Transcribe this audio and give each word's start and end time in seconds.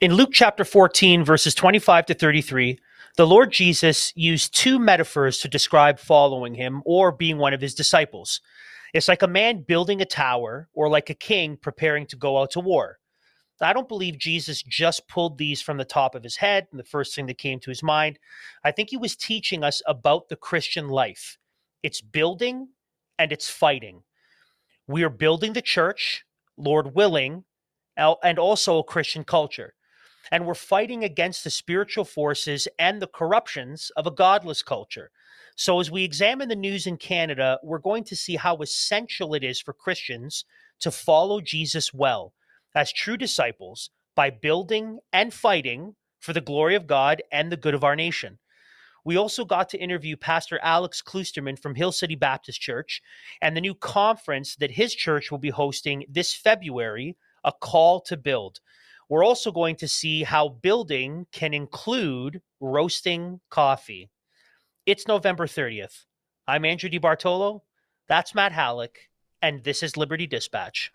In 0.00 0.14
Luke 0.14 0.30
chapter 0.32 0.64
14, 0.64 1.24
verses 1.24 1.56
25 1.56 2.06
to 2.06 2.14
33, 2.14 2.78
the 3.16 3.26
Lord 3.26 3.50
Jesus 3.50 4.12
used 4.14 4.56
two 4.56 4.78
metaphors 4.78 5.38
to 5.40 5.48
describe 5.48 5.98
following 5.98 6.54
him 6.54 6.82
or 6.84 7.10
being 7.10 7.36
one 7.36 7.52
of 7.52 7.60
his 7.60 7.74
disciples. 7.74 8.40
It's 8.94 9.08
like 9.08 9.22
a 9.22 9.26
man 9.26 9.64
building 9.66 10.00
a 10.00 10.04
tower 10.04 10.68
or 10.72 10.88
like 10.88 11.10
a 11.10 11.14
king 11.14 11.56
preparing 11.56 12.06
to 12.06 12.16
go 12.16 12.38
out 12.38 12.52
to 12.52 12.60
war. 12.60 13.00
I 13.60 13.72
don't 13.72 13.88
believe 13.88 14.18
Jesus 14.18 14.62
just 14.62 15.08
pulled 15.08 15.36
these 15.36 15.60
from 15.60 15.78
the 15.78 15.84
top 15.84 16.14
of 16.14 16.22
his 16.22 16.36
head 16.36 16.68
and 16.70 16.78
the 16.78 16.84
first 16.84 17.16
thing 17.16 17.26
that 17.26 17.38
came 17.38 17.58
to 17.58 17.70
his 17.70 17.82
mind. 17.82 18.20
I 18.62 18.70
think 18.70 18.90
he 18.90 18.96
was 18.96 19.16
teaching 19.16 19.64
us 19.64 19.82
about 19.84 20.28
the 20.28 20.36
Christian 20.36 20.86
life. 20.86 21.38
It's 21.82 22.00
building 22.00 22.68
and 23.18 23.32
it's 23.32 23.50
fighting. 23.50 24.04
We 24.86 25.02
are 25.02 25.10
building 25.10 25.54
the 25.54 25.60
church, 25.60 26.24
Lord 26.56 26.94
willing, 26.94 27.42
and 27.96 28.38
also 28.38 28.78
a 28.78 28.84
Christian 28.84 29.24
culture. 29.24 29.74
And 30.30 30.46
we're 30.46 30.54
fighting 30.54 31.04
against 31.04 31.44
the 31.44 31.50
spiritual 31.50 32.04
forces 32.04 32.68
and 32.78 33.00
the 33.00 33.06
corruptions 33.06 33.90
of 33.96 34.06
a 34.06 34.10
godless 34.10 34.62
culture. 34.62 35.10
So, 35.56 35.80
as 35.80 35.90
we 35.90 36.04
examine 36.04 36.48
the 36.48 36.56
news 36.56 36.86
in 36.86 36.98
Canada, 36.98 37.58
we're 37.62 37.78
going 37.78 38.04
to 38.04 38.16
see 38.16 38.36
how 38.36 38.58
essential 38.58 39.34
it 39.34 39.42
is 39.42 39.60
for 39.60 39.72
Christians 39.72 40.44
to 40.80 40.90
follow 40.90 41.40
Jesus 41.40 41.92
well 41.92 42.32
as 42.74 42.92
true 42.92 43.16
disciples 43.16 43.90
by 44.14 44.30
building 44.30 44.98
and 45.12 45.34
fighting 45.34 45.96
for 46.20 46.32
the 46.32 46.40
glory 46.40 46.74
of 46.74 46.86
God 46.86 47.22
and 47.32 47.50
the 47.50 47.56
good 47.56 47.74
of 47.74 47.84
our 47.84 47.96
nation. 47.96 48.38
We 49.04 49.16
also 49.16 49.44
got 49.44 49.68
to 49.70 49.80
interview 49.80 50.16
Pastor 50.16 50.58
Alex 50.62 51.02
Kloosterman 51.02 51.58
from 51.58 51.74
Hill 51.74 51.92
City 51.92 52.14
Baptist 52.14 52.60
Church 52.60 53.00
and 53.40 53.56
the 53.56 53.60
new 53.60 53.74
conference 53.74 54.56
that 54.56 54.72
his 54.72 54.94
church 54.94 55.30
will 55.30 55.38
be 55.38 55.50
hosting 55.50 56.04
this 56.08 56.34
February, 56.34 57.16
A 57.44 57.52
Call 57.52 58.00
to 58.02 58.16
Build. 58.16 58.60
We're 59.08 59.24
also 59.24 59.50
going 59.52 59.76
to 59.76 59.88
see 59.88 60.22
how 60.22 60.50
building 60.50 61.26
can 61.32 61.54
include 61.54 62.42
roasting 62.60 63.40
coffee. 63.48 64.10
It's 64.84 65.08
November 65.08 65.46
30th. 65.46 66.04
I'm 66.46 66.66
Andrew 66.66 66.90
DiBartolo. 66.90 67.62
That's 68.06 68.34
Matt 68.34 68.52
Halleck, 68.52 69.08
and 69.40 69.64
this 69.64 69.82
is 69.82 69.96
Liberty 69.96 70.26
Dispatch. 70.26 70.92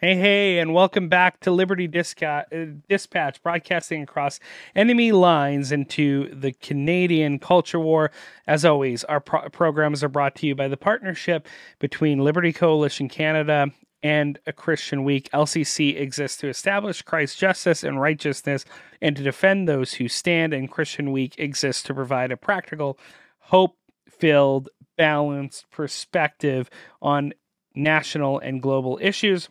Hey, 0.00 0.14
hey, 0.14 0.58
and 0.60 0.74
welcome 0.74 1.08
back 1.08 1.40
to 1.40 1.50
Liberty 1.50 1.88
Disca- 1.88 2.44
uh, 2.52 2.78
Dispatch, 2.88 3.42
broadcasting 3.42 4.00
across 4.00 4.38
enemy 4.76 5.10
lines 5.10 5.72
into 5.72 6.32
the 6.32 6.52
Canadian 6.52 7.40
culture 7.40 7.80
war. 7.80 8.12
As 8.46 8.64
always, 8.64 9.02
our 9.02 9.18
pro- 9.18 9.48
programs 9.48 10.04
are 10.04 10.08
brought 10.08 10.36
to 10.36 10.46
you 10.46 10.54
by 10.54 10.68
the 10.68 10.76
partnership 10.76 11.48
between 11.80 12.20
Liberty 12.20 12.52
Coalition 12.52 13.08
Canada 13.08 13.72
and 14.00 14.38
A 14.46 14.52
Christian 14.52 15.02
Week. 15.02 15.28
LCC 15.32 16.00
exists 16.00 16.36
to 16.42 16.48
establish 16.48 17.02
Christ's 17.02 17.36
justice 17.36 17.82
and 17.82 18.00
righteousness 18.00 18.64
and 19.02 19.16
to 19.16 19.24
defend 19.24 19.68
those 19.68 19.94
who 19.94 20.06
stand, 20.06 20.54
and 20.54 20.70
Christian 20.70 21.10
Week 21.10 21.34
exists 21.38 21.82
to 21.82 21.92
provide 21.92 22.30
a 22.30 22.36
practical, 22.36 23.00
hope 23.40 23.76
filled, 24.08 24.68
balanced 24.96 25.68
perspective 25.72 26.70
on 27.02 27.32
national 27.74 28.38
and 28.38 28.62
global 28.62 28.96
issues 29.02 29.48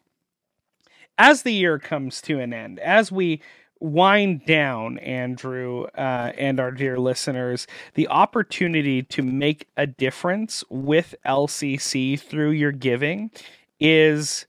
as 1.17 1.43
the 1.43 1.53
year 1.53 1.79
comes 1.79 2.21
to 2.23 2.39
an 2.39 2.53
end, 2.53 2.79
as 2.79 3.11
we 3.11 3.41
wind 3.79 4.45
down, 4.45 4.97
Andrew, 4.99 5.85
uh, 5.97 6.31
and 6.37 6.59
our 6.59 6.71
dear 6.71 6.97
listeners, 6.97 7.67
the 7.93 8.07
opportunity 8.07 9.03
to 9.03 9.21
make 9.21 9.67
a 9.77 9.85
difference 9.87 10.63
with 10.69 11.15
LCC 11.25 12.19
through 12.19 12.51
your 12.51 12.71
giving 12.71 13.31
is 13.79 14.45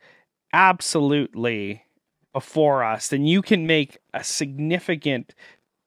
absolutely 0.52 1.84
before 2.32 2.84
us. 2.84 3.12
And 3.12 3.28
you 3.28 3.42
can 3.42 3.66
make 3.66 3.98
a 4.14 4.24
significant 4.24 5.34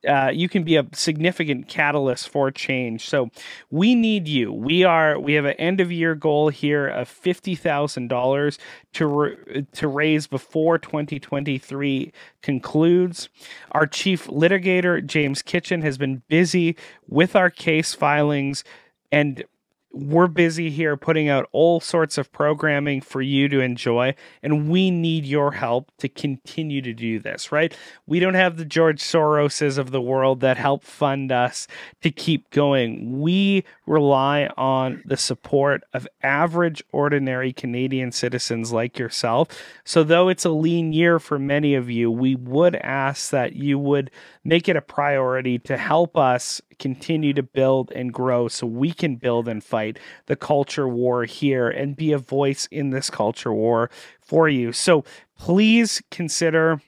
uh, 0.08 0.32
you 0.34 0.50
can 0.50 0.64
be 0.64 0.76
a 0.76 0.86
significant 0.94 1.68
catalyst 1.68 2.30
for 2.30 2.52
change. 2.52 3.08
So 3.08 3.30
we 3.70 3.96
need 3.96 4.28
you. 4.28 4.52
We 4.52 4.84
are 4.84 5.20
we 5.20 5.34
have 5.34 5.46
an 5.46 5.54
end 5.54 5.80
of 5.80 5.92
year 5.92 6.16
goal 6.16 6.50
here 6.50 6.88
of 6.88 7.08
fifty 7.08 7.56
thousand 7.56 8.08
dollars 8.08 8.58
to 8.94 9.66
to 9.74 9.88
raise 9.88 10.28
before 10.28 10.78
twenty 10.80 11.20
twenty 11.20 11.58
three 11.58 12.12
concludes. 12.42 13.30
Our 13.72 13.86
chief 13.86 14.28
litigator 14.28 15.06
James 15.06 15.42
Kitchen 15.42 15.82
has 15.82 15.98
been 15.98 16.24
busy 16.28 16.76
with 17.08 17.36
our 17.36 17.50
case 17.50 17.94
filings 17.94 18.64
and 19.12 19.44
we're 19.94 20.28
busy 20.28 20.70
here 20.70 20.96
putting 20.96 21.28
out 21.28 21.50
all 21.52 21.80
sorts 21.80 22.18
of 22.18 22.32
programming 22.32 23.02
for 23.02 23.22
you 23.22 23.50
to 23.50 23.60
enjoy, 23.60 24.16
and 24.42 24.70
we 24.70 24.90
need 24.90 25.26
your 25.26 25.52
help 25.52 25.92
to 25.98 26.08
continue 26.08 26.82
to 26.82 26.94
do 26.94 27.20
this, 27.20 27.52
right? 27.52 27.76
We 28.06 28.20
don't 28.20 28.36
have 28.36 28.58
the 28.58 28.66
George 28.66 29.02
Soroses 29.02 29.78
of 29.78 29.92
the 29.92 30.02
world 30.02 30.40
that 30.42 30.58
help 30.58 30.84
fund 30.84 31.32
us 31.32 31.68
to 32.02 32.12
keep 32.12 32.50
going. 32.52 33.20
We 33.20 33.66
rely 33.86 34.50
on 34.58 35.02
the 35.06 35.18
support 35.18 35.84
of 35.94 36.08
average, 36.24 36.84
ordinary 36.92 37.52
Canadian 37.52 38.12
citizens 38.12 38.72
like 38.72 38.98
yourself. 38.98 39.50
So, 39.84 40.04
though 40.04 40.30
it's 40.30 40.46
a 40.46 40.50
lean 40.50 40.94
year 40.94 41.20
for 41.20 41.38
many 41.38 41.76
of 41.76 41.90
you, 41.90 42.10
we 42.10 42.36
would 42.36 42.76
ask 42.76 43.32
that 43.32 43.54
you 43.54 43.78
would 43.78 44.12
make 44.44 44.70
it 44.70 44.76
a 44.76 44.82
priority 44.82 45.60
to 45.60 45.78
help 45.78 46.18
us 46.18 46.62
continue 46.80 47.32
to 47.32 47.44
build 47.44 47.92
and 47.92 48.12
grow 48.12 48.48
so 48.48 48.66
we 48.66 48.92
can 48.92 49.16
build 49.16 49.48
and 49.48 49.64
fight 49.64 49.81
the 50.26 50.36
culture 50.36 50.88
war 50.88 51.26
here 51.26 51.70
and 51.70 51.96
be 51.96 52.12
a 52.12 52.18
voice 52.18 52.68
in 52.72 52.90
this 52.90 53.10
culture 53.10 53.54
war 53.54 53.90
for 54.20 54.50
you. 54.50 54.72
So 54.72 55.04
please 55.38 56.02
consider 56.12 56.82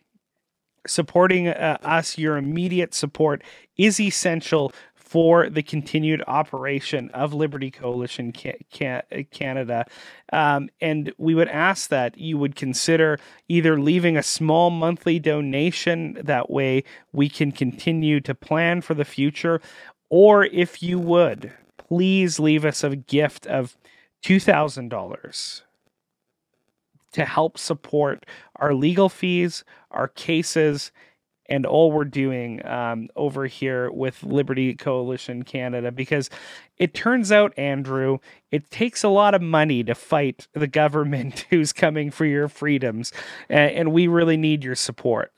supporting 0.86 1.48
uh, 1.48 1.78
us. 1.82 2.18
Your 2.18 2.38
immediate 2.38 2.94
support 2.94 3.42
is 3.78 4.00
essential 4.00 4.74
for 5.14 5.48
the 5.48 5.62
continued 5.62 6.24
operation 6.26 7.08
of 7.12 7.36
Liberty 7.36 7.70
Coalition 7.70 8.32
Canada. 8.32 9.86
Um, 10.32 10.70
and 10.82 11.14
we 11.20 11.36
would 11.36 11.50
ask 11.50 11.90
that 11.90 12.18
you 12.18 12.40
would 12.40 12.56
consider 12.56 13.20
either 13.48 13.80
leaving 13.80 14.18
a 14.18 14.24
small 14.24 14.72
monthly 14.72 15.20
donation, 15.20 16.18
that 16.24 16.50
way 16.50 16.84
we 17.12 17.30
can 17.30 17.52
continue 17.52 18.22
to 18.22 18.34
plan 18.34 18.82
for 18.82 18.96
the 18.96 19.06
future, 19.06 19.62
or 20.10 20.46
if 20.46 20.82
you 20.82 20.98
would, 20.98 21.52
please 21.94 22.40
leave 22.40 22.66
us 22.66 22.84
a 22.84 22.96
gift 22.96 23.46
of 23.46 23.78
$2,000 24.26 25.62
to 27.12 27.26
help 27.26 27.58
support 27.60 28.26
our 28.56 28.74
legal 28.74 29.10
fees, 29.10 29.64
our 29.92 30.08
cases, 30.08 30.92
and 31.48 31.68
all 31.68 31.92
we're 31.92 32.04
doing 32.04 32.66
um, 32.66 33.10
over 33.16 33.46
here 33.46 33.92
with 33.92 34.24
Liberty 34.24 34.74
Coalition 34.74 35.44
Canada 35.44 35.92
because 35.92 36.32
it 36.78 36.96
turns 36.96 37.32
out, 37.32 37.54
Andrew, 37.60 38.18
it 38.50 38.72
takes 38.72 39.04
a 39.04 39.10
lot 39.10 39.36
of 39.36 39.42
money 39.44 39.84
to 39.84 39.94
fight 39.94 40.48
the 40.54 40.66
government 40.66 41.46
who's 41.52 41.74
coming 41.74 42.10
for 42.10 42.26
your 42.26 42.48
freedoms, 42.48 43.12
and, 43.50 43.72
and 43.72 43.92
we 43.92 44.08
really 44.08 44.38
need 44.38 44.64
your 44.64 44.74
support. 44.74 45.32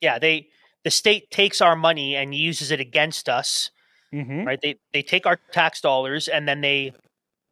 Yeah, 0.00 0.18
they 0.18 0.48
the 0.82 0.90
state 0.90 1.30
takes 1.30 1.60
our 1.60 1.76
money 1.76 2.16
and 2.16 2.34
uses 2.34 2.72
it 2.72 2.80
against 2.80 3.28
us. 3.28 3.70
Mm-hmm. 4.14 4.44
Right? 4.44 4.60
They 4.60 4.76
they 4.92 5.02
take 5.02 5.26
our 5.26 5.38
tax 5.52 5.80
dollars 5.80 6.28
and 6.28 6.48
then 6.48 6.60
they 6.60 6.92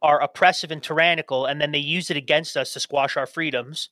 are 0.01 0.21
oppressive 0.21 0.71
and 0.71 0.83
tyrannical, 0.83 1.45
and 1.45 1.59
then 1.59 1.71
they 1.71 1.79
use 1.79 2.09
it 2.09 2.17
against 2.17 2.55
us 2.55 2.73
to 2.73 2.79
squash 2.79 3.17
our 3.17 3.25
freedoms 3.25 3.89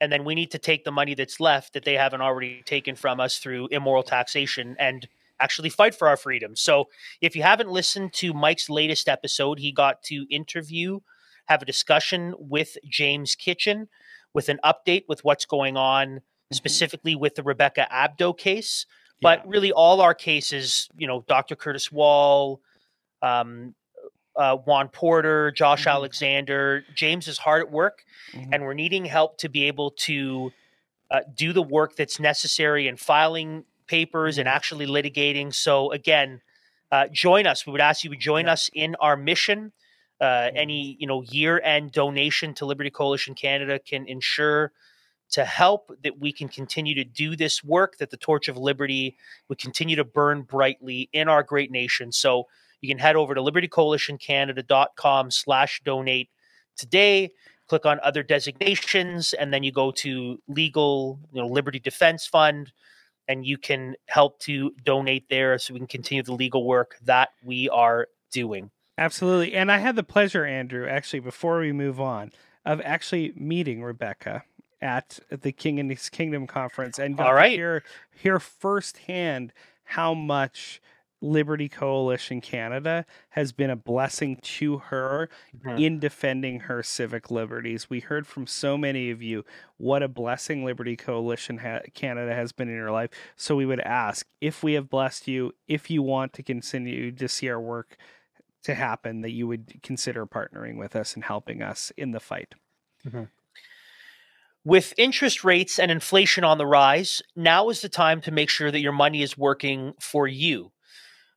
and 0.00 0.12
then 0.12 0.24
we 0.24 0.34
need 0.34 0.50
to 0.52 0.58
take 0.58 0.84
the 0.84 0.92
money 0.92 1.14
that's 1.14 1.40
left 1.40 1.72
that 1.72 1.84
they 1.84 1.94
haven't 1.94 2.20
already 2.20 2.62
taken 2.64 2.94
from 2.94 3.20
us 3.20 3.38
through 3.38 3.68
immoral 3.70 4.02
taxation 4.02 4.76
and 4.78 5.08
actually 5.40 5.68
fight 5.68 5.94
for 5.94 6.08
our 6.08 6.16
freedom. 6.16 6.56
So 6.56 6.88
if 7.20 7.36
you 7.36 7.42
haven't 7.42 7.70
listened 7.70 8.12
to 8.14 8.32
Mike's 8.32 8.70
latest 8.70 9.08
episode, 9.08 9.58
he 9.58 9.72
got 9.72 10.02
to 10.04 10.26
interview, 10.30 11.00
have 11.46 11.62
a 11.62 11.66
discussion 11.66 12.34
with 12.38 12.76
James 12.88 13.34
Kitchen 13.34 13.88
with 14.34 14.48
an 14.48 14.60
update 14.64 15.04
with 15.08 15.24
what's 15.24 15.46
going 15.46 15.76
on 15.76 16.08
mm-hmm. 16.08 16.54
specifically 16.54 17.14
with 17.14 17.34
the 17.34 17.42
Rebecca 17.42 17.88
Abdo 17.92 18.36
case. 18.36 18.86
But 19.20 19.40
yeah. 19.40 19.50
really, 19.50 19.72
all 19.72 20.00
our 20.00 20.14
cases, 20.14 20.88
you 20.96 21.06
know, 21.06 21.24
Dr. 21.26 21.56
Curtis 21.56 21.90
Wall, 21.90 22.60
um, 23.22 23.74
uh, 24.36 24.56
Juan 24.56 24.88
Porter, 24.88 25.50
Josh 25.50 25.80
mm-hmm. 25.80 25.88
Alexander. 25.88 26.84
James 26.94 27.26
is 27.26 27.38
hard 27.38 27.62
at 27.62 27.72
work, 27.72 28.04
mm-hmm. 28.32 28.52
and 28.52 28.62
we're 28.62 28.74
needing 28.74 29.04
help 29.04 29.38
to 29.38 29.48
be 29.48 29.64
able 29.64 29.90
to 29.92 30.52
uh, 31.10 31.20
do 31.34 31.52
the 31.52 31.62
work 31.62 31.96
that's 31.96 32.20
necessary 32.20 32.86
in 32.86 32.96
filing 32.96 33.64
papers 33.88 34.38
and 34.38 34.46
mm-hmm. 34.46 34.56
actually 34.56 34.86
litigating. 34.86 35.52
So 35.52 35.90
again, 35.90 36.40
uh, 36.92 37.08
join 37.12 37.46
us. 37.46 37.66
We 37.66 37.72
would 37.72 37.80
ask 37.80 38.04
you 38.04 38.10
to 38.10 38.16
join 38.16 38.46
yeah. 38.46 38.52
us 38.52 38.70
in 38.72 38.94
our 39.00 39.16
mission. 39.16 39.72
Uh, 40.20 40.24
mm-hmm. 40.24 40.56
Any 40.56 40.96
you 41.00 41.06
know 41.06 41.22
year 41.22 41.60
end 41.60 41.92
donation 41.92 42.54
to 42.54 42.66
Liberty 42.66 42.90
Coalition 42.90 43.34
Canada 43.34 43.78
can 43.78 44.06
ensure 44.06 44.72
to 45.30 45.44
help 45.44 45.90
that 46.02 46.18
we 46.18 46.32
can 46.32 46.48
continue 46.48 46.94
to 46.94 47.04
do 47.04 47.36
this 47.36 47.62
work 47.62 47.98
that 47.98 48.10
the 48.10 48.16
torch 48.16 48.48
of 48.48 48.56
liberty 48.56 49.16
would 49.48 49.58
continue 49.58 49.96
to 49.96 50.04
burn 50.04 50.42
brightly 50.42 51.08
in 51.12 51.28
our 51.28 51.42
great 51.42 51.70
nation. 51.70 52.12
So 52.12 52.46
you 52.80 52.88
can 52.88 52.98
head 52.98 53.16
over 53.16 53.34
to 53.34 53.40
libertycoalitioncanada.com 53.40 55.30
slash 55.30 55.80
donate 55.84 56.30
today 56.76 57.32
click 57.66 57.84
on 57.84 58.00
other 58.02 58.22
designations 58.22 59.34
and 59.34 59.52
then 59.52 59.62
you 59.62 59.70
go 59.70 59.90
to 59.90 60.40
legal 60.48 61.18
you 61.32 61.42
know 61.42 61.48
liberty 61.48 61.78
defense 61.80 62.24
fund 62.24 62.72
and 63.26 63.44
you 63.44 63.58
can 63.58 63.94
help 64.06 64.38
to 64.38 64.70
donate 64.84 65.28
there 65.28 65.58
so 65.58 65.74
we 65.74 65.80
can 65.80 65.88
continue 65.88 66.22
the 66.22 66.32
legal 66.32 66.64
work 66.64 66.96
that 67.02 67.30
we 67.44 67.68
are 67.68 68.06
doing 68.30 68.70
Absolutely. 68.98 69.54
And 69.54 69.70
I 69.70 69.78
had 69.78 69.94
the 69.94 70.02
pleasure, 70.02 70.44
Andrew, 70.44 70.86
actually, 70.86 71.20
before 71.20 71.60
we 71.60 71.72
move 71.72 72.00
on, 72.00 72.32
of 72.66 72.80
actually 72.84 73.32
meeting 73.36 73.80
Rebecca 73.80 74.42
at 74.80 75.18
the 75.30 75.52
King 75.52 75.78
and 75.80 75.90
His 75.90 76.08
Kingdom 76.08 76.46
conference 76.46 76.98
and 76.98 77.16
got 77.16 77.26
All 77.34 77.42
to 77.42 77.48
hear, 77.48 77.82
hear 78.14 78.38
firsthand 78.38 79.52
how 79.84 80.14
much 80.14 80.80
Liberty 81.20 81.68
Coalition 81.68 82.40
Canada 82.40 83.04
has 83.30 83.50
been 83.50 83.70
a 83.70 83.76
blessing 83.76 84.36
to 84.36 84.78
her 84.78 85.28
Mhm. 85.64 85.84
in 85.84 85.98
defending 85.98 86.60
her 86.60 86.80
civic 86.84 87.28
liberties. 87.28 87.90
We 87.90 87.98
heard 87.98 88.24
from 88.24 88.46
so 88.46 88.78
many 88.78 89.10
of 89.10 89.20
you 89.20 89.44
what 89.78 90.04
a 90.04 90.06
blessing 90.08 90.64
Liberty 90.64 90.96
Coalition 90.96 91.58
ha- 91.58 91.80
Canada 91.92 92.32
has 92.34 92.52
been 92.52 92.68
in 92.68 92.76
your 92.76 92.92
life. 92.92 93.10
So 93.34 93.56
we 93.56 93.66
would 93.66 93.80
ask 93.80 94.28
if 94.40 94.62
we 94.62 94.74
have 94.74 94.88
blessed 94.88 95.26
you, 95.26 95.54
if 95.66 95.90
you 95.90 96.02
want 96.02 96.32
to 96.34 96.42
continue 96.44 97.10
to 97.10 97.26
see 97.28 97.48
our 97.50 97.60
work 97.60 97.96
to 98.62 98.74
happen, 98.74 99.22
that 99.22 99.30
you 99.32 99.48
would 99.48 99.82
consider 99.82 100.24
partnering 100.24 100.76
with 100.76 100.94
us 100.94 101.14
and 101.16 101.24
helping 101.24 101.62
us 101.62 101.90
in 101.96 102.12
the 102.12 102.20
fight. 102.20 102.54
With 104.68 104.92
interest 104.98 105.44
rates 105.44 105.78
and 105.78 105.90
inflation 105.90 106.44
on 106.44 106.58
the 106.58 106.66
rise, 106.66 107.22
now 107.34 107.70
is 107.70 107.80
the 107.80 107.88
time 107.88 108.20
to 108.20 108.30
make 108.30 108.50
sure 108.50 108.70
that 108.70 108.82
your 108.82 108.92
money 108.92 109.22
is 109.22 109.38
working 109.38 109.94
for 109.98 110.26
you. 110.26 110.72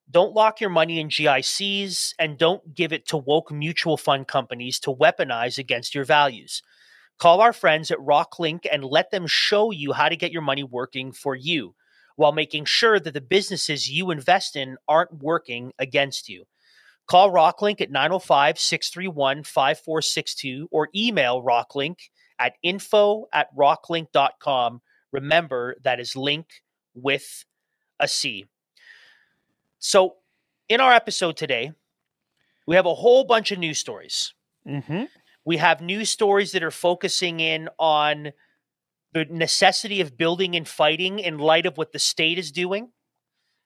Don't 0.09 0.33
lock 0.33 0.59
your 0.59 0.69
money 0.69 0.99
in 0.99 1.07
GICs 1.07 2.13
and 2.19 2.37
don't 2.37 2.75
give 2.75 2.91
it 2.91 3.07
to 3.07 3.15
woke 3.15 3.49
mutual 3.49 3.95
fund 3.95 4.27
companies 4.27 4.81
to 4.81 4.93
weaponize 4.93 5.57
against 5.57 5.95
your 5.95 6.03
values. 6.03 6.61
Call 7.19 7.39
our 7.39 7.53
friends 7.53 7.89
at 7.89 7.99
Rocklinc 7.99 8.65
and 8.69 8.83
let 8.83 9.11
them 9.11 9.27
show 9.27 9.71
you 9.71 9.93
how 9.93 10.09
to 10.09 10.17
get 10.17 10.33
your 10.33 10.41
money 10.41 10.65
working 10.65 11.13
for 11.13 11.33
you 11.33 11.73
while 12.17 12.33
making 12.33 12.65
sure 12.65 12.99
that 12.99 13.13
the 13.13 13.21
businesses 13.21 13.89
you 13.89 14.11
invest 14.11 14.57
in 14.57 14.75
aren't 14.89 15.23
working 15.23 15.71
against 15.79 16.27
you. 16.27 16.43
Call 17.07 17.31
Rocklinc 17.31 17.79
at 17.79 17.91
905 17.91 18.59
631 18.59 19.45
5462 19.45 20.67
or 20.69 20.89
email 20.93 21.41
Rocklinc 21.41 21.95
at 22.41 22.53
info 22.63 23.27
at 23.31 23.55
rocklinc.com. 23.55 24.81
Remember, 25.11 25.75
that 25.83 25.99
is 25.99 26.15
link 26.15 26.47
with 26.95 27.45
a 27.99 28.07
C. 28.07 28.45
So, 29.79 30.15
in 30.67 30.81
our 30.81 30.91
episode 30.91 31.37
today, 31.37 31.71
we 32.65 32.75
have 32.75 32.85
a 32.85 32.95
whole 32.95 33.25
bunch 33.25 33.51
of 33.51 33.59
news 33.59 33.77
stories. 33.77 34.33
Mm-hmm. 34.67 35.03
We 35.45 35.57
have 35.57 35.81
news 35.81 36.09
stories 36.09 36.51
that 36.53 36.63
are 36.63 36.71
focusing 36.71 37.39
in 37.39 37.69
on 37.77 38.31
the 39.13 39.25
necessity 39.25 40.01
of 40.01 40.17
building 40.17 40.55
and 40.55 40.67
fighting 40.67 41.19
in 41.19 41.37
light 41.37 41.65
of 41.65 41.77
what 41.77 41.91
the 41.91 41.99
state 41.99 42.39
is 42.39 42.51
doing. 42.51 42.89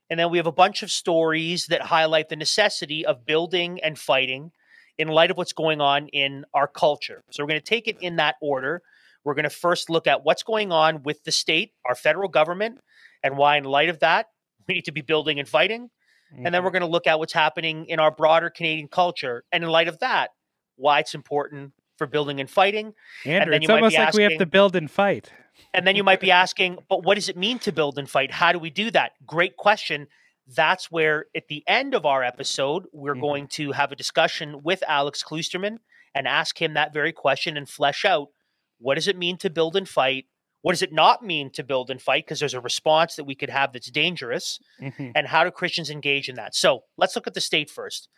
And 0.10 0.20
then 0.20 0.32
we 0.32 0.38
have 0.38 0.48
a 0.48 0.52
bunch 0.52 0.84
of 0.84 0.92
stories 0.92 1.68
that 1.68 1.82
highlight 1.82 2.30
the 2.30 2.36
necessity 2.36 3.06
of 3.06 3.26
building 3.26 3.80
and 3.82 3.98
fighting 3.98 4.52
in 4.98 5.08
light 5.08 5.32
of 5.32 5.38
what's 5.38 5.54
going 5.54 5.82
on 5.82 6.08
in 6.08 6.46
our 6.54 6.68
culture. 6.68 7.24
So 7.32 7.44
we're 7.44 7.50
going 7.50 7.60
to 7.60 7.66
take 7.66 7.88
it 7.88 7.98
in 8.02 8.16
that 8.18 8.36
order. 8.42 8.82
We're 9.24 9.34
going 9.34 9.44
to 9.44 9.50
first 9.50 9.90
look 9.90 10.08
at 10.08 10.24
what's 10.24 10.44
going 10.44 10.72
on 10.72 11.04
with 11.04 11.24
the 11.24 11.32
state, 11.32 11.74
our 11.86 11.96
federal 11.96 12.30
government, 12.30 12.80
and 13.24 13.38
why, 13.38 13.58
in 13.58 13.64
light 13.64 13.90
of 13.90 14.00
that, 14.00 14.28
we 14.68 14.76
need 14.76 14.86
to 14.86 14.92
be 14.92 15.02
building 15.02 15.40
and 15.40 15.48
fighting. 15.48 15.90
And 16.36 16.54
then 16.54 16.64
we're 16.64 16.70
mm-hmm. 16.70 16.80
going 16.80 16.90
to 16.90 16.92
look 16.92 17.08
at 17.08 17.20
what's 17.20 17.34
happening 17.34 17.86
in 17.86 18.00
our 18.00 18.12
broader 18.12 18.50
Canadian 18.50 18.88
culture. 18.88 19.44
And 19.52 19.64
in 19.64 19.70
light 19.70 19.88
of 19.88 20.00
that, 20.00 20.32
why 20.76 21.00
it's 21.00 21.16
important 21.16 21.72
for 21.98 22.08
building 22.08 22.40
and 22.40 22.50
fighting. 22.50 22.94
Andrew, 23.26 23.52
then 23.52 23.62
it's 23.62 23.68
might 23.70 23.76
almost 23.76 23.98
like 23.98 24.14
we 24.14 24.24
have 24.24 24.38
to 24.38 24.46
build 24.46 24.76
and 24.76 24.92
fight. 24.92 25.32
And 25.74 25.88
then 25.88 25.96
you 25.96 26.04
might 26.04 26.20
be 26.20 26.32
asking, 26.32 26.80
but 26.90 27.04
what 27.04 27.16
does 27.16 27.30
it 27.30 27.38
mean 27.38 27.60
to 27.60 27.72
build 27.72 27.98
and 27.98 28.10
fight? 28.10 28.32
How 28.32 28.52
do 28.52 28.60
we 28.60 28.70
do 28.70 28.92
that? 28.92 29.14
Great 29.26 29.56
question. 29.56 30.08
That's 30.48 30.92
where, 30.92 31.26
at 31.36 31.48
the 31.48 31.64
end 31.68 31.94
of 31.96 32.06
our 32.06 32.24
episode, 32.24 32.86
we're 32.94 33.16
Mhm. 33.16 33.22
going 33.22 33.48
to 33.50 33.72
have 33.72 33.92
a 33.92 33.96
discussion 33.96 34.62
with 34.64 34.84
Alex 34.88 35.24
Kloosterman 35.24 35.78
and 36.14 36.28
ask 36.28 36.62
him 36.62 36.74
that 36.76 36.94
very 36.94 37.12
question 37.12 37.58
and 37.58 37.68
flesh 37.70 38.06
out 38.06 38.30
what 38.78 38.96
does 38.96 39.08
it 39.08 39.18
mean 39.18 39.38
to 39.38 39.50
build 39.50 39.76
and 39.76 39.88
fight? 39.88 40.26
What 40.62 40.74
does 40.74 40.82
it 40.82 40.92
not 40.92 41.24
mean 41.24 41.50
to 41.52 41.64
build 41.64 41.90
and 41.90 42.02
fight? 42.02 42.26
Because 42.26 42.40
there's 42.40 42.54
a 42.54 42.60
response 42.60 43.16
that 43.16 43.24
we 43.24 43.36
could 43.36 43.50
have 43.50 43.72
that's 43.72 43.90
dangerous 43.90 44.60
Mhm. 44.82 45.14
and 45.16 45.28
how 45.28 45.44
do 45.44 45.52
Christians 45.52 45.90
engage 45.90 46.28
in 46.30 46.36
that? 46.36 46.54
So 46.56 46.84
let's 46.98 47.16
look 47.16 47.28
at 47.28 47.34
the 47.34 47.42
state 47.42 47.70
first. 47.70 48.10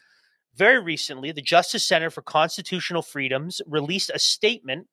Very 0.55 0.79
recently, 0.81 1.31
the 1.31 1.41
Justice 1.41 1.87
Center 1.87 2.09
for 2.09 2.21
Constitutional 2.23 3.03
Freedoms 3.03 3.61
released 3.67 4.09
a 4.13 4.17
statement 4.19 4.87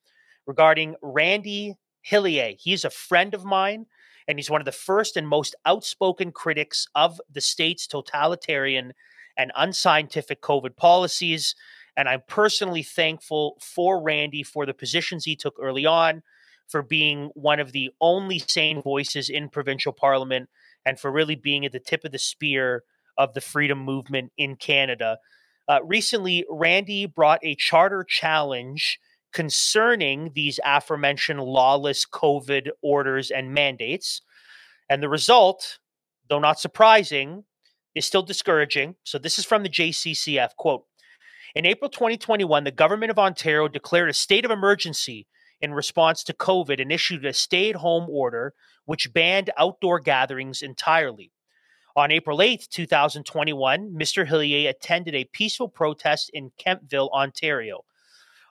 regarding 0.46 0.96
Randy 1.00 1.74
Hillier. 2.02 2.54
He's 2.58 2.84
a 2.84 2.90
friend 2.90 3.32
of 3.32 3.44
mine, 3.44 3.86
and 4.26 4.38
he's 4.38 4.50
one 4.50 4.60
of 4.60 4.64
the 4.64 4.72
first 4.72 5.16
and 5.16 5.28
most 5.28 5.54
outspoken 5.66 6.32
critics 6.32 6.86
of 6.94 7.20
the 7.30 7.40
state's 7.40 7.86
totalitarian 7.86 8.92
and 9.36 9.52
unscientific 9.56 10.40
COVID 10.40 10.76
policies. 10.76 11.54
And 11.96 12.08
I'm 12.08 12.22
personally 12.26 12.82
thankful 12.82 13.58
for 13.60 14.02
Randy 14.02 14.42
for 14.42 14.66
the 14.66 14.74
positions 14.74 15.24
he 15.24 15.36
took 15.36 15.56
early 15.60 15.86
on, 15.86 16.22
for 16.66 16.82
being 16.82 17.30
one 17.34 17.60
of 17.60 17.72
the 17.72 17.90
only 18.00 18.38
sane 18.38 18.82
voices 18.82 19.28
in 19.28 19.48
provincial 19.48 19.92
parliament 19.92 20.48
and 20.84 20.98
for 20.98 21.10
really 21.10 21.34
being 21.34 21.64
at 21.64 21.72
the 21.72 21.80
tip 21.80 22.04
of 22.04 22.12
the 22.12 22.18
spear 22.18 22.84
of 23.16 23.34
the 23.34 23.40
freedom 23.40 23.78
movement 23.78 24.32
in 24.36 24.56
Canada. 24.56 25.18
Uh, 25.68 25.80
recently, 25.84 26.44
Randy 26.50 27.06
brought 27.06 27.40
a 27.42 27.54
charter 27.54 28.04
challenge 28.06 28.98
concerning 29.34 30.30
these 30.34 30.58
aforementioned 30.64 31.40
lawless 31.40 32.06
COVID 32.06 32.70
orders 32.82 33.30
and 33.30 33.52
mandates. 33.52 34.22
And 34.88 35.02
the 35.02 35.08
result, 35.08 35.78
though 36.30 36.38
not 36.38 36.60
surprising, 36.60 37.44
is 37.94 38.06
still 38.06 38.22
discouraging. 38.22 38.94
So 39.04 39.18
this 39.18 39.38
is 39.38 39.44
from 39.44 39.62
the 39.62 39.68
JCCF 39.68 40.56
quote. 40.56 40.84
In 41.54 41.66
April 41.66 41.90
2021, 41.90 42.64
the 42.64 42.70
government 42.70 43.10
of 43.10 43.18
Ontario 43.18 43.68
declared 43.68 44.08
a 44.08 44.14
state 44.14 44.44
of 44.44 44.50
emergency 44.50 45.26
in 45.60 45.74
response 45.74 46.24
to 46.24 46.32
COVID 46.32 46.80
and 46.80 46.90
issued 46.90 47.24
a 47.24 47.32
stay 47.32 47.70
at 47.70 47.76
home 47.76 48.06
order 48.08 48.54
which 48.86 49.12
banned 49.12 49.50
outdoor 49.56 50.00
gatherings 50.00 50.62
entirely. 50.62 51.32
On 51.96 52.10
April 52.10 52.38
8th, 52.38 52.68
2021, 52.68 53.92
Mr. 53.92 54.26
Hillier 54.26 54.68
attended 54.68 55.14
a 55.14 55.28
peaceful 55.32 55.68
protest 55.68 56.28
in 56.34 56.50
Kemptville, 56.58 57.10
Ontario. 57.12 57.84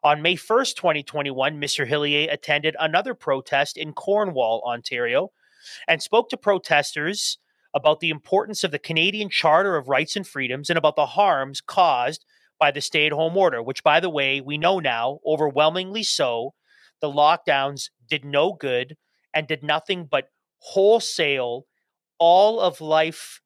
On 0.05 0.21
May 0.21 0.35
1st, 0.35 0.75
2021, 0.75 1.61
Mr. 1.61 1.87
Hillier 1.87 2.27
attended 2.29 2.75
another 2.77 3.13
protest 3.13 3.77
in 3.77 3.93
Cornwall, 3.93 4.61
Ontario, 4.65 5.31
and 5.87 6.01
spoke 6.01 6.27
to 6.29 6.37
protesters 6.37 7.37
about 7.73 8.01
the 8.01 8.09
importance 8.09 8.65
of 8.65 8.71
the 8.71 8.79
Canadian 8.79 9.29
Charter 9.29 9.77
of 9.77 9.87
Rights 9.87 10.17
and 10.17 10.27
Freedoms 10.27 10.69
and 10.69 10.77
about 10.77 10.97
the 10.97 11.05
harms 11.05 11.61
caused 11.61 12.25
by 12.59 12.69
the 12.69 12.81
stay 12.81 13.05
at 13.05 13.13
home 13.13 13.37
order, 13.37 13.63
which, 13.63 13.81
by 13.81 14.01
the 14.01 14.09
way, 14.09 14.41
we 14.41 14.57
know 14.57 14.79
now, 14.79 15.19
overwhelmingly 15.25 16.03
so, 16.03 16.53
the 16.99 17.09
lockdowns 17.09 17.89
did 18.09 18.25
no 18.25 18.51
good 18.51 18.97
and 19.33 19.47
did 19.47 19.63
nothing 19.63 20.05
but 20.05 20.27
wholesale 20.59 21.65
all 22.19 22.59
of 22.59 22.81
life 22.81 23.39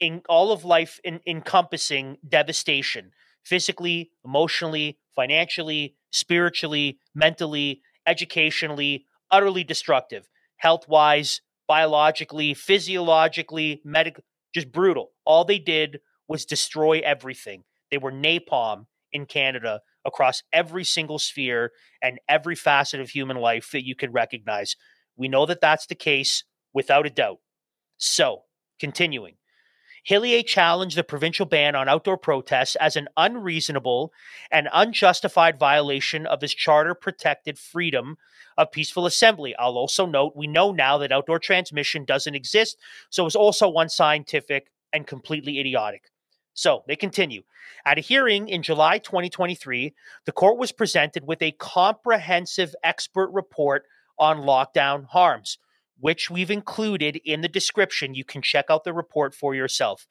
in 0.00 0.22
all 0.28 0.50
of 0.50 0.64
life 0.64 0.98
in, 1.04 1.20
encompassing 1.26 2.16
devastation 2.26 3.10
physically 3.44 4.10
emotionally 4.24 4.98
financially 5.14 5.94
spiritually 6.10 6.98
mentally 7.14 7.80
educationally 8.06 9.04
utterly 9.30 9.64
destructive. 9.64 10.28
Health 10.56 10.88
wise 10.88 11.40
biologically 11.66 12.54
physiologically 12.54 13.80
medical 13.84 14.24
just 14.54 14.72
brutal. 14.72 15.10
All 15.24 15.44
they 15.44 15.58
did 15.58 16.00
was 16.26 16.44
destroy 16.44 17.00
everything. 17.00 17.64
They 17.90 17.98
were 17.98 18.12
napalm 18.12 18.86
in 19.12 19.26
canada 19.26 19.80
across 20.04 20.42
every 20.52 20.84
single 20.84 21.18
sphere 21.18 21.72
and 22.02 22.18
every 22.28 22.54
facet 22.54 23.00
of 23.00 23.10
human 23.10 23.36
life 23.36 23.70
that 23.72 23.86
you 23.86 23.94
could 23.94 24.14
recognize. 24.14 24.76
We 25.16 25.28
know 25.28 25.46
that 25.46 25.60
that's 25.60 25.86
the 25.86 25.94
case 25.94 26.44
without 26.72 27.06
a 27.06 27.10
doubt. 27.10 27.38
So, 27.96 28.42
continuing. 28.78 29.34
Hillier 30.02 30.42
challenged 30.42 30.96
the 30.96 31.04
provincial 31.04 31.46
ban 31.46 31.74
on 31.74 31.88
outdoor 31.88 32.16
protests 32.16 32.76
as 32.76 32.96
an 32.96 33.08
unreasonable 33.16 34.12
and 34.50 34.68
unjustified 34.72 35.58
violation 35.58 36.26
of 36.26 36.40
his 36.40 36.54
charter 36.54 36.94
protected 36.94 37.58
freedom 37.58 38.16
of 38.56 38.72
peaceful 38.72 39.06
assembly. 39.06 39.54
I'll 39.56 39.78
also 39.78 40.06
note 40.06 40.36
we 40.36 40.46
know 40.46 40.72
now 40.72 40.98
that 40.98 41.12
outdoor 41.12 41.38
transmission 41.38 42.04
doesn't 42.04 42.34
exist, 42.34 42.78
so 43.10 43.26
it's 43.26 43.36
also 43.36 43.74
unscientific 43.74 44.70
and 44.92 45.06
completely 45.06 45.60
idiotic. 45.60 46.10
So 46.54 46.82
they 46.88 46.96
continue. 46.96 47.42
At 47.84 47.98
a 47.98 48.00
hearing 48.00 48.48
in 48.48 48.62
July 48.62 48.98
2023, 48.98 49.94
the 50.24 50.32
court 50.32 50.58
was 50.58 50.72
presented 50.72 51.24
with 51.24 51.40
a 51.40 51.52
comprehensive 51.52 52.74
expert 52.82 53.30
report 53.30 53.84
on 54.18 54.38
lockdown 54.38 55.06
harms. 55.06 55.58
Which 56.00 56.30
we've 56.30 56.50
included 56.50 57.20
in 57.24 57.40
the 57.40 57.48
description. 57.48 58.14
You 58.14 58.24
can 58.24 58.42
check 58.42 58.66
out 58.68 58.84
the 58.84 58.92
report 58.92 59.34
for 59.34 59.54
yourself. 59.54 60.06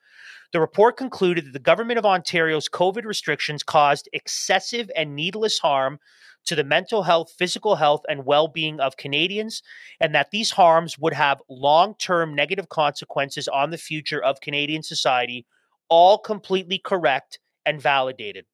The 0.51 0.59
report 0.59 0.97
concluded 0.97 1.45
that 1.45 1.53
the 1.53 1.59
government 1.59 1.99
of 1.99 2.05
Ontario's 2.05 2.69
COVID 2.69 3.05
restrictions 3.05 3.63
caused 3.63 4.09
excessive 4.13 4.89
and 4.95 5.15
needless 5.15 5.59
harm 5.59 5.99
to 6.45 6.55
the 6.55 6.63
mental 6.63 7.03
health, 7.03 7.33
physical 7.37 7.75
health, 7.75 8.01
and 8.07 8.25
well 8.25 8.47
being 8.47 8.79
of 8.79 8.97
Canadians, 8.97 9.61
and 9.99 10.15
that 10.15 10.31
these 10.31 10.51
harms 10.51 10.97
would 10.97 11.13
have 11.13 11.41
long 11.49 11.95
term 11.95 12.33
negative 12.33 12.69
consequences 12.69 13.47
on 13.47 13.69
the 13.69 13.77
future 13.77 14.23
of 14.23 14.41
Canadian 14.41 14.81
society, 14.81 15.45
all 15.89 16.17
completely 16.17 16.79
correct 16.79 17.39
and 17.65 17.81
validated. 17.81 18.45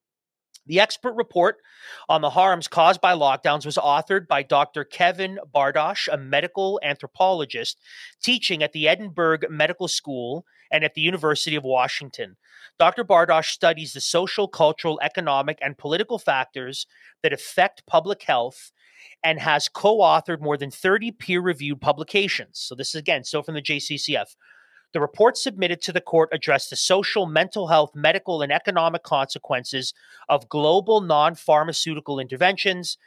The 0.66 0.80
expert 0.80 1.14
report 1.14 1.58
on 2.08 2.22
the 2.22 2.30
harms 2.30 2.68
caused 2.68 3.02
by 3.02 3.14
lockdowns 3.14 3.66
was 3.66 3.76
authored 3.76 4.28
by 4.28 4.44
Dr. 4.44 4.86
Kevin 4.86 5.40
Bardosh, 5.54 6.08
a 6.12 6.18
medical 6.18 6.80
anthropologist 6.84 7.80
teaching 8.22 8.64
at 8.64 8.72
the 8.72 8.88
Edinburgh 8.88 9.40
Medical 9.50 9.90
School 9.90 10.46
and 10.72 10.84
at 10.84 10.94
the 10.94 11.02
University 11.02 11.56
of 11.56 11.64
Washington. 11.64 12.38
Dr. 12.80 13.04
Bardosh 13.04 13.52
studies 13.52 13.94
the 13.94 14.02
social, 14.02 14.48
cultural, 14.48 15.00
economic, 15.04 15.60
and 15.62 15.78
political 15.78 16.18
factors 16.18 16.88
that 17.22 17.34
affect 17.34 17.86
public 17.86 18.24
health 18.24 18.72
and 19.24 19.40
has 19.40 19.70
co 19.70 20.00
authored 20.00 20.42
more 20.42 20.58
than 20.58 20.72
30 20.72 21.12
peer 21.12 21.42
reviewed 21.42 21.82
publications. 21.82 22.60
So, 22.60 22.74
this 22.74 22.90
is 22.90 22.96
again 22.96 23.24
still 23.24 23.44
from 23.44 23.56
the 23.56 23.62
JCCF. 23.62 24.36
The 24.94 25.02
report 25.02 25.38
submitted 25.38 25.82
to 25.82 25.92
the 25.92 26.02
court 26.02 26.30
addressed 26.32 26.70
the 26.70 26.76
social, 26.76 27.26
mental 27.26 27.68
health, 27.68 27.96
medical, 27.96 28.44
and 28.44 28.52
economic 28.52 29.02
consequences 29.02 29.94
of 30.30 30.50
global 30.50 31.02
non 31.02 31.34
pharmaceutical 31.34 32.20
interventions, 32.20 32.98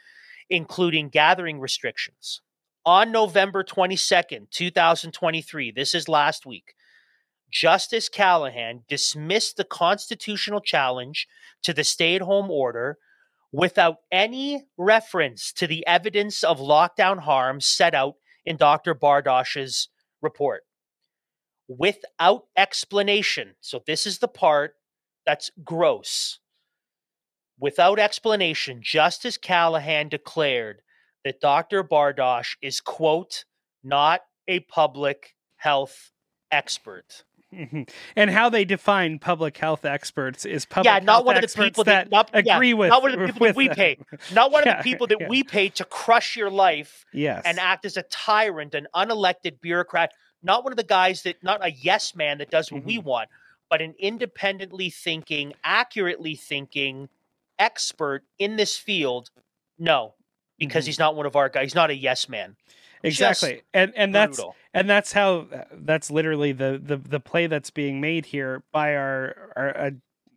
including 0.49 1.07
gathering 1.07 1.61
restrictions. 1.61 2.41
On 2.85 3.11
November 3.11 3.63
22nd, 3.63 4.49
2023, 4.51 5.71
this 5.71 5.95
is 5.95 6.09
last 6.09 6.45
week, 6.45 6.73
Justice 7.49 8.09
Callahan 8.09 8.83
dismissed 8.89 9.55
the 9.55 9.63
constitutional 9.63 10.59
challenge 10.59 11.25
to 11.63 11.73
the 11.73 11.85
stay 11.85 12.15
at 12.15 12.21
home 12.21 12.51
order 12.51 12.97
without 13.53 13.97
any 14.11 14.65
reference 14.77 15.53
to 15.53 15.67
the 15.67 15.87
evidence 15.87 16.43
of 16.43 16.59
lockdown 16.59 17.19
harm 17.19 17.61
set 17.61 17.95
out 17.95 18.15
in 18.45 18.57
Dr. 18.57 18.93
Bardosh's 18.93 19.87
report 20.21 20.66
without 21.67 22.43
explanation. 22.55 23.55
So, 23.61 23.81
this 23.85 24.05
is 24.05 24.19
the 24.19 24.27
part 24.27 24.75
that's 25.25 25.51
gross. 25.63 26.39
Without 27.59 27.99
explanation, 27.99 28.81
Justice 28.83 29.37
Callahan 29.37 30.09
declared 30.09 30.81
that 31.23 31.41
Dr. 31.41 31.83
Bardosh 31.83 32.55
is, 32.61 32.79
quote, 32.79 33.45
not 33.83 34.21
a 34.47 34.59
public 34.61 35.33
health 35.57 36.11
expert. 36.51 37.23
Mm-hmm. 37.53 37.83
And 38.15 38.29
how 38.29 38.49
they 38.49 38.65
define 38.65 39.19
public 39.19 39.57
health 39.57 39.85
experts 39.85 40.45
is 40.45 40.65
public 40.65 40.85
yeah, 40.85 40.99
not 40.99 41.25
one 41.25 41.37
of 41.37 41.41
the 41.49 41.63
people 41.63 41.83
that, 41.85 42.09
that 42.09 42.11
not, 42.11 42.29
agree 42.33 42.69
yeah, 42.69 42.73
with 42.73 42.89
not 42.89 43.01
one 43.01 43.13
of 43.13 43.19
the 43.19 43.25
people 43.27 43.47
that 43.47 43.55
we 43.55 43.67
them. 43.67 43.75
pay, 43.75 43.97
not 44.33 44.51
one 44.51 44.63
Yeah, 44.65 44.77
of 44.79 44.83
the 44.83 44.83
people 44.89 45.07
that 45.07 45.17
yeah. 45.21 45.27
we 45.29 45.43
pay 45.43 45.69
to 45.69 45.85
crush 45.85 46.35
your 46.35 46.49
life 46.49 47.05
Yes. 47.13 47.43
and 47.45 47.57
act 47.57 47.85
as 47.85 47.95
a 47.97 48.03
tyrant, 48.03 48.75
an 48.75 48.87
unelected 48.93 49.61
bureaucrat, 49.61 50.11
not 50.43 50.63
one 50.63 50.73
of 50.73 50.77
the 50.77 50.83
guys 50.83 51.23
that, 51.23 51.43
not 51.43 51.65
a 51.65 51.71
yes 51.71 52.15
man 52.15 52.39
that 52.39 52.51
does 52.51 52.71
what 52.71 52.83
we 52.85 52.97
Mhm. 52.97 52.99
want, 52.99 53.29
but 53.69 53.81
an 53.81 53.95
independently 53.99 54.89
thinking, 54.89 55.53
accurately 55.63 56.35
thinking 56.35 57.09
expert 57.59 58.23
in 58.39 58.55
this 58.57 58.77
field. 58.77 59.31
No, 59.79 60.15
because 60.59 60.85
Mhm. 60.85 60.87
he's 60.87 60.99
not 60.99 61.15
one 61.15 61.25
of 61.25 61.35
our 61.35 61.49
guys. 61.49 61.63
He's 61.63 61.75
not 61.75 61.91
a 61.91 61.95
yes 61.95 62.29
man. 62.29 62.55
exactly. 63.03 63.63
And 63.73 63.93
and 63.95 64.15
that's 64.15 64.37
Brutal. 64.37 64.55
and 64.73 64.89
that's 64.89 65.13
how 65.13 65.47
that's 65.73 66.11
literally 66.11 66.51
the 66.51 66.81
the 66.83 66.97
the 66.97 67.19
play 67.19 67.47
that's 67.47 67.71
being 67.71 68.01
made 68.01 68.27
here 68.27 68.63
by 68.71 68.95
our 68.95 69.53
our 69.55 69.77
uh, 69.77 69.91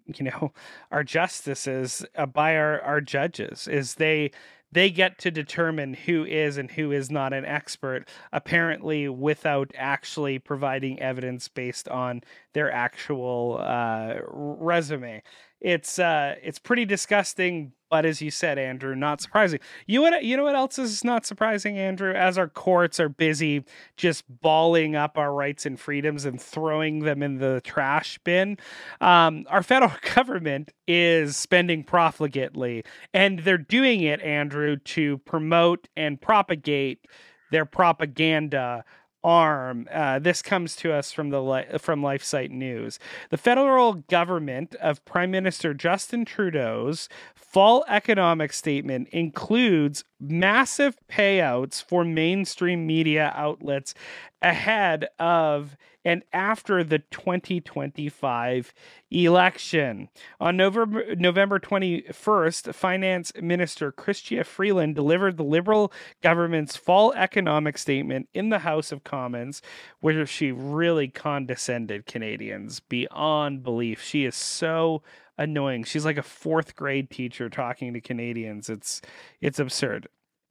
you 0.06 0.24
know 0.24 0.52
our 0.90 1.04
justices 1.04 2.04
uh, 2.16 2.26
by 2.26 2.56
our 2.56 2.80
our 2.82 3.00
judges 3.00 3.68
is 3.68 3.96
they 3.96 4.30
they 4.72 4.90
get 4.90 5.18
to 5.18 5.30
determine 5.30 5.94
who 5.94 6.24
is 6.24 6.56
and 6.56 6.70
who 6.70 6.92
is 6.92 7.10
not 7.10 7.32
an 7.32 7.44
expert 7.44 8.08
apparently 8.32 9.08
without 9.08 9.70
actually 9.74 10.38
providing 10.38 11.00
evidence 11.00 11.48
based 11.48 11.88
on 11.88 12.22
their 12.52 12.70
actual 12.70 13.58
uh, 13.60 14.14
resume 14.28 15.22
it's 15.60 15.98
uh 15.98 16.34
it's 16.42 16.58
pretty 16.58 16.84
disgusting 16.84 17.72
but 17.90 18.06
as 18.06 18.22
you 18.22 18.30
said 18.30 18.58
andrew 18.58 18.94
not 18.94 19.20
surprising. 19.20 19.60
You 19.86 20.02
what 20.02 20.24
you 20.24 20.36
know 20.36 20.44
what 20.44 20.54
else 20.54 20.78
is 20.78 21.04
not 21.04 21.26
surprising 21.26 21.78
andrew? 21.78 22.12
As 22.12 22.38
our 22.38 22.48
courts 22.48 22.98
are 23.00 23.08
busy 23.08 23.64
just 23.96 24.24
balling 24.40 24.96
up 24.96 25.18
our 25.18 25.32
rights 25.32 25.66
and 25.66 25.78
freedoms 25.78 26.24
and 26.24 26.40
throwing 26.40 27.00
them 27.00 27.22
in 27.22 27.38
the 27.38 27.60
trash 27.64 28.18
bin 28.24 28.58
um, 29.00 29.44
our 29.48 29.62
federal 29.62 29.92
government 30.14 30.72
is 30.86 31.36
spending 31.36 31.84
profligately 31.84 32.84
and 33.12 33.40
they're 33.40 33.58
doing 33.58 34.02
it 34.02 34.20
andrew 34.22 34.76
to 34.76 35.18
promote 35.18 35.88
and 35.96 36.20
propagate 36.20 37.06
their 37.50 37.64
propaganda 37.64 38.84
arm. 39.22 39.86
Uh, 39.90 40.18
this 40.18 40.42
comes 40.42 40.76
to 40.76 40.92
us 40.92 41.12
from 41.12 41.30
the 41.30 41.42
li- 41.42 41.78
from 41.78 42.02
LifeSite 42.02 42.50
News. 42.50 42.98
The 43.30 43.36
federal 43.36 43.94
government 43.94 44.74
of 44.76 45.04
Prime 45.04 45.30
Minister 45.30 45.74
Justin 45.74 46.24
Trudeau's 46.24 47.08
fall 47.34 47.84
economic 47.88 48.52
statement 48.52 49.08
includes 49.08 50.04
massive 50.18 50.96
payouts 51.10 51.82
for 51.82 52.04
mainstream 52.04 52.86
media 52.86 53.32
outlets 53.34 53.94
ahead 54.42 55.08
of 55.18 55.76
and 56.04 56.22
after 56.32 56.82
the 56.82 56.98
2025 56.98 58.72
election. 59.10 60.08
On 60.40 60.56
November, 60.56 61.14
November 61.16 61.58
21st, 61.58 62.74
Finance 62.74 63.32
Minister 63.40 63.92
Chrystia 63.92 64.44
Freeland 64.44 64.94
delivered 64.94 65.36
the 65.36 65.44
Liberal 65.44 65.92
government's 66.22 66.76
fall 66.76 67.12
economic 67.14 67.76
statement 67.78 68.28
in 68.32 68.48
the 68.48 68.60
House 68.60 68.92
of 68.92 69.04
Commons, 69.04 69.62
where 70.00 70.26
she 70.26 70.52
really 70.52 71.08
condescended 71.08 72.06
Canadians 72.06 72.80
beyond 72.80 73.62
belief. 73.62 74.02
She 74.02 74.24
is 74.24 74.36
so 74.36 75.02
annoying. 75.36 75.84
She's 75.84 76.04
like 76.04 76.18
a 76.18 76.22
fourth 76.22 76.76
grade 76.76 77.10
teacher 77.10 77.48
talking 77.48 77.94
to 77.94 78.00
Canadians. 78.00 78.68
It's 78.68 79.00
it's 79.40 79.58
absurd. 79.58 80.08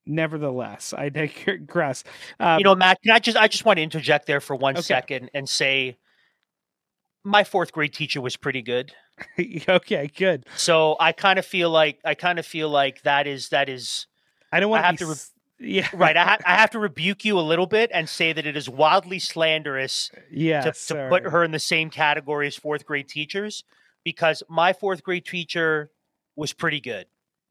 Nevertheless, 0.09 0.93
I 0.97 1.09
digress. 1.09 2.03
Uh, 2.39 2.55
you 2.57 2.63
know, 2.63 2.75
Matt, 2.75 2.99
can 3.03 3.13
I 3.13 3.19
just 3.19 3.37
I 3.37 3.47
just 3.47 3.63
want 3.63 3.77
to 3.77 3.83
interject 3.83 4.25
there 4.25 4.41
for 4.41 4.55
one 4.55 4.75
Okay. 4.75 4.81
second 4.81 5.29
and 5.33 5.47
say 5.47 5.97
my 7.23 7.43
fourth 7.43 7.71
grade 7.71 7.93
teacher 7.93 8.19
was 8.19 8.35
pretty 8.35 8.61
good. 8.61 8.93
okay, 9.69 10.09
good. 10.15 10.45
So 10.55 10.95
I 10.99 11.11
kind 11.11 11.37
of 11.37 11.45
feel 11.45 11.69
like 11.69 11.99
I 12.03 12.15
kind 12.15 12.39
of 12.39 12.45
feel 12.45 12.69
like 12.69 13.03
that 13.03 13.27
is 13.27 13.49
that 13.49 13.69
is 13.69 14.07
I 14.51 14.59
don't 14.59 14.69
want 14.71 14.83
I 14.83 14.87
have 14.87 14.97
to 14.97 15.05
re- 15.07 15.15
yeah, 15.59 15.89
right. 15.93 16.15
I, 16.15 16.23
ha- 16.23 16.37
I 16.45 16.55
have 16.55 16.71
to 16.71 16.79
rebuke 16.79 17.25
you 17.25 17.37
a 17.37 17.41
little 17.41 17.67
bit 17.67 17.91
and 17.93 18.07
say 18.07 18.31
that 18.33 18.45
it 18.45 18.55
is 18.55 18.69
wildly 18.69 19.19
slanderous 19.19 20.09
Yes, 20.31 20.63
to, 20.63 20.71
to 20.71 20.77
sorry. 20.77 21.09
put 21.09 21.23
her 21.31 21.43
in 21.43 21.51
the 21.51 21.59
same 21.59 21.89
category 21.89 22.47
as 22.47 22.55
fourth 22.55 22.85
grade 22.85 23.09
teachers 23.09 23.63
because 24.05 24.41
my 24.49 24.71
fourth 24.73 25.03
grade 25.03 25.25
teacher 25.25 25.91
was 26.37 26.53
pretty 26.53 26.79
good. 26.79 27.05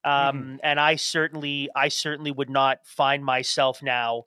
Um, 0.04 0.12
Mm-hmm. 0.38 0.56
and 0.62 0.80
I 0.80 0.96
certainly, 0.96 1.68
I 1.74 1.88
certainly 1.88 2.30
would 2.30 2.50
not 2.50 2.78
find 2.84 3.24
myself 3.24 3.82
now 3.82 4.24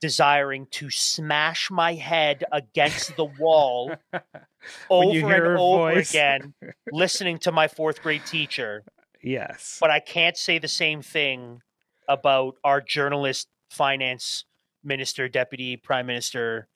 desiring 0.00 0.66
to 0.70 0.88
smash 0.88 1.70
my 1.70 1.94
head 1.94 2.44
against 2.52 3.16
the 3.16 3.26
wall 3.26 3.94
over 4.90 5.32
and 5.34 5.46
over 5.46 5.56
voice. 5.56 6.10
again, 6.10 6.54
listening 6.92 7.38
to 7.40 7.52
my 7.52 7.68
fourth 7.68 8.00
grade 8.02 8.24
teacher. 8.24 8.82
Yes. 9.22 9.76
But 9.80 9.90
I 9.90 10.00
can't 10.00 10.36
say 10.38 10.58
the 10.58 10.68
same 10.68 11.02
thing 11.02 11.60
about 12.08 12.54
our 12.64 12.80
journalist, 12.80 13.48
finance 13.70 14.44
minister, 14.82 15.28
deputy 15.28 15.76
prime 15.76 16.06
minister. 16.06 16.68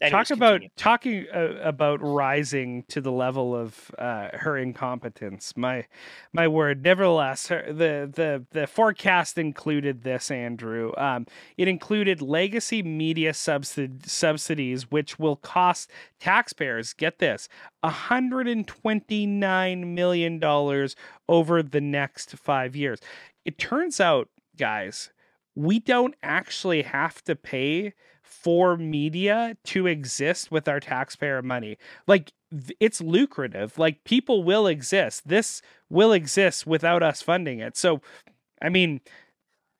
Anyways, 0.00 0.28
Talk 0.28 0.36
about 0.36 0.52
continue. 0.52 0.68
talking 0.76 1.26
uh, 1.34 1.58
about 1.62 2.00
rising 2.02 2.84
to 2.88 3.00
the 3.00 3.12
level 3.12 3.54
of 3.56 3.90
uh, 3.98 4.28
her 4.34 4.56
incompetence. 4.58 5.54
My 5.56 5.86
my 6.32 6.48
word. 6.48 6.84
Nevertheless, 6.84 7.48
her, 7.48 7.64
the 7.72 8.10
the 8.12 8.44
the 8.50 8.66
forecast 8.66 9.38
included 9.38 10.02
this. 10.02 10.30
Andrew. 10.30 10.92
Um, 10.96 11.26
it 11.56 11.68
included 11.68 12.20
legacy 12.22 12.82
media 12.82 13.32
subsid- 13.32 14.06
subsidies, 14.08 14.90
which 14.90 15.18
will 15.18 15.36
cost 15.36 15.90
taxpayers. 16.20 16.92
Get 16.92 17.18
this: 17.18 17.48
hundred 17.84 18.48
and 18.48 18.66
twenty 18.66 19.26
nine 19.26 19.94
million 19.94 20.38
dollars 20.38 20.96
over 21.28 21.62
the 21.62 21.80
next 21.80 22.36
five 22.36 22.76
years. 22.76 23.00
It 23.44 23.58
turns 23.58 24.00
out, 24.00 24.28
guys, 24.58 25.10
we 25.54 25.78
don't 25.78 26.14
actually 26.22 26.82
have 26.82 27.22
to 27.24 27.36
pay 27.36 27.94
for 28.26 28.76
media 28.76 29.56
to 29.64 29.86
exist 29.86 30.50
with 30.50 30.68
our 30.68 30.80
taxpayer 30.80 31.42
money. 31.42 31.78
Like 32.06 32.32
it's 32.80 33.00
lucrative. 33.00 33.78
Like 33.78 34.04
people 34.04 34.44
will 34.44 34.66
exist. 34.66 35.28
This 35.28 35.62
will 35.88 36.12
exist 36.12 36.66
without 36.66 37.02
us 37.02 37.22
funding 37.22 37.60
it. 37.60 37.76
So, 37.76 38.00
I 38.60 38.68
mean, 38.68 39.00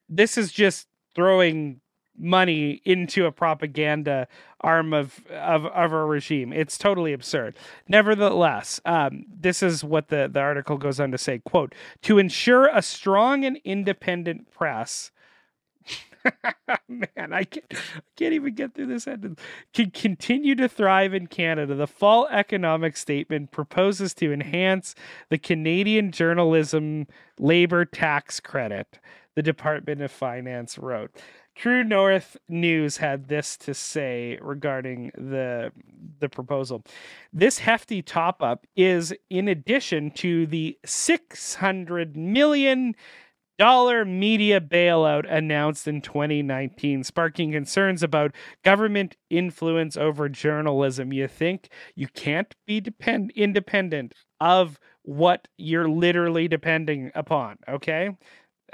this 0.08 0.38
is 0.38 0.52
just 0.52 0.88
throwing 1.14 1.80
money 2.18 2.80
into 2.84 3.26
a 3.26 3.32
propaganda 3.32 4.26
arm 4.60 4.92
of, 4.92 5.20
of, 5.30 5.66
of 5.66 5.92
a 5.92 6.04
regime. 6.04 6.52
It's 6.52 6.78
totally 6.78 7.12
absurd. 7.12 7.56
Nevertheless, 7.88 8.80
um, 8.84 9.24
this 9.28 9.62
is 9.62 9.84
what 9.84 10.08
the, 10.08 10.28
the 10.32 10.40
article 10.40 10.78
goes 10.78 10.98
on 10.98 11.10
to 11.12 11.18
say, 11.18 11.40
quote, 11.40 11.74
to 12.02 12.18
ensure 12.18 12.68
a 12.68 12.80
strong 12.82 13.44
and 13.44 13.58
independent 13.64 14.50
press, 14.50 15.10
Man, 16.88 17.33
I 17.33 17.45
can't, 17.45 17.66
I 17.71 18.00
can't 18.16 18.35
even 18.35 18.54
get 18.54 18.75
through 18.75 18.87
this 18.87 19.04
sentence. 19.04 19.40
Can 19.75 19.90
continue 19.90 20.54
to 20.56 20.68
thrive 20.68 21.14
in 21.14 21.26
Canada. 21.26 21.75
The 21.75 21.87
fall 21.87 22.26
economic 22.28 22.97
statement 22.97 23.50
proposes 23.50 24.14
to 24.14 24.33
enhance 24.33 24.95
the 25.30 25.38
Canadian 25.38 26.12
journalism 26.12 27.06
labor 27.38 27.85
tax 27.85 28.40
credit. 28.40 28.99
The 29.35 29.42
Department 29.42 30.00
of 30.00 30.11
Finance 30.11 30.78
wrote. 30.78 31.11
True 31.56 31.83
North 31.83 32.37
News 32.50 32.99
had 32.99 33.28
this 33.28 33.56
to 33.59 33.73
say 33.73 34.38
regarding 34.42 35.11
the 35.16 35.73
the 36.18 36.28
proposal. 36.28 36.85
This 37.33 37.59
hefty 37.59 38.02
top 38.02 38.42
up 38.42 38.66
is 38.76 39.14
in 39.30 39.49
addition 39.49 40.11
to 40.12 40.47
the 40.47 40.78
600 40.85 42.14
million 42.14 42.95
dollar 43.58 44.04
media 44.04 44.60
bailout 44.60 45.30
announced 45.30 45.88
in 45.88 46.00
2019, 46.00 47.04
sparking 47.04 47.52
concerns 47.52 48.02
about 48.02 48.32
government 48.64 49.16
influence 49.30 49.96
over 49.96 50.28
journalism. 50.28 51.12
You 51.12 51.28
think 51.28 51.68
you 51.94 52.08
can't 52.08 52.54
be 52.66 52.80
depend 52.80 53.32
independent 53.34 54.14
of 54.40 54.78
what 55.02 55.48
you're 55.56 55.88
literally 55.88 56.48
depending 56.48 57.10
upon, 57.14 57.58
okay? 57.68 58.10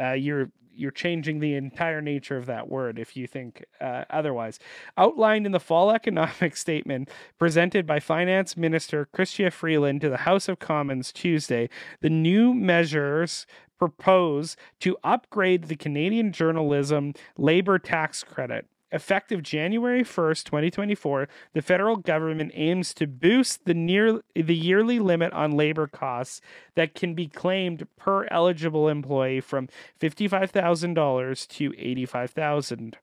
Uh, 0.00 0.12
you're 0.12 0.50
you're 0.74 0.90
changing 0.90 1.38
the 1.38 1.54
entire 1.54 2.00
nature 2.00 2.36
of 2.36 2.46
that 2.46 2.68
word 2.68 2.98
if 2.98 3.16
you 3.16 3.26
think 3.26 3.64
uh, 3.80 4.04
otherwise. 4.10 4.58
Outlined 4.96 5.46
in 5.46 5.52
the 5.52 5.60
fall 5.60 5.90
economic 5.90 6.56
statement 6.56 7.10
presented 7.38 7.86
by 7.86 8.00
Finance 8.00 8.56
Minister 8.56 9.06
Chrystia 9.14 9.52
Freeland 9.52 10.00
to 10.00 10.08
the 10.08 10.18
House 10.18 10.48
of 10.48 10.58
Commons 10.58 11.12
Tuesday, 11.12 11.68
the 12.00 12.10
new 12.10 12.54
measures 12.54 13.46
propose 13.82 14.56
to 14.78 14.96
upgrade 15.02 15.64
the 15.64 15.74
Canadian 15.74 16.30
journalism 16.30 17.14
labor 17.36 17.80
tax 17.80 18.22
credit. 18.22 18.64
Effective 18.92 19.42
January 19.42 20.04
1st, 20.04 20.44
2024, 20.44 21.28
the 21.52 21.62
federal 21.62 21.96
government 21.96 22.52
aims 22.54 22.94
to 22.94 23.08
boost 23.08 23.64
the 23.64 23.74
near 23.74 24.20
the 24.36 24.54
yearly 24.54 25.00
limit 25.00 25.32
on 25.32 25.50
labor 25.50 25.88
costs 25.88 26.40
that 26.76 26.94
can 26.94 27.14
be 27.14 27.26
claimed 27.26 27.88
per 27.96 28.28
eligible 28.30 28.88
employee 28.88 29.40
from 29.40 29.68
$55,000 30.00 31.48
to 31.48 31.72
$85,000. 31.72 32.94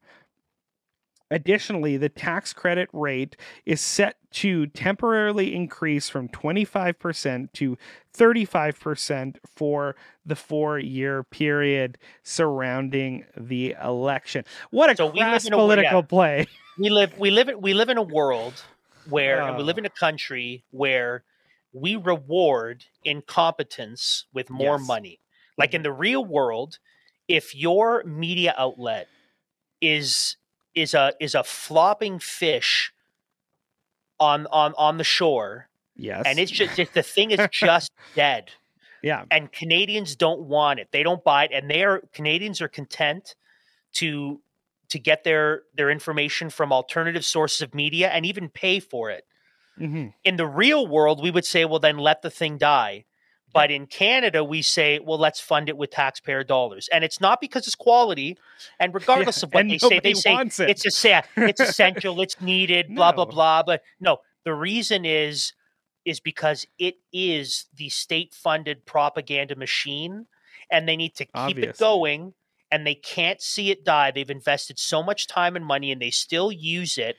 Additionally, 1.30 1.96
the 1.96 2.08
tax 2.08 2.52
credit 2.52 2.88
rate 2.92 3.36
is 3.64 3.80
set 3.80 4.16
to 4.32 4.66
temporarily 4.66 5.54
increase 5.54 6.08
from 6.08 6.28
25% 6.28 7.52
to 7.52 7.78
35% 8.16 9.36
for 9.46 9.94
the 10.26 10.34
four 10.34 10.78
year 10.78 11.22
period 11.22 11.98
surrounding 12.24 13.24
the 13.36 13.76
election. 13.82 14.44
What 14.70 14.90
a 14.90 14.96
so 14.96 15.10
crass 15.10 15.48
political 15.48 15.98
a, 15.98 16.02
yeah. 16.02 16.06
play. 16.06 16.46
We 16.78 16.90
live 16.90 17.18
we 17.18 17.30
live 17.30 17.50
we 17.58 17.74
live 17.74 17.90
in 17.90 17.98
a 17.98 18.02
world 18.02 18.54
where 19.08 19.42
uh, 19.42 19.56
we 19.56 19.62
live 19.62 19.78
in 19.78 19.86
a 19.86 19.90
country 19.90 20.64
where 20.70 21.24
we 21.72 21.96
reward 21.96 22.84
incompetence 23.04 24.26
with 24.32 24.50
more 24.50 24.78
yes. 24.78 24.86
money. 24.86 25.20
Like 25.58 25.74
in 25.74 25.82
the 25.82 25.92
real 25.92 26.24
world, 26.24 26.78
if 27.28 27.54
your 27.54 28.02
media 28.04 28.54
outlet 28.56 29.08
is 29.80 30.36
is 30.74 30.94
a 30.94 31.12
is 31.20 31.34
a 31.34 31.44
flopping 31.44 32.18
fish 32.18 32.92
on 34.18 34.46
on 34.48 34.74
on 34.76 34.98
the 34.98 35.04
shore. 35.04 35.68
Yes. 35.96 36.22
And 36.26 36.38
it's 36.38 36.50
just 36.50 36.76
the 36.94 37.02
thing 37.02 37.30
is 37.30 37.40
just 37.52 37.92
dead. 38.14 38.50
Yeah. 39.02 39.24
And 39.30 39.50
Canadians 39.50 40.16
don't 40.16 40.42
want 40.42 40.78
it. 40.78 40.88
They 40.92 41.02
don't 41.02 41.24
buy 41.24 41.44
it 41.44 41.50
and 41.52 41.70
they 41.70 41.84
are 41.84 42.02
Canadians 42.12 42.60
are 42.60 42.68
content 42.68 43.34
to 43.94 44.40
to 44.90 44.98
get 44.98 45.24
their 45.24 45.62
their 45.74 45.90
information 45.90 46.50
from 46.50 46.72
alternative 46.72 47.24
sources 47.24 47.62
of 47.62 47.74
media 47.74 48.08
and 48.08 48.26
even 48.26 48.48
pay 48.48 48.80
for 48.80 49.10
it. 49.10 49.24
Mm-hmm. 49.78 50.08
In 50.24 50.36
the 50.36 50.46
real 50.46 50.86
world, 50.86 51.22
we 51.22 51.30
would 51.30 51.46
say, 51.46 51.64
well, 51.64 51.78
then 51.78 51.96
let 51.96 52.22
the 52.22 52.30
thing 52.30 52.58
die. 52.58 53.04
But 53.52 53.70
in 53.70 53.86
Canada, 53.86 54.44
we 54.44 54.62
say, 54.62 55.00
well, 55.00 55.18
let's 55.18 55.40
fund 55.40 55.68
it 55.68 55.76
with 55.76 55.90
taxpayer 55.90 56.44
dollars. 56.44 56.88
And 56.92 57.02
it's 57.02 57.20
not 57.20 57.40
because 57.40 57.66
it's 57.66 57.74
quality. 57.74 58.38
And 58.78 58.94
regardless 58.94 59.42
yeah, 59.42 59.46
of 59.46 59.54
what 59.54 59.68
they 59.68 59.78
say, 59.78 60.00
they 60.00 60.14
say 60.14 60.34
it. 60.34 60.40
it's, 60.60 61.04
a, 61.04 61.22
it's 61.36 61.60
essential, 61.60 62.20
it's 62.20 62.40
needed, 62.40 62.90
no. 62.90 62.96
blah, 62.96 63.12
blah, 63.12 63.24
blah. 63.24 63.62
But 63.62 63.82
no, 64.00 64.18
the 64.44 64.54
reason 64.54 65.04
is 65.04 65.52
is 66.06 66.18
because 66.18 66.66
it 66.78 66.94
is 67.12 67.66
the 67.76 67.90
state 67.90 68.32
funded 68.32 68.86
propaganda 68.86 69.54
machine 69.54 70.26
and 70.70 70.88
they 70.88 70.96
need 70.96 71.14
to 71.14 71.24
keep 71.26 71.34
Obviously. 71.34 71.68
it 71.68 71.78
going 71.78 72.32
and 72.70 72.86
they 72.86 72.94
can't 72.94 73.40
see 73.42 73.70
it 73.70 73.84
die. 73.84 74.10
They've 74.10 74.30
invested 74.30 74.78
so 74.78 75.02
much 75.02 75.26
time 75.26 75.56
and 75.56 75.64
money 75.64 75.92
and 75.92 76.00
they 76.00 76.10
still 76.10 76.50
use 76.50 76.96
it 76.96 77.16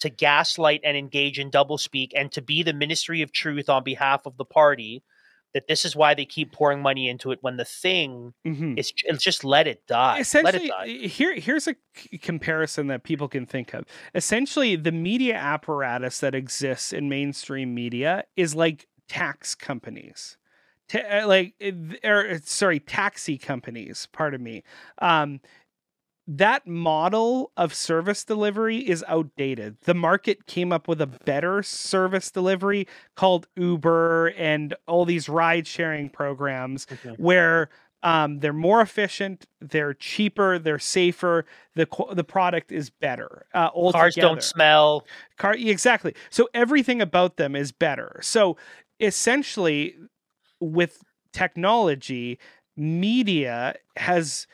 to 0.00 0.10
gaslight 0.10 0.80
and 0.82 0.96
engage 0.96 1.38
in 1.38 1.50
doublespeak 1.50 2.10
and 2.14 2.32
to 2.32 2.42
be 2.42 2.62
the 2.62 2.72
ministry 2.72 3.22
of 3.22 3.32
truth 3.32 3.68
on 3.68 3.84
behalf 3.84 4.26
of 4.26 4.36
the 4.36 4.44
party 4.44 5.02
that 5.54 5.68
this 5.68 5.84
is 5.84 5.96
why 5.96 6.14
they 6.14 6.26
keep 6.26 6.52
pouring 6.52 6.82
money 6.82 7.08
into 7.08 7.30
it 7.30 7.38
when 7.40 7.56
the 7.56 7.64
thing 7.64 8.34
mm-hmm. 8.44 8.76
is 8.76 8.92
just 8.92 9.44
let 9.44 9.66
it 9.66 9.86
die. 9.86 10.18
Essentially, 10.18 10.66
it 10.66 10.68
die. 10.68 11.06
here 11.06 11.34
here's 11.34 11.68
a 11.68 11.76
comparison 12.20 12.88
that 12.88 13.04
people 13.04 13.28
can 13.28 13.46
think 13.46 13.72
of. 13.72 13.84
Essentially, 14.14 14.76
the 14.76 14.92
media 14.92 15.36
apparatus 15.36 16.18
that 16.18 16.34
exists 16.34 16.92
in 16.92 17.08
mainstream 17.08 17.74
media 17.74 18.24
is 18.36 18.54
like 18.54 18.88
tax 19.08 19.54
companies. 19.54 20.36
Ta- 20.88 21.24
like 21.24 21.54
or 22.04 22.38
sorry 22.44 22.78
taxi 22.78 23.38
companies 23.38 24.06
pardon 24.12 24.42
me 24.42 24.62
um 25.00 25.40
that 26.26 26.66
model 26.66 27.52
of 27.56 27.74
service 27.74 28.24
delivery 28.24 28.78
is 28.78 29.04
outdated. 29.06 29.76
The 29.82 29.94
market 29.94 30.46
came 30.46 30.72
up 30.72 30.88
with 30.88 31.00
a 31.00 31.06
better 31.06 31.62
service 31.62 32.30
delivery 32.30 32.86
called 33.14 33.46
Uber 33.56 34.28
and 34.28 34.74
all 34.86 35.04
these 35.04 35.28
ride 35.28 35.66
sharing 35.66 36.08
programs 36.08 36.86
okay. 36.90 37.14
where 37.18 37.68
um, 38.02 38.40
they're 38.40 38.52
more 38.52 38.80
efficient, 38.80 39.46
they're 39.60 39.94
cheaper, 39.94 40.58
they're 40.58 40.78
safer. 40.78 41.46
the 41.74 41.86
The 42.12 42.24
product 42.24 42.70
is 42.70 42.90
better. 42.90 43.46
Uh, 43.54 43.70
Cars 43.92 44.14
don't 44.14 44.42
smell. 44.42 45.06
Car 45.38 45.54
exactly. 45.54 46.14
So 46.28 46.48
everything 46.52 47.00
about 47.00 47.38
them 47.38 47.56
is 47.56 47.72
better. 47.72 48.20
So 48.22 48.58
essentially, 49.00 49.96
with 50.60 51.02
technology, 51.32 52.38
media 52.76 53.76
has 53.96 54.46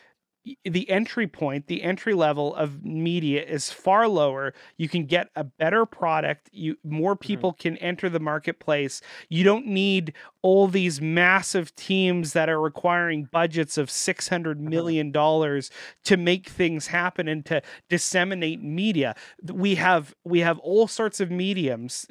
the 0.64 0.88
entry 0.88 1.26
point, 1.26 1.66
the 1.66 1.82
entry 1.82 2.14
level 2.14 2.54
of 2.54 2.84
media 2.84 3.44
is 3.44 3.70
far 3.70 4.08
lower. 4.08 4.54
You 4.78 4.88
can 4.88 5.04
get 5.04 5.28
a 5.36 5.44
better 5.44 5.84
product. 5.84 6.48
You 6.52 6.76
more 6.82 7.14
mm-hmm. 7.14 7.26
people 7.26 7.52
mm-hmm. 7.52 7.60
can 7.60 7.76
enter 7.78 8.08
the 8.08 8.20
marketplace. 8.20 9.02
You 9.28 9.44
don't 9.44 9.66
need 9.66 10.14
all 10.42 10.66
these 10.66 11.00
massive 11.00 11.74
teams 11.76 12.32
that 12.32 12.48
are 12.48 12.60
requiring 12.60 13.28
budgets 13.30 13.76
of 13.76 13.90
six 13.90 14.28
hundred 14.28 14.58
mm-hmm. 14.58 14.70
million 14.70 15.12
dollars 15.12 15.70
to 16.04 16.16
make 16.16 16.48
things 16.48 16.86
happen 16.86 17.28
and 17.28 17.44
to 17.46 17.60
disseminate 17.88 18.62
media. 18.62 19.14
We 19.44 19.74
have 19.74 20.14
we 20.24 20.40
have 20.40 20.58
all 20.60 20.88
sorts 20.88 21.20
of 21.20 21.30
mediums 21.30 22.06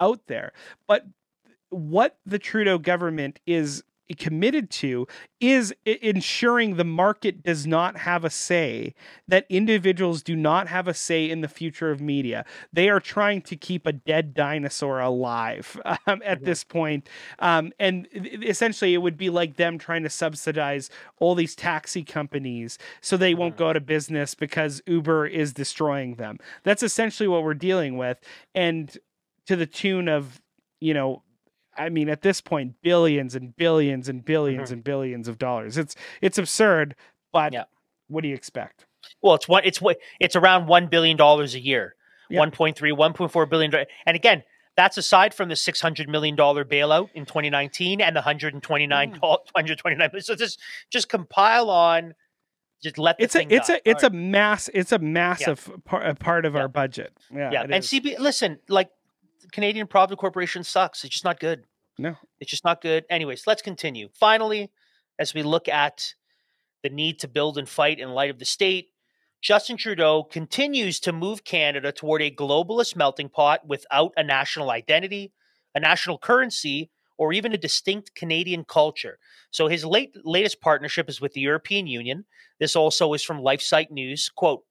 out 0.00 0.26
there, 0.26 0.52
but 0.88 1.04
what 1.68 2.18
the 2.24 2.38
Trudeau 2.38 2.78
government 2.78 3.40
is 3.46 3.82
committed 4.18 4.70
to 4.70 5.06
is 5.40 5.74
ensuring 5.84 6.76
the 6.76 6.84
market 6.84 7.42
does 7.42 7.66
not 7.66 7.96
have 7.98 8.24
a 8.24 8.30
say, 8.30 8.94
that 9.26 9.46
individuals 9.48 10.22
do 10.22 10.36
not 10.36 10.68
have 10.68 10.86
a 10.86 10.94
say 10.94 11.28
in 11.28 11.40
the 11.40 11.48
future 11.48 11.90
of 11.90 12.00
media. 12.00 12.44
They 12.72 12.90
are 12.90 13.00
trying 13.00 13.40
to 13.42 13.56
keep 13.56 13.86
a 13.86 13.92
dead 13.92 14.34
dinosaur 14.34 15.00
alive 15.00 15.80
um, 16.06 16.20
at 16.24 16.40
yeah. 16.40 16.44
this 16.44 16.64
point. 16.64 17.08
Um, 17.38 17.72
and 17.78 18.06
essentially, 18.12 18.92
it 18.92 18.98
would 18.98 19.16
be 19.16 19.30
like 19.30 19.56
them 19.56 19.78
trying 19.78 20.02
to 20.02 20.10
subsidize 20.10 20.90
all 21.18 21.34
these 21.34 21.54
taxi 21.54 22.02
companies 22.02 22.78
so 23.00 23.16
they 23.16 23.34
won't 23.34 23.56
go 23.56 23.70
out 23.70 23.76
of 23.76 23.86
business 23.86 24.34
because 24.34 24.82
Uber 24.86 25.26
is 25.26 25.52
destroying 25.52 26.16
them. 26.16 26.38
That's 26.62 26.82
essentially 26.82 27.28
what 27.28 27.42
we're 27.42 27.54
dealing 27.54 27.96
with. 27.96 28.18
And 28.54 28.96
to 29.46 29.56
the 29.56 29.66
tune 29.66 30.08
of, 30.08 30.42
you 30.80 30.94
know, 30.94 31.22
I 31.76 31.88
mean, 31.88 32.08
at 32.08 32.22
this 32.22 32.40
point, 32.40 32.74
billions 32.82 33.34
and 33.34 33.54
billions 33.56 34.08
and 34.08 34.24
1000000000s 34.24 34.54
mm-hmm. 34.56 34.72
and 34.72 34.84
billions 34.84 35.28
of 35.28 35.38
dollars. 35.38 35.78
It's 35.78 35.96
it's 36.20 36.38
absurd, 36.38 36.94
but 37.32 37.52
yeah. 37.52 37.64
what 38.08 38.22
do 38.22 38.28
you 38.28 38.34
expect? 38.34 38.86
Well, 39.22 39.34
it's 39.34 39.48
what 39.48 39.66
it's 39.66 39.80
what 39.80 39.98
it's 40.20 40.36
around 40.36 40.66
one 40.66 40.86
billion 40.86 41.16
dollars 41.16 41.54
a 41.54 41.60
year, 41.60 41.94
yeah. 42.30 42.40
1.3, 42.40 42.74
1.4 42.74 43.50
billion. 43.50 43.72
And 44.06 44.16
again, 44.16 44.42
that's 44.76 44.96
aside 44.96 45.34
from 45.34 45.48
the 45.48 45.56
six 45.56 45.80
hundred 45.80 46.08
million 46.08 46.36
dollar 46.36 46.64
bailout 46.64 47.10
in 47.14 47.26
2019 47.26 48.00
and 48.00 48.16
the 48.16 48.20
129 48.20 49.12
mm. 49.12 49.20
129. 49.20 50.10
So 50.20 50.34
just 50.34 50.60
just 50.90 51.08
compile 51.08 51.70
on 51.70 52.14
Just 52.82 52.98
let 52.98 53.18
the 53.18 53.24
It's 53.24 53.34
a 53.36 53.54
it's 53.54 53.68
a 53.68 53.88
it's 53.88 54.04
All 54.04 54.10
a 54.10 54.12
mass 54.12 54.68
it's 54.74 54.92
a 54.92 54.98
massive 54.98 55.70
par- 55.84 56.02
a 56.02 56.14
part 56.14 56.44
of 56.44 56.54
Yeah. 56.54 56.60
our 56.60 56.68
budget. 56.68 57.12
Yeah, 57.32 57.50
yeah. 57.52 57.62
And 57.62 57.74
is. 57.74 57.86
CB, 57.86 58.18
listen, 58.18 58.58
like 58.68 58.90
Canadian 59.52 59.86
Provident 59.86 60.20
Corporation 60.20 60.64
sucks. 60.64 61.04
It's 61.04 61.12
just 61.12 61.24
not 61.24 61.40
good. 61.40 61.64
no. 61.98 62.16
It's 62.40 62.50
just 62.50 62.64
not 62.64 62.80
good. 62.80 63.04
Anyways, 63.08 63.46
let's 63.46 63.62
continue. 63.62 64.08
Finally, 64.14 64.70
as 65.18 65.34
we 65.34 65.42
look 65.42 65.68
at 65.68 66.14
the 66.82 66.90
need 66.90 67.18
to 67.20 67.28
build 67.28 67.56
and 67.56 67.68
fight 67.68 67.98
in 67.98 68.10
light 68.10 68.30
of 68.30 68.38
the 68.38 68.44
state, 68.44 68.88
Justin 69.40 69.76
Trudeau 69.76 70.24
continues 70.24 71.00
to 71.00 71.12
move 71.12 71.44
Canada 71.44 71.92
toward 71.92 72.22
a 72.22 72.30
globalist 72.30 72.96
melting 72.96 73.28
pot 73.28 73.66
without 73.66 74.12
a 74.16 74.24
national 74.24 74.70
identity, 74.70 75.32
a 75.74 75.80
national 75.80 76.18
currency, 76.18 76.90
or 77.18 77.32
even 77.32 77.52
a 77.52 77.58
distinct 77.58 78.14
Canadian 78.14 78.64
culture. 78.64 79.18
So 79.50 79.68
his 79.68 79.84
late, 79.84 80.16
latest 80.24 80.60
partnership 80.60 81.08
is 81.08 81.20
with 81.20 81.32
the 81.34 81.40
European 81.40 81.86
Union. 81.86 82.24
This 82.58 82.74
also 82.74 83.12
is 83.12 83.22
from 83.22 83.38
LifeSite 83.38 83.90
News. 83.90 84.30
Quote, 84.34 84.64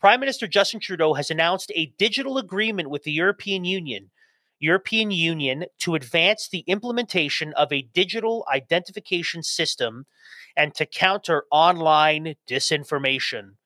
Prime 0.00 0.20
Minister 0.20 0.46
Justin 0.46 0.80
Trudeau 0.80 1.14
has 1.14 1.30
announced 1.30 1.70
a 1.74 1.92
digital 1.98 2.38
agreement 2.38 2.90
with 2.90 3.04
the 3.04 3.12
European 3.12 3.64
Union 3.64 4.10
European 4.58 5.10
Union 5.10 5.66
to 5.80 5.94
advance 5.94 6.48
the 6.48 6.64
implementation 6.66 7.52
of 7.54 7.72
a 7.72 7.82
digital 7.82 8.46
identification 8.52 9.42
system 9.42 10.06
and 10.56 10.74
to 10.74 10.86
counter 10.86 11.44
online 11.50 12.34
disinformation. 12.48 13.56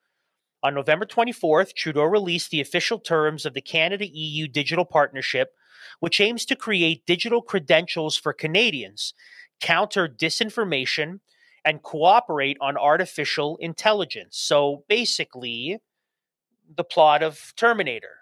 On 0.63 0.75
November 0.75 1.07
24th, 1.07 1.75
Trudeau 1.75 2.03
released 2.03 2.51
the 2.51 2.61
official 2.61 2.99
terms 2.99 3.47
of 3.47 3.55
the 3.55 3.61
Canada 3.61 4.07
EU 4.11 4.49
Digital 4.49 4.85
Partnership, 4.85 5.51
which 6.01 6.21
aims 6.21 6.45
to 6.47 6.57
create 6.57 7.07
digital 7.07 7.43
credentials 7.43 8.17
for 8.17 8.33
Canadians, 8.33 9.15
counter 9.61 10.09
disinformation, 10.09 11.21
and 11.65 11.83
cooperate 11.83 12.57
on 12.61 12.77
artificial 12.77 13.57
intelligence. 13.59 14.37
So 14.39 14.85
basically, 14.89 15.79
the 16.75 16.85
plot 16.85 17.23
of 17.23 17.53
Terminator 17.57 18.19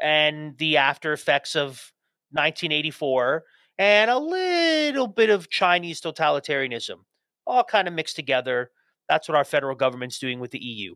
and 0.00 0.56
the 0.58 0.76
after 0.76 1.12
effects 1.12 1.56
of 1.56 1.92
1984 2.30 3.44
and 3.78 4.10
a 4.10 4.18
little 4.18 5.06
bit 5.06 5.30
of 5.30 5.50
Chinese 5.50 6.00
totalitarianism, 6.00 6.96
all 7.46 7.64
kind 7.64 7.88
of 7.88 7.94
mixed 7.94 8.16
together. 8.16 8.70
That's 9.08 9.28
what 9.28 9.36
our 9.36 9.44
federal 9.44 9.76
government's 9.76 10.18
doing 10.18 10.40
with 10.40 10.50
the 10.50 10.58
EU. 10.58 10.94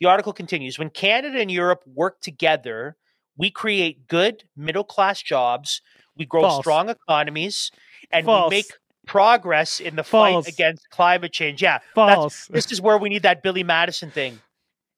The 0.00 0.06
article 0.06 0.32
continues 0.32 0.78
When 0.78 0.90
Canada 0.90 1.38
and 1.40 1.50
Europe 1.50 1.82
work 1.86 2.20
together, 2.20 2.96
we 3.36 3.50
create 3.50 4.06
good 4.08 4.44
middle 4.56 4.84
class 4.84 5.22
jobs, 5.22 5.82
we 6.16 6.24
grow 6.26 6.42
False. 6.42 6.62
strong 6.62 6.88
economies, 6.88 7.70
and 8.10 8.24
False. 8.24 8.50
we 8.50 8.56
make 8.58 8.66
progress 9.06 9.80
in 9.80 9.96
the 9.96 10.04
False. 10.04 10.44
fight 10.46 10.52
against 10.52 10.88
climate 10.90 11.32
change. 11.32 11.62
Yeah, 11.62 11.78
False. 11.94 12.46
this 12.46 12.72
is 12.72 12.80
where 12.80 12.98
we 12.98 13.08
need 13.08 13.22
that 13.22 13.42
Billy 13.42 13.62
Madison 13.62 14.10
thing. 14.10 14.40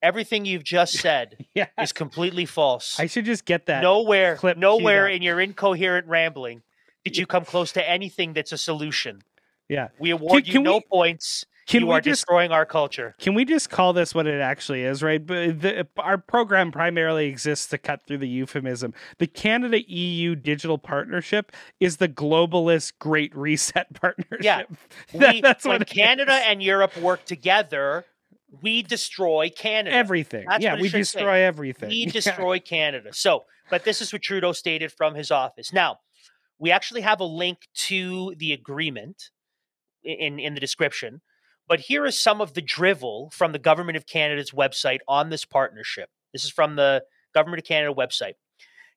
Everything 0.02 0.44
you've 0.44 0.64
just 0.64 0.94
said 1.00 1.46
yeah. 1.54 1.66
is 1.80 1.92
completely 1.92 2.46
false. 2.46 2.98
I 3.00 3.06
should 3.06 3.24
just 3.24 3.44
get 3.44 3.66
that. 3.66 3.82
nowhere, 3.82 4.36
clip 4.36 4.56
nowhere 4.56 5.08
in 5.08 5.22
your 5.22 5.40
incoherent 5.40 6.06
rambling 6.06 6.62
did 7.04 7.16
you 7.16 7.26
come 7.26 7.44
close 7.44 7.72
to 7.72 7.88
anything 7.88 8.34
that's 8.34 8.52
a 8.52 8.58
solution. 8.58 9.22
Yeah. 9.68 9.88
We 9.98 10.10
award 10.10 10.44
can 10.44 10.52
you 10.54 10.60
no 10.62 10.74
we- 10.76 10.80
points. 10.90 11.46
Can 11.66 11.82
you 11.82 11.88
we 11.88 11.92
are 11.94 12.00
just 12.00 12.22
destroying 12.22 12.50
our 12.50 12.64
culture. 12.64 13.14
Can 13.18 13.34
we 13.34 13.44
just 13.44 13.68
call 13.68 13.92
this 13.92 14.14
what 14.14 14.26
it 14.26 14.40
actually 14.40 14.82
is, 14.84 15.02
right? 15.02 15.24
But 15.24 15.60
the, 15.60 15.86
our 15.98 16.16
program 16.16 16.72
primarily 16.72 17.26
exists 17.26 17.66
to 17.68 17.76
cut 17.78 18.02
through 18.06 18.18
the 18.18 18.28
euphemism. 18.28 18.94
The 19.18 19.26
Canada 19.26 19.78
EU 19.86 20.34
digital 20.34 20.78
partnership 20.78 21.52
is 21.78 21.98
the 21.98 22.08
globalist 22.08 22.94
Great 22.98 23.36
Reset 23.36 23.92
partnership. 24.00 24.42
Yeah. 24.42 24.62
That- 25.14 25.34
We, 25.34 25.40
that's 25.42 25.64
when 25.66 25.80
what 25.80 25.88
Canada 25.88 26.36
is. 26.36 26.42
and 26.46 26.62
Europe 26.62 26.96
work 26.96 27.26
together, 27.26 28.06
we 28.62 28.82
destroy 28.82 29.50
Canada. 29.54 29.94
everything. 29.94 30.46
That's 30.48 30.62
yeah, 30.62 30.74
we 30.76 30.84
should 30.88 31.06
say. 31.06 31.18
destroy 31.20 31.40
everything. 31.42 31.88
we 31.90 31.96
Yeah. 32.06 32.10
destroy 32.12 32.58
Canada. 32.60 33.10
So, 33.12 33.44
but 33.70 33.84
this 33.84 34.00
is 34.00 34.12
what 34.12 34.22
Trudeau 34.22 34.52
stated 34.52 34.92
from 34.92 35.14
his 35.14 35.30
office. 35.30 35.72
Now, 35.72 35.98
we 36.58 36.70
actually 36.70 37.02
have 37.02 37.20
a 37.20 37.24
link 37.24 37.68
to 37.88 38.34
the 38.38 38.52
agreement 38.52 39.30
in 40.02 40.38
in 40.38 40.54
the 40.54 40.60
description. 40.60 41.20
But 41.68 41.80
here 41.80 42.06
is 42.06 42.18
some 42.18 42.40
of 42.40 42.54
the 42.54 42.62
drivel 42.62 43.30
from 43.34 43.52
the 43.52 43.58
Government 43.58 43.98
of 43.98 44.06
Canada's 44.06 44.52
website 44.52 45.00
on 45.06 45.28
this 45.28 45.44
partnership. 45.44 46.08
This 46.32 46.44
is 46.44 46.50
from 46.50 46.76
the 46.76 47.04
Government 47.34 47.60
of 47.60 47.66
Canada 47.66 47.92
website. 47.92 48.34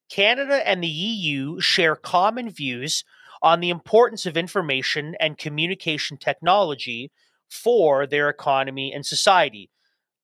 Canada 0.10 0.66
and 0.68 0.82
the 0.82 0.88
EU 0.88 1.60
share 1.60 1.96
common 1.98 2.50
views 2.50 3.04
on 3.42 3.60
the 3.60 3.70
importance 3.70 4.26
of 4.26 4.38
information 4.38 5.16
and 5.20 5.38
communication 5.38 6.16
technology 6.18 7.12
for 7.52 8.08
their 8.08 8.30
economy 8.30 8.94
and 8.94 9.06
society, 9.06 9.70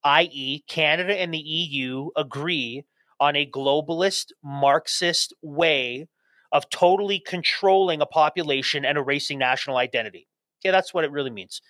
i.e., 0.04 0.64
Canada 0.68 1.14
and 1.20 1.34
the 1.34 1.38
EU 1.38 2.10
agree 2.16 2.84
on 3.20 3.36
a 3.36 3.46
globalist, 3.46 4.28
Marxist 4.44 5.34
way 5.42 6.08
of 6.52 6.70
totally 6.70 7.20
controlling 7.20 8.02
a 8.02 8.06
population 8.06 8.86
and 8.86 8.98
erasing 8.98 9.38
national 9.38 9.78
identity. 9.78 10.28
Okay, 10.62 10.72
that's 10.72 10.94
what 10.94 11.04
it 11.04 11.12
really 11.12 11.30
means. 11.30 11.62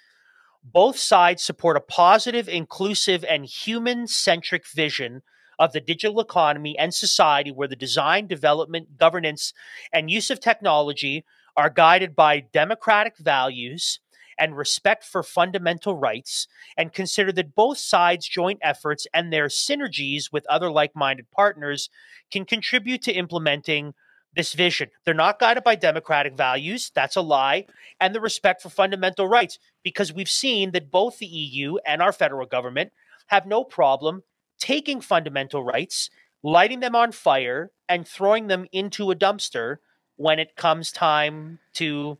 Both 0.64 0.98
sides 0.98 1.42
support 1.42 1.78
a 1.78 1.82
positive, 1.82 2.48
inclusive, 2.48 3.24
and 3.24 3.46
human 3.46 4.06
centric 4.08 4.68
vision 4.68 5.24
of 5.58 5.72
the 5.72 5.80
digital 5.80 6.20
economy 6.20 6.78
and 6.78 6.94
society 6.94 7.52
where 7.52 7.68
the 7.68 7.76
design, 7.76 8.28
development, 8.28 8.98
governance, 8.98 9.54
and 9.92 10.12
use 10.12 10.30
of 10.30 10.40
technology 10.40 11.26
are 11.56 11.72
guided 11.72 12.16
by 12.16 12.40
democratic 12.40 13.18
values 13.18 14.00
and 14.40 14.58
respect 14.58 15.04
for 15.04 15.24
fundamental 15.24 15.96
rights, 15.96 16.48
and 16.76 16.94
consider 16.94 17.32
that 17.34 17.56
both 17.56 17.78
sides' 17.78 18.28
joint 18.28 18.60
efforts 18.62 19.08
and 19.14 19.32
their 19.32 19.48
synergies 19.48 20.32
with 20.32 20.46
other 20.48 20.70
like 20.70 20.96
minded 20.96 21.30
partners 21.32 21.90
can 22.32 22.46
contribute 22.46 23.02
to 23.04 23.14
implementing 23.14 23.94
this 24.36 24.54
vision. 24.54 24.90
They're 25.04 25.14
not 25.14 25.40
guided 25.40 25.64
by 25.64 25.76
democratic 25.76 26.38
values, 26.38 26.92
that's 26.94 27.16
a 27.16 27.22
lie, 27.22 27.66
and 28.00 28.14
the 28.14 28.22
respect 28.22 28.62
for 28.62 28.70
fundamental 28.70 29.28
rights, 29.28 29.58
because 29.84 30.14
we've 30.14 30.30
seen 30.30 30.72
that 30.72 30.92
both 30.92 31.18
the 31.18 31.26
EU 31.26 31.78
and 31.86 32.02
our 32.02 32.12
federal 32.12 32.46
government 32.46 32.92
have 33.28 33.46
no 33.46 33.64
problem 33.64 34.24
taking 34.60 35.02
fundamental 35.02 35.64
rights, 35.64 36.10
lighting 36.44 36.80
them 36.80 36.96
on 36.96 37.12
fire, 37.12 37.72
and 37.90 38.08
throwing 38.08 38.48
them 38.48 38.68
into 38.72 39.12
a 39.12 39.16
dumpster 39.16 39.78
when 40.16 40.40
it 40.40 40.56
comes 40.56 40.92
time 40.92 41.60
to 41.74 42.18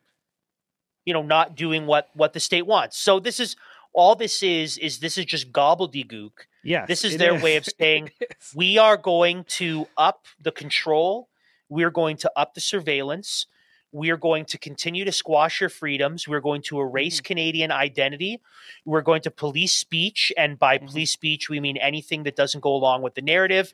you 1.08 1.14
know 1.14 1.24
not 1.24 1.56
doing 1.56 1.86
what 1.88 2.10
what 2.14 2.34
the 2.34 2.40
state 2.40 2.68
wants. 2.68 2.98
So 3.00 3.20
this 3.20 3.40
is 3.40 3.56
all 3.94 4.14
this 4.14 4.44
is 4.44 4.78
is 4.78 5.00
this 5.00 5.18
is 5.18 5.24
just 5.26 5.52
gobbledygook. 5.54 6.32
Yeah, 6.64 6.86
this 6.86 7.06
is 7.06 7.16
their 7.16 7.34
way 7.40 7.56
of 7.56 7.66
saying 7.80 8.12
we 8.54 8.78
are 8.78 8.98
going 8.98 9.46
to 9.62 9.88
up 9.98 10.26
the 10.40 10.52
control. 10.52 11.30
We're 11.70 11.92
going 11.92 12.18
to 12.18 12.32
up 12.36 12.54
the 12.56 12.62
surveillance. 12.62 13.46
We 13.94 14.10
are 14.10 14.18
going 14.18 14.44
to 14.46 14.58
continue 14.58 15.06
to 15.06 15.14
squash 15.14 15.62
your 15.62 15.70
freedoms. 15.70 16.28
We're 16.28 16.42
going 16.42 16.62
to 16.64 16.82
erase 16.82 17.22
Mhm. 17.22 17.24
canadian 17.24 17.72
identity. 17.72 18.42
We're 18.84 19.02
going 19.02 19.22
to 19.22 19.32
police 19.32 19.72
speech 19.72 20.34
and 20.38 20.60
by 20.60 20.78
Mhm. 20.78 20.88
police 20.88 21.12
speech 21.12 21.50
we 21.50 21.62
mean 21.62 21.78
anything 21.78 22.24
that 22.24 22.36
doesn't 22.36 22.60
go 22.60 22.76
along 22.76 23.02
with 23.02 23.16
the 23.16 23.22
narrative. 23.22 23.74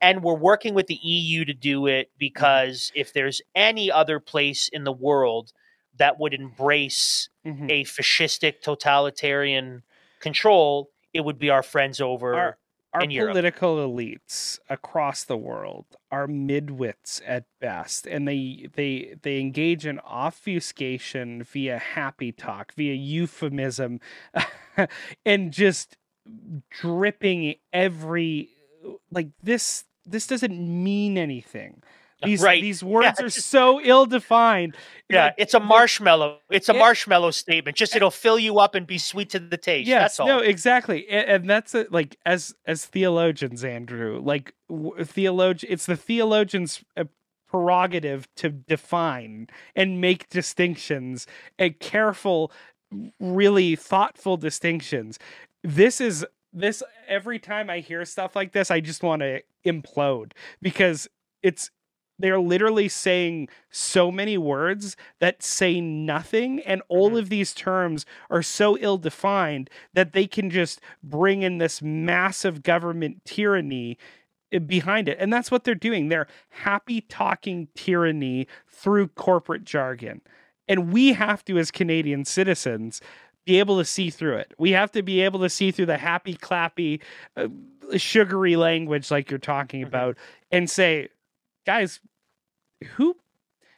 And 0.00 0.24
we're 0.24 0.34
working 0.50 0.74
with 0.74 0.88
the 0.88 0.98
EU 1.00 1.44
to 1.44 1.54
do 1.54 1.86
it 1.86 2.10
because 2.18 2.90
if 2.96 3.12
there's 3.12 3.40
any 3.54 3.88
other 3.88 4.18
place 4.18 4.66
in 4.68 4.82
the 4.82 4.92
world 4.92 5.52
that 6.02 6.18
would 6.18 6.34
embrace 6.34 7.28
Mhm. 7.46 7.70
a 7.70 7.84
fascistic 7.84 8.60
totalitarian 8.60 9.84
control, 10.18 10.90
it 11.14 11.20
would 11.24 11.38
be 11.38 11.48
our 11.48 11.62
friends 11.62 12.00
over. 12.00 12.34
Our- 12.34 12.58
Our 12.94 13.04
in 13.04 13.10
Europe. 13.10 13.32
political 13.32 13.76
elites 13.76 14.58
across 14.68 15.24
the 15.24 15.36
world 15.38 15.86
are 16.10 16.26
midwits 16.26 17.22
at 17.24 17.44
best, 17.60 18.06
and 18.06 18.28
they 18.28 18.68
they 18.74 19.14
they 19.22 19.40
engage 19.40 19.86
in 19.86 19.98
obfuscation 20.00 21.42
via 21.42 21.78
happy 21.78 22.32
talk, 22.32 22.74
via 22.74 22.92
euphemism, 22.94 23.98
and 25.24 25.52
just 25.52 25.96
dripping 26.68 27.54
every 27.72 28.50
like 29.10 29.28
this. 29.42 29.84
This 30.04 30.26
doesn't 30.26 30.58
mean 30.58 31.16
anything. 31.16 31.82
These 32.24 32.42
right. 32.42 32.62
these 32.62 32.82
words 32.94 33.20
are 33.20 33.30
so 33.30 33.80
ill 33.80 34.06
defined. 34.06 34.76
yeah, 35.08 35.32
it's 35.38 35.54
a 35.54 35.60
marshmallow. 35.60 36.38
It's 36.50 36.68
a 36.68 36.72
Yeah. 36.72 36.78
marshmallow 36.78 37.30
statement. 37.32 37.76
Just 37.76 37.94
it'll 37.96 38.10
fill 38.10 38.38
you 38.38 38.58
up 38.58 38.74
and 38.74 38.86
be 38.86 38.98
sweet 38.98 39.30
to 39.30 39.38
the 39.38 39.56
taste. 39.56 39.88
Yes, 39.88 40.02
That's 40.16 40.20
all. 40.20 40.26
no, 40.26 40.38
exactly, 40.38 41.08
and, 41.08 41.28
and 41.28 41.50
that's 41.50 41.74
it. 41.74 41.92
Like 41.92 42.16
as 42.24 42.54
as 42.66 42.86
theologians, 42.86 43.64
Andrew, 43.64 44.20
like 44.22 44.54
w- 44.68 45.04
theologian, 45.04 45.72
it's 45.72 45.86
the 45.86 45.96
theologian's 45.96 46.82
uh, 46.96 47.04
prerogative 47.48 48.26
to 48.36 48.48
define 48.48 49.46
and 49.76 50.00
make 50.00 50.28
distinctions 50.30 51.26
and 51.58 51.78
careful, 51.80 52.50
really 53.20 53.76
thoughtful 53.76 54.36
distinctions. 54.36 55.18
This 55.62 56.00
is 56.00 56.24
this 56.52 56.82
every 57.08 57.38
time 57.38 57.70
I 57.70 57.80
hear 57.80 58.04
stuff 58.04 58.34
like 58.36 58.52
this, 58.52 58.70
I 58.70 58.80
just 58.80 59.02
want 59.02 59.20
to 59.20 59.42
implode 59.64 60.32
because 60.60 61.08
it's 61.42 61.70
they're 62.18 62.40
literally 62.40 62.88
saying 62.88 63.48
so 63.70 64.10
many 64.10 64.38
words 64.38 64.96
that 65.20 65.42
say 65.42 65.80
nothing 65.80 66.60
and 66.60 66.82
all 66.88 67.12
Mhm. 67.12 67.18
of 67.18 67.28
these 67.30 67.54
terms 67.54 68.06
are 68.30 68.42
so 68.42 68.76
ill 68.78 68.98
defined 68.98 69.68
that 69.94 70.12
they 70.12 70.26
can 70.26 70.50
just 70.50 70.80
bring 71.02 71.42
in 71.42 71.58
this 71.58 71.82
massive 71.82 72.62
government 72.62 73.24
tyranny 73.24 73.98
eh, 74.52 74.58
behind 74.58 75.08
it 75.08 75.18
and 75.20 75.32
that's 75.32 75.50
what 75.50 75.64
they're 75.64 75.74
doing 75.74 76.08
they're 76.08 76.28
happy 76.50 77.00
talking 77.02 77.68
tyranny 77.74 78.46
through 78.68 79.08
corporate 79.08 79.64
jargon 79.64 80.20
and 80.68 80.92
we 80.92 81.12
have 81.14 81.44
to 81.44 81.58
as 81.58 81.70
canadian 81.70 82.24
citizens 82.24 83.00
be 83.46 83.58
able 83.58 83.78
to 83.78 83.84
see 83.84 84.10
through 84.10 84.36
it 84.36 84.52
we 84.58 84.70
have 84.72 84.92
to 84.92 85.02
be 85.02 85.20
able 85.22 85.40
to 85.40 85.48
see 85.50 85.70
through 85.70 85.86
the 85.86 85.98
happy 85.98 86.34
clappy 86.36 87.00
uh, 87.36 87.48
sugary 87.96 88.56
language 88.56 89.10
like 89.10 89.30
you're 89.30 89.38
talking 89.38 89.82
Mhm. 89.82 89.88
about 89.88 90.18
and 90.52 90.70
say 90.70 91.08
guys 91.66 92.00
who 92.96 93.16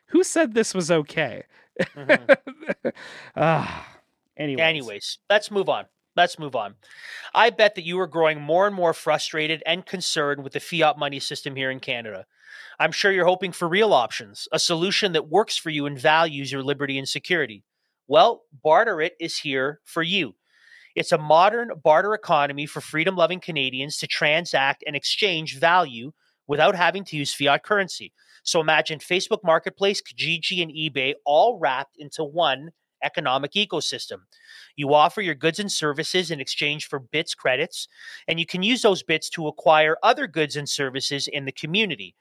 who 0.08 0.22
said 0.24 0.54
this 0.54 0.74
was 0.74 0.90
okay 0.90 1.44
Mhm. 1.96 2.36
ah 3.36 3.88
anyways. 4.36 4.60
Anyways, 4.60 5.18
let's 5.28 5.50
move 5.50 5.68
on. 5.68 5.86
Let's 6.16 6.38
move 6.38 6.54
on. 6.54 6.76
I 7.34 7.50
bet 7.50 7.74
that 7.74 7.84
you 7.84 7.98
are 7.98 8.06
growing 8.06 8.40
more 8.40 8.66
and 8.68 8.76
more 8.76 8.92
frustrated 8.94 9.60
and 9.66 9.84
concerned 9.84 10.44
with 10.44 10.52
the 10.52 10.60
fiat 10.60 10.96
money 10.98 11.18
system 11.18 11.56
here 11.56 11.70
in 11.70 11.80
Canada. 11.80 12.26
I'm 12.78 12.92
sure 12.92 13.10
you're 13.10 13.26
hoping 13.26 13.50
for 13.50 13.66
real 13.68 13.92
options, 13.92 14.46
a 14.52 14.58
solution 14.60 15.12
that 15.12 15.28
works 15.28 15.56
for 15.56 15.70
you 15.70 15.86
and 15.86 15.98
values 15.98 16.52
your 16.52 16.62
liberty 16.62 16.96
and 16.96 17.08
security. 17.08 17.64
Well, 18.06 18.42
Barter 18.62 19.00
It 19.00 19.14
is 19.18 19.38
here 19.38 19.80
for 19.84 20.02
you. 20.04 20.36
It's 20.94 21.10
a 21.10 21.18
modern 21.18 21.70
barter 21.82 22.14
economy 22.14 22.66
for 22.66 22.80
freedom 22.80 23.16
loving 23.16 23.40
Canadians 23.40 23.98
to 23.98 24.06
transact 24.06 24.84
and 24.86 24.94
exchange 24.94 25.58
value 25.58 26.12
without 26.46 26.74
having 26.74 27.04
to 27.04 27.16
use 27.16 27.34
fiat 27.34 27.62
currency. 27.62 28.12
So 28.42 28.60
imagine 28.60 28.98
Facebook 28.98 29.42
Marketplace, 29.42 30.02
Kijiji, 30.02 30.62
and 30.62 30.70
eBay 30.70 31.14
all 31.24 31.58
wrapped 31.58 31.96
into 31.98 32.22
one 32.24 32.70
economic 33.02 33.52
ecosystem. 33.52 34.18
You 34.76 34.94
offer 34.94 35.20
your 35.20 35.34
goods 35.34 35.58
and 35.58 35.70
services 35.70 36.30
in 36.30 36.40
exchange 36.40 36.86
for 36.88 36.98
bits 36.98 37.34
credits, 37.34 37.88
and 38.26 38.40
you 38.40 38.46
can 38.46 38.62
use 38.62 38.82
those 38.82 39.02
bits 39.02 39.28
to 39.30 39.46
acquire 39.46 39.96
other 40.02 40.26
goods 40.26 40.56
and 40.56 40.68
services 40.68 41.28
in 41.28 41.44
the 41.44 41.52
community. 41.52 42.14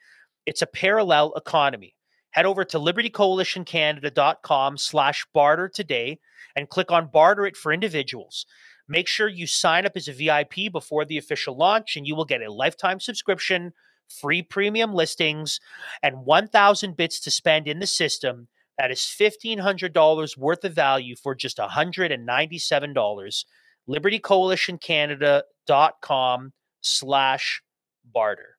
It's 0.46 0.62
a 0.62 0.68
parallel 0.68 1.34
economy. 1.36 1.96
Head 2.32 2.46
over 2.46 2.66
to 2.66 2.80
libertycoalitioncanada.com 2.80 4.78
slash 4.78 5.26
barter 5.34 5.70
today 5.70 6.20
and 6.56 6.70
click 6.70 6.92
on 6.92 7.10
barter 7.12 7.46
it 7.46 7.56
for 7.56 7.72
individuals. 7.72 8.46
Make 8.88 9.08
sure 9.08 9.28
you 9.28 9.48
sign 9.48 9.86
up 9.86 9.94
as 9.96 10.08
a 10.08 10.14
VIP 10.14 10.72
before 10.72 11.06
the 11.06 11.18
official 11.18 11.56
launch, 11.56 11.96
and 11.96 12.06
you 12.06 12.16
will 12.16 12.26
get 12.26 12.42
a 12.42 12.52
lifetime 12.52 13.00
subscription, 13.00 13.72
free 14.21 14.41
premium 14.41 14.93
listings, 14.93 15.60
and 16.02 16.26
1,000 16.26 16.95
bits 16.95 17.19
to 17.21 17.32
spend 17.32 17.67
in 17.67 17.80
the 17.80 17.88
system. 17.88 18.47
That 18.78 18.91
is 18.91 18.99
$1,500 18.99 20.38
worth 20.38 20.63
of 20.63 20.73
value 20.73 21.15
for 21.15 21.36
just 21.36 21.58
$197. 21.58 23.45
LibertyCoalitionCanada.com 23.88 26.54
slash 26.82 27.62
barter. 28.06 28.54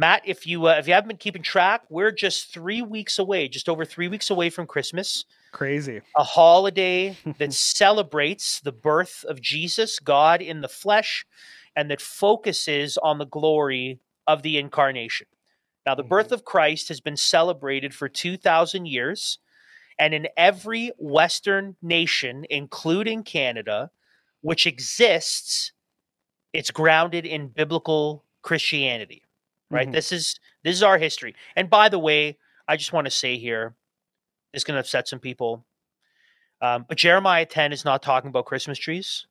Matt, 0.00 0.22
if 0.24 0.46
you 0.46 0.66
uh, 0.66 0.76
if 0.78 0.88
you 0.88 0.94
haven't 0.94 1.08
been 1.08 1.18
keeping 1.18 1.42
track, 1.42 1.82
we're 1.90 2.10
just 2.10 2.50
three 2.50 2.80
weeks 2.80 3.18
away, 3.18 3.48
just 3.48 3.68
over 3.68 3.84
three 3.84 4.08
weeks 4.08 4.30
away 4.30 4.48
from 4.48 4.66
Christmas, 4.66 5.26
crazy 5.52 6.00
a 6.16 6.24
holiday 6.24 7.18
that 7.38 7.52
celebrates 7.52 8.60
the 8.60 8.72
birth 8.72 9.26
of 9.28 9.42
Jesus, 9.42 9.98
God 9.98 10.40
in 10.40 10.62
the 10.62 10.68
flesh, 10.68 11.26
and 11.76 11.90
that 11.90 12.00
focuses 12.00 12.96
on 12.96 13.18
the 13.18 13.26
glory 13.26 13.98
of 14.30 14.42
the 14.42 14.58
incarnation. 14.58 15.26
Now, 15.84 15.94
the 15.94 16.04
birth 16.04 16.30
of 16.30 16.44
Christ 16.44 16.88
has 16.88 17.00
been 17.00 17.16
celebrated 17.16 17.94
for 17.94 18.08
2,000 18.08 18.86
years, 18.86 19.38
and 19.98 20.14
in 20.14 20.28
every 20.36 20.92
Western 20.98 21.76
nation, 21.82 22.46
including 22.48 23.24
Canada, 23.24 23.90
which 24.40 24.66
exists, 24.66 25.72
it's 26.52 26.70
grounded 26.70 27.26
in 27.26 27.48
biblical 27.48 28.24
Christianity. 28.42 29.22
Right? 29.68 29.88
Mhm. 29.88 29.92
This 29.92 30.12
is 30.12 30.38
this 30.62 30.74
is 30.74 30.82
our 30.82 30.98
history. 30.98 31.34
And 31.56 31.70
by 31.70 31.88
the 31.88 31.98
way, 31.98 32.38
I 32.68 32.76
just 32.76 32.92
want 32.92 33.06
to 33.06 33.10
say 33.10 33.38
here, 33.38 33.74
it's 34.52 34.64
going 34.64 34.74
to 34.74 34.80
upset 34.80 35.08
some 35.08 35.20
people, 35.20 35.64
um, 36.60 36.84
but 36.88 36.98
Jeremiah 36.98 37.46
10 37.46 37.72
is 37.72 37.84
not 37.84 38.02
talking 38.02 38.28
about 38.28 38.46
Christmas 38.46 38.78
trees. 38.78 39.26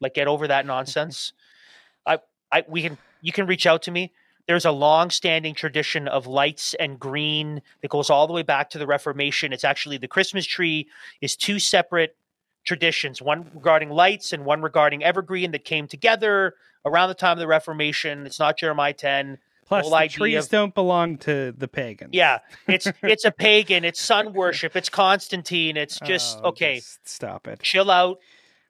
Like, 0.00 0.14
get 0.14 0.28
over 0.28 0.48
that 0.48 0.66
nonsense. 0.66 1.32
I, 2.06 2.18
I, 2.52 2.64
we 2.68 2.82
can, 2.82 2.98
you 3.22 3.32
can 3.32 3.46
reach 3.46 3.66
out 3.66 3.82
to 3.82 3.90
me. 3.90 4.12
There's 4.50 4.64
a 4.64 4.72
long-standing 4.72 5.54
tradition 5.54 6.08
of 6.08 6.26
lights 6.26 6.74
and 6.80 6.98
green 6.98 7.62
that 7.82 7.88
goes 7.88 8.10
all 8.10 8.26
the 8.26 8.32
way 8.32 8.42
back 8.42 8.68
to 8.70 8.78
the 8.78 8.86
Reformation. 8.88 9.52
It's 9.52 9.62
actually 9.62 9.96
the 9.96 10.08
Christmas 10.08 10.44
tree 10.44 10.88
is 11.20 11.36
two 11.36 11.60
separate 11.60 12.16
traditions, 12.64 13.22
one 13.22 13.48
regarding 13.54 13.90
lights 13.90 14.32
and 14.32 14.44
one 14.44 14.60
regarding 14.60 15.04
evergreen 15.04 15.52
that 15.52 15.64
came 15.64 15.86
together 15.86 16.54
around 16.84 17.10
the 17.10 17.14
time 17.14 17.34
of 17.34 17.38
the 17.38 17.46
Reformation. 17.46 18.26
It's 18.26 18.40
not 18.40 18.58
Jeremiah 18.58 18.92
10. 18.92 19.38
plus 19.66 19.88
whole 19.88 19.96
the 19.96 20.08
trees 20.08 20.46
of- 20.46 20.50
don't 20.50 20.74
belong 20.74 21.18
to 21.18 21.54
the 21.56 21.68
pagans 21.68 22.10
Yeah, 22.12 22.40
it's 22.66 22.88
it's 23.04 23.24
a 23.24 23.30
pagan. 23.30 23.84
It's 23.84 24.02
sun 24.02 24.32
worship. 24.32 24.74
It's 24.74 24.88
Constantine. 24.88 25.76
It's 25.76 26.00
oh, 26.02 26.06
just 26.06 26.40
Oh, 26.42 26.48
okay. 26.48 26.78
just 26.78 27.08
stop 27.08 27.46
it 27.46 27.62
Chill 27.62 27.88
out. 27.88 28.18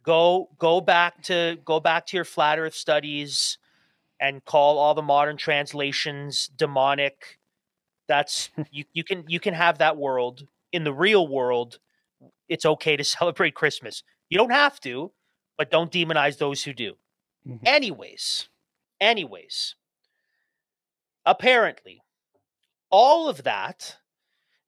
Go 0.03 0.51
go 0.59 0.83
back 0.83 1.23
to 1.23 1.57
go 1.65 1.81
back 1.81 2.05
to 2.09 2.19
your 2.19 2.27
flat 2.27 2.59
Earth 2.59 2.75
studies, 2.75 3.57
and 4.21 4.45
call 4.45 4.79
all 4.79 4.95
the 4.95 5.03
modern 5.03 5.37
translations 5.37 6.49
demonic. 6.57 7.39
That's 8.09 8.51
you. 8.71 8.85
You 8.93 9.05
can 9.05 9.25
you 9.29 9.41
can 9.41 9.55
have 9.55 9.79
that 9.79 9.97
world 9.97 10.47
in 10.73 10.85
the 10.85 10.95
real 10.95 11.27
world. 11.27 11.79
It's 12.49 12.67
okay 12.67 12.97
to 12.97 13.05
celebrate 13.19 13.55
Christmas. 13.55 14.03
You 14.29 14.39
don't 14.39 14.53
have 14.53 14.81
to, 14.81 15.13
but 15.59 15.71
don't 15.71 15.93
demonize 15.93 16.39
those 16.39 16.63
who 16.65 16.73
do. 16.73 16.95
Mhm. 17.47 17.61
Anyways, 17.67 18.49
anyways, 19.01 19.75
apparently, 21.25 22.03
all 22.91 23.29
of 23.29 23.43
that, 23.45 23.97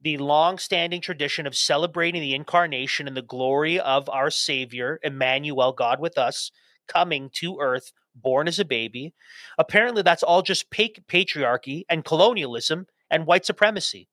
the 0.01 0.19
long-standing 0.19 1.01
tradition 1.01 1.47
of 1.47 1.57
celebrating 1.57 2.21
the 2.21 2.35
incarnation 2.35 3.09
and 3.09 3.17
the 3.17 3.23
glory 3.23 3.81
of 3.81 4.09
our 4.09 4.31
Savior, 4.31 5.01
Emmanuel, 5.03 5.73
God 5.73 6.01
with 6.01 6.19
us, 6.19 6.51
coming 6.89 7.31
to 7.35 7.59
Earth, 7.61 7.93
born 8.15 8.49
as 8.49 8.59
a 8.59 8.65
baby, 8.65 9.15
apparently 9.59 10.03
that's 10.03 10.23
all 10.23 10.43
just 10.43 10.71
pa- 10.71 11.01
patriarchy 11.09 11.83
and 11.89 12.05
colonialism 12.05 12.87
and 13.11 13.27
white 13.27 13.47
supremacy. 13.47 14.09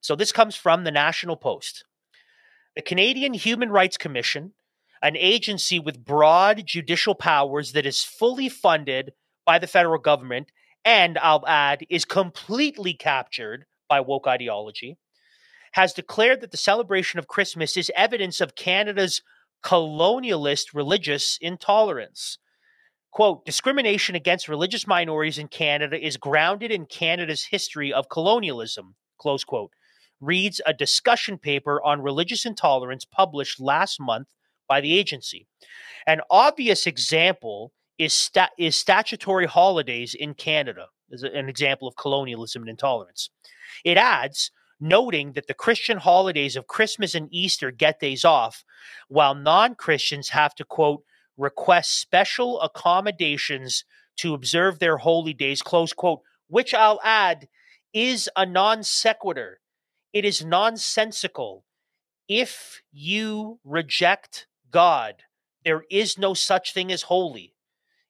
So 0.00 0.14
this 0.14 0.32
comes 0.32 0.54
from 0.54 0.84
the 0.84 0.90
National 0.90 1.36
Post. 1.36 1.84
The 2.76 2.82
Canadian 2.82 3.34
Human 3.34 3.70
Rights 3.70 3.96
Commission, 3.96 4.52
an 5.02 5.16
agency 5.16 5.78
with 5.80 6.04
broad 6.04 6.64
judicial 6.66 7.14
powers 7.14 7.72
that 7.72 7.86
is 7.86 8.04
fully 8.04 8.48
funded 8.48 9.12
by 9.44 9.58
the 9.58 9.66
federal 9.66 9.98
government 9.98 10.50
and 10.84 11.18
I'll 11.18 11.46
add 11.46 11.84
is 11.90 12.04
completely 12.04 12.94
captured 12.94 13.66
by 13.88 14.00
woke 14.00 14.26
ideology, 14.26 14.96
has 15.72 15.92
declared 15.92 16.40
that 16.40 16.50
the 16.50 16.56
celebration 16.56 17.18
of 17.18 17.28
Christmas 17.28 17.76
is 17.76 17.90
evidence 17.94 18.40
of 18.40 18.54
Canada's 18.54 19.22
colonialist 19.62 20.74
religious 20.74 21.38
intolerance. 21.40 22.38
Quote, 23.10 23.44
discrimination 23.44 24.14
against 24.14 24.48
religious 24.48 24.86
minorities 24.86 25.38
in 25.38 25.48
Canada 25.48 25.98
is 25.98 26.16
grounded 26.16 26.70
in 26.70 26.86
Canada's 26.86 27.46
history 27.46 27.92
of 27.92 28.08
colonialism, 28.08 28.94
close 29.18 29.44
quote, 29.44 29.72
reads 30.20 30.60
a 30.66 30.74
discussion 30.74 31.38
paper 31.38 31.82
on 31.82 32.02
religious 32.02 32.44
intolerance 32.44 33.04
published 33.04 33.60
last 33.60 34.00
month 34.00 34.28
by 34.68 34.80
the 34.80 34.96
agency. 34.96 35.46
An 36.06 36.20
obvious 36.30 36.86
example 36.86 37.72
is, 37.98 38.12
sta- 38.12 38.50
is 38.58 38.76
statutory 38.76 39.46
holidays 39.46 40.14
in 40.14 40.34
Canada, 40.34 40.86
as 41.12 41.22
an 41.22 41.48
example 41.48 41.88
of 41.88 41.96
colonialism 41.96 42.62
and 42.62 42.70
intolerance. 42.70 43.30
It 43.84 43.96
adds, 43.96 44.50
noting 44.80 45.32
that 45.32 45.46
the 45.46 45.54
Christian 45.54 45.98
holidays 45.98 46.56
of 46.56 46.66
Christmas 46.66 47.14
and 47.14 47.28
Easter 47.32 47.70
get 47.70 48.00
days 48.00 48.24
off, 48.24 48.64
while 49.08 49.34
non 49.34 49.74
Christians 49.74 50.30
have 50.30 50.54
to, 50.56 50.64
quote, 50.64 51.02
request 51.38 51.98
special 51.98 52.60
accommodations 52.60 53.84
to 54.18 54.34
observe 54.34 54.78
their 54.78 54.98
holy 54.98 55.32
days, 55.32 55.62
close 55.62 55.92
quote, 55.92 56.20
which 56.48 56.74
I'll 56.74 57.00
add 57.02 57.48
is 57.94 58.28
a 58.36 58.44
non 58.44 58.82
sequitur. 58.82 59.60
It 60.12 60.24
is 60.24 60.44
nonsensical. 60.44 61.64
If 62.28 62.82
you 62.92 63.60
reject 63.64 64.46
God, 64.70 65.22
there 65.64 65.84
is 65.90 66.18
no 66.18 66.34
such 66.34 66.74
thing 66.74 66.92
as 66.92 67.02
holy. 67.02 67.54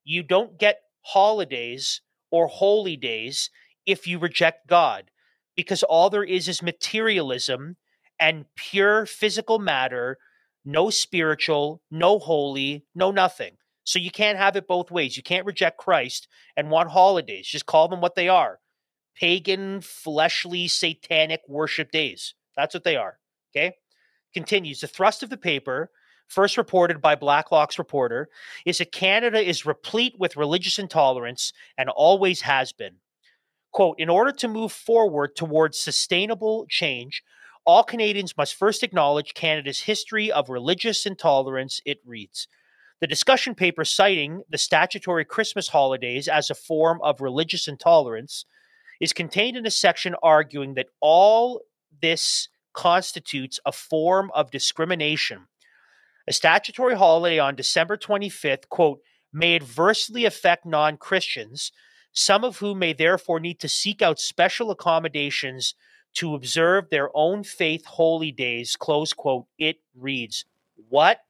You 0.05 0.23
don't 0.23 0.59
get 0.59 0.81
holidays 1.03 2.01
or 2.31 2.49
holy 2.49 2.97
days 2.97 3.51
if 3.87 4.07
you 4.07 4.19
reject 4.19 4.67
God, 4.67 5.11
because 5.57 5.83
all 5.83 6.11
there 6.11 6.25
is 6.25 6.49
is 6.49 6.63
materialism 6.63 7.77
and 8.19 8.47
pure 8.57 9.07
physical 9.07 9.59
matter, 9.59 10.19
no 10.69 10.91
spiritual, 10.91 11.81
no 11.91 12.19
holy, 12.19 12.85
no 12.95 13.11
nothing. 13.11 13.53
So 13.85 13.99
you 13.99 14.11
can't 14.11 14.37
have 14.37 14.55
it 14.55 14.69
both 14.69 14.91
ways. 14.91 15.17
You 15.17 15.23
can't 15.23 15.47
reject 15.47 15.79
Christ 15.79 16.29
and 16.59 16.71
want 16.71 16.91
holidays. 16.91 17.47
Just 17.47 17.65
call 17.65 17.89
them 17.89 18.03
what 18.03 18.15
they 18.15 18.29
are 18.29 18.61
pagan, 19.17 19.81
fleshly, 19.81 20.69
satanic 20.69 21.41
worship 21.49 21.91
days. 21.91 22.35
That's 22.55 22.75
what 22.75 22.85
they 22.85 22.97
are. 22.97 23.19
Okay. 23.51 23.77
Continues. 24.33 24.81
The 24.81 24.87
thrust 24.87 25.25
of 25.25 25.31
the 25.31 25.37
paper, 25.39 25.91
first 26.29 26.57
reported 26.57 27.01
by 27.01 27.17
Blacklock's 27.17 27.79
reporter, 27.79 28.29
is 28.65 28.79
that 28.79 28.93
Canada 28.93 29.41
is 29.41 29.67
replete 29.67 30.15
with 30.19 30.37
religious 30.37 30.79
intolerance 30.79 31.53
and 31.77 31.89
always 31.89 32.43
has 32.43 32.73
been. 32.73 32.97
Quote 33.73 33.99
In 33.99 34.11
order 34.11 34.33
to 34.33 34.47
move 34.47 34.71
forward 34.71 35.35
towards 35.35 35.79
sustainable 35.79 36.67
change, 36.69 37.23
all 37.69 37.85
Canadians 37.85 38.35
must 38.35 38.55
first 38.55 38.83
acknowledge 38.83 39.35
Canada's 39.35 39.83
history 39.83 40.33
of 40.33 40.49
religious 40.49 41.05
intolerance, 41.05 41.83
it 41.85 41.99
reads. 42.07 42.49
The 43.03 43.07
discussion 43.07 43.55
paper 43.55 43.85
citing 43.85 44.43
the 44.49 44.57
statutory 44.57 45.27
Christmas 45.27 45.69
holidays 45.69 46.29
as 46.29 46.49
a 46.49 46.55
form 46.55 46.99
of 47.03 47.21
religious 47.21 47.69
intolerance 47.69 48.47
is 49.03 49.13
contained 49.13 49.55
in 49.55 49.67
a 49.67 49.71
section 49.71 50.17
arguing 50.23 50.75
that 50.75 50.87
all 51.03 51.61
this 52.01 52.49
constitutes 52.73 53.61
a 53.67 53.73
form 53.73 54.31
of 54.35 54.51
discrimination. 54.51 55.47
A 56.27 56.33
statutory 56.33 56.97
holiday 56.97 57.39
on 57.39 57.55
December 57.55 57.99
25th, 57.99 58.71
quote, 58.71 59.01
may 59.31 59.55
adversely 59.55 60.25
affect 60.25 60.65
non 60.65 60.97
Christians, 60.97 61.71
some 62.15 62.45
of 62.45 62.61
whom 62.61 62.79
may 62.79 62.95
therefore 62.95 63.41
need 63.41 63.61
to 63.61 63.69
seek 63.69 64.01
out 64.01 64.19
special 64.19 64.71
accommodations 64.71 65.75
to 66.15 66.35
observe 66.35 66.91
their 66.91 67.11
own 67.17 67.45
faith 67.45 67.85
holy 67.85 68.33
days, 68.33 68.77
close 68.77 69.13
quote. 69.13 69.47
It 69.59 69.81
reads, 69.95 70.45
What 70.89 71.21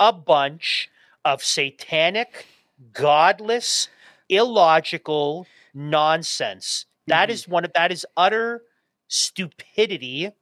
a 0.00 0.12
bunch 0.12 0.90
of 1.24 1.42
satanic, 1.42 2.46
godless, 2.92 3.88
illogical 4.28 5.46
nonsense. 5.74 6.86
That 7.08 7.28
Mhm. 7.28 7.32
is 7.32 7.48
one 7.48 7.64
of 7.64 7.72
that 7.74 7.92
is 7.92 8.06
utter 8.16 8.64
stupidity. 9.08 10.32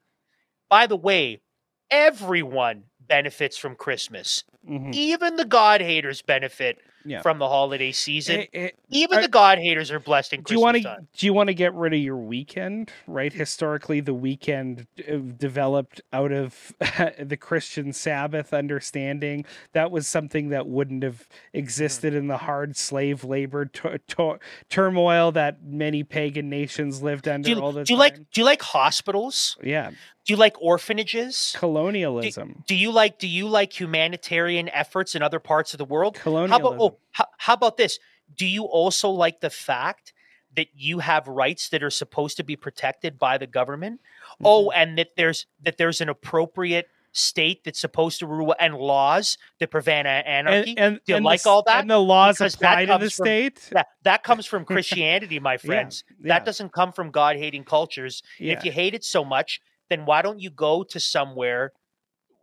By 0.68 0.86
the 0.86 0.96
way, 0.96 1.42
everyone 1.90 2.84
benefits 3.00 3.56
from 3.58 3.76
Christmas. 3.76 4.44
Mhm. 4.64 4.92
Even 4.94 5.36
the 5.36 5.44
God 5.44 5.80
haters 5.80 6.22
benefit 6.22 6.78
Yeah. 7.04 7.22
from 7.22 7.38
the 7.38 7.48
holiday 7.48 7.92
season. 7.92 8.40
Eh, 8.40 8.46
eh, 8.52 8.68
Even 8.90 9.18
are- 9.18 9.22
the 9.22 9.28
God 9.28 9.58
haters 9.58 9.90
are 9.90 9.98
blessed 10.00 10.32
in 10.34 10.42
do 10.42 10.54
you 10.54 10.60
want 10.60 10.76
to 10.76 10.82
time. 10.82 11.08
do 11.16 11.26
you 11.26 11.32
want 11.32 11.48
to 11.48 11.54
get 11.54 11.74
rid 11.74 11.92
of 11.92 11.98
your 12.00 12.16
weekend 12.16 12.90
right 13.06 13.32
historically 13.32 14.00
the 14.00 14.14
weekend 14.14 14.86
uh, 15.10 15.16
developed 15.36 16.00
out 16.12 16.30
of 16.32 16.72
the 17.18 17.36
christian 17.40 17.92
sabbath 17.92 18.52
understanding 18.52 19.44
that 19.72 19.90
was 19.90 20.06
something 20.06 20.50
that 20.50 20.66
wouldn't 20.66 21.02
have 21.02 21.28
existed 21.52 22.14
in 22.14 22.26
the 22.28 22.36
hard 22.38 22.76
slave 22.76 23.24
labor 23.24 23.64
tu- 23.66 23.98
tu- 24.06 24.38
turmoil 24.68 25.32
that 25.32 25.62
many 25.64 26.02
pagan 26.04 26.48
nations 26.48 27.02
lived 27.02 27.26
under 27.28 27.46
Do 27.46 27.50
you, 27.56 27.60
all 27.60 27.72
the 27.72 27.84
do 27.84 27.92
you 27.92 27.98
like 27.98 28.16
do 28.30 28.40
you 28.40 28.44
like 28.44 28.62
hospitals? 28.62 29.56
yeah 29.62 29.90
Do 30.24 30.32
you 30.32 30.36
like 30.36 30.54
orphanages? 30.60 31.54
colonialism 31.58 32.62
Do 32.66 32.74
you 32.74 32.90
like 32.92 33.18
do 33.18 33.26
you 33.28 33.48
like 33.48 33.78
humanitarian 33.78 34.68
efforts 34.68 35.14
in 35.14 35.22
other 35.22 35.40
parts 35.40 35.74
of 35.74 35.78
the 35.78 35.84
world? 35.84 36.16
How 36.16 36.22
colonialism 36.22 36.64
about 36.66 36.80
oh, 36.80 36.98
how, 37.12 37.26
how 37.38 37.54
about 37.54 37.76
this? 37.76 37.98
Do 38.36 38.46
you 38.46 38.64
also 38.64 39.10
like 39.10 39.40
the 39.40 39.50
fact 39.50 40.12
that 40.54 40.68
you 40.74 41.00
have 41.00 41.26
rights 41.28 41.68
that 41.70 41.82
are 41.82 41.90
supposed 41.90 42.36
to 42.36 42.44
be 42.44 42.56
protected 42.56 43.18
by 43.18 43.38
the 43.38 43.46
government? 43.46 44.00
Oh, 44.44 44.68
Mm-hmm. 44.68 44.78
and 44.80 44.98
that 44.98 45.08
there's 45.16 45.46
that 45.62 45.76
there's 45.78 46.00
an 46.00 46.08
appropriate 46.08 46.88
state 47.14 47.62
that's 47.64 47.78
supposed 47.78 48.20
to 48.20 48.26
rule 48.26 48.54
and 48.58 48.74
laws 48.74 49.36
that 49.60 49.70
prevent 49.70 50.06
anarchy. 50.08 50.70
and, 50.70 50.78
and, 50.78 50.94
Do 51.04 51.12
you 51.12 51.16
and 51.16 51.24
like 51.26 51.42
the, 51.42 51.50
all 51.50 51.62
that? 51.64 51.80
and 51.82 51.90
the 51.90 51.98
laws 51.98 52.38
Because 52.38 52.54
apply 52.54 52.86
to 52.86 52.92
the 52.94 52.98
from- 53.00 53.10
state 53.10 53.68
that, 53.72 53.88
that 54.04 54.22
comes 54.22 54.46
from 54.46 54.64
Christianity, 54.72 55.38
my 55.38 55.52
Yeah, 55.54 55.56
friends. 55.58 56.04
yeah, 56.08 56.28
That 56.38 56.46
doesn't 56.46 56.72
come 56.72 56.90
from 56.90 57.10
God 57.10 57.36
hating 57.36 57.64
cultures. 57.64 58.22
yeah. 58.38 58.54
If 58.54 58.64
you 58.64 58.72
hate 58.72 58.94
it 58.94 59.04
so 59.04 59.26
much, 59.26 59.60
then 59.90 60.04
why 60.06 60.22
don't 60.22 60.40
you 60.40 60.50
go 60.50 60.82
to 60.84 61.00
somewhere 61.00 61.72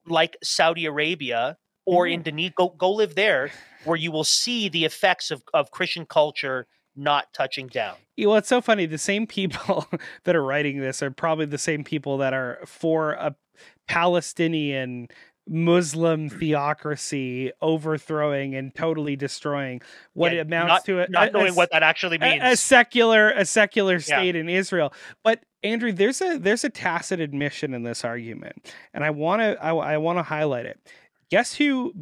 like 0.06 0.38
Saudi 0.44 0.86
Arabia 0.86 1.58
or 1.86 2.06
Mhm. 2.06 2.14
Indonesia? 2.14 2.54
Go 2.56 2.70
go 2.70 2.92
live 2.92 3.16
there, 3.16 3.52
where 3.84 3.98
you 3.98 4.12
will 4.12 4.24
see 4.24 4.70
the 4.70 4.86
effects 4.86 5.32
of, 5.32 5.44
of 5.54 5.72
Christian 5.72 6.06
culture 6.06 6.68
not 6.96 7.32
touching 7.34 7.68
down. 7.68 7.96
Well, 8.18 8.36
it's 8.36 8.50
so 8.50 8.62
funny. 8.62 8.86
The 8.86 8.98
same 8.98 9.26
people 9.28 9.88
that 10.26 10.36
are 10.36 10.44
writing 10.44 10.80
this 10.82 11.02
are 11.02 11.12
probably 11.12 11.46
the 11.46 11.58
same 11.58 11.84
people 11.84 12.18
that 12.18 12.34
are 12.34 12.60
for 12.66 13.14
a 13.14 13.36
Palestinian 13.88 15.08
Muslim 15.52 16.30
theocracy 16.30 17.52
overthrowing 17.60 18.54
and 18.56 18.74
totally 18.76 19.16
destroying 19.16 19.82
what 20.14 20.32
Yeah, 20.32 20.40
it 20.40 20.42
amounts 20.48 20.70
not, 20.70 20.86
to. 20.86 21.00
A, 21.02 21.08
not 21.10 21.34
knowing 21.34 21.52
a 21.52 21.56
what 21.56 21.72
that 21.72 21.82
actually 21.82 22.20
means. 22.20 22.44
a, 22.44 22.52
a 22.52 22.56
secular 22.56 23.32
a 23.32 23.46
secular 23.46 24.00
state 24.00 24.36
in 24.36 24.48
Israel. 24.48 24.94
But 25.24 25.44
Andrew, 25.64 25.92
there's 25.92 26.22
a 26.22 26.38
there's 26.38 26.64
a 26.64 26.70
tacit 26.70 27.20
admission 27.20 27.74
in 27.74 27.82
this 27.84 28.06
argument, 28.06 28.74
and 28.94 29.04
I 29.04 29.10
want 29.10 29.42
to 29.42 29.58
I, 29.62 29.74
I 29.76 29.98
want 29.98 30.20
to 30.20 30.24
highlight 30.24 30.68
it. 30.68 30.80
Guess 31.32 31.56
who 31.56 31.94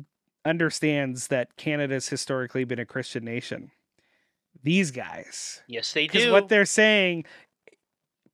understands 0.46 1.28
that 1.28 1.56
Canada's 1.56 2.10
historically 2.10 2.66
been 2.66 2.80
a 2.80 2.86
Christian 2.86 3.24
nation? 3.24 3.72
These 4.64 4.92
guys, 4.92 5.62
yes, 5.68 5.94
they 5.94 6.06
because 6.06 6.26
do. 6.26 6.32
what 6.34 6.50
they're 6.50 6.66
saying 6.66 7.26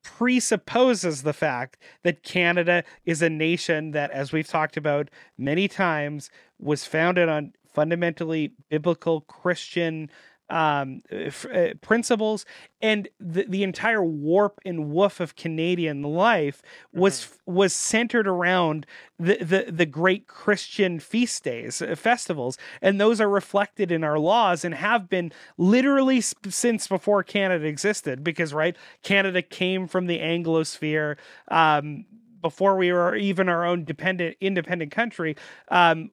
presupposes 0.03 1.23
the 1.23 1.33
fact 1.33 1.77
that 2.03 2.23
Canada 2.23 2.83
is 3.05 3.21
a 3.21 3.29
nation 3.29 3.91
that, 3.91 4.11
as 4.11 4.31
we've 4.31 4.47
talked 4.47 4.77
about 4.77 5.09
many 5.37 5.67
times, 5.67 6.29
was 6.59 6.85
founded 6.85 7.29
on 7.29 7.53
fundamentally 7.73 8.53
biblical 8.69 9.21
Christian 9.21 10.09
um, 10.53 11.01
uh, 11.11 11.15
f- 11.15 11.45
uh, 11.51 11.73
principles, 11.81 12.45
and 12.79 13.07
the, 13.19 13.45
the 13.49 13.63
entire 13.63 14.03
warp 14.03 14.59
and 14.65 14.91
woof 14.91 15.19
of 15.19 15.35
Canadian 15.35 16.03
life 16.03 16.61
was 16.93 17.23
f 17.23 17.37
was 17.47 17.73
centered 17.73 18.27
around 18.27 18.85
the, 19.17 19.37
the 19.37 19.71
the 19.71 19.85
great 19.87 20.27
Christian 20.27 20.99
feast 20.99 21.43
days, 21.43 21.81
uh, 21.81 21.95
festivals, 21.95 22.57
and 22.81 23.01
those 23.01 23.19
are 23.19 23.29
reflected 23.29 23.91
in 23.91 24.03
our 24.03 24.19
laws 24.19 24.63
and 24.63 24.75
have 24.75 25.09
been 25.09 25.31
literally 25.57 26.21
sp- 26.21 26.51
since 26.51 26.87
before 26.87 27.23
Canada 27.23 27.65
existed. 27.65 28.23
Because 28.23 28.53
right, 28.53 28.77
Canada 29.01 29.41
came 29.41 29.87
from 29.87 30.05
the 30.05 30.19
Anglosphere. 30.19 31.17
Um, 31.49 32.05
before 32.41 32.75
we 32.75 32.91
were 32.91 33.15
even 33.15 33.47
our 33.47 33.65
own 33.65 33.85
dependent 33.85 34.35
independent 34.41 34.91
country 34.91 35.35
um, 35.69 36.11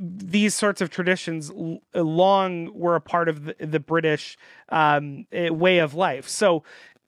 these 0.00 0.54
sorts 0.54 0.80
of 0.80 0.90
traditions 0.90 1.50
l- 1.50 1.80
long 1.94 2.70
were 2.78 2.94
a 2.96 3.00
part 3.00 3.28
of 3.28 3.44
the, 3.44 3.54
the 3.60 3.80
british 3.80 4.36
um, 4.70 5.26
eh, 5.32 5.48
way 5.50 5.78
of 5.78 5.94
life 5.94 6.28
so 6.28 6.62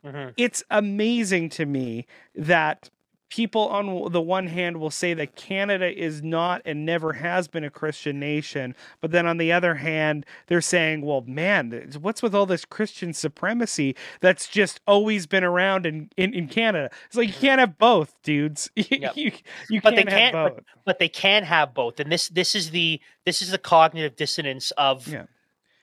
Mhm. 0.05 0.35
it's 0.37 0.63
amazing 0.71 1.49
to 1.49 1.67
me 1.67 2.07
that 2.37 2.91
people 3.29 3.63
on 3.69 4.13
the 4.13 4.21
one 4.21 4.47
hand 4.47 4.79
will 4.79 4.91
say 4.91 5.13
that 5.15 5.35
Canada 5.37 5.87
is 5.93 6.23
not 6.23 6.63
and 6.65 6.87
never 6.87 7.15
has 7.15 7.49
been 7.49 7.65
a 7.65 7.71
Christian 7.71 8.21
nation, 8.21 8.75
but 9.01 9.11
then 9.11 9.27
on 9.27 9.37
the 9.39 9.53
other 9.53 9.75
hand, 9.75 10.25
they're 10.47 10.61
saying, 10.61 11.03
well, 11.03 11.23
man, 11.27 11.91
what's 12.01 12.23
with 12.23 12.35
all 12.35 12.47
this 12.47 12.65
Christian 12.65 13.13
supremacy 13.13 13.97
that's 14.21 14.49
just 14.49 14.81
always 14.87 15.27
been 15.27 15.43
around 15.45 15.87
in, 15.87 16.09
in, 16.17 16.33
in 16.35 16.47
Canada? 16.49 16.89
It's 17.07 17.17
like 17.17 17.29
you 17.29 17.35
can't 17.35 17.59
have 17.61 17.79
both, 17.79 18.15
dudes. 18.23 18.71
You, 18.77 18.85
Yep. 19.01 19.17
you, 19.17 19.33
you 19.71 19.81
But 19.81 19.97
they 19.97 20.05
can't 20.05 20.11
have 20.11 20.33
can't- 20.33 20.55
both. 20.57 20.65
but 20.85 20.99
they 21.01 21.09
can 21.09 21.43
have 21.43 21.75
both, 21.75 21.99
and 22.01 22.11
this 22.13 22.29
this 22.29 22.55
is 22.55 22.71
the 22.71 23.01
this 23.25 23.43
is 23.43 23.51
the 23.51 23.59
cognitive 23.59 24.15
dissonance 24.17 24.71
of 24.73 25.09
Yeah. 25.09 25.25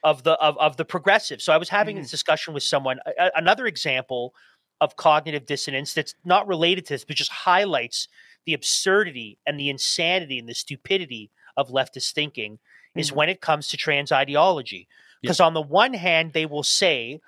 of 0.02 0.22
the 0.22 0.32
of, 0.40 0.56
of 0.58 0.76
the 0.78 0.84
progressive. 0.84 1.42
So 1.42 1.52
I 1.52 1.58
was 1.58 1.68
having 1.68 1.96
Mhm. 1.96 2.02
this 2.02 2.10
discussion 2.10 2.54
with 2.54 2.62
someone. 2.62 2.98
A- 3.18 3.30
another 3.36 3.66
example 3.66 4.34
of 4.84 4.96
cognitive 4.96 5.46
dissonance 5.46 5.94
that's 5.94 6.14
not 6.24 6.46
related 6.46 6.84
to 6.86 6.94
this, 6.94 7.04
but 7.04 7.16
just 7.16 7.30
highlights 7.30 8.06
the 8.44 8.52
absurdity 8.52 9.38
and 9.46 9.58
the 9.58 9.70
insanity 9.70 10.38
and 10.38 10.48
the 10.48 10.54
stupidity 10.54 11.30
of 11.56 11.70
leftist 11.70 12.12
thinking 12.12 12.58
is 12.94 13.10
Mhm. 13.10 13.14
when 13.16 13.28
it 13.30 13.40
comes 13.40 13.68
to 13.68 13.76
trans 13.78 14.12
ideology. 14.12 14.86
Because 15.22 15.40
on 15.40 15.54
the 15.54 15.62
one 15.62 15.94
hand, 15.94 16.34
they 16.34 16.44
will 16.44 16.62
say 16.62 17.20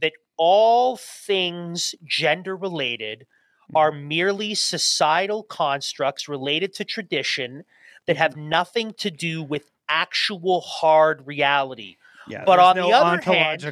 that 0.00 0.12
all 0.36 0.96
things 0.96 1.96
gender 2.04 2.56
related 2.56 3.26
are 3.74 3.90
merely 3.90 4.54
societal 4.54 5.42
constructs 5.42 6.28
related 6.28 6.72
to 6.74 6.84
tradition 6.84 7.64
that 8.06 8.16
have 8.16 8.36
nothing 8.36 8.94
to 8.94 9.10
do 9.10 9.42
with 9.42 9.70
actual 9.88 10.60
hard 10.60 11.26
reality. 11.26 11.96
Yeah, 12.30 12.44
but 12.44 12.58
on 12.58 12.76
the 12.76 12.82
no 12.82 12.90
other 12.92 13.20
hand- 13.20 13.62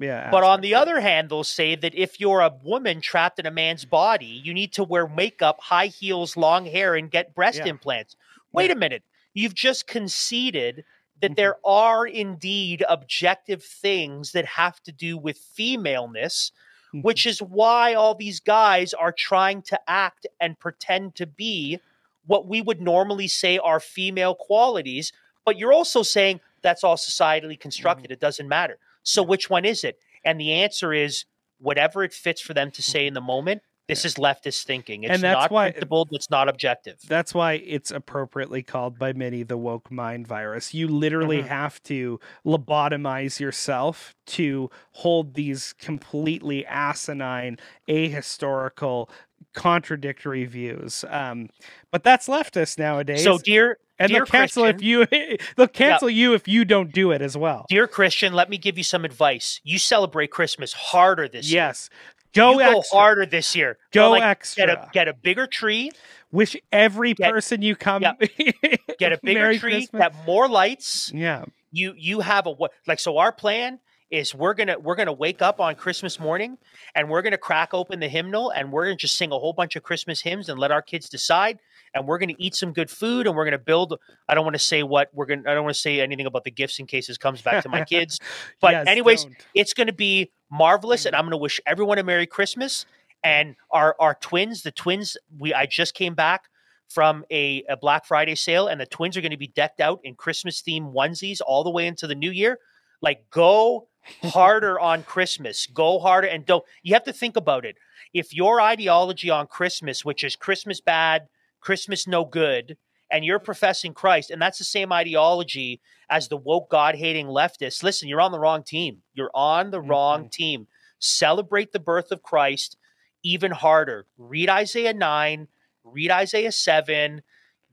yeah. 0.00 0.30
But 0.30 0.44
on 0.44 0.60
the 0.60 0.74
other 0.74 1.00
hand, 1.00 1.30
they'll 1.30 1.44
say 1.44 1.74
that 1.74 1.94
if 1.94 2.20
you're 2.20 2.40
a 2.40 2.52
woman 2.62 3.00
trapped 3.00 3.38
in 3.38 3.46
a 3.46 3.50
man's 3.50 3.84
body, 3.84 4.26
you 4.44 4.54
need 4.54 4.72
to 4.74 4.84
wear 4.84 5.06
makeup, 5.08 5.60
high 5.60 5.86
heels, 5.86 6.36
long 6.36 6.66
hair, 6.66 6.94
and 6.94 7.10
get 7.10 7.34
breast 7.34 7.58
Yeah. 7.58 7.68
implants. 7.68 8.16
Wait 8.52 8.66
Yeah. 8.66 8.72
a 8.76 8.76
minute. 8.76 9.02
You've 9.34 9.54
just 9.54 9.86
conceded 9.86 10.84
that 11.20 11.32
Mhm. 11.32 11.36
there 11.36 11.56
are 11.66 12.06
indeed 12.06 12.84
objective 12.88 13.62
things 13.64 14.32
that 14.32 14.44
have 14.46 14.80
to 14.84 14.92
do 14.92 15.16
with 15.18 15.38
femaleness, 15.38 16.52
Mhm. 16.94 17.02
which 17.02 17.26
is 17.26 17.40
why 17.42 17.94
all 17.94 18.14
these 18.14 18.40
guys 18.40 18.94
are 18.94 19.12
trying 19.12 19.62
to 19.62 19.80
act 19.88 20.26
and 20.40 20.58
pretend 20.58 21.14
to 21.16 21.26
be 21.26 21.80
what 22.26 22.46
we 22.46 22.60
would 22.60 22.80
normally 22.80 23.26
say 23.28 23.58
are 23.58 23.80
female 23.80 24.34
qualities. 24.34 25.12
But 25.44 25.56
you're 25.58 25.72
also 25.72 26.02
saying 26.02 26.40
that's 26.62 26.84
all 26.84 26.96
societally 26.96 27.58
constructed. 27.58 28.10
It 28.10 28.20
doesn't 28.20 28.48
matter. 28.48 28.78
So 29.02 29.22
which 29.22 29.48
one 29.48 29.64
is 29.64 29.84
it? 29.84 29.98
And 30.24 30.40
the 30.40 30.52
answer 30.52 30.92
is 30.92 31.24
whatever 31.58 32.04
it 32.04 32.12
fits 32.12 32.40
for 32.40 32.54
them 32.54 32.70
to 32.72 32.82
say 32.82 33.06
in 33.06 33.14
the 33.14 33.20
moment. 33.20 33.62
This 33.86 34.04
is 34.04 34.16
leftist 34.16 34.64
thinking. 34.64 35.04
It's 35.04 35.14
And 35.14 35.22
that's 35.22 35.44
not 35.44 35.50
why- 35.50 35.70
principled. 35.70 36.10
It's 36.12 36.28
not 36.28 36.46
objective. 36.46 36.98
That's 37.08 37.32
why 37.32 37.54
it's 37.54 37.90
appropriately 37.90 38.62
called 38.62 38.98
by 38.98 39.14
many 39.14 39.44
the 39.44 39.56
woke 39.56 39.90
mind 39.90 40.26
virus. 40.26 40.74
You 40.74 40.88
literally 40.88 41.42
Mhm. 41.42 41.46
have 41.46 41.82
to 41.84 42.20
lobotomize 42.44 43.40
yourself 43.40 44.14
to 44.26 44.68
hold 44.92 45.32
these 45.32 45.72
completely 45.72 46.66
asinine, 46.66 47.58
ahistorical, 47.88 49.08
contradictory 49.54 50.44
views. 50.44 51.04
Um, 51.08 51.48
but 51.90 52.02
that's 52.04 52.28
leftist 52.28 52.78
nowadays. 52.78 53.24
So, 53.24 53.38
dear, 53.38 53.78
and 53.98 54.12
they'll 54.12 54.24
cancel 54.26 54.64
if 54.64 54.82
you 54.82 55.06
they'll 55.56 55.68
cancel 55.68 56.10
you 56.10 56.34
if 56.34 56.46
you 56.48 56.64
don't 56.64 56.92
do 56.92 57.10
it 57.12 57.20
as 57.22 57.36
well. 57.36 57.66
dear 57.68 57.86
Christian, 57.86 58.32
let 58.32 58.48
me 58.50 58.58
give 58.58 58.78
you 58.78 58.84
some 58.84 59.04
advice. 59.04 59.60
You 59.64 59.78
celebrate 59.78 60.30
Christmas 60.30 60.72
harder 60.72 61.28
this 61.28 61.50
year. 61.50 61.62
Yes. 61.64 61.90
Go 62.34 62.58
go 62.58 62.82
harder 62.90 63.24
this 63.26 63.56
year. 63.56 63.78
Go 63.92 64.10
like, 64.10 64.22
extra. 64.22 64.66
Get 64.66 64.70
a 64.76 64.88
get 64.92 65.08
a 65.08 65.14
bigger 65.14 65.46
tree. 65.46 65.90
Wish 66.30 66.56
every 66.70 67.14
Get- 67.14 67.30
person 67.32 67.62
you 67.62 67.74
come 67.74 68.02
Get 68.98 69.12
a 69.12 69.18
bigger 69.22 69.40
Merry 69.40 69.58
tree. 69.58 69.72
Christmas. 69.86 70.00
Get 70.00 70.26
more 70.26 70.46
lights. 70.48 71.10
Yeah. 71.14 71.44
you 71.72 71.94
you 71.96 72.20
have 72.20 72.46
a 72.46 72.50
what 72.50 72.72
like 72.86 73.00
so 73.00 73.16
our 73.18 73.32
plan 73.32 73.80
is 74.10 74.34
we're 74.34 74.54
gonna 74.54 74.78
we're 74.78 74.94
gonna 74.96 75.12
wake 75.12 75.42
up 75.42 75.60
on 75.60 75.74
christmas 75.74 76.18
morning 76.18 76.56
and 76.94 77.10
we're 77.10 77.20
gonna 77.20 77.36
crack 77.36 77.74
open 77.74 78.00
the 78.00 78.08
hymnal 78.08 78.48
and 78.50 78.72
we're 78.72 78.84
gonna 78.84 78.96
just 78.96 79.16
sing 79.16 79.32
a 79.32 79.38
whole 79.38 79.52
bunch 79.52 79.76
of 79.76 79.82
christmas 79.82 80.22
hymns 80.22 80.48
and 80.48 80.58
let 80.58 80.70
our 80.70 80.80
kids 80.80 81.10
decide 81.10 81.58
and 81.94 82.06
we're 82.06 82.18
gonna 82.18 82.34
eat 82.38 82.54
some 82.54 82.72
good 82.72 82.90
food 82.90 83.26
and 83.26 83.36
we're 83.36 83.44
gonna 83.44 83.58
build 83.58 83.98
i 84.28 84.34
don't 84.34 84.44
want 84.44 84.54
to 84.54 84.62
say 84.62 84.82
what 84.82 85.08
we're 85.12 85.26
gonna 85.26 85.42
i 85.46 85.54
don't 85.54 85.64
want 85.64 85.74
to 85.74 85.80
say 85.80 86.00
anything 86.00 86.26
about 86.26 86.44
the 86.44 86.50
gifts 86.50 86.78
in 86.78 86.86
case 86.86 87.06
this 87.06 87.18
comes 87.18 87.42
back 87.42 87.62
to 87.62 87.68
my 87.68 87.84
kids 87.84 88.20
but 88.60 88.72
Yes, 88.72 88.86
anyways 88.86 89.24
don't. 89.24 89.36
it's 89.54 89.74
gonna 89.74 89.92
be 89.92 90.30
marvelous 90.50 91.06
and 91.06 91.14
mm. 91.14 91.18
i'm 91.18 91.24
gonna 91.24 91.36
wish 91.36 91.60
everyone 91.66 91.98
a 91.98 92.02
merry 92.02 92.26
christmas 92.26 92.86
and 93.24 93.56
our 93.70 93.96
our 93.98 94.14
twins 94.14 94.62
the 94.62 94.72
twins 94.72 95.16
we 95.38 95.52
i 95.54 95.66
just 95.66 95.94
came 95.94 96.14
back 96.14 96.48
from 96.88 97.24
a, 97.30 97.62
a 97.68 97.76
Black 97.76 98.04
Friday 98.04 98.34
sale, 98.34 98.66
and 98.66 98.80
the 98.80 98.86
twins 98.86 99.16
are 99.16 99.20
going 99.20 99.30
to 99.30 99.36
be 99.36 99.48
decked 99.48 99.80
out 99.80 100.00
in 100.04 100.14
Christmas 100.14 100.60
theme 100.60 100.86
onesies 100.86 101.40
all 101.46 101.62
the 101.62 101.70
way 101.70 101.86
into 101.86 102.06
the 102.06 102.14
new 102.14 102.30
year. 102.30 102.58
Like, 103.00 103.28
go 103.30 103.88
harder 104.22 104.80
on 104.80 105.02
Christmas. 105.02 105.66
Go 105.66 105.98
harder, 105.98 106.26
and 106.28 106.44
don't. 106.46 106.64
You 106.82 106.94
have 106.94 107.04
to 107.04 107.12
think 107.12 107.36
about 107.36 107.64
it. 107.64 107.76
If 108.14 108.34
your 108.34 108.60
ideology 108.60 109.30
on 109.30 109.46
Christmas, 109.46 110.04
which 110.04 110.24
is 110.24 110.34
Christmas 110.34 110.80
bad, 110.80 111.28
Christmas 111.60 112.06
no 112.06 112.24
good, 112.24 112.76
and 113.10 113.24
you're 113.24 113.38
professing 113.38 113.94
Christ, 113.94 114.30
and 114.30 114.40
that's 114.40 114.58
the 114.58 114.64
same 114.64 114.92
ideology 114.92 115.80
as 116.10 116.28
the 116.28 116.36
woke 116.36 116.70
God 116.70 116.94
hating 116.94 117.26
leftists, 117.26 117.82
listen, 117.82 118.08
you're 118.08 118.20
on 118.20 118.32
the 118.32 118.40
wrong 118.40 118.62
team. 118.62 119.02
You're 119.14 119.30
on 119.34 119.70
the 119.70 119.78
mm-hmm. 119.78 119.90
wrong 119.90 120.28
team. 120.30 120.66
Celebrate 120.98 121.72
the 121.72 121.78
birth 121.78 122.10
of 122.10 122.22
Christ 122.22 122.76
even 123.22 123.50
harder. 123.50 124.06
Read 124.16 124.48
Isaiah 124.48 124.94
9 124.94 125.48
read 125.92 126.10
Isaiah 126.10 126.52
7, 126.52 127.22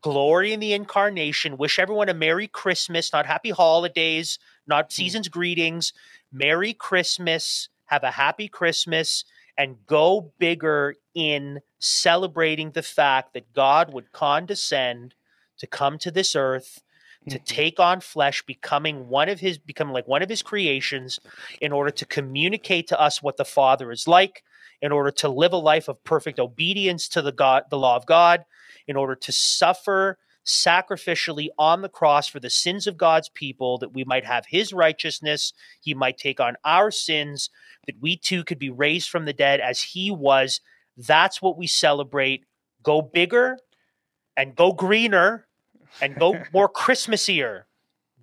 glory 0.02 0.54
in 0.54 0.60
the 0.60 0.74
incarnation, 0.74 1.58
wish 1.58 1.80
everyone 1.80 2.10
a 2.10 2.14
Merry 2.14 2.48
Christmas, 2.48 3.12
not 3.12 3.26
happy 3.26 3.50
holidays, 3.50 4.40
not 4.68 4.90
mm. 4.90 4.94
season's 4.94 5.28
greetings. 5.28 5.94
Merry 6.32 6.74
Christmas, 6.74 7.70
have 7.86 8.04
a 8.04 8.12
happy 8.12 8.48
Christmas, 8.48 9.26
and 9.58 9.78
go 9.88 10.34
bigger 10.38 10.96
in 11.14 11.60
celebrating 11.80 12.72
the 12.72 12.84
fact 12.84 13.34
that 13.34 13.54
God 13.54 13.94
would 13.94 14.12
condescend 14.12 15.16
to 15.58 15.68
come 15.68 15.98
to 16.00 16.12
this 16.12 16.36
earth 16.36 16.82
to 17.30 17.40
Mhm. 17.40 17.46
take 17.46 17.80
on 17.80 18.02
flesh 18.02 18.44
becoming 18.44 19.08
one 19.08 19.30
of 19.30 19.40
his 19.40 19.58
becoming 19.58 19.94
like 19.94 20.08
one 20.08 20.22
of 20.22 20.30
his 20.30 20.44
creations 20.44 21.20
in 21.60 21.72
order 21.72 21.90
to 21.90 22.06
communicate 22.06 22.88
to 22.88 23.00
us 23.00 23.24
what 23.24 23.38
the 23.38 23.46
father 23.46 23.92
is 23.92 24.08
like 24.08 24.44
in 24.82 24.92
order 24.92 25.10
to 25.10 25.30
live 25.30 25.54
a 25.54 25.58
life 25.58 25.88
of 25.88 26.04
perfect 26.04 26.40
obedience 26.40 27.08
to 27.08 27.22
the 27.22 27.32
God, 27.32 27.64
the 27.70 27.78
law 27.78 27.96
of 27.96 28.06
God, 28.06 28.46
in 28.88 28.96
order 28.96 29.16
to 29.16 29.32
suffer 29.32 30.20
sacrificially 30.46 31.48
on 31.58 31.82
the 31.82 31.90
cross 31.90 32.28
for 32.28 32.40
the 32.40 32.50
sins 32.50 32.88
of 32.88 32.98
God's 32.98 33.30
people, 33.30 33.78
that 33.80 33.94
we 33.94 34.04
might 34.04 34.26
have 34.26 34.46
his 34.48 34.72
righteousness, 34.74 35.54
he 35.82 35.94
might 35.94 36.18
take 36.18 36.40
on 36.40 36.56
our 36.64 36.92
sins, 36.92 37.50
that 37.88 37.96
we 38.00 38.16
too 38.16 38.44
could 38.44 38.60
be 38.60 38.70
raised 38.70 39.10
from 39.10 39.26
the 39.26 39.34
dead 39.34 39.60
as 39.60 39.82
he 39.82 40.12
was. 40.12 40.62
That's 40.98 41.42
what 41.42 41.58
we 41.58 41.68
celebrate. 41.68 42.46
Go 42.84 43.02
bigger 43.02 43.58
and 44.38 44.56
go 44.56 44.72
greener 44.72 45.48
and 46.02 46.16
go 46.16 46.44
more 46.54 46.70
Christmassier. 46.70 47.64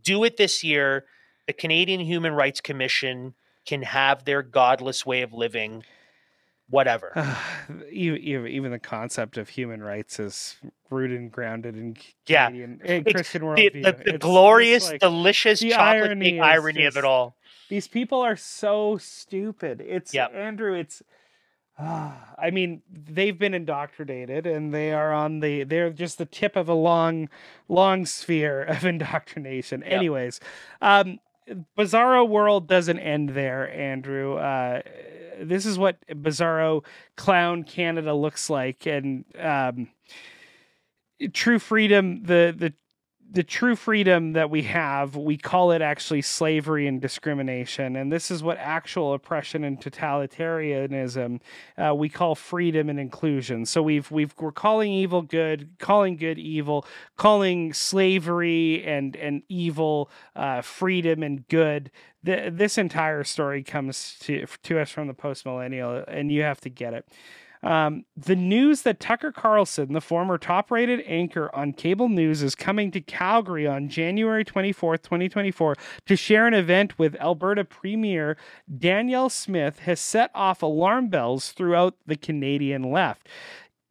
Do 0.03 0.25
it 0.25 0.37
this 0.37 0.62
year. 0.62 1.05
The 1.47 1.53
Canadian 1.53 2.01
Human 2.01 2.35
Rights 2.35 2.61
Commission 2.61 3.35
can 3.66 3.83
have 3.83 4.25
their 4.25 4.43
godless 4.43 5.05
way 5.05 5.23
of 5.23 5.33
living 5.33 5.85
whatever. 6.73 7.12
even, 7.91 8.16
even 8.23 8.47
even 8.49 8.70
the 8.73 8.79
concept 8.79 9.37
of 9.39 9.49
human 9.51 9.83
rights 9.83 10.18
is 10.18 10.57
rooted 10.93 11.18
and 11.18 11.32
grounded 11.32 11.76
in 11.76 11.97
Yeah. 12.26 12.49
And 12.49 12.80
Christian 13.07 13.43
the, 13.43 13.47
worldview. 13.49 13.72
the, 13.82 13.88
It's- 13.88 14.03
the 14.12 14.18
glorious, 14.18 14.90
like, 14.90 15.01
delicious 15.01 15.61
the 15.61 15.70
chocolate 15.70 16.05
irony 16.11 16.38
irony 16.40 16.84
of 16.84 16.97
it 16.97 17.05
all. 17.05 17.36
these 17.68 17.88
people 17.88 18.20
are 18.20 18.36
so 18.36 18.99
stupid. 18.99 19.80
It's 19.84 20.12
Yep. 20.14 20.32
Andrew. 20.34 20.74
It's 20.74 21.03
ah, 21.78 22.34
I 22.38 22.51
mean 22.51 22.82
they've 22.90 23.38
been 23.38 23.55
indoctrinated 23.55 24.47
and 24.47 24.72
they 24.74 24.93
are 24.93 25.12
on 25.12 25.40
the 25.40 25.64
they're 25.64 25.90
just 25.90 26.18
the 26.18 26.26
tip 26.26 26.55
of 26.55 26.68
a 26.68 26.74
long 26.74 27.28
long 27.68 28.05
sphere 28.07 28.62
of 28.68 28.84
indoctrination. 28.84 29.80
Yep. 29.80 29.90
Anyways, 29.93 30.38
um, 30.80 31.18
Bizarro 31.76 32.28
World 32.28 32.68
doesn't 32.68 33.01
end 33.01 33.30
there, 33.30 33.68
Andrew. 33.74 34.36
Uh, 34.36 34.82
this 35.40 35.66
is 35.66 35.76
what 35.76 35.97
Bizarro 36.09 36.84
Clown 37.16 37.64
Canada 37.64 38.14
looks 38.14 38.49
like, 38.49 38.86
and 38.86 39.24
um, 39.40 39.88
true 41.29 41.59
freedom. 41.59 42.23
The 42.25 42.55
the 42.57 42.75
the 43.33 43.43
true 43.43 43.75
freedom 43.77 44.35
that 44.35 44.51
we 44.51 44.62
have, 44.64 45.16
we 45.16 45.39
call 45.39 45.73
it 45.73 45.81
actually 45.81 46.20
slavery 46.20 46.87
and 46.87 47.01
discrimination, 47.01 47.97
and 47.97 48.12
this 48.12 48.31
is 48.31 48.43
what 48.43 48.59
actual 48.59 49.14
oppression 49.14 49.64
and 49.64 49.81
totalitarianism 49.81 51.41
uh, 51.79 51.95
we 51.95 52.11
call 52.11 52.35
freedom 52.35 52.91
and 52.91 53.01
inclusion. 53.01 53.64
So 53.64 53.83
we've 53.83 54.11
we've 54.11 54.35
we're 54.39 54.53
calling 54.53 54.93
evil 54.93 55.23
good, 55.23 55.70
calling 55.79 56.16
good 56.16 56.39
evil, 56.39 56.87
calling 57.16 57.73
slavery 57.73 58.85
and 58.85 59.16
and 59.16 59.43
evil 59.49 60.11
uh, 60.37 60.61
freedom 60.61 61.23
and 61.23 61.49
good. 61.49 61.91
The, 62.23 62.51
this 62.53 62.77
entire 62.77 63.25
story 63.25 63.62
comes 63.62 64.16
to 64.20 64.47
to 64.64 64.79
us 64.79 64.91
from 64.91 65.07
the 65.07 65.14
post 65.14 65.47
millennial, 65.47 66.05
and 66.07 66.31
you 66.31 66.43
have 66.43 66.61
to 66.61 66.68
get 66.68 66.93
it. 66.93 67.09
Um, 67.62 68.04
the 68.16 68.34
news 68.34 68.82
that 68.82 68.98
Tucker 68.98 69.30
Carlson, 69.30 69.92
the 69.92 70.00
former 70.00 70.36
top 70.36 70.70
rated 70.70 71.02
anchor 71.06 71.54
on 71.54 71.72
cable 71.72 72.08
news, 72.08 72.42
is 72.42 72.54
coming 72.54 72.90
to 72.90 73.00
Calgary 73.00 73.66
on 73.66 73.88
January 73.88 74.44
24th, 74.44 75.02
2024, 75.02 75.76
to 76.06 76.16
share 76.16 76.46
an 76.46 76.54
event 76.54 76.98
with 76.98 77.14
Alberta 77.16 77.64
Premier 77.64 78.36
Danielle 78.78 79.30
Smith 79.30 79.80
has 79.80 80.00
set 80.00 80.30
off 80.34 80.62
alarm 80.62 81.08
bells 81.08 81.52
throughout 81.52 81.94
the 82.06 82.16
Canadian 82.16 82.90
left. 82.90 83.28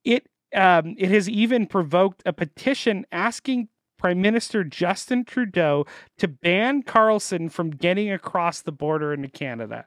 It 0.03 0.27
um, 0.53 0.95
it 0.97 1.09
has 1.11 1.29
even 1.29 1.65
provoked 1.65 2.21
a 2.25 2.33
petition 2.33 3.05
asking 3.11 3.69
Prime 3.97 4.19
Minister 4.19 4.63
Justin 4.63 5.23
Trudeau 5.23 5.85
to 6.17 6.27
ban 6.27 6.83
Carlson 6.83 7.47
from 7.47 7.69
getting 7.69 8.11
across 8.11 8.61
the 8.61 8.71
border 8.71 9.13
into 9.13 9.29
Canada. 9.29 9.85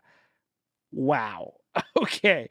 Wow. 0.93 1.55
Okay. 2.03 2.49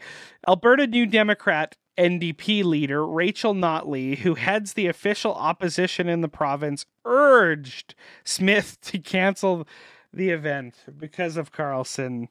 Alberta 0.47 0.87
New 0.87 1.05
Democrat 1.05 1.75
NDP 1.97 2.63
leader 2.63 3.05
Rachel 3.05 3.53
Notley, 3.53 4.17
who 4.17 4.35
heads 4.35 4.73
the 4.73 4.87
official 4.87 5.33
opposition 5.33 6.09
in 6.09 6.21
the 6.21 6.27
province, 6.27 6.85
urged 7.05 7.95
Smith 8.23 8.77
to 8.81 8.99
cancel 8.99 9.67
the 10.11 10.29
event 10.29 10.75
because 10.97 11.37
of 11.37 11.51
Carlson. 11.51 12.29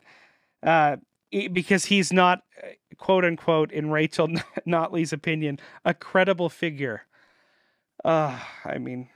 Uh, 0.62 0.96
because 1.52 1.86
he's 1.86 2.12
not, 2.12 2.42
uh, 2.62 2.68
quote 2.98 3.24
unquote, 3.24 3.72
in 3.72 3.90
Rachel 3.90 4.28
Notley's 4.66 5.12
opinion, 5.12 5.58
a 5.84 5.94
credible 5.94 6.48
figure. 6.48 7.02
Uh, 8.04 8.38
I 8.64 8.78
mean, 8.78 9.08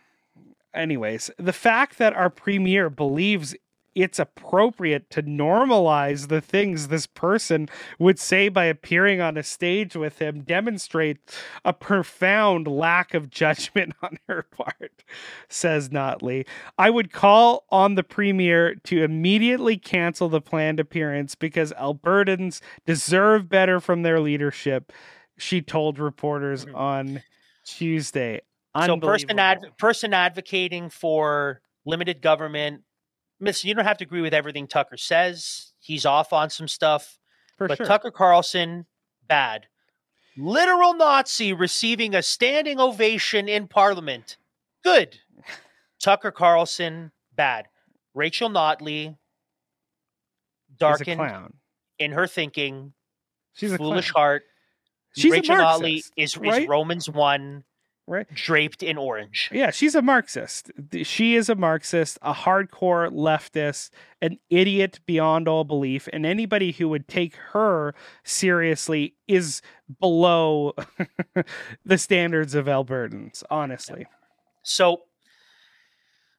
anyways, 0.74 1.30
the 1.38 1.52
fact 1.52 1.98
that 1.98 2.14
our 2.14 2.30
premier 2.30 2.88
believes 2.88 3.54
it's 3.96 4.18
appropriate 4.18 5.08
to 5.08 5.22
normalize 5.22 6.28
the 6.28 6.42
things 6.42 6.88
this 6.88 7.06
person 7.06 7.66
would 7.98 8.18
say 8.18 8.50
by 8.50 8.66
appearing 8.66 9.22
on 9.22 9.38
a 9.38 9.42
stage 9.42 9.96
with 9.96 10.18
him 10.18 10.42
demonstrate 10.42 11.18
a 11.64 11.72
profound 11.72 12.68
lack 12.68 13.14
of 13.14 13.30
judgment 13.30 13.94
on 14.02 14.18
her 14.28 14.42
part, 14.42 15.02
says 15.48 15.88
Notley. 15.88 16.46
I 16.76 16.90
would 16.90 17.10
call 17.10 17.64
on 17.70 17.94
the 17.94 18.02
premier 18.04 18.74
to 18.84 19.02
immediately 19.02 19.78
cancel 19.78 20.28
the 20.28 20.42
planned 20.42 20.78
appearance 20.78 21.34
because 21.34 21.72
Albertans 21.72 22.60
deserve 22.84 23.48
better 23.48 23.80
from 23.80 24.02
their 24.02 24.20
leadership, 24.20 24.92
she 25.38 25.62
told 25.62 25.98
reporters 25.98 26.66
Mhm. 26.66 26.76
on 26.76 27.22
Tuesday. 27.64 28.42
So 28.84 28.98
person 28.98 29.38
ad- 29.38 29.64
person 29.78 30.12
advocating 30.12 30.90
for 30.90 31.62
limited 31.86 32.20
government. 32.20 32.82
Listen, 33.40 33.68
you 33.68 33.74
don't 33.74 33.84
have 33.84 33.98
to 33.98 34.04
agree 34.04 34.22
with 34.22 34.34
everything 34.34 34.66
Tucker 34.66 34.96
says. 34.96 35.72
He's 35.78 36.06
off 36.06 36.32
on 36.32 36.50
some 36.50 36.68
stuff. 36.68 37.18
For 37.58 37.68
but 37.68 37.78
sure. 37.78 37.86
Tucker 37.86 38.10
Carlson, 38.10 38.86
bad. 39.26 39.66
Literal 40.36 40.94
Nazi 40.94 41.52
receiving 41.52 42.14
a 42.14 42.22
standing 42.22 42.78
ovation 42.80 43.48
in 43.48 43.68
Parliament. 43.68 44.36
Good. 44.84 45.18
Tucker 46.02 46.30
Carlson, 46.30 47.12
bad. 47.34 47.68
Rachel 48.14 48.50
Notley, 48.50 49.16
darkened 50.78 51.52
in 51.98 52.12
her 52.12 52.26
thinking, 52.26 52.92
She's 53.54 53.72
a 53.72 53.78
foolish 53.78 54.10
clown. 54.10 54.22
heart. 54.22 54.42
She's 55.16 55.32
Rachel 55.32 55.56
a 55.56 55.58
Notley 55.58 55.96
is, 55.96 56.12
is 56.16 56.36
right? 56.36 56.68
Romans 56.68 57.08
1 57.08 57.64
Right. 58.08 58.26
draped 58.32 58.84
in 58.84 58.98
orange. 58.98 59.50
Yeah, 59.52 59.72
she's 59.72 59.96
a 59.96 60.02
Marxist. 60.02 60.70
She 61.02 61.34
is 61.34 61.48
a 61.48 61.56
Marxist, 61.56 62.18
a 62.22 62.32
hardcore 62.32 63.10
leftist, 63.10 63.90
an 64.22 64.38
idiot 64.48 65.00
beyond 65.06 65.48
all 65.48 65.64
belief, 65.64 66.08
and 66.12 66.24
anybody 66.24 66.70
who 66.70 66.88
would 66.88 67.08
take 67.08 67.34
her 67.52 67.96
seriously 68.22 69.16
is 69.26 69.60
below 70.00 70.74
the 71.84 71.98
standards 71.98 72.54
of 72.54 72.66
Albertans, 72.66 73.42
honestly. 73.50 74.06
So, 74.62 75.02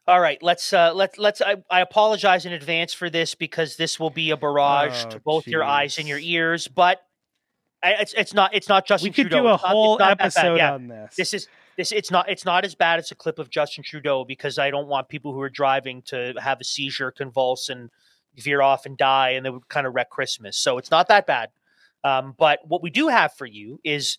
all 0.07 0.21
right, 0.21 0.41
let's 0.41 0.71
uh, 0.71 0.93
let 0.93 1.17
let's. 1.17 1.41
I, 1.41 1.57
I 1.69 1.81
apologize 1.81 2.45
in 2.45 2.53
advance 2.53 2.93
for 2.93 3.09
this 3.09 3.35
because 3.35 3.75
this 3.75 3.99
will 3.99 4.09
be 4.09 4.31
a 4.31 4.37
barrage 4.37 5.03
Oh, 5.05 5.09
to 5.09 5.19
both 5.19 5.47
your 5.47 5.65
eyes 5.65 5.97
and 5.97 6.07
your 6.07 6.19
ears. 6.19 6.69
But 6.69 7.01
it's 7.83 8.13
it's 8.13 8.33
not 8.33 8.53
it's 8.53 8.69
not 8.69 8.85
Justin 8.85 9.09
we 9.09 9.13
could 9.13 9.29
Trudeau. 9.29 9.41
do 9.43 9.47
a 9.47 9.53
It's 9.55 9.63
whole 9.63 9.97
not 9.99 10.11
episode 10.19 10.55
Yeah, 10.57 10.73
on 10.73 10.87
this. 10.87 11.15
this 11.15 11.33
is 11.33 11.47
this. 11.77 11.91
It's 11.91 12.11
not 12.11 12.29
it's 12.29 12.45
not 12.45 12.65
as 12.65 12.75
bad 12.75 12.99
as 12.99 13.11
a 13.11 13.15
clip 13.15 13.39
of 13.39 13.49
Justin 13.49 13.83
Trudeau 13.83 14.25
because 14.25 14.57
I 14.57 14.71
don't 14.71 14.87
want 14.87 15.09
people 15.09 15.33
who 15.33 15.41
are 15.41 15.49
driving 15.49 16.01
to 16.03 16.33
have 16.39 16.59
a 16.59 16.63
seizure, 16.63 17.11
convulse, 17.11 17.69
and 17.69 17.89
veer 18.35 18.61
off 18.61 18.85
and 18.85 18.97
die, 18.97 19.31
and 19.31 19.45
they 19.45 19.49
would 19.49 19.67
kind 19.69 19.87
of 19.87 19.95
wreck 19.95 20.09
Christmas. 20.09 20.57
So 20.57 20.77
it's 20.77 20.91
not 20.91 21.07
that 21.09 21.25
bad. 21.27 21.49
Um, 22.03 22.35
but 22.37 22.59
what 22.67 22.81
we 22.83 22.89
do 22.89 23.07
have 23.07 23.33
for 23.33 23.45
you 23.45 23.79
is 23.83 24.17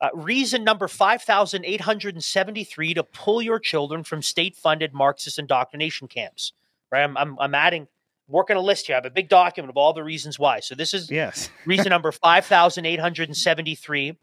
uh, 0.00 0.08
reason 0.14 0.64
number 0.64 0.88
5,873 0.88 2.94
to 2.94 3.02
pull 3.02 3.42
your 3.42 3.58
children 3.58 4.04
from 4.04 4.22
state 4.22 4.56
funded 4.56 4.94
Marxist 4.94 5.38
indoctrination 5.38 6.08
camps. 6.08 6.52
Right? 6.90 7.02
I'm, 7.02 7.16
I'm, 7.16 7.38
I'm 7.38 7.54
adding, 7.54 7.88
working 8.30 8.56
a 8.56 8.60
list 8.60 8.86
here. 8.86 8.94
I 8.94 8.98
have 8.98 9.06
a 9.06 9.10
big 9.10 9.28
document 9.28 9.70
of 9.70 9.76
all 9.76 9.92
the 9.92 10.04
reasons 10.04 10.38
why. 10.38 10.60
So 10.60 10.74
this 10.74 10.94
is 10.94 11.10
yes. 11.10 11.50
reason 11.66 11.88
number 11.90 12.12
5,873. 12.12 14.18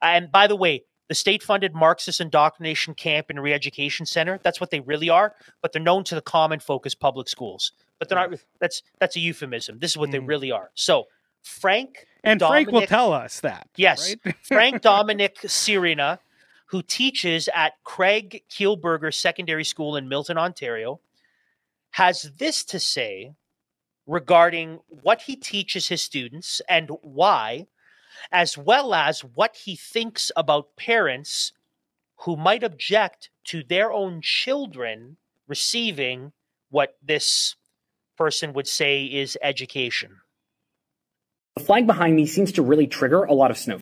And 0.00 0.32
by 0.32 0.46
the 0.46 0.56
way, 0.56 0.84
the 1.08 1.14
state 1.14 1.42
funded 1.42 1.74
Marxist 1.74 2.20
indoctrination 2.20 2.94
camp 2.94 3.26
and 3.28 3.42
re 3.42 3.52
education 3.52 4.06
center, 4.06 4.38
that's 4.42 4.60
what 4.60 4.70
they 4.70 4.80
really 4.80 5.10
are, 5.10 5.34
but 5.60 5.72
they're 5.72 5.82
known 5.82 6.04
to 6.04 6.14
the 6.14 6.22
common 6.22 6.60
folk 6.60 6.86
as 6.86 6.94
public 6.94 7.28
schools. 7.28 7.72
But 7.98 8.08
they're 8.08 8.18
not, 8.18 8.38
that's, 8.60 8.82
that's 8.98 9.16
a 9.16 9.20
euphemism. 9.20 9.78
This 9.78 9.92
is 9.92 9.96
what 9.96 10.10
they 10.10 10.18
Mhm. 10.18 10.28
really 10.28 10.50
are. 10.50 10.70
So, 10.74 11.06
Frank 11.42 12.06
And 12.24 12.40
Frank 12.40 12.70
will 12.70 12.86
tell 12.86 13.12
us 13.12 13.40
that. 13.40 13.68
Yes. 13.76 14.14
right? 14.24 14.34
Frank 14.42 14.80
Dominic 14.80 15.36
Sirina, 15.42 16.18
who 16.66 16.82
teaches 16.82 17.48
at 17.54 17.74
Craig 17.84 18.42
Kielburger 18.48 19.12
Secondary 19.12 19.64
School 19.64 19.96
in 19.96 20.08
Milton, 20.08 20.38
Ontario, 20.38 21.00
has 21.92 22.30
this 22.38 22.64
to 22.64 22.80
say 22.80 23.32
regarding 24.06 24.80
what 24.88 25.22
he 25.22 25.36
teaches 25.36 25.88
his 25.88 26.02
students 26.02 26.60
and 26.68 26.90
why, 27.02 27.66
as 28.30 28.58
well 28.58 28.94
as 28.94 29.20
what 29.20 29.56
he 29.64 29.76
thinks 29.76 30.30
about 30.36 30.76
parents 30.76 31.52
who 32.20 32.36
might 32.36 32.62
object 32.62 33.30
to 33.44 33.62
their 33.62 33.92
own 33.92 34.20
children 34.22 35.16
receiving 35.48 36.32
what 36.70 36.96
this 37.02 37.56
person 38.16 38.52
would 38.52 38.66
say 38.66 39.04
is 39.04 39.36
education. 39.42 40.20
The 41.56 41.64
flag 41.64 41.86
behind 41.86 42.16
me 42.16 42.26
seems 42.26 42.52
to 42.52 42.62
really 42.62 42.86
trigger 42.86 43.24
a 43.24 43.34
lot 43.34 43.50
of 43.50 43.58
snowflakes. 43.58 43.81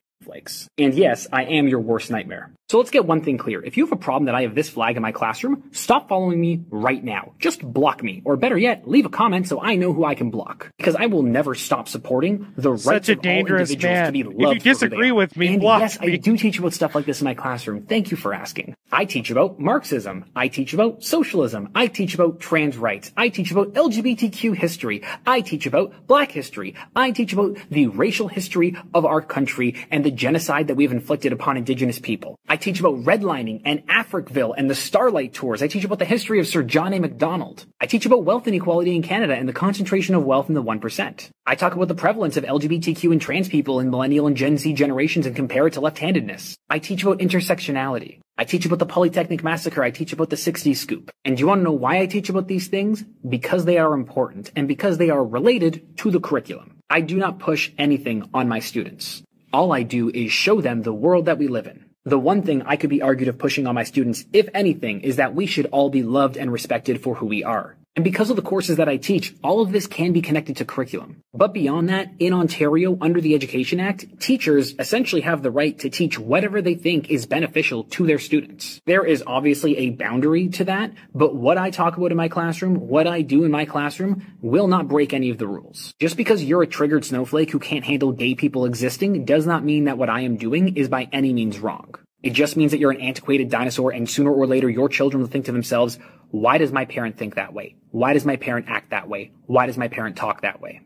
And 0.78 0.94
yes, 0.94 1.26
I 1.32 1.44
am 1.44 1.68
your 1.68 1.80
worst 1.80 2.10
nightmare. 2.10 2.52
So 2.68 2.78
let's 2.78 2.90
get 2.90 3.04
one 3.04 3.24
thing 3.24 3.36
clear. 3.36 3.60
If 3.64 3.76
you 3.76 3.84
have 3.84 3.92
a 3.92 3.96
problem 3.96 4.26
that 4.26 4.36
I 4.36 4.42
have 4.42 4.54
this 4.54 4.68
flag 4.68 4.96
in 4.96 5.02
my 5.02 5.10
classroom, 5.10 5.70
stop 5.72 6.08
following 6.08 6.40
me 6.40 6.64
right 6.70 7.02
now. 7.02 7.32
Just 7.40 7.60
block 7.62 8.00
me. 8.00 8.22
Or 8.24 8.36
better 8.36 8.56
yet, 8.56 8.88
leave 8.88 9.06
a 9.06 9.08
comment 9.08 9.48
so 9.48 9.60
I 9.60 9.74
know 9.74 9.92
who 9.92 10.04
I 10.04 10.14
can 10.14 10.30
block. 10.30 10.70
Because 10.76 10.94
I 10.94 11.06
will 11.06 11.24
never 11.24 11.56
stop 11.56 11.88
supporting 11.88 12.52
the 12.56 12.70
rights 12.70 13.08
a 13.08 13.12
of 13.12 13.26
all 13.26 13.32
individuals 13.32 13.82
man. 13.82 14.06
to 14.06 14.12
be 14.12 14.20
If 14.20 14.26
loved 14.26 14.38
you 14.38 14.46
who 14.46 14.54
they 14.54 14.58
disagree 14.60 15.10
with 15.10 15.36
me, 15.36 15.48
and 15.48 15.60
block 15.60 15.80
yes, 15.80 16.00
me. 16.00 16.12
I 16.12 16.16
do 16.16 16.36
teach 16.36 16.60
about 16.60 16.72
stuff 16.72 16.94
like 16.94 17.06
this 17.06 17.20
in 17.20 17.24
my 17.24 17.34
classroom. 17.34 17.86
Thank 17.86 18.12
you 18.12 18.16
for 18.16 18.32
asking. 18.32 18.76
I 18.92 19.04
teach 19.04 19.30
about 19.30 19.58
Marxism. 19.58 20.26
I 20.36 20.46
teach 20.46 20.72
about 20.72 21.02
socialism. 21.02 21.70
I 21.74 21.88
teach 21.88 22.14
about 22.14 22.38
trans 22.38 22.76
rights. 22.76 23.10
I 23.16 23.30
teach 23.30 23.50
about 23.50 23.72
LGBTQ 23.72 24.54
history. 24.54 25.02
I 25.26 25.40
teach 25.40 25.66
about 25.66 26.06
black 26.06 26.30
history. 26.30 26.76
I 26.94 27.10
teach 27.10 27.32
about 27.32 27.56
the 27.68 27.88
racial 27.88 28.28
history 28.28 28.76
of 28.94 29.04
our 29.04 29.22
country 29.22 29.74
and 29.90 30.04
the 30.10 30.16
genocide 30.16 30.66
that 30.66 30.74
we've 30.74 30.90
inflicted 30.90 31.32
upon 31.32 31.56
indigenous 31.56 32.00
people. 32.00 32.36
I 32.48 32.56
teach 32.56 32.80
about 32.80 33.04
redlining 33.04 33.62
and 33.64 33.86
Africville 33.86 34.54
and 34.56 34.68
the 34.68 34.74
Starlight 34.74 35.32
Tours. 35.32 35.62
I 35.62 35.68
teach 35.68 35.84
about 35.84 36.00
the 36.00 36.04
history 36.04 36.40
of 36.40 36.48
Sir 36.48 36.64
John 36.64 36.92
A. 36.92 36.98
Macdonald. 36.98 37.64
I 37.80 37.86
teach 37.86 38.06
about 38.06 38.24
wealth 38.24 38.48
inequality 38.48 38.96
in 38.96 39.02
Canada 39.02 39.36
and 39.36 39.48
the 39.48 39.52
concentration 39.52 40.16
of 40.16 40.24
wealth 40.24 40.48
in 40.48 40.56
the 40.56 40.64
1%. 40.64 41.30
I 41.46 41.54
talk 41.54 41.76
about 41.76 41.86
the 41.86 41.94
prevalence 41.94 42.36
of 42.36 42.42
LGBTQ 42.42 43.12
and 43.12 43.20
trans 43.20 43.48
people 43.48 43.78
in 43.78 43.90
millennial 43.90 44.26
and 44.26 44.36
Gen 44.36 44.58
Z 44.58 44.72
generations 44.72 45.26
and 45.26 45.36
compare 45.36 45.68
it 45.68 45.74
to 45.74 45.80
left-handedness. 45.80 46.56
I 46.68 46.80
teach 46.80 47.04
about 47.04 47.20
intersectionality. 47.20 48.18
I 48.36 48.42
teach 48.42 48.66
about 48.66 48.80
the 48.80 48.86
Polytechnic 48.86 49.44
Massacre. 49.44 49.84
I 49.84 49.92
teach 49.92 50.12
about 50.12 50.30
the 50.30 50.36
60s 50.36 50.76
scoop. 50.76 51.12
And 51.24 51.36
do 51.36 51.40
you 51.40 51.46
want 51.46 51.60
to 51.60 51.64
know 51.64 51.70
why 51.70 52.00
I 52.00 52.06
teach 52.06 52.30
about 52.30 52.48
these 52.48 52.66
things? 52.66 53.04
Because 53.28 53.64
they 53.64 53.78
are 53.78 53.94
important 53.94 54.50
and 54.56 54.66
because 54.66 54.98
they 54.98 55.10
are 55.10 55.24
related 55.24 55.98
to 55.98 56.10
the 56.10 56.20
curriculum. 56.20 56.78
I 56.88 57.00
do 57.02 57.16
not 57.16 57.38
push 57.38 57.70
anything 57.78 58.28
on 58.34 58.48
my 58.48 58.58
students. 58.58 59.22
All 59.52 59.72
I 59.72 59.82
do 59.82 60.10
is 60.10 60.30
show 60.30 60.60
them 60.60 60.82
the 60.82 60.92
world 60.92 61.24
that 61.24 61.38
we 61.38 61.48
live 61.48 61.66
in. 61.66 61.86
The 62.04 62.18
one 62.18 62.42
thing 62.42 62.62
I 62.62 62.76
could 62.76 62.88
be 62.88 63.02
argued 63.02 63.28
of 63.28 63.36
pushing 63.36 63.66
on 63.66 63.74
my 63.74 63.82
students, 63.82 64.24
if 64.32 64.48
anything, 64.54 65.00
is 65.00 65.16
that 65.16 65.34
we 65.34 65.46
should 65.46 65.66
all 65.66 65.90
be 65.90 66.04
loved 66.04 66.36
and 66.36 66.52
respected 66.52 67.02
for 67.02 67.16
who 67.16 67.26
we 67.26 67.42
are. 67.42 67.76
And 67.96 68.04
because 68.04 68.30
of 68.30 68.36
the 68.36 68.42
courses 68.42 68.76
that 68.76 68.88
I 68.88 68.98
teach, 68.98 69.34
all 69.42 69.60
of 69.60 69.72
this 69.72 69.88
can 69.88 70.12
be 70.12 70.22
connected 70.22 70.56
to 70.58 70.64
curriculum. 70.64 71.22
But 71.34 71.52
beyond 71.52 71.88
that, 71.88 72.12
in 72.20 72.32
Ontario, 72.32 72.96
under 73.00 73.20
the 73.20 73.34
Education 73.34 73.80
Act, 73.80 74.20
teachers 74.20 74.74
essentially 74.78 75.22
have 75.22 75.42
the 75.42 75.50
right 75.50 75.76
to 75.80 75.90
teach 75.90 76.16
whatever 76.16 76.62
they 76.62 76.76
think 76.76 77.10
is 77.10 77.26
beneficial 77.26 77.84
to 77.84 78.06
their 78.06 78.20
students. 78.20 78.80
There 78.86 79.04
is 79.04 79.24
obviously 79.26 79.76
a 79.76 79.90
boundary 79.90 80.48
to 80.50 80.64
that, 80.64 80.92
but 81.14 81.34
what 81.34 81.58
I 81.58 81.70
talk 81.70 81.96
about 81.96 82.12
in 82.12 82.16
my 82.16 82.28
classroom, 82.28 82.76
what 82.76 83.08
I 83.08 83.22
do 83.22 83.42
in 83.42 83.50
my 83.50 83.64
classroom, 83.64 84.24
will 84.40 84.68
not 84.68 84.86
break 84.86 85.12
any 85.12 85.30
of 85.30 85.38
the 85.38 85.48
rules. 85.48 85.92
Just 85.98 86.16
because 86.16 86.44
you're 86.44 86.62
a 86.62 86.68
triggered 86.68 87.04
snowflake 87.04 87.50
who 87.50 87.58
can't 87.58 87.84
handle 87.84 88.12
gay 88.12 88.36
people 88.36 88.66
existing 88.66 89.24
does 89.24 89.46
not 89.46 89.64
mean 89.64 89.84
that 89.84 89.98
what 89.98 90.08
I 90.08 90.20
am 90.20 90.36
doing 90.36 90.76
is 90.76 90.88
by 90.88 91.08
any 91.12 91.32
means 91.32 91.58
wrong. 91.58 91.96
It 92.22 92.30
just 92.34 92.56
means 92.56 92.72
that 92.72 92.78
you're 92.78 92.90
an 92.90 93.00
antiquated 93.00 93.48
dinosaur 93.50 93.92
and 93.92 94.08
sooner 94.08 94.30
or 94.32 94.46
later 94.46 94.68
your 94.68 94.88
children 94.88 95.22
will 95.22 95.28
think 95.28 95.46
to 95.46 95.52
themselves, 95.52 95.98
why 96.30 96.58
does 96.58 96.70
my 96.70 96.84
parent 96.84 97.16
think 97.16 97.36
that 97.36 97.54
way? 97.54 97.76
Why 97.90 98.12
does 98.12 98.24
my 98.26 98.36
parent 98.36 98.66
act 98.68 98.90
that 98.90 99.08
way? 99.08 99.30
Why 99.46 99.66
does 99.66 99.78
my 99.78 99.88
parent 99.88 100.16
talk 100.16 100.42
that 100.42 100.60
way? 100.60 100.82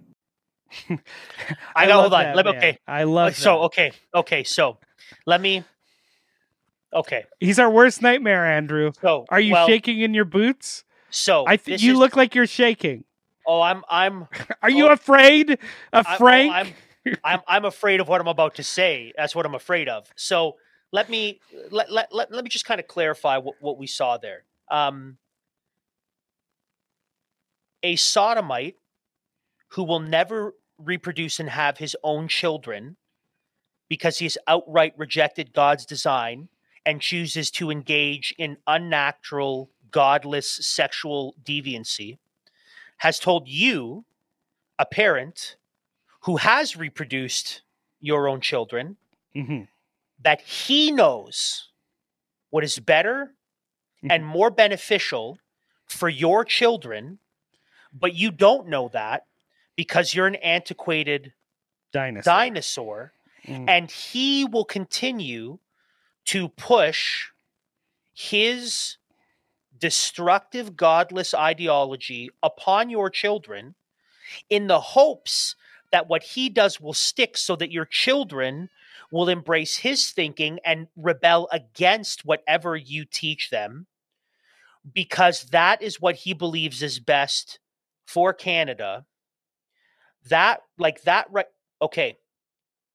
I 1.75 1.87
know. 1.87 1.97
love 1.97 2.01
Hold 2.11 2.15
on. 2.15 2.23
that 2.25 2.37
Let 2.37 2.47
me, 2.47 2.53
man. 2.53 2.59
okay. 2.59 2.79
I 2.87 3.05
love 3.05 3.37
so 3.37 3.51
that. 3.59 3.65
okay, 3.67 3.93
okay. 4.15 4.45
So 4.45 4.79
let 5.27 5.41
me. 5.41 5.65
Okay. 6.93 7.25
He's 7.41 7.59
our 7.59 7.71
worst 7.71 8.03
nightmare, 8.03 8.47
Andrew. 8.47 8.93
So 9.01 9.27
Are 9.29 9.41
you 9.41 9.53
well, 9.55 9.67
shaking 9.67 10.01
in 10.01 10.15
your 10.15 10.25
boots? 10.25 10.85
So 11.11 11.45
I 11.47 11.57
think 11.57 11.83
you 11.83 11.93
is- 11.93 11.99
look 11.99 12.17
like 12.17 12.35
you're 12.35 12.47
shaking. 12.47 13.05
Oh, 13.47 13.61
I'm. 13.61 13.83
I'm. 13.89 14.27
Are 14.63 14.71
you 14.71 14.87
Oh. 14.89 14.93
afraid 14.93 15.59
of 15.93 16.07
I- 16.07 16.17
oh, 16.21 16.27
I'm, 16.27 16.75
I'm. 17.23 17.41
I'm 17.47 17.65
afraid 17.65 18.01
of 18.01 18.09
what 18.09 18.21
I'm 18.21 18.29
about 18.29 18.55
to 18.57 18.63
say. 18.63 19.13
That's 19.17 19.35
what 19.35 19.45
I'm 19.47 19.55
afraid 19.55 19.89
of. 19.89 20.09
So 20.17 20.57
let 20.95 21.11
me 21.11 21.41
let 21.73 21.91
let 21.91 22.15
let, 22.15 22.31
let 22.31 22.45
me 22.45 22.49
just 22.49 22.65
kind 22.65 22.79
of 22.79 22.87
clarify 22.87 23.37
what, 23.37 23.57
what 23.61 23.79
we 23.79 23.87
saw 23.89 24.17
there. 24.17 24.45
Um, 24.71 25.19
a 27.83 27.97
sodomite 27.97 28.77
who 29.71 29.83
will 29.83 29.99
never 29.99 30.55
reproduce 30.79 31.41
and 31.41 31.51
have 31.51 31.79
his 31.79 31.97
own 32.05 32.29
children 32.29 32.97
because 33.89 34.19
he's 34.19 34.39
outright 34.47 34.95
rejected 34.97 35.53
God's 35.53 35.85
design 35.85 36.49
and 36.87 37.01
chooses 37.01 37.51
to 37.51 37.73
engage 37.73 38.33
in 38.39 38.57
unnatural, 38.69 39.71
godless 39.91 40.49
sexual 40.49 41.35
deviancy 41.43 42.19
has 42.99 43.19
told 43.19 43.49
you, 43.49 44.05
a 44.79 44.87
parent 44.87 45.57
who 46.21 46.37
has 46.37 46.77
reproduced 46.77 47.63
your 48.01 48.29
own 48.29 48.41
children, 48.41 48.97
Mhm. 49.35 49.67
That 50.25 50.41
he 50.41 50.91
knows 50.91 51.69
what 52.51 52.65
is 52.65 52.79
better 52.79 53.33
and 54.11 54.27
more 54.27 54.51
beneficial 54.51 55.39
for 55.87 56.09
your 56.11 56.45
children, 56.45 57.19
but 57.93 58.15
you 58.15 58.31
don't 58.31 58.69
know 58.69 58.89
that 58.89 59.25
because 59.77 60.15
you're 60.15 60.27
an 60.27 60.35
antiquated 60.37 61.33
Dinosaur. 61.93 62.23
dinosaur, 62.35 63.13
Mm. 63.47 63.69
and 63.69 63.91
he 63.91 64.45
will 64.47 64.65
continue 64.65 65.59
to 66.25 66.49
push 66.51 67.29
his 68.15 68.97
destructive, 69.79 70.77
godless 70.77 71.35
ideology 71.35 72.31
upon 72.43 72.89
your 72.89 73.11
children 73.11 73.75
in 74.49 74.67
the 74.67 74.81
hopes 74.81 75.57
that 75.93 76.09
what 76.09 76.23
he 76.23 76.49
does 76.49 76.81
will 76.81 76.95
stick 76.95 77.37
so 77.37 77.55
that 77.57 77.71
your 77.71 77.85
children 77.85 78.71
will 79.15 79.29
embrace 79.29 79.77
his 79.77 80.11
thinking 80.11 80.59
and 80.65 80.89
rebel 80.97 81.49
against 81.53 82.25
whatever 82.25 82.75
you 82.75 83.05
teach 83.05 83.49
them 83.49 83.87
because 84.93 85.45
that 85.53 85.81
is 85.81 86.01
what 86.01 86.17
he 86.17 86.35
believes 86.35 86.83
is 86.83 86.99
best 86.99 87.61
for 88.05 88.33
Canada. 88.33 89.07
That, 90.29 90.63
like 90.79 91.03
that, 91.03 91.29
right? 91.31 91.47
Okay. 91.81 92.17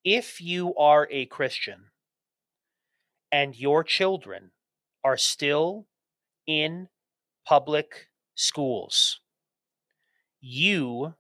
If 0.04 0.42
you 0.42 0.76
are 0.76 1.08
a 1.10 1.26
Christian 1.28 1.86
and 3.32 3.56
your 3.56 3.86
children 3.86 4.52
are 5.06 5.16
still 5.16 5.88
in 6.46 6.90
public 7.46 8.08
schools, 8.36 9.22
you 10.42 11.14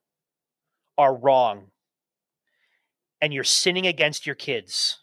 are 0.97 1.16
wrong 1.16 1.72
and 3.22 3.34
you're 3.34 3.43
sinning 3.43 3.88
against 3.88 4.26
your 4.26 4.36
kids. 4.36 4.99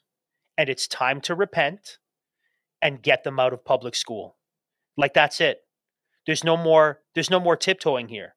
And 0.59 0.69
it's 0.69 0.87
time 0.87 1.21
to 1.23 1.35
repent 1.35 1.99
and 2.81 3.03
get 3.03 3.25
them 3.25 3.39
out 3.39 3.53
of 3.53 3.65
public 3.65 3.95
school. 3.95 4.37
Like 4.97 5.15
that's 5.15 5.41
it. 5.41 5.61
There's 6.27 6.45
no 6.45 6.57
more 6.57 7.01
there's 7.15 7.31
no 7.31 7.41
more 7.41 7.57
tiptoeing 7.57 8.09
here. 8.09 8.35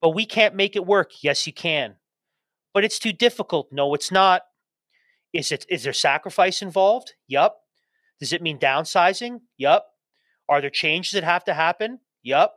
But 0.00 0.10
we 0.10 0.26
can't 0.26 0.54
make 0.54 0.76
it 0.76 0.86
work. 0.86 1.12
Yes, 1.22 1.46
you 1.46 1.52
can. 1.52 1.96
But 2.72 2.84
it's 2.84 2.98
too 2.98 3.12
difficult. 3.12 3.68
No, 3.70 3.94
it's 3.94 4.10
not. 4.10 4.42
Is 5.32 5.52
it 5.52 5.64
is 5.68 5.84
there 5.84 5.92
sacrifice 5.92 6.60
involved? 6.60 7.14
Yup. 7.26 7.56
Does 8.20 8.32
it 8.32 8.42
mean 8.42 8.58
downsizing? 8.58 9.40
Yup. 9.56 9.86
Are 10.48 10.60
there 10.60 10.70
changes 10.70 11.12
that 11.12 11.24
have 11.24 11.44
to 11.44 11.54
happen? 11.54 12.00
Yup. 12.22 12.56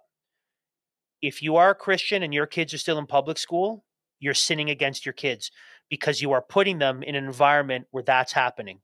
If 1.22 1.41
you 1.41 1.55
are 1.55 1.72
a 1.72 1.76
Christian 1.76 2.22
and 2.22 2.34
your 2.34 2.45
kids 2.45 2.74
are 2.74 2.78
still 2.78 2.99
in 2.99 3.08
public 3.08 3.38
school, 3.38 3.86
you're 4.20 4.34
sinning 4.34 4.70
against 4.70 5.05
your 5.05 5.13
kids 5.13 5.51
because 5.89 6.22
you 6.22 6.32
are 6.32 6.41
putting 6.41 6.80
them 6.80 7.03
in 7.03 7.15
an 7.15 7.26
environment 7.26 7.88
where 7.91 8.03
that's 8.03 8.34
happening, 8.34 8.80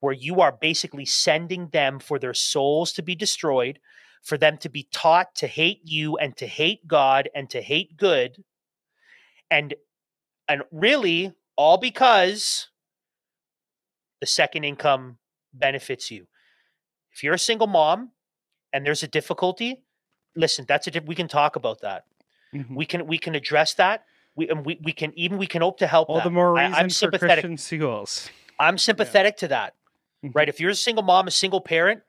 where 0.00 0.12
you 0.12 0.40
are 0.40 0.52
basically 0.52 1.04
sending 1.04 1.68
them 1.68 1.98
for 1.98 2.18
their 2.18 2.34
souls 2.34 2.92
to 2.92 3.02
be 3.02 3.14
destroyed, 3.14 3.78
for 4.22 4.38
them 4.38 4.56
to 4.58 4.68
be 4.68 4.88
taught 4.92 5.34
to 5.36 5.46
hate 5.46 5.80
you 5.84 6.16
and 6.16 6.36
to 6.36 6.46
hate 6.46 6.86
God 6.86 7.28
and 7.34 7.48
to 7.50 7.60
hate 7.60 7.96
good. 7.96 8.42
And 9.50 9.74
and 10.48 10.62
really 10.70 11.32
all 11.56 11.78
because 11.78 12.68
the 14.20 14.26
second 14.26 14.64
income 14.64 15.18
benefits 15.52 16.10
you. 16.10 16.26
If 17.12 17.22
you're 17.22 17.34
a 17.34 17.38
single 17.38 17.66
mom 17.66 18.12
and 18.72 18.86
there's 18.86 19.02
a 19.02 19.08
difficulty, 19.08 19.82
listen, 20.36 20.64
that's 20.66 20.86
a 20.86 21.00
we 21.04 21.14
can 21.14 21.28
talk 21.28 21.56
about 21.56 21.80
that. 21.82 22.04
Mhm. 22.54 22.74
We 22.76 22.86
can 22.86 23.06
we 23.06 23.18
can 23.18 23.34
address 23.34 23.74
that. 23.74 24.04
We 24.34 24.48
and 24.48 24.64
we, 24.64 24.78
we 24.82 24.92
can 24.92 25.12
even 25.16 25.38
we 25.38 25.46
can 25.46 25.62
hope 25.62 25.78
to 25.78 25.86
help 25.86 26.08
All 26.08 26.16
that. 26.16 26.24
the 26.24 26.30
more 26.30 26.56
I- 26.58 26.62
reason 26.66 26.74
I'm 26.78 26.88
for 26.88 26.94
sympathetic. 26.94 27.44
Christian 27.44 27.56
schools. 27.58 28.30
I'm 28.58 28.78
sympathetic 28.78 29.36
to 29.38 29.48
that. 29.48 29.74
Mhm. 30.24 30.34
Right? 30.34 30.48
If 30.48 30.60
you're 30.60 30.70
a 30.70 30.74
single 30.74 31.02
mom, 31.04 31.26
a 31.26 31.30
single 31.30 31.60
parent, 31.60 32.02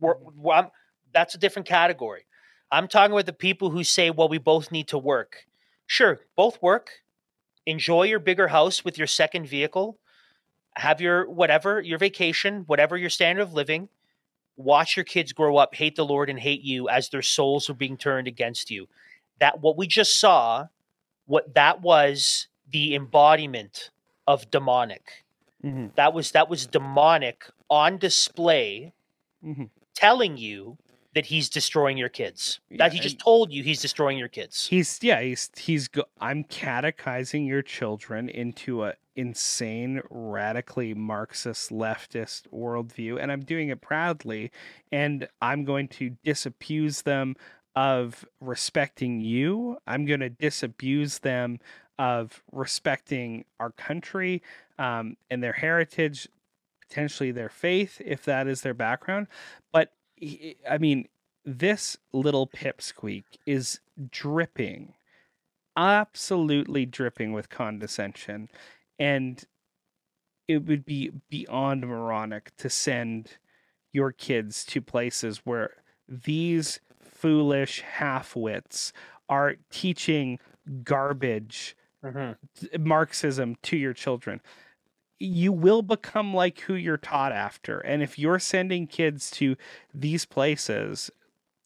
we're, 0.00 0.16
we're- 0.18 0.56
I'm- 0.56 0.70
that's 1.12 1.34
a 1.34 1.38
different 1.38 1.66
category. 1.68 2.26
I'm 2.70 2.88
talking 2.88 3.12
about 3.12 3.26
the 3.26 3.32
people 3.32 3.70
who 3.70 3.84
say, 3.84 4.10
"Well, 4.10 4.28
we 4.28 4.38
both 4.38 4.72
need 4.72 4.88
to 4.88 4.98
work." 4.98 5.46
Sure, 5.86 6.20
both 6.36 6.60
work. 6.62 6.90
Enjoy 7.66 8.04
your 8.04 8.18
bigger 8.18 8.48
house 8.48 8.84
with 8.84 8.96
your 8.98 9.06
second 9.06 9.46
vehicle. 9.46 9.98
Have 10.76 11.00
your 11.00 11.28
whatever 11.30 11.80
your 11.80 11.98
vacation, 11.98 12.64
whatever 12.66 12.96
your 12.96 13.10
standard 13.10 13.42
of 13.42 13.52
living. 13.52 13.88
Watch 14.56 14.96
your 14.96 15.04
kids 15.04 15.32
grow 15.32 15.56
up, 15.58 15.74
hate 15.74 15.96
the 15.96 16.04
Lord 16.04 16.28
and 16.30 16.38
hate 16.40 16.62
you 16.62 16.88
as 16.88 17.08
their 17.10 17.22
souls 17.22 17.68
are 17.70 17.74
being 17.74 17.96
turned 17.96 18.26
against 18.28 18.70
you. 18.70 18.88
That 19.38 19.60
what 19.60 19.76
we 19.76 19.86
just 19.86 20.18
saw, 20.18 20.66
what 21.32 21.54
that 21.54 21.80
was 21.80 22.48
the 22.70 22.94
embodiment 22.94 23.90
of 24.26 24.50
demonic 24.50 25.24
Mhm. 25.64 25.94
that 25.94 26.12
was 26.12 26.32
that 26.32 26.48
was 26.50 26.66
demonic 26.66 27.44
on 27.70 27.96
display 27.98 28.92
Mhm. 29.44 29.70
telling 29.94 30.36
you 30.36 30.76
that 31.14 31.26
he's 31.26 31.48
destroying 31.48 31.96
your 31.98 32.08
kids 32.08 32.60
that 32.70 32.92
he 32.92 32.98
just 33.00 33.18
told 33.18 33.52
you 33.52 33.62
he's 33.62 33.80
destroying 33.80 34.18
your 34.18 34.28
kids 34.28 34.66
He's 34.68 34.98
yeah, 35.02 35.20
he's 35.20 35.50
he's 35.56 35.88
go- 35.88 36.10
I'm 36.20 36.44
catechizing 36.44 37.44
your 37.46 37.62
children 37.62 38.28
into 38.28 38.84
a 38.84 38.94
insane, 39.14 40.00
radically 40.10 40.94
Marxist 40.94 41.70
leftist 41.70 42.48
worldview, 42.48 43.20
and 43.20 43.30
I'm 43.30 43.44
doing 43.44 43.68
it 43.68 43.82
proudly. 43.82 44.50
And 44.90 45.28
I'm 45.42 45.64
going 45.66 45.88
to 45.88 46.16
disabuse 46.24 47.02
them 47.02 47.36
of 47.74 48.24
respecting 48.40 49.20
you. 49.20 49.78
I'm 49.86 50.04
going 50.04 50.20
to 50.20 50.28
disabuse 50.28 51.20
them 51.20 51.58
of 51.98 52.42
respecting 52.50 53.44
our 53.60 53.70
country 53.70 54.42
um, 54.78 55.16
and 55.30 55.42
their 55.42 55.52
heritage, 55.52 56.28
potentially 56.88 57.30
their 57.30 57.48
faith, 57.48 58.00
if 58.04 58.24
that 58.24 58.46
is 58.46 58.62
their 58.62 58.74
background. 58.74 59.26
But 59.72 59.92
I 60.68 60.78
mean, 60.78 61.08
this 61.44 61.96
little 62.12 62.46
pipsqueak 62.46 63.24
is 63.46 63.80
dripping, 64.10 64.94
absolutely 65.76 66.86
dripping 66.86 67.32
with 67.32 67.48
condescension. 67.48 68.48
And 68.98 69.42
it 70.48 70.66
would 70.66 70.84
be 70.84 71.10
beyond 71.30 71.86
moronic 71.86 72.54
to 72.58 72.68
send 72.68 73.38
your 73.92 74.12
kids 74.12 74.64
to 74.66 74.80
places 74.80 75.42
where 75.44 75.70
these 76.08 76.80
foolish 77.22 77.80
half-wits 77.82 78.92
are 79.28 79.54
teaching 79.70 80.38
garbage 80.82 81.76
Mhm. 82.04 82.36
Marxism 82.80 83.54
to 83.62 83.76
your 83.76 83.92
children. 83.92 84.40
You 85.20 85.52
will 85.52 85.82
become 85.82 86.34
like 86.34 86.58
who 86.60 86.74
you're 86.74 86.96
taught 86.96 87.30
after. 87.30 87.78
And 87.78 88.02
if 88.02 88.18
you're 88.18 88.40
sending 88.40 88.88
kids 88.88 89.30
to 89.32 89.56
these 89.94 90.24
places, 90.24 91.12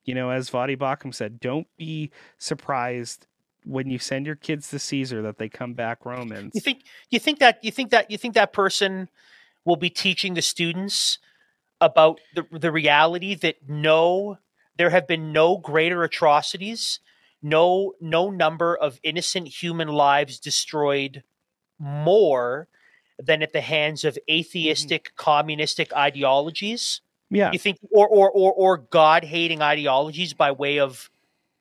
you 0.04 0.14
know, 0.14 0.28
as 0.28 0.50
Voddie 0.50 0.76
Baucham 0.76 1.14
said, 1.14 1.40
don't 1.40 1.66
be 1.78 2.10
surprised 2.36 3.26
when 3.64 3.88
you 3.88 3.98
send 3.98 4.26
your 4.26 4.36
kids 4.36 4.68
to 4.70 4.78
Caesar 4.78 5.22
that 5.22 5.38
they 5.38 5.48
come 5.48 5.72
back 5.72 6.04
Romans. 6.04 6.52
you 6.54 6.60
think 6.60 6.84
you 7.10 7.18
think 7.18 7.38
that 7.38 7.64
you 7.64 7.70
think 7.70 7.90
that 7.92 8.10
you 8.10 8.18
think 8.18 8.34
that 8.34 8.52
person 8.52 9.08
will 9.64 9.76
be 9.76 9.88
teaching 9.88 10.34
the 10.34 10.42
students 10.42 11.18
about 11.80 12.20
the, 12.34 12.44
the 12.52 12.70
reality 12.70 13.34
that 13.34 13.56
no 13.66 14.36
there 14.78 14.90
have 14.90 15.06
been 15.06 15.32
no 15.32 15.58
greater 15.58 16.02
atrocities 16.02 17.00
no 17.42 17.92
no 18.00 18.30
number 18.30 18.76
of 18.76 18.98
innocent 19.02 19.48
human 19.48 19.88
lives 19.88 20.40
destroyed 20.40 21.22
more 21.78 22.68
than 23.18 23.42
at 23.42 23.52
the 23.52 23.60
hands 23.60 24.04
of 24.04 24.14
mm-hmm. 24.14 24.34
atheistic 24.38 25.12
communistic 25.16 25.92
ideologies 25.94 27.00
yeah. 27.30 27.50
you 27.52 27.58
think 27.58 27.78
or 27.90 28.08
or 28.08 28.30
or, 28.30 28.52
or 28.52 28.76
god 28.78 29.24
hating 29.24 29.62
ideologies 29.62 30.32
by 30.32 30.50
way 30.50 30.78
of 30.78 31.10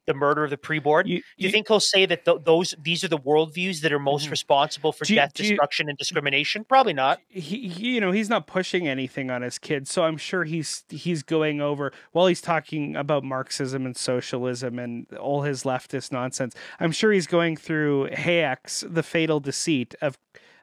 the 0.08 0.14
murder 0.14 0.44
of 0.44 0.50
the 0.52 0.58
pre-board. 0.58 1.08
You, 1.08 1.18
do 1.18 1.24
you 1.46 1.50
think 1.52 1.68
he'll 1.68 1.80
say 1.80 2.06
that 2.06 2.26
th- 2.26 2.40
those 2.46 2.76
these 2.80 3.04
are 3.04 3.08
the 3.08 3.18
worldviews 3.18 3.82
that 3.82 3.92
are 3.92 4.00
most 4.00 4.28
Mhm. 4.28 4.32
responsible 4.32 4.92
for 4.92 5.06
Do 5.06 5.14
you- 5.14 5.20
death, 5.20 5.32
you- 5.40 5.50
destruction, 5.50 5.90
and 5.90 5.98
discrimination? 5.98 6.64
Probably 6.64 6.94
not. 6.94 7.20
he, 7.30 7.68
he 7.68 7.96
you 7.96 8.02
know 8.02 8.12
he's 8.12 8.30
not 8.30 8.46
pushing 8.48 8.88
anything 8.88 9.30
on 9.32 9.42
his 9.42 9.58
kids 9.58 9.92
so 9.92 10.04
i'm 10.04 10.18
sure 10.18 10.44
he's 10.44 10.84
he's 10.90 11.24
going 11.24 11.62
over 11.62 11.92
while 12.12 12.28
he's 12.28 12.42
talking 12.42 12.96
about 12.96 13.24
marxism 13.24 13.86
and 13.86 13.96
socialism 13.98 14.80
and 14.80 15.12
all 15.18 15.42
his 15.42 15.64
leftist 15.64 16.12
nonsense 16.12 16.56
i'm 16.80 16.92
sure 16.92 17.12
he's 17.12 17.28
going 17.28 17.56
through 17.58 18.08
hayek's 18.10 18.84
the 18.88 19.04
fatal 19.04 19.40
deceit 19.40 19.96
of 20.02 20.18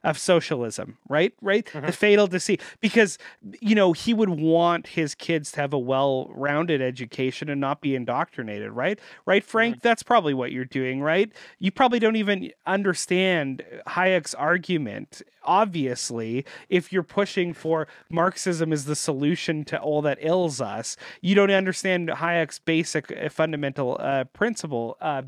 of 0.05 0.19
socialism 0.19 0.99
right? 1.09 1.33
Right? 1.41 1.67
The 1.73 1.81
Mhm. 1.81 1.95
fatal 1.95 2.27
deceit. 2.27 2.61
Because 2.81 3.19
you 3.61 3.75
know 3.75 3.93
he 3.93 4.13
would 4.15 4.31
want 4.31 4.89
his 4.89 5.15
kids 5.15 5.53
to 5.53 5.61
have 5.61 5.73
a 5.73 5.79
well-rounded 5.79 6.81
education 6.81 7.49
and 7.49 7.61
not 7.61 7.81
be 7.81 7.95
indoctrinated 7.95 8.73
right? 8.73 8.99
Right 9.27 9.45
frank? 9.45 9.81
That's 9.83 10.03
probably 10.03 10.35
what 10.35 10.53
you're 10.53 10.65
doing 10.65 11.01
right? 11.01 11.31
You 11.59 11.71
probably 11.71 11.99
don't 11.99 12.17
even 12.17 12.51
understand 12.67 13.63
hayek's 13.89 14.35
argument 14.35 15.23
obviously 15.45 16.45
if 16.69 16.93
you're 16.93 17.03
pushing 17.03 17.53
for 17.53 17.89
marxism 18.09 18.73
as 18.73 18.85
the 18.85 18.95
solution 18.95 19.65
to 19.65 19.81
all 19.81 20.01
that 20.03 20.19
ills 20.21 20.61
us. 20.61 20.97
You 21.21 21.35
don't 21.35 21.51
understand 21.51 22.09
hayek's 22.09 22.59
basic 22.59 23.11
uh, 23.11 23.29
fundamental 23.29 23.97
uh, 24.01 24.25
principle 24.33 24.97
uh, 25.01 25.23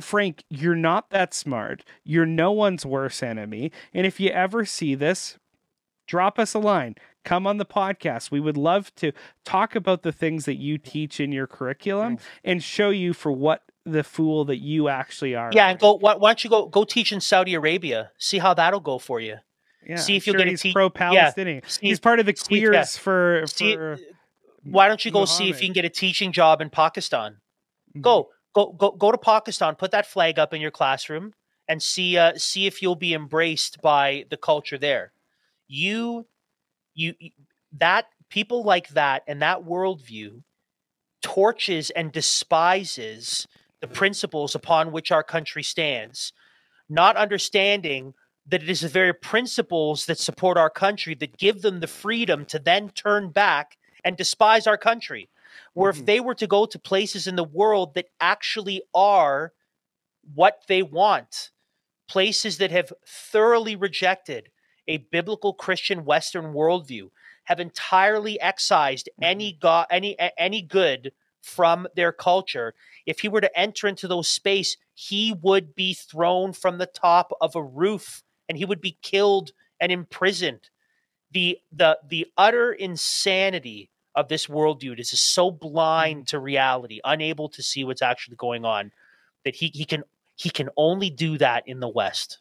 Frank, 0.00 0.44
you're 0.48 0.74
not 0.74 1.10
that 1.10 1.34
smart. 1.34 1.84
You're 2.04 2.26
no 2.26 2.52
one's 2.52 2.84
worst 2.86 3.22
enemy. 3.22 3.72
And 3.92 4.06
if 4.06 4.20
you 4.20 4.30
ever 4.30 4.64
see 4.64 4.94
this, 4.94 5.38
drop 6.06 6.38
us 6.38 6.54
a 6.54 6.58
line. 6.58 6.96
Come 7.24 7.46
on 7.46 7.56
the 7.56 7.64
podcast. 7.64 8.30
We 8.30 8.40
would 8.40 8.56
love 8.56 8.94
to 8.96 9.12
talk 9.44 9.74
about 9.74 10.02
the 10.02 10.12
things 10.12 10.44
that 10.44 10.56
you 10.56 10.76
teach 10.76 11.20
in 11.20 11.32
your 11.32 11.46
curriculum 11.46 12.18
and 12.44 12.62
show 12.62 12.90
you 12.90 13.14
for 13.14 13.32
what 13.32 13.62
the 13.86 14.04
fool 14.04 14.44
that 14.46 14.58
you 14.58 14.88
actually 14.88 15.34
are. 15.34 15.50
Yeah, 15.52 15.68
and 15.68 15.78
go. 15.78 15.94
Why, 15.94 16.14
why 16.16 16.30
don't 16.30 16.44
you 16.44 16.50
go 16.50 16.66
go 16.66 16.84
teach 16.84 17.12
in 17.12 17.20
Saudi 17.20 17.54
Arabia? 17.54 18.10
See 18.18 18.38
how 18.38 18.52
that'll 18.54 18.80
go 18.80 18.98
for 18.98 19.20
you. 19.20 19.36
Yeah, 19.86 19.96
see 19.96 20.16
if 20.16 20.26
you'll 20.26 20.34
sure 20.34 20.38
get 20.38 20.46
a 20.48 20.50
he's 20.50 20.62
te- 20.62 20.72
pro-Palestinian. 20.72 21.62
See- 21.66 21.88
he's 21.88 22.00
part 22.00 22.18
of 22.20 22.26
the 22.26 22.34
see- 22.36 22.56
yeah. 22.58 22.68
queers 22.68 22.96
for, 22.96 23.44
See- 23.46 23.74
for 23.74 23.98
Why 24.64 24.88
don't 24.88 25.04
you 25.04 25.10
go 25.10 25.26
see 25.26 25.50
if 25.50 25.60
you 25.60 25.68
can 25.68 25.74
get 25.74 25.84
a 25.84 25.90
teaching 25.90 26.32
job 26.32 26.62
in 26.62 26.70
Pakistan? 26.70 27.32
Mm-hmm. 27.90 28.00
Go 28.00 28.28
go 28.54 28.72
go 28.72 28.90
go 28.92 29.12
to 29.12 29.18
Pakistan. 29.18 29.74
Put 29.74 29.90
that 29.90 30.06
flag 30.06 30.38
up 30.38 30.54
in 30.54 30.60
your 30.60 30.70
classroom 30.70 31.34
and 31.68 31.82
see 31.82 32.16
uh, 32.16 32.34
see 32.36 32.66
if 32.66 32.80
you'll 32.80 32.96
be 32.96 33.14
embraced 33.14 33.80
by 33.82 34.24
the 34.30 34.36
culture 34.36 34.78
there. 34.78 35.12
You, 35.66 36.26
you, 36.94 37.14
that 37.72 38.06
people 38.28 38.62
like 38.64 38.88
that 38.90 39.22
and 39.26 39.42
that 39.42 39.64
worldview 39.64 40.42
torches 41.22 41.90
and 41.90 42.12
despises 42.12 43.48
the 43.80 43.88
principles 43.88 44.54
upon 44.54 44.92
which 44.92 45.10
our 45.10 45.22
country 45.22 45.62
stands, 45.62 46.32
not 46.88 47.16
understanding 47.16 48.14
that 48.46 48.62
it 48.62 48.68
is 48.68 48.80
the 48.80 48.88
very 48.88 49.14
principles 49.14 50.04
that 50.06 50.18
support 50.18 50.58
our 50.58 50.68
country 50.68 51.14
that 51.14 51.38
give 51.38 51.62
them 51.62 51.80
the 51.80 51.86
freedom 51.86 52.44
to 52.44 52.58
then 52.58 52.90
turn 52.90 53.30
back 53.30 53.78
and 54.04 54.16
despise 54.16 54.66
our 54.66 54.76
country. 54.76 55.30
Where 55.72 55.92
mm-hmm. 55.92 56.00
if 56.00 56.06
they 56.06 56.20
were 56.20 56.34
to 56.34 56.46
go 56.46 56.66
to 56.66 56.78
places 56.78 57.26
in 57.26 57.36
the 57.36 57.44
world 57.44 57.94
that 57.94 58.08
actually 58.20 58.82
are 58.94 59.52
what 60.34 60.62
they 60.68 60.82
want, 60.82 61.50
places 62.08 62.58
that 62.58 62.70
have 62.70 62.92
thoroughly 63.06 63.76
rejected 63.76 64.50
a 64.86 64.98
biblical 64.98 65.54
Christian 65.54 66.04
Western 66.04 66.52
worldview, 66.52 67.10
have 67.44 67.60
entirely 67.60 68.40
excised 68.40 69.08
any 69.20 69.52
mm-hmm. 69.52 69.60
god 69.60 69.86
any 69.90 70.16
any 70.38 70.62
good 70.62 71.12
from 71.42 71.86
their 71.94 72.12
culture. 72.12 72.74
If 73.06 73.20
he 73.20 73.28
were 73.28 73.42
to 73.42 73.58
enter 73.58 73.86
into 73.86 74.08
those 74.08 74.28
space, 74.28 74.76
he 74.94 75.34
would 75.42 75.74
be 75.74 75.92
thrown 75.92 76.52
from 76.52 76.78
the 76.78 76.86
top 76.86 77.32
of 77.40 77.54
a 77.54 77.62
roof 77.62 78.22
and 78.48 78.56
he 78.56 78.64
would 78.64 78.80
be 78.80 78.98
killed 79.02 79.52
and 79.80 79.92
imprisoned. 79.92 80.70
The 81.30 81.58
the 81.72 81.98
the 82.06 82.26
utter 82.36 82.72
insanity 82.72 83.90
of 84.14 84.28
this 84.28 84.48
world 84.48 84.80
dude 84.80 85.00
is 85.00 85.10
just 85.10 85.32
so 85.32 85.50
blind 85.50 86.20
mm-hmm. 86.20 86.36
to 86.36 86.38
reality, 86.38 87.00
unable 87.04 87.48
to 87.50 87.62
see 87.62 87.84
what's 87.84 88.02
actually 88.02 88.36
going 88.36 88.64
on, 88.64 88.92
that 89.44 89.56
he 89.56 89.70
he 89.74 89.84
can 89.84 90.04
he 90.36 90.50
can 90.50 90.68
only 90.76 91.10
do 91.10 91.38
that 91.38 91.66
in 91.66 91.80
the 91.80 91.88
West. 91.88 92.38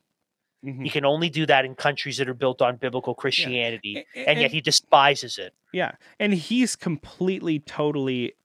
Mm-hmm. 0.63 0.83
He 0.83 0.89
can 0.89 1.03
only 1.03 1.29
do 1.29 1.45
that 1.45 1.65
in 1.65 1.75
countries 1.75 2.17
that 2.17 2.29
are 2.29 2.33
built 2.33 2.61
on 2.61 2.77
biblical 2.77 3.13
Christianity, 3.13 4.05
yeah. 4.15 4.21
and, 4.21 4.27
and, 4.29 4.41
yet 4.41 4.51
he 4.51 4.61
despises 4.61 5.37
it. 5.37 5.53
Yeah, 5.73 5.91
and 6.19 6.33
he's 6.33 6.75
completely, 6.75 7.59
totally, 7.59 8.35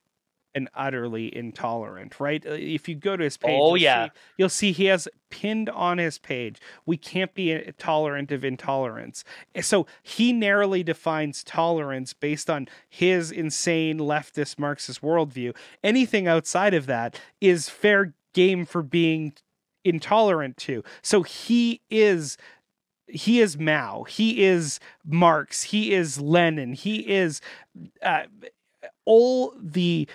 and 0.55 0.69
utterly 0.73 1.35
intolerant. 1.35 2.19
Right? 2.19 2.45
Uh, 2.45 2.51
if 2.51 2.87
you 2.89 2.95
go 2.95 3.15
to 3.15 3.23
his 3.23 3.37
page, 3.37 3.59
oh 3.59 3.75
you'll 3.75 3.77
yeah, 3.77 4.05
see, 4.05 4.11
you'll 4.37 4.49
see 4.49 4.71
he 4.71 4.85
has 4.85 5.07
pinned 5.29 5.69
on 5.69 5.97
his 5.97 6.17
page. 6.17 6.59
We 6.85 6.97
can't 6.97 7.33
be 7.33 7.55
uh, 7.55 7.71
tolerant 7.77 8.31
of 8.31 8.43
intolerance. 8.43 9.23
So 9.61 9.85
he 10.01 10.33
narrowly 10.33 10.83
defines 10.83 11.43
tolerance 11.43 12.13
based 12.13 12.49
on 12.49 12.67
his 12.89 13.31
insane 13.31 13.99
leftist 13.99 14.59
Marxist 14.59 15.01
worldview. 15.01 15.55
Anything 15.83 16.27
outside 16.27 16.73
of 16.73 16.85
that 16.87 17.19
is 17.41 17.69
fair 17.69 18.13
game 18.33 18.65
for 18.65 18.81
being 18.81 19.33
intolerant 19.83 20.57
to. 20.57 20.83
So 21.01 21.23
he 21.23 21.81
is 21.89 22.37
he 23.07 23.39
is 23.39 23.57
Mao, 23.57 24.03
he 24.03 24.43
is 24.43 24.79
Marx, 25.03 25.63
he 25.63 25.93
is 25.93 26.19
Lenin, 26.19 26.73
he 26.73 27.09
is 27.09 27.41
uh, 28.03 28.23
all 29.05 29.53
the 29.59 30.07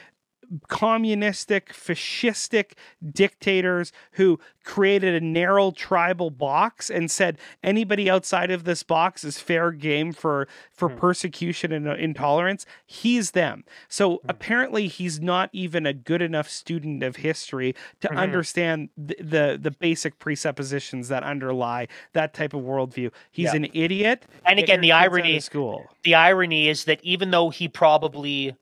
communistic, 0.68 1.72
fascistic 1.72 2.72
dictators 3.12 3.92
who 4.12 4.38
created 4.64 5.14
a 5.14 5.24
narrow 5.24 5.70
tribal 5.70 6.30
box 6.30 6.90
and 6.90 7.11
said 7.11 7.38
anybody 7.62 8.09
outside 8.09 8.51
of 8.51 8.64
this 8.64 8.82
box 8.82 9.22
is 9.24 9.38
fair 9.38 9.70
game 9.70 10.12
for 10.12 10.49
for 10.72 10.88
mm. 10.88 10.97
persecution 10.97 11.72
and 11.72 11.86
uh, 11.86 11.95
intolerance. 11.95 12.64
He's 12.86 13.32
them. 13.32 13.64
So 13.88 14.16
mm. 14.16 14.20
apparently, 14.28 14.88
he's 14.88 15.20
not 15.20 15.51
even 15.53 15.86
a 15.86 15.92
good 15.92 16.22
enough 16.22 16.49
student 16.49 17.03
of 17.03 17.16
history 17.16 17.74
to 18.01 18.09
mm-hmm. 18.09 18.18
understand 18.18 18.88
the, 18.97 19.16
the, 19.20 19.59
the 19.61 19.70
basic 19.70 20.18
presuppositions 20.18 21.09
that 21.09 21.22
underlie 21.22 21.88
that 22.12 22.34
type 22.34 22.55
of 22.55 22.62
worldview. 22.62 23.11
He's 23.30 23.47
yeah. 23.47 23.57
an 23.57 23.68
idiot. 23.74 24.26
And 24.47 24.59
again, 24.59 24.80
the 24.80 24.92
irony 24.92 25.40
school. 25.40 25.84
The 26.03 26.14
irony 26.14 26.68
is 26.68 26.84
that 26.84 27.01
even 27.03 27.30
though 27.30 27.51
he 27.51 27.68
probably 27.68 28.57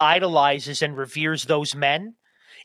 idolizes 0.00 0.82
and 0.82 0.96
reveres 0.96 1.44
those 1.44 1.74
men, 1.74 2.14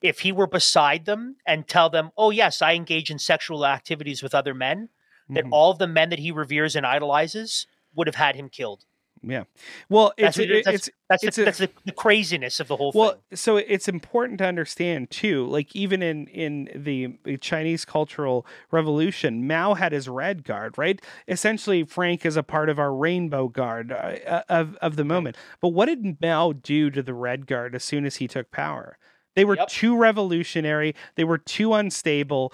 if 0.01 0.21
he 0.21 0.31
were 0.31 0.47
beside 0.47 1.05
them 1.05 1.37
and 1.45 1.67
tell 1.67 1.89
them, 1.89 2.11
"Oh 2.17 2.31
yes, 2.31 2.61
I 2.61 2.73
engage 2.73 3.11
in 3.11 3.19
sexual 3.19 3.65
activities 3.65 4.23
with 4.23 4.35
other 4.35 4.53
men," 4.53 4.89
mm-hmm. 5.23 5.33
that 5.35 5.45
all 5.51 5.71
of 5.71 5.79
the 5.79 5.87
men 5.87 6.09
that 6.09 6.19
he 6.19 6.31
reveres 6.31 6.75
and 6.75 6.85
idolizes 6.85 7.67
would 7.93 8.07
have 8.07 8.15
had 8.15 8.35
him 8.35 8.49
killed. 8.49 8.85
Yeah. 9.27 9.43
Well, 9.89 10.13
it's 10.17 10.37
that's, 10.37 10.39
it's, 10.39 10.65
that's, 10.65 10.89
that's, 11.09 11.23
it's 11.23 11.35
the, 11.35 11.41
a, 11.41 11.45
that's 11.45 11.57
the, 11.57 11.69
the, 11.85 11.91
craziness 11.91 12.59
of 12.59 12.67
the 12.67 12.75
whole 12.75 12.91
well, 12.93 13.11
thing. 13.11 13.19
Well, 13.31 13.37
so 13.37 13.57
it's 13.57 13.87
important 13.87 14.37
to 14.39 14.45
understand 14.45 15.09
too, 15.09 15.47
like 15.47 15.75
even 15.75 16.03
in 16.03 16.27
in 16.27 16.69
the 16.75 17.37
Chinese 17.37 17.85
Cultural 17.85 18.45
Revolution, 18.71 19.47
Mao 19.47 19.73
had 19.73 19.91
his 19.91 20.07
red 20.07 20.43
guard, 20.43 20.77
right? 20.77 21.01
Essentially, 21.27 21.83
Frank 21.83 22.25
is 22.25 22.37
a 22.37 22.43
part 22.43 22.69
of 22.69 22.77
our 22.77 22.93
rainbow 22.93 23.47
guard 23.47 23.91
uh, 23.91 24.15
uh 24.27 24.41
of 24.47 24.75
of 24.75 24.95
the 24.95 25.05
moment. 25.05 25.37
But 25.59 25.69
what 25.69 25.87
did 25.87 26.21
Mao 26.21 26.53
do 26.53 26.91
to 26.91 27.01
the 27.01 27.13
red 27.13 27.47
guard 27.47 27.73
as 27.73 27.83
soon 27.83 28.05
as 28.05 28.17
he 28.17 28.27
took 28.27 28.51
power? 28.51 28.97
They 29.35 29.43
were 29.43 29.57
yep. 29.57 29.67
too 29.67 29.97
revolutionary. 29.97 30.95
They 31.15 31.23
were 31.23 31.37
too 31.37 31.73
unstable, 31.73 32.53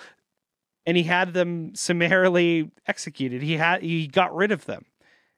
and 0.86 0.98
he 0.98 1.04
had 1.04 1.34
them 1.34 1.76
summarily 1.76 2.72
executed. 2.88 3.42
He 3.42 3.58
had 3.58 3.82
he 3.82 4.08
got 4.08 4.34
rid 4.34 4.52
of 4.52 4.66
them. 4.66 4.86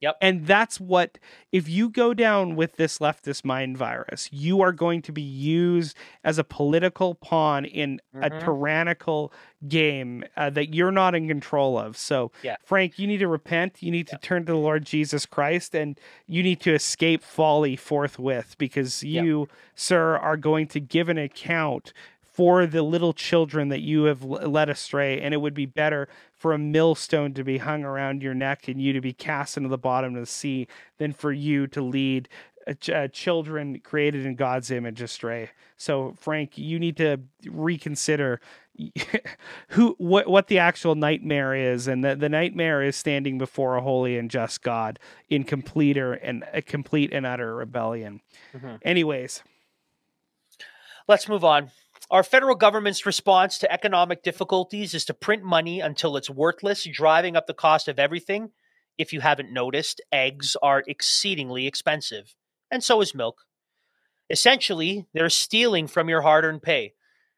Yep. 0.04 0.18
And 0.20 0.46
that's 0.46 0.82
what, 0.82 1.18
if 1.54 1.70
you 1.70 1.90
go 1.90 2.14
down 2.14 2.58
with 2.58 2.76
this 2.76 2.98
leftist 2.98 3.46
mind 3.46 3.78
virus, 3.78 4.28
you 4.34 4.60
are 4.60 4.74
going 4.74 5.02
to 5.04 5.14
be 5.14 5.22
used 5.22 5.96
as 6.26 6.38
a 6.38 6.44
political 6.44 7.16
pawn 7.16 7.64
in 7.64 8.02
mm-hmm. 8.14 8.22
a 8.22 8.42
tyrannical 8.42 9.32
game 9.66 10.26
uh, 10.36 10.50
that 10.50 10.76
you're 10.76 10.92
not 10.92 11.16
in 11.16 11.30
control 11.30 11.78
of. 11.78 11.96
So, 11.96 12.34
yeah. 12.44 12.58
Frank, 12.66 13.00
you 13.00 13.08
need 13.08 13.20
to 13.20 13.30
repent. 13.30 13.82
You 13.82 13.92
need 13.92 14.08
to 14.08 14.18
turn 14.18 14.46
to 14.46 14.52
the 14.52 14.58
Lord 14.58 14.86
Jesus 14.86 15.26
Christ 15.26 15.74
and 15.74 15.98
you 16.28 16.44
need 16.44 16.60
to 16.62 16.74
escape 16.74 17.24
folly 17.24 17.78
forthwith 17.78 18.58
because 18.58 19.04
you, 19.04 19.48
sir, 19.74 20.18
are 20.18 20.36
going 20.36 20.68
to 20.68 20.82
give 20.82 21.08
an 21.08 21.18
account 21.18 21.94
for 22.34 22.66
the 22.66 22.82
little 22.82 23.14
children 23.14 23.70
that 23.70 23.82
you 23.82 24.06
have 24.06 24.24
led 24.24 24.68
astray. 24.68 25.22
And 25.22 25.34
it 25.34 25.38
would 25.38 25.54
be 25.54 25.68
better 25.68 26.10
for 26.36 26.52
a 26.52 26.58
millstone 26.58 27.34
to 27.36 27.44
be 27.44 27.60
hung 27.60 27.84
around 27.84 28.24
your 28.24 28.34
neck 28.34 28.68
and 28.68 28.82
you 28.82 28.92
to 28.94 29.02
be 29.02 29.14
cast 29.14 29.56
into 29.56 29.70
the 29.70 29.78
bottom 29.78 30.16
of 30.16 30.22
the 30.22 30.26
sea 30.26 30.68
than 30.98 31.14
for 31.14 31.32
you 31.32 31.68
to 31.68 31.82
lead 31.82 32.28
uh, 32.68 33.08
children 33.10 33.80
created 33.82 34.26
in 34.26 34.36
God's 34.36 34.72
image 34.72 35.02
astray. 35.02 35.52
So, 35.78 36.16
Frank, 36.18 36.58
you 36.58 36.80
need 36.80 36.98
to 36.98 37.20
reconsider 37.46 38.40
who 39.70 39.96
what 40.00 40.28
what 40.28 40.48
the 40.48 40.58
actual 40.58 40.96
nightmare 40.96 41.54
is, 41.54 41.88
and 41.88 42.04
the, 42.04 42.16
the 42.16 42.30
nightmare 42.30 42.82
is 42.82 42.96
standing 42.96 43.38
before 43.38 43.76
a 43.76 43.82
holy 43.82 44.18
and 44.18 44.32
just 44.32 44.64
God 44.64 44.98
in 45.30 45.44
complete 45.44 45.98
and 45.98 46.44
a 46.54 46.62
complete 46.62 47.14
and 47.14 47.26
utter 47.26 47.56
rebellion. 47.56 48.22
Mm-hmm. 48.56 48.76
Anyways, 48.82 49.44
let's 51.08 51.28
move 51.28 51.44
on. 51.44 51.70
Our 52.12 52.24
federal 52.24 52.56
government's 52.56 53.06
response 53.06 53.58
to 53.60 53.72
economic 53.72 54.24
difficulties 54.24 54.94
is 54.94 55.06
to 55.06 55.14
print 55.14 55.44
money 55.44 55.80
until 55.80 56.18
it's 56.18 56.30
worthless, 56.30 56.88
driving 56.92 57.36
up 57.36 57.48
the 57.48 57.54
cost 57.54 57.88
of 57.88 57.98
everything. 57.98 58.52
If 58.98 59.14
you 59.14 59.22
haven't 59.22 59.52
noticed, 59.52 60.02
eggs 60.12 60.56
are 60.62 60.84
exceedingly 60.86 61.66
expensive, 61.66 62.36
and 62.70 62.84
so 62.84 63.02
is 63.02 63.16
milk. 63.16 63.38
Essentially, 64.30 65.08
they're 65.14 65.30
stealing 65.30 65.88
from 65.88 66.10
your 66.10 66.22
hard 66.22 66.46
earned 66.46 66.62
pay. 66.62 66.94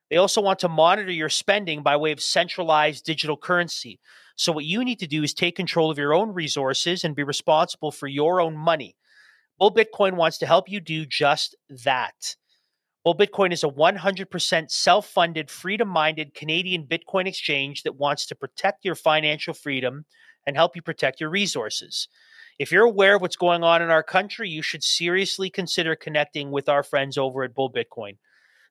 They 0.10 0.18
also 0.18 0.42
want 0.42 0.60
to 0.60 0.70
monitor 0.70 1.12
your 1.12 1.30
spending 1.30 1.82
by 1.82 1.96
way 1.96 2.12
of 2.12 2.22
centralized 2.22 3.06
digital 3.06 3.38
currency. 3.38 4.00
So, 4.36 4.52
what 4.52 4.66
you 4.66 4.84
need 4.84 5.00
to 5.00 5.08
do 5.08 5.24
is 5.24 5.34
take 5.34 5.56
control 5.56 5.90
of 5.90 5.98
your 5.98 6.14
own 6.14 6.34
resources 6.34 7.04
and 7.04 7.16
be 7.16 7.24
responsible 7.24 7.92
for 7.92 8.08
your 8.08 8.42
own 8.42 8.58
money. 8.58 8.96
Bull 9.58 9.74
Bitcoin 9.74 10.16
wants 10.16 10.38
to 10.40 10.46
help 10.46 10.70
you 10.70 10.80
do 10.80 11.06
just 11.06 11.56
that. 11.70 12.36
Bull 13.06 13.16
Bitcoin 13.16 13.54
is 13.54 13.64
a 13.64 13.68
100% 13.68 14.72
self 14.72 15.08
funded, 15.08 15.52
freedom 15.52 15.88
minded 15.88 16.34
Canadian 16.34 16.88
Bitcoin 16.88 17.28
exchange 17.28 17.84
that 17.84 17.98
wants 17.98 18.26
to 18.26 18.36
protect 18.36 18.84
your 18.84 18.96
financial 18.96 19.54
freedom 19.54 20.06
and 20.48 20.56
help 20.56 20.76
you 20.76 20.82
protect 20.82 21.22
your 21.22 21.30
resources. 21.30 22.08
If 22.58 22.72
you're 22.72 22.86
aware 22.86 23.16
of 23.16 23.22
what's 23.22 23.36
going 23.36 23.64
on 23.64 23.84
in 23.84 23.92
our 23.92 24.02
country, 24.02 24.50
you 24.50 24.64
should 24.64 24.84
seriously 24.84 25.52
consider 25.52 25.96
connecting 25.96 26.50
with 26.50 26.68
our 26.68 26.82
friends 26.82 27.16
over 27.16 27.44
at 27.44 27.54
Bull 27.54 27.72
Bitcoin. 27.72 28.18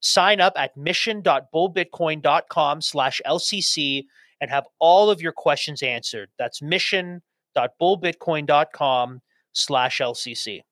Sign 0.00 0.40
up 0.40 0.54
at 0.56 0.76
mission.bullbitcoin.com 0.76 2.80
slash 2.80 3.20
LCC 3.24 4.06
and 4.40 4.50
have 4.50 4.66
all 4.80 5.10
of 5.10 5.22
your 5.22 5.30
questions 5.30 5.80
answered. 5.80 6.28
That's 6.40 6.60
mission.bullbitcoin.com 6.60 9.20
slash 9.52 10.00
LCC. 10.00 10.62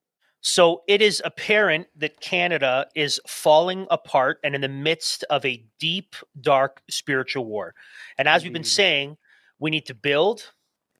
So 0.45 0.83
it 0.89 1.01
is 1.01 1.21
apparent 1.23 1.87
that 1.95 2.19
Canada 2.19 2.87
is 2.95 3.19
falling 3.25 3.87
apart 3.89 4.39
and 4.43 4.53
in 4.53 4.59
the 4.59 4.67
midst 4.67 5.23
of 5.29 5.45
a 5.45 5.63
deep, 5.79 6.17
dark 6.39 6.81
spiritual 6.89 7.45
war. 7.45 7.73
And 8.17 8.27
as 8.27 8.41
Indeed. 8.41 8.49
we've 8.49 8.53
been 8.53 8.63
saying, 8.65 9.17
we 9.59 9.71
need 9.71 9.85
to 9.85 9.95
build 9.95 10.51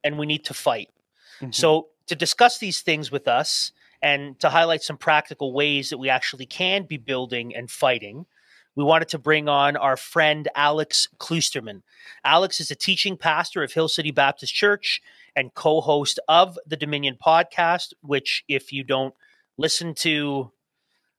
and 0.01 0.17
we 0.17 0.25
need 0.25 0.45
to 0.45 0.53
fight. 0.53 0.87
Mm-hmm. 1.41 1.51
So, 1.51 1.89
to 2.07 2.15
discuss 2.15 2.57
these 2.57 2.81
things 2.81 3.11
with 3.11 3.27
us 3.27 3.71
and 4.01 4.39
to 4.39 4.49
highlight 4.49 4.81
some 4.81 4.97
practical 4.97 5.53
ways 5.53 5.89
that 5.89 5.97
we 5.97 6.09
actually 6.09 6.45
can 6.45 6.83
be 6.83 6.97
building 6.97 7.55
and 7.55 7.71
fighting, 7.71 8.25
we 8.75 8.83
wanted 8.83 9.09
to 9.09 9.19
bring 9.19 9.47
on 9.47 9.77
our 9.77 9.95
friend 9.97 10.47
Alex 10.55 11.07
Kloosterman. 11.17 11.81
Alex 12.23 12.59
is 12.59 12.71
a 12.71 12.75
teaching 12.75 13.17
pastor 13.17 13.63
of 13.63 13.73
Hill 13.73 13.87
City 13.87 14.11
Baptist 14.11 14.53
Church 14.53 15.01
and 15.35 15.53
co 15.53 15.81
host 15.81 16.19
of 16.29 16.57
the 16.65 16.77
Dominion 16.77 17.17
podcast, 17.21 17.93
which, 18.01 18.43
if 18.47 18.71
you 18.71 18.83
don't 18.83 19.13
listen 19.57 19.93
to, 19.95 20.51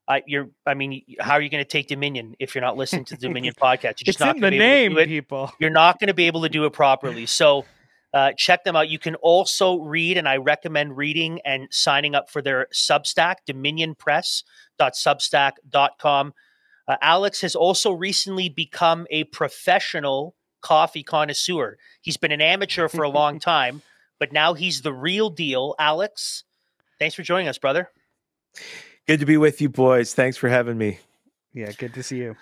uh, 0.08 0.20
you're, 0.26 0.50
I 0.66 0.74
mean, 0.74 1.02
how 1.20 1.34
are 1.34 1.40
you 1.40 1.48
going 1.48 1.64
to 1.64 1.68
take 1.68 1.88
Dominion 1.88 2.34
if 2.38 2.54
you're 2.54 2.62
not 2.62 2.76
listening 2.76 3.04
to 3.06 3.16
the 3.16 3.28
Dominion 3.28 3.54
podcast? 3.60 4.00
You're 4.00 4.06
just 4.06 4.08
it's 4.08 4.20
not 4.20 4.36
in 4.36 4.42
the 4.42 4.50
name, 4.50 4.96
people. 4.96 5.52
You're 5.58 5.70
not 5.70 5.98
going 5.98 6.08
to 6.08 6.14
be 6.14 6.26
able 6.26 6.42
to 6.42 6.48
do 6.48 6.64
it 6.64 6.72
properly. 6.72 7.26
So, 7.26 7.64
uh, 8.14 8.32
check 8.36 8.62
them 8.62 8.76
out. 8.76 8.88
You 8.88 9.00
can 9.00 9.16
also 9.16 9.80
read, 9.80 10.16
and 10.16 10.28
I 10.28 10.36
recommend 10.36 10.96
reading 10.96 11.40
and 11.44 11.66
signing 11.72 12.14
up 12.14 12.30
for 12.30 12.40
their 12.40 12.68
Substack, 12.72 13.38
dominionpress.substack.com. 13.48 16.34
Uh, 16.86 16.96
Alex 17.02 17.40
has 17.40 17.56
also 17.56 17.90
recently 17.90 18.48
become 18.48 19.08
a 19.10 19.24
professional 19.24 20.36
coffee 20.60 21.02
connoisseur. 21.02 21.76
He's 22.00 22.16
been 22.16 22.30
an 22.30 22.40
amateur 22.40 22.86
for 22.88 23.02
a 23.02 23.08
long 23.08 23.40
time, 23.40 23.82
but 24.20 24.32
now 24.32 24.54
he's 24.54 24.82
the 24.82 24.92
real 24.92 25.28
deal. 25.28 25.74
Alex, 25.80 26.44
thanks 27.00 27.16
for 27.16 27.22
joining 27.22 27.48
us, 27.48 27.58
brother. 27.58 27.90
Good 29.06 29.20
to 29.20 29.26
be 29.26 29.36
with 29.36 29.60
you, 29.60 29.68
boys. 29.68 30.14
Thanks 30.14 30.36
for 30.36 30.48
having 30.48 30.78
me. 30.78 30.98
Yeah, 31.52 31.72
good 31.72 31.94
to 31.94 32.02
see 32.02 32.18
you. 32.18 32.36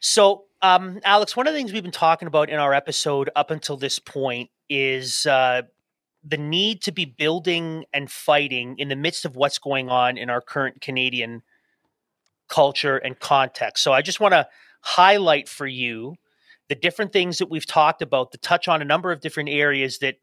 So, 0.00 0.44
um, 0.62 1.00
Alex, 1.04 1.36
one 1.36 1.46
of 1.46 1.52
the 1.52 1.58
things 1.58 1.72
we've 1.72 1.82
been 1.82 1.92
talking 1.92 2.26
about 2.26 2.48
in 2.48 2.58
our 2.58 2.72
episode 2.74 3.30
up 3.36 3.50
until 3.50 3.76
this 3.76 3.98
point 3.98 4.50
is 4.68 5.26
uh, 5.26 5.62
the 6.24 6.38
need 6.38 6.82
to 6.82 6.92
be 6.92 7.04
building 7.04 7.84
and 7.92 8.10
fighting 8.10 8.78
in 8.78 8.88
the 8.88 8.96
midst 8.96 9.24
of 9.24 9.36
what's 9.36 9.58
going 9.58 9.90
on 9.90 10.18
in 10.18 10.30
our 10.30 10.40
current 10.40 10.80
Canadian 10.80 11.42
culture 12.48 12.96
and 12.96 13.18
context. 13.20 13.84
So, 13.84 13.92
I 13.92 14.02
just 14.02 14.18
want 14.18 14.32
to 14.32 14.48
highlight 14.80 15.48
for 15.48 15.66
you 15.66 16.16
the 16.68 16.74
different 16.74 17.12
things 17.12 17.38
that 17.38 17.50
we've 17.50 17.66
talked 17.66 18.02
about 18.02 18.32
to 18.32 18.38
touch 18.38 18.66
on 18.66 18.80
a 18.80 18.84
number 18.84 19.12
of 19.12 19.20
different 19.20 19.50
areas 19.50 19.98
that 19.98 20.16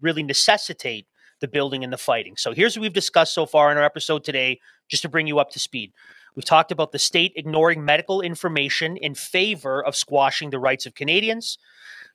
really 0.00 0.22
necessitate 0.22 1.06
the 1.42 1.48
building 1.48 1.84
and 1.84 1.92
the 1.92 1.98
fighting. 1.98 2.38
So, 2.38 2.54
here's 2.54 2.74
what 2.76 2.82
we've 2.82 2.92
discussed 2.94 3.34
so 3.34 3.44
far 3.44 3.70
in 3.70 3.76
our 3.76 3.84
episode 3.84 4.24
today, 4.24 4.60
just 4.88 5.02
to 5.02 5.10
bring 5.10 5.26
you 5.26 5.38
up 5.38 5.50
to 5.50 5.58
speed. 5.58 5.92
We've 6.34 6.44
talked 6.44 6.72
about 6.72 6.92
the 6.92 6.98
state 6.98 7.34
ignoring 7.36 7.84
medical 7.84 8.22
information 8.22 8.96
in 8.96 9.14
favor 9.14 9.84
of 9.84 9.94
squashing 9.94 10.48
the 10.48 10.58
rights 10.58 10.86
of 10.86 10.94
Canadians, 10.94 11.58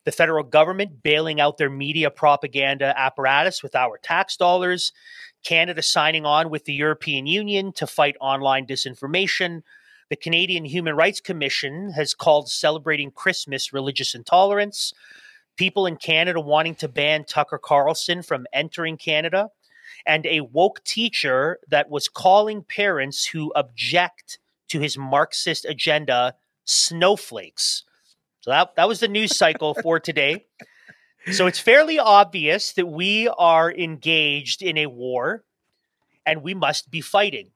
the 0.04 0.10
federal 0.10 0.42
government 0.42 1.02
bailing 1.02 1.40
out 1.40 1.58
their 1.58 1.70
media 1.70 2.10
propaganda 2.10 2.98
apparatus 2.98 3.62
with 3.62 3.76
our 3.76 3.98
tax 3.98 4.36
dollars, 4.36 4.92
Canada 5.44 5.82
signing 5.82 6.26
on 6.26 6.50
with 6.50 6.64
the 6.64 6.72
European 6.72 7.26
Union 7.26 7.72
to 7.74 7.86
fight 7.86 8.16
online 8.20 8.66
disinformation. 8.66 9.62
The 10.10 10.16
Canadian 10.16 10.64
Human 10.64 10.96
Rights 10.96 11.20
Commission 11.20 11.92
has 11.92 12.14
called 12.14 12.48
celebrating 12.48 13.10
Christmas 13.10 13.72
religious 13.72 14.14
intolerance. 14.14 14.92
People 15.58 15.86
in 15.86 15.96
Canada 15.96 16.40
wanting 16.40 16.76
to 16.76 16.88
ban 16.88 17.24
Tucker 17.24 17.58
Carlson 17.58 18.22
from 18.22 18.46
entering 18.52 18.96
Canada 18.96 19.50
and 20.06 20.24
a 20.24 20.40
woke 20.40 20.82
teacher 20.84 21.58
that 21.68 21.90
was 21.90 22.08
calling 22.08 22.62
parents 22.62 23.26
who 23.26 23.52
object 23.54 24.38
to 24.68 24.80
his 24.80 24.96
Marxist 24.96 25.64
agenda 25.64 26.34
snowflakes. 26.64 27.84
So 28.40 28.50
that, 28.50 28.76
that 28.76 28.88
was 28.88 29.00
the 29.00 29.08
news 29.08 29.36
cycle 29.36 29.74
for 29.74 29.98
today. 30.00 30.46
So 31.32 31.46
it's 31.46 31.58
fairly 31.58 31.98
obvious 31.98 32.72
that 32.72 32.86
we 32.86 33.28
are 33.28 33.70
engaged 33.72 34.62
in 34.62 34.78
a 34.78 34.86
war 34.86 35.44
and 36.24 36.42
we 36.42 36.54
must 36.54 36.90
be 36.90 37.00
fighting. 37.00 37.50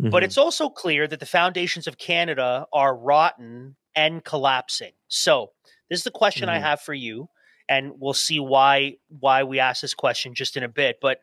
Mm-hmm. 0.00 0.10
But 0.10 0.24
it's 0.24 0.38
also 0.38 0.68
clear 0.68 1.06
that 1.06 1.20
the 1.20 1.26
foundations 1.26 1.86
of 1.86 1.98
Canada 1.98 2.66
are 2.72 2.96
rotten 2.96 3.76
and 3.94 4.24
collapsing. 4.24 4.92
So 5.08 5.52
this 5.88 6.00
is 6.00 6.04
the 6.04 6.10
question 6.10 6.48
mm-hmm. 6.48 6.56
I 6.56 6.68
have 6.68 6.80
for 6.80 6.94
you, 6.94 7.28
and 7.68 7.92
we'll 7.98 8.14
see 8.14 8.40
why 8.40 8.96
why 9.08 9.42
we 9.44 9.60
ask 9.60 9.82
this 9.82 9.94
question 9.94 10.34
just 10.34 10.56
in 10.56 10.62
a 10.62 10.68
bit. 10.68 10.98
But 11.00 11.20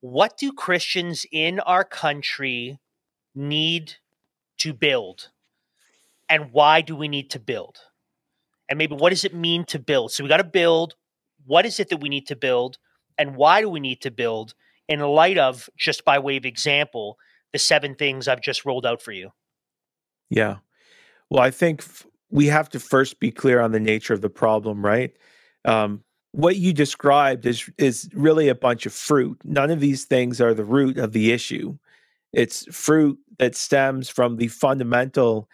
what 0.00 0.36
do 0.36 0.52
Christians 0.52 1.24
in 1.30 1.60
our 1.60 1.84
country 1.84 2.80
need 3.34 3.94
to 4.58 4.72
build? 4.72 5.28
And 6.28 6.52
why 6.52 6.80
do 6.80 6.96
we 6.96 7.08
need 7.08 7.30
to 7.30 7.38
build? 7.38 7.78
And 8.68 8.78
maybe 8.78 8.94
what 8.94 9.10
does 9.10 9.24
it 9.24 9.34
mean 9.34 9.64
to 9.66 9.78
build? 9.78 10.12
So 10.12 10.24
we 10.24 10.28
got 10.28 10.38
to 10.38 10.44
build. 10.44 10.94
What 11.44 11.66
is 11.66 11.78
it 11.78 11.88
that 11.90 12.00
we 12.00 12.08
need 12.08 12.26
to 12.28 12.36
build? 12.36 12.78
And 13.18 13.36
why 13.36 13.60
do 13.60 13.68
we 13.68 13.80
need 13.80 14.00
to 14.02 14.10
build 14.10 14.54
in 14.88 15.00
light 15.00 15.38
of, 15.38 15.68
just 15.76 16.04
by 16.04 16.18
way 16.18 16.36
of 16.36 16.46
example, 16.46 17.18
the 17.52 17.58
seven 17.58 17.94
things 17.94 18.28
I've 18.28 18.40
just 18.40 18.64
rolled 18.64 18.86
out 18.86 19.02
for 19.02 19.12
you? 19.12 19.32
Yeah. 20.30 20.58
Well, 21.28 21.42
I 21.42 21.50
think 21.50 21.82
f- 21.82 22.06
we 22.32 22.46
have 22.46 22.68
to 22.70 22.80
first 22.80 23.20
be 23.20 23.30
clear 23.30 23.60
on 23.60 23.70
the 23.70 23.78
nature 23.78 24.14
of 24.14 24.22
the 24.22 24.30
problem, 24.30 24.84
right? 24.84 25.12
Um, 25.64 26.02
what 26.32 26.56
you 26.56 26.72
described 26.72 27.44
is 27.46 27.70
is 27.78 28.08
really 28.14 28.48
a 28.48 28.54
bunch 28.54 28.86
of 28.86 28.92
fruit. 28.92 29.38
None 29.44 29.70
of 29.70 29.80
these 29.80 30.06
things 30.06 30.40
are 30.40 30.54
the 30.54 30.64
root 30.64 30.96
of 30.96 31.12
the 31.12 31.30
issue. 31.30 31.76
It's 32.32 32.64
fruit 32.74 33.18
that 33.38 33.54
stems 33.54 34.08
from 34.08 34.36
the 34.36 34.48
fundamental 34.48 35.48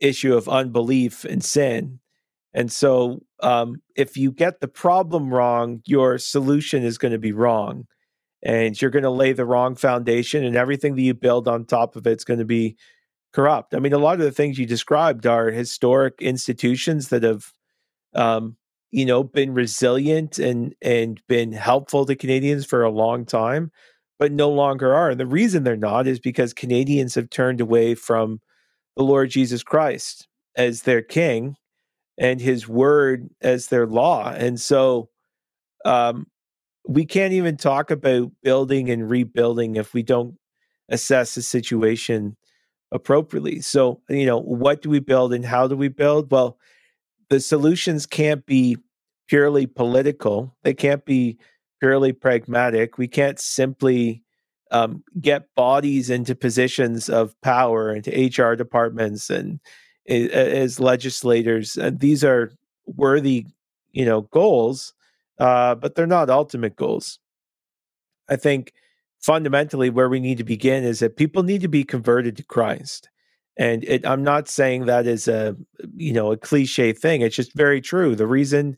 issue 0.00 0.36
of 0.36 0.48
unbelief 0.48 1.24
and 1.24 1.42
sin. 1.42 2.00
And 2.52 2.72
so, 2.72 3.20
um, 3.40 3.76
if 3.94 4.16
you 4.16 4.32
get 4.32 4.60
the 4.60 4.68
problem 4.68 5.32
wrong, 5.32 5.82
your 5.84 6.18
solution 6.18 6.82
is 6.82 6.98
going 6.98 7.12
to 7.12 7.18
be 7.18 7.32
wrong, 7.32 7.86
and 8.42 8.80
you're 8.80 8.90
going 8.90 9.04
to 9.04 9.10
lay 9.10 9.32
the 9.32 9.44
wrong 9.44 9.76
foundation, 9.76 10.42
and 10.42 10.56
everything 10.56 10.96
that 10.96 11.02
you 11.02 11.14
build 11.14 11.46
on 11.46 11.64
top 11.64 11.94
of 11.94 12.06
it's 12.06 12.24
going 12.24 12.40
to 12.40 12.44
be 12.44 12.76
corrupt. 13.36 13.74
I 13.74 13.78
mean, 13.78 13.92
a 13.92 13.98
lot 13.98 14.18
of 14.18 14.24
the 14.24 14.32
things 14.32 14.58
you 14.58 14.66
described 14.66 15.26
are 15.26 15.50
historic 15.50 16.14
institutions 16.20 17.10
that 17.10 17.22
have 17.22 17.52
um, 18.14 18.56
you 18.90 19.04
know, 19.04 19.22
been 19.22 19.52
resilient 19.52 20.38
and 20.38 20.74
and 20.80 21.20
been 21.28 21.52
helpful 21.52 22.06
to 22.06 22.16
Canadians 22.16 22.64
for 22.64 22.82
a 22.82 22.90
long 22.90 23.26
time, 23.26 23.70
but 24.18 24.32
no 24.32 24.50
longer 24.50 24.94
are. 24.94 25.10
And 25.10 25.20
the 25.20 25.26
reason 25.26 25.64
they're 25.64 25.76
not 25.76 26.06
is 26.06 26.18
because 26.18 26.54
Canadians 26.54 27.14
have 27.14 27.28
turned 27.28 27.60
away 27.60 27.94
from 27.94 28.40
the 28.96 29.02
Lord 29.02 29.30
Jesus 29.30 29.62
Christ 29.62 30.28
as 30.56 30.82
their 30.82 31.02
king 31.02 31.56
and 32.16 32.40
his 32.40 32.66
word 32.66 33.28
as 33.42 33.66
their 33.66 33.86
law. 33.86 34.32
And 34.32 34.58
so 34.58 35.10
um, 35.84 36.26
we 36.88 37.04
can't 37.04 37.34
even 37.34 37.58
talk 37.58 37.90
about 37.90 38.32
building 38.42 38.88
and 38.88 39.10
rebuilding 39.10 39.76
if 39.76 39.92
we 39.92 40.02
don't 40.02 40.36
assess 40.88 41.34
the 41.34 41.42
situation 41.42 42.36
appropriately. 42.92 43.60
So, 43.60 44.00
you 44.08 44.26
know, 44.26 44.40
what 44.40 44.82
do 44.82 44.90
we 44.90 45.00
build 45.00 45.32
and 45.32 45.44
how 45.44 45.66
do 45.66 45.76
we 45.76 45.88
build? 45.88 46.30
Well, 46.30 46.58
the 47.28 47.40
solutions 47.40 48.06
can't 48.06 48.46
be 48.46 48.78
purely 49.28 49.66
political. 49.66 50.56
They 50.62 50.74
can't 50.74 51.04
be 51.04 51.38
purely 51.80 52.12
pragmatic. 52.12 52.98
We 52.98 53.08
can't 53.08 53.40
simply 53.40 54.22
um, 54.70 55.02
get 55.20 55.54
bodies 55.54 56.10
into 56.10 56.34
positions 56.34 57.08
of 57.08 57.40
power 57.40 57.94
into 57.94 58.10
HR 58.10 58.54
departments 58.54 59.30
and 59.30 59.60
as 60.08 60.78
legislators. 60.78 61.76
And 61.76 62.00
these 62.00 62.22
are 62.24 62.52
worthy, 62.86 63.46
you 63.92 64.04
know, 64.04 64.22
goals, 64.22 64.94
uh, 65.38 65.74
but 65.74 65.94
they're 65.94 66.06
not 66.06 66.30
ultimate 66.30 66.76
goals. 66.76 67.18
I 68.28 68.36
think 68.36 68.72
fundamentally 69.20 69.90
where 69.90 70.08
we 70.08 70.20
need 70.20 70.38
to 70.38 70.44
begin 70.44 70.84
is 70.84 71.00
that 71.00 71.16
people 71.16 71.42
need 71.42 71.62
to 71.62 71.68
be 71.68 71.84
converted 71.84 72.36
to 72.36 72.44
Christ. 72.44 73.08
And 73.58 73.84
it, 73.84 74.06
I'm 74.06 74.22
not 74.22 74.48
saying 74.48 74.86
that 74.86 75.06
is 75.06 75.28
a 75.28 75.56
you 75.96 76.12
know 76.12 76.32
a 76.32 76.36
cliche 76.36 76.92
thing. 76.92 77.22
It's 77.22 77.36
just 77.36 77.54
very 77.54 77.80
true. 77.80 78.14
The 78.14 78.26
reason 78.26 78.76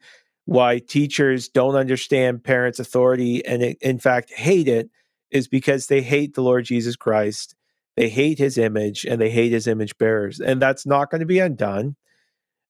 why 0.48 0.78
teachers 0.78 1.48
don't 1.48 1.74
understand 1.74 2.42
parents' 2.42 2.78
authority 2.78 3.44
and, 3.44 3.62
in 3.62 3.98
fact, 3.98 4.32
hate 4.32 4.66
it 4.66 4.88
is 5.30 5.46
because 5.46 5.86
they 5.88 6.00
hate 6.00 6.34
the 6.34 6.42
Lord 6.42 6.64
Jesus 6.64 6.96
Christ. 6.96 7.54
They 7.96 8.08
hate 8.08 8.38
his 8.38 8.56
image 8.56 9.04
and 9.04 9.20
they 9.20 9.28
hate 9.28 9.52
his 9.52 9.66
image 9.66 9.98
bearers. 9.98 10.40
And 10.40 10.62
that's 10.62 10.86
not 10.86 11.10
going 11.10 11.20
to 11.20 11.26
be 11.26 11.38
undone 11.38 11.96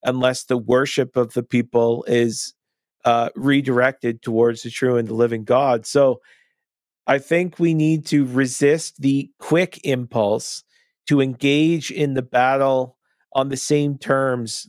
unless 0.03 0.43
the 0.43 0.59
worship 0.59 1.17
of 1.17 1.35
the 1.35 1.45
people 1.45 2.05
is 2.09 2.53
uh, 3.05 3.29
redirected 3.37 4.23
towards 4.23 4.63
the 4.63 4.71
true 4.71 4.97
and 4.97 5.07
the 5.07 5.15
living 5.15 5.45
God. 5.45 5.87
So 5.87 6.21
I 7.09 7.19
think 7.19 7.59
we 7.59 7.75
need 7.75 8.07
to 8.07 8.25
resist 8.25 9.03
the 9.03 9.31
quick 9.41 9.81
impulse 9.85 10.63
to 11.09 11.21
engage 11.21 11.91
in 11.91 12.15
the 12.15 12.23
battle 12.23 12.97
on 13.33 13.49
the 13.49 13.57
same 13.57 13.99
terms 13.99 14.69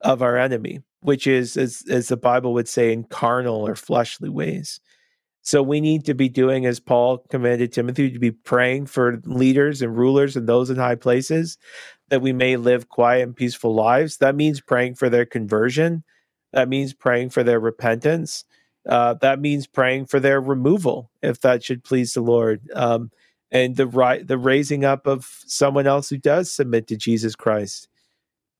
of 0.00 0.22
our 0.22 0.36
enemy 0.36 0.80
which 1.06 1.28
is 1.28 1.56
as 1.56 1.84
as 1.88 2.08
the 2.08 2.16
Bible 2.16 2.52
would 2.52 2.66
say 2.66 2.92
in 2.92 3.04
carnal 3.04 3.64
or 3.64 3.76
fleshly 3.76 4.28
ways. 4.28 4.80
So 5.42 5.62
we 5.62 5.80
need 5.80 6.04
to 6.06 6.14
be 6.14 6.28
doing 6.28 6.66
as 6.66 6.80
Paul 6.80 7.18
commanded 7.30 7.72
Timothy 7.72 8.10
to 8.10 8.18
be 8.18 8.32
praying 8.32 8.86
for 8.86 9.20
leaders 9.24 9.80
and 9.80 9.96
rulers 9.96 10.36
and 10.36 10.48
those 10.48 10.68
in 10.68 10.76
high 10.76 10.96
places 10.96 11.58
that 12.08 12.22
we 12.22 12.32
may 12.32 12.56
live 12.56 12.88
quiet 12.88 13.22
and 13.22 13.36
peaceful 13.36 13.72
lives. 13.72 14.16
That 14.16 14.34
means 14.34 14.60
praying 14.60 14.96
for 14.96 15.08
their 15.08 15.24
conversion. 15.24 16.02
That 16.52 16.68
means 16.68 16.92
praying 16.92 17.30
for 17.30 17.44
their 17.44 17.60
repentance. 17.60 18.44
Uh, 18.88 19.14
that 19.14 19.40
means 19.40 19.66
praying 19.66 20.06
for 20.06 20.20
their 20.20 20.40
removal, 20.40 21.10
if 21.22 21.40
that 21.40 21.64
should 21.64 21.82
please 21.82 22.14
the 22.14 22.20
Lord, 22.20 22.60
um, 22.74 23.10
and 23.50 23.76
the 23.76 23.86
right 23.86 24.26
the 24.26 24.38
raising 24.38 24.84
up 24.84 25.06
of 25.06 25.26
someone 25.46 25.86
else 25.86 26.08
who 26.08 26.18
does 26.18 26.50
submit 26.50 26.86
to 26.88 26.96
Jesus 26.96 27.34
Christ 27.34 27.88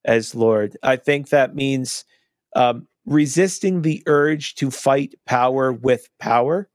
as 0.04 0.34
Lord. 0.34 0.76
I 0.82 0.96
think 0.96 1.28
that 1.28 1.54
means 1.54 2.04
um, 2.54 2.88
resisting 3.04 3.82
the 3.82 4.02
urge 4.06 4.54
to 4.56 4.70
fight 4.70 5.14
power 5.26 5.72
with 5.72 6.08
power. 6.18 6.68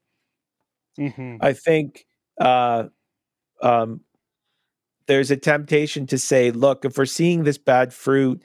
Mm-hmm. 0.99 1.37
I 1.41 1.53
think 1.53 2.05
uh, 2.39 2.85
um, 3.61 4.01
there's 5.07 5.31
a 5.31 5.37
temptation 5.37 6.07
to 6.07 6.17
say, 6.17 6.51
look, 6.51 6.85
if 6.85 6.97
we're 6.97 7.05
seeing 7.05 7.43
this 7.43 7.57
bad 7.57 7.93
fruit 7.93 8.41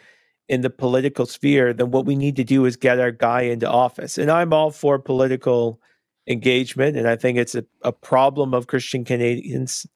in 0.49 0.61
the 0.61 0.70
political 0.70 1.26
sphere, 1.26 1.72
then 1.72 1.90
what 1.90 2.07
we 2.07 2.14
need 2.14 2.36
to 2.36 2.44
do 2.44 2.64
is 2.64 2.76
get 2.76 3.01
our 3.01 3.11
guy 3.11 3.42
into 3.42 3.68
office. 3.68 4.16
And 4.16 4.30
I'm 4.30 4.53
all 4.53 4.70
for 4.70 4.99
political 4.99 5.80
engagement. 6.28 6.97
And 6.97 7.09
I 7.09 7.16
think 7.16 7.38
it's 7.38 7.55
a, 7.55 7.64
a 7.82 7.92
problem 7.92 8.55
of 8.55 8.66
Christian 8.66 9.05
Canadians 9.05 9.86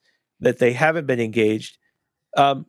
that 0.40 0.58
they 0.58 0.72
haven't 0.72 1.06
been 1.06 1.20
engaged. 1.20 1.78
Um, 2.36 2.66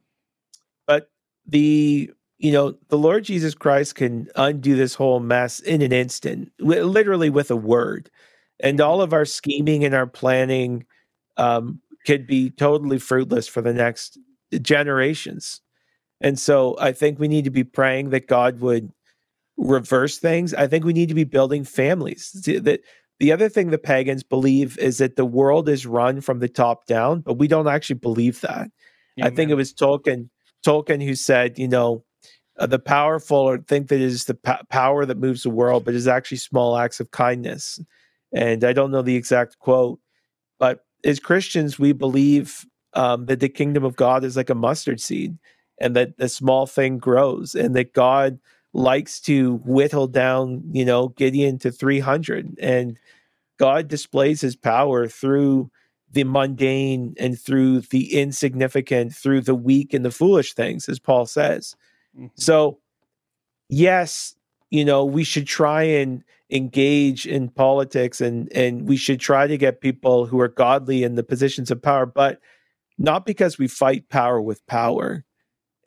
but 0.88 1.10
the 1.46 2.12
you 2.38 2.52
know 2.52 2.76
the 2.90 2.98
Lord 2.98 3.24
Jesus 3.24 3.54
Christ 3.54 3.96
can 3.96 4.28
undo 4.36 4.76
this 4.76 4.96
whole 4.96 5.20
mess 5.20 5.60
in 5.60 5.82
an 5.82 5.92
instant, 5.92 6.52
literally 6.60 7.30
with 7.30 7.52
a 7.52 7.56
word, 7.56 8.10
and 8.60 8.82
all 8.82 9.02
of 9.02 9.14
our 9.14 9.26
scheming 9.26 9.84
and 9.86 9.94
our 9.94 10.08
planning 10.08 10.86
um, 11.38 11.82
could 12.06 12.26
be 12.26 12.50
totally 12.50 12.98
fruitless 12.98 13.48
for 13.48 13.62
the 13.62 13.74
next 13.74 14.18
generations. 14.62 15.62
And 16.22 16.40
so 16.40 16.76
I 16.80 16.92
think 16.92 17.20
we 17.20 17.28
need 17.28 17.46
to 17.46 17.52
be 17.52 17.64
praying 17.64 18.12
that 18.12 18.28
God 18.28 18.60
would 18.62 18.92
reverse 19.58 20.18
things. 20.18 20.54
I 20.54 20.68
think 20.68 20.86
we 20.86 20.94
need 20.94 21.10
to 21.10 21.16
be 21.16 21.24
building 21.24 21.64
families. 21.64 22.32
That 22.46 22.82
the 23.20 23.32
other 23.32 23.50
thing 23.50 23.70
the 23.70 23.78
pagans 23.78 24.24
believe 24.24 24.78
is 24.80 24.98
that 25.00 25.16
the 25.16 25.26
world 25.26 25.70
is 25.70 25.86
run 25.86 26.22
from 26.22 26.40
the 26.40 26.50
top 26.50 26.86
down, 26.86 27.22
but 27.22 27.34
we 27.34 27.48
don't 27.48 27.68
actually 27.68 28.00
believe 28.00 28.42
that. 28.42 28.72
I 29.22 29.30
think 29.30 29.52
it 29.52 29.56
was 29.56 29.74
Tolkien 29.74 30.30
Tolkien 30.66 31.04
who 31.04 31.16
said, 31.16 31.60
you 31.60 31.68
know, 31.68 32.04
uh, 32.60 32.68
the 32.68 32.80
powerful 32.80 33.38
or 33.38 33.58
think 33.58 33.90
that 33.90 33.96
it 33.96 34.02
is 34.02 34.26
the 34.26 34.36
p- 34.36 34.52
power 34.70 35.06
that 35.06 35.18
moves 35.18 35.44
the 35.44 35.50
world, 35.50 35.86
but 35.86 35.94
is 35.96 36.08
actually 36.08 36.38
small 36.38 36.78
acts 36.78 37.00
of 37.00 37.12
kindness. 37.12 37.80
And 38.34 38.64
I 38.64 38.74
don't 38.74 38.92
know 38.92 39.02
the 39.02 39.16
exact 39.16 39.60
quote, 39.60 40.00
but 40.60 40.86
as 41.04 41.20
Christians, 41.20 41.80
we 41.80 41.92
believe 41.92 42.66
um, 42.94 43.26
that 43.26 43.40
the 43.40 43.50
kingdom 43.50 43.84
of 43.84 43.96
God 43.96 44.24
is 44.24 44.38
like 44.38 44.50
a 44.50 44.56
mustard 44.56 45.00
seed, 45.00 45.38
and 45.82 45.96
that 45.96 46.18
the 46.18 46.30
small 46.30 46.66
thing 46.66 46.98
grows, 46.98 47.56
and 47.56 47.76
that 47.76 47.94
God 47.94 48.40
likes 48.74 49.20
to 49.22 49.56
whittle 49.66 50.08
down, 50.08 50.64
you 50.72 50.86
know, 50.86 51.10
Gideon 51.10 51.60
to 51.60 51.72
three 51.72 52.00
hundred, 52.00 52.58
and 52.60 52.98
God 53.58 53.88
displays 53.88 54.42
His 54.42 54.56
power 54.56 55.08
through 55.08 55.70
the 56.12 56.24
mundane 56.24 57.16
and 57.18 57.40
through 57.40 57.82
the 57.82 58.20
insignificant, 58.20 59.14
through 59.14 59.42
the 59.42 59.56
weak 59.56 59.94
and 59.94 60.04
the 60.04 60.12
foolish 60.12 60.54
things, 60.54 60.90
as 60.90 61.00
Paul 61.00 61.26
says. 61.26 61.76
Mm-hmm. 62.16 62.28
So, 62.36 62.80
yes, 63.70 64.36
you 64.70 64.84
know, 64.84 65.06
we 65.06 65.24
should 65.24 65.48
try 65.48 65.84
and 65.84 66.24
engage 66.50 67.26
in 67.26 67.48
politics 67.48 68.20
and 68.20 68.52
and 68.52 68.88
we 68.88 68.98
should 68.98 69.20
try 69.20 69.48
to 69.48 69.58
get 69.58 69.80
people 69.80 70.26
who 70.26 70.40
are 70.42 70.50
godly 70.50 71.04
in 71.04 71.16
the 71.16 71.24
positions 71.24 71.72
of 71.72 71.82
power, 71.82 72.06
but 72.06 72.40
not 72.98 73.26
because 73.26 73.58
we 73.58 73.68
fight 73.68 74.10
power 74.10 74.42
with 74.42 74.66
power. 74.68 75.24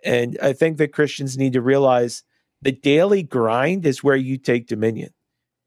And 0.05 0.39
I 0.43 0.53
think 0.53 0.77
that 0.79 0.93
Christians 0.93 1.39
need 1.39 1.55
to 1.55 1.63
realize 1.63 2.23
the 2.63 2.73
daily 2.73 3.23
grind 3.23 3.87
is 3.87 4.05
where 4.05 4.17
you 4.17 4.39
take 4.39 4.67
dominion. 4.67 5.11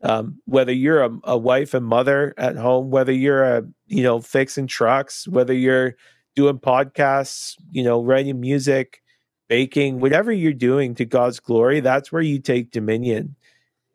Um, 0.04 0.42
whether 0.46 0.72
you're 0.72 1.04
a, 1.04 1.20
a, 1.24 1.38
wife 1.38 1.74
and 1.74 1.84
mother 1.84 2.36
at 2.38 2.56
home, 2.56 2.92
whether 2.92 3.12
you're 3.12 3.44
a 3.44 3.64
you 3.88 4.04
know 4.04 4.22
fixing 4.22 4.68
trucks, 4.68 5.28
whether 5.28 5.54
you're 5.54 5.96
doing 6.36 6.60
podcasts, 6.60 7.56
you 7.72 7.84
know, 7.84 8.04
writing 8.04 8.40
music, 8.40 9.02
baking, 9.48 10.00
whatever 10.00 10.32
you're 10.32 10.54
doing 10.54 10.94
to 10.96 11.06
God's 11.06 11.40
glory, 11.40 11.80
that's 11.80 12.12
where 12.12 12.22
you 12.22 12.40
take 12.40 12.70
dominion. 12.70 13.36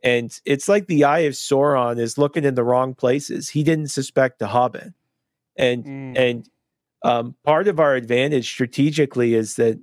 And 0.02 0.36
it's 0.44 0.68
like 0.68 0.88
the 0.88 1.04
eye 1.04 1.20
of 1.20 1.34
Sauron 1.34 2.00
is 2.00 2.18
looking 2.18 2.44
in 2.44 2.56
the 2.56 2.64
wrong 2.64 2.94
places. 2.94 3.50
He 3.50 3.62
didn't 3.62 3.92
suspect 3.92 4.40
the 4.40 4.48
Hobbit, 4.48 4.92
and 5.56 5.84
mm. 5.84 6.18
and 6.18 6.48
um, 7.04 7.36
part 7.44 7.68
of 7.68 7.78
our 7.78 7.94
advantage 7.94 8.48
strategically 8.48 9.34
is 9.34 9.54
that 9.54 9.78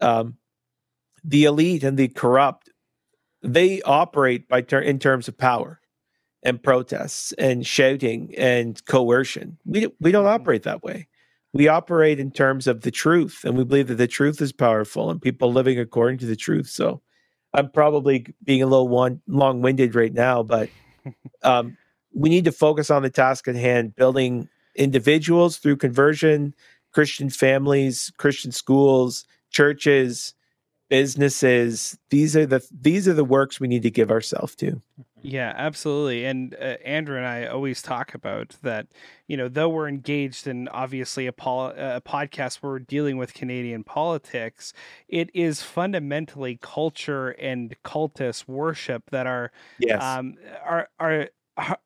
um, 0.00 0.36
the 1.24 1.44
elite 1.44 1.84
and 1.84 1.98
the 1.98 2.08
corrupt 2.08 2.70
they 3.42 3.80
operate 3.82 4.48
by 4.48 4.60
ter- 4.60 4.80
in 4.80 4.98
terms 4.98 5.28
of 5.28 5.38
power 5.38 5.80
and 6.42 6.62
protests 6.62 7.32
and 7.32 7.66
shouting 7.66 8.34
and 8.36 8.84
coercion. 8.86 9.58
We 9.64 9.88
we 10.00 10.12
don't 10.12 10.24
mm-hmm. 10.24 10.40
operate 10.40 10.62
that 10.64 10.82
way. 10.82 11.08
We 11.52 11.68
operate 11.68 12.20
in 12.20 12.30
terms 12.30 12.66
of 12.66 12.82
the 12.82 12.90
truth, 12.90 13.40
and 13.44 13.56
we 13.56 13.64
believe 13.64 13.88
that 13.88 13.96
the 13.96 14.06
truth 14.06 14.40
is 14.40 14.52
powerful 14.52 15.10
and 15.10 15.20
people 15.20 15.52
living 15.52 15.78
according 15.78 16.18
to 16.18 16.26
the 16.26 16.36
truth. 16.36 16.68
So, 16.68 17.02
I'm 17.52 17.70
probably 17.70 18.26
being 18.44 18.62
a 18.62 18.66
little 18.66 18.88
one 18.88 19.20
long 19.26 19.60
winded 19.60 19.94
right 19.94 20.12
now, 20.12 20.42
but 20.42 20.68
um, 21.42 21.76
we 22.14 22.28
need 22.28 22.44
to 22.44 22.52
focus 22.52 22.90
on 22.90 23.02
the 23.02 23.10
task 23.10 23.48
at 23.48 23.56
hand, 23.56 23.96
building 23.96 24.48
individuals 24.76 25.56
through 25.56 25.76
conversion, 25.76 26.54
Christian 26.92 27.30
families, 27.30 28.12
Christian 28.16 28.52
schools, 28.52 29.24
churches, 29.50 30.34
businesses 30.90 31.96
these 32.10 32.36
are 32.36 32.44
the 32.44 32.60
these 32.72 33.06
are 33.06 33.14
the 33.14 33.24
works 33.24 33.60
we 33.60 33.68
need 33.68 33.82
to 33.84 33.90
give 33.90 34.10
ourselves 34.10 34.56
to 34.56 34.82
yeah 35.22 35.52
absolutely 35.56 36.24
and 36.24 36.52
uh, 36.54 36.76
andrew 36.84 37.16
and 37.16 37.26
i 37.26 37.46
always 37.46 37.80
talk 37.80 38.12
about 38.12 38.56
that 38.62 38.88
you 39.28 39.36
know 39.36 39.46
though 39.46 39.68
we're 39.68 39.86
engaged 39.86 40.48
in 40.48 40.66
obviously 40.68 41.28
a, 41.28 41.32
pol- 41.32 41.72
a 41.76 42.00
podcast 42.00 42.56
where 42.56 42.72
we're 42.72 42.78
dealing 42.80 43.16
with 43.16 43.34
canadian 43.34 43.84
politics 43.84 44.72
it 45.06 45.30
is 45.32 45.62
fundamentally 45.62 46.58
culture 46.60 47.30
and 47.38 47.76
cultist 47.84 48.48
worship 48.48 49.10
that 49.10 49.28
are 49.28 49.52
yes. 49.78 50.02
um, 50.02 50.34
are 50.64 50.88
are 50.98 51.28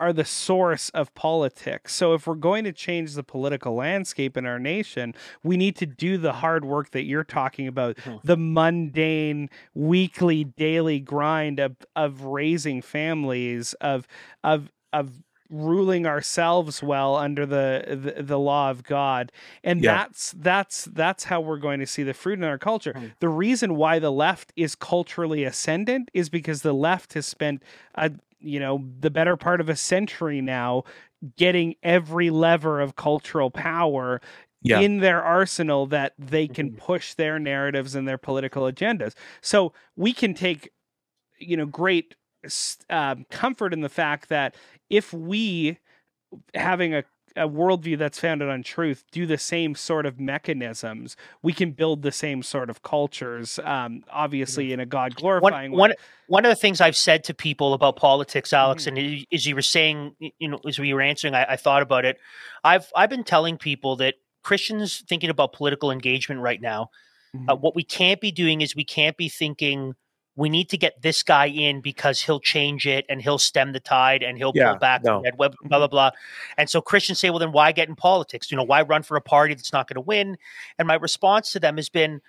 are 0.00 0.12
the 0.12 0.24
source 0.24 0.88
of 0.90 1.14
politics. 1.14 1.94
So 1.94 2.14
if 2.14 2.26
we're 2.26 2.34
going 2.34 2.64
to 2.64 2.72
change 2.72 3.14
the 3.14 3.22
political 3.22 3.74
landscape 3.74 4.36
in 4.36 4.46
our 4.46 4.58
nation, 4.58 5.14
we 5.42 5.56
need 5.56 5.76
to 5.76 5.86
do 5.86 6.18
the 6.18 6.34
hard 6.34 6.64
work 6.64 6.90
that 6.90 7.04
you're 7.04 7.24
talking 7.24 7.66
about, 7.66 7.96
mm-hmm. 7.96 8.16
the 8.24 8.36
mundane 8.36 9.50
weekly 9.74 10.44
daily 10.44 11.00
grind 11.00 11.58
of 11.58 11.76
of 11.96 12.22
raising 12.22 12.82
families, 12.82 13.74
of 13.74 14.06
of 14.42 14.70
of 14.92 15.22
ruling 15.50 16.06
ourselves 16.06 16.82
well 16.82 17.16
under 17.16 17.46
the, 17.46 18.12
the, 18.16 18.22
the 18.22 18.38
law 18.38 18.70
of 18.70 18.82
God. 18.82 19.30
And 19.62 19.82
yeah. 19.82 19.94
that's 19.94 20.32
that's 20.36 20.84
that's 20.86 21.24
how 21.24 21.40
we're 21.40 21.58
going 21.58 21.80
to 21.80 21.86
see 21.86 22.02
the 22.02 22.14
fruit 22.14 22.38
in 22.38 22.44
our 22.44 22.58
culture. 22.58 22.92
Mm. 22.94 23.12
The 23.20 23.28
reason 23.28 23.76
why 23.76 23.98
the 23.98 24.10
left 24.12 24.52
is 24.56 24.74
culturally 24.74 25.44
ascendant 25.44 26.10
is 26.12 26.28
because 26.28 26.62
the 26.62 26.72
left 26.72 27.14
has 27.14 27.26
spent 27.26 27.62
a 27.94 28.12
you 28.44 28.60
know, 28.60 28.84
the 29.00 29.10
better 29.10 29.36
part 29.36 29.60
of 29.60 29.68
a 29.68 29.76
century 29.76 30.40
now 30.40 30.84
getting 31.36 31.74
every 31.82 32.30
lever 32.30 32.80
of 32.80 32.96
cultural 32.96 33.50
power 33.50 34.20
yeah. 34.62 34.80
in 34.80 34.98
their 34.98 35.22
arsenal 35.22 35.86
that 35.86 36.12
they 36.18 36.48
can 36.48 36.70
mm-hmm. 36.70 36.78
push 36.78 37.14
their 37.14 37.38
narratives 37.38 37.94
and 37.94 38.06
their 38.06 38.18
political 38.18 38.64
agendas. 38.64 39.14
So 39.40 39.72
we 39.96 40.12
can 40.12 40.34
take, 40.34 40.70
you 41.38 41.56
know, 41.56 41.66
great 41.66 42.14
uh, 42.90 43.16
comfort 43.30 43.72
in 43.72 43.80
the 43.80 43.88
fact 43.88 44.28
that 44.28 44.54
if 44.90 45.12
we 45.12 45.78
having 46.54 46.94
a 46.94 47.04
a 47.36 47.48
worldview 47.48 47.98
that's 47.98 48.18
founded 48.18 48.48
on 48.48 48.62
truth 48.62 49.04
do 49.10 49.26
the 49.26 49.38
same 49.38 49.74
sort 49.74 50.06
of 50.06 50.20
mechanisms, 50.20 51.16
we 51.42 51.52
can 51.52 51.72
build 51.72 52.02
the 52.02 52.12
same 52.12 52.42
sort 52.42 52.70
of 52.70 52.82
cultures. 52.82 53.58
Um, 53.64 54.04
obviously, 54.10 54.72
in 54.72 54.80
a 54.80 54.86
God 54.86 55.16
glorifying 55.16 55.72
one, 55.72 55.78
one, 55.78 55.92
one, 56.28 56.44
of 56.44 56.50
the 56.50 56.56
things 56.56 56.80
I've 56.80 56.96
said 56.96 57.24
to 57.24 57.34
people 57.34 57.74
about 57.74 57.96
politics, 57.96 58.52
Alex, 58.52 58.84
mm-hmm. 58.84 58.96
and 58.96 59.26
as 59.32 59.46
you 59.46 59.54
were 59.54 59.62
saying, 59.62 60.14
you 60.38 60.48
know, 60.48 60.60
as 60.66 60.78
we 60.78 60.92
were 60.94 61.02
answering, 61.02 61.34
I, 61.34 61.44
I 61.50 61.56
thought 61.56 61.82
about 61.82 62.04
it. 62.04 62.18
I've 62.62 62.90
I've 62.94 63.10
been 63.10 63.24
telling 63.24 63.58
people 63.58 63.96
that 63.96 64.14
Christians 64.42 65.02
thinking 65.08 65.30
about 65.30 65.52
political 65.52 65.90
engagement 65.90 66.40
right 66.40 66.60
now. 66.60 66.90
Uh, 67.34 67.38
mm-hmm. 67.38 67.50
Uh, 67.50 67.54
what 67.56 67.74
we 67.74 67.82
can't 67.82 68.20
be 68.20 68.30
doing 68.30 68.60
is 68.60 68.76
we 68.76 68.84
can't 68.84 69.16
be 69.16 69.28
thinking 69.28 69.94
we 70.36 70.48
need 70.48 70.68
to 70.70 70.76
get 70.76 71.00
this 71.02 71.22
guy 71.22 71.46
in 71.46 71.80
because 71.80 72.20
he'll 72.20 72.40
change 72.40 72.86
it 72.86 73.06
and 73.08 73.22
he'll 73.22 73.38
stem 73.38 73.72
the 73.72 73.80
tide 73.80 74.22
and 74.22 74.36
he'll 74.36 74.52
yeah, 74.54 74.70
pull 74.70 74.78
back 74.78 75.04
no. 75.04 75.22
red 75.22 75.38
web, 75.38 75.54
blah 75.64 75.78
blah 75.78 75.86
blah. 75.86 76.10
And 76.58 76.68
so 76.68 76.80
Christians 76.80 77.20
say, 77.20 77.30
well, 77.30 77.38
then 77.38 77.52
why 77.52 77.72
get 77.72 77.88
in 77.88 77.96
politics? 77.96 78.50
You 78.50 78.56
know, 78.56 78.64
why 78.64 78.82
run 78.82 79.02
for 79.02 79.16
a 79.16 79.20
party 79.20 79.54
that's 79.54 79.72
not 79.72 79.88
going 79.88 79.96
to 79.96 80.00
win? 80.00 80.36
And 80.78 80.88
my 80.88 80.94
response 80.94 81.52
to 81.52 81.60
them 81.60 81.76
has 81.76 81.88
been, 81.88 82.20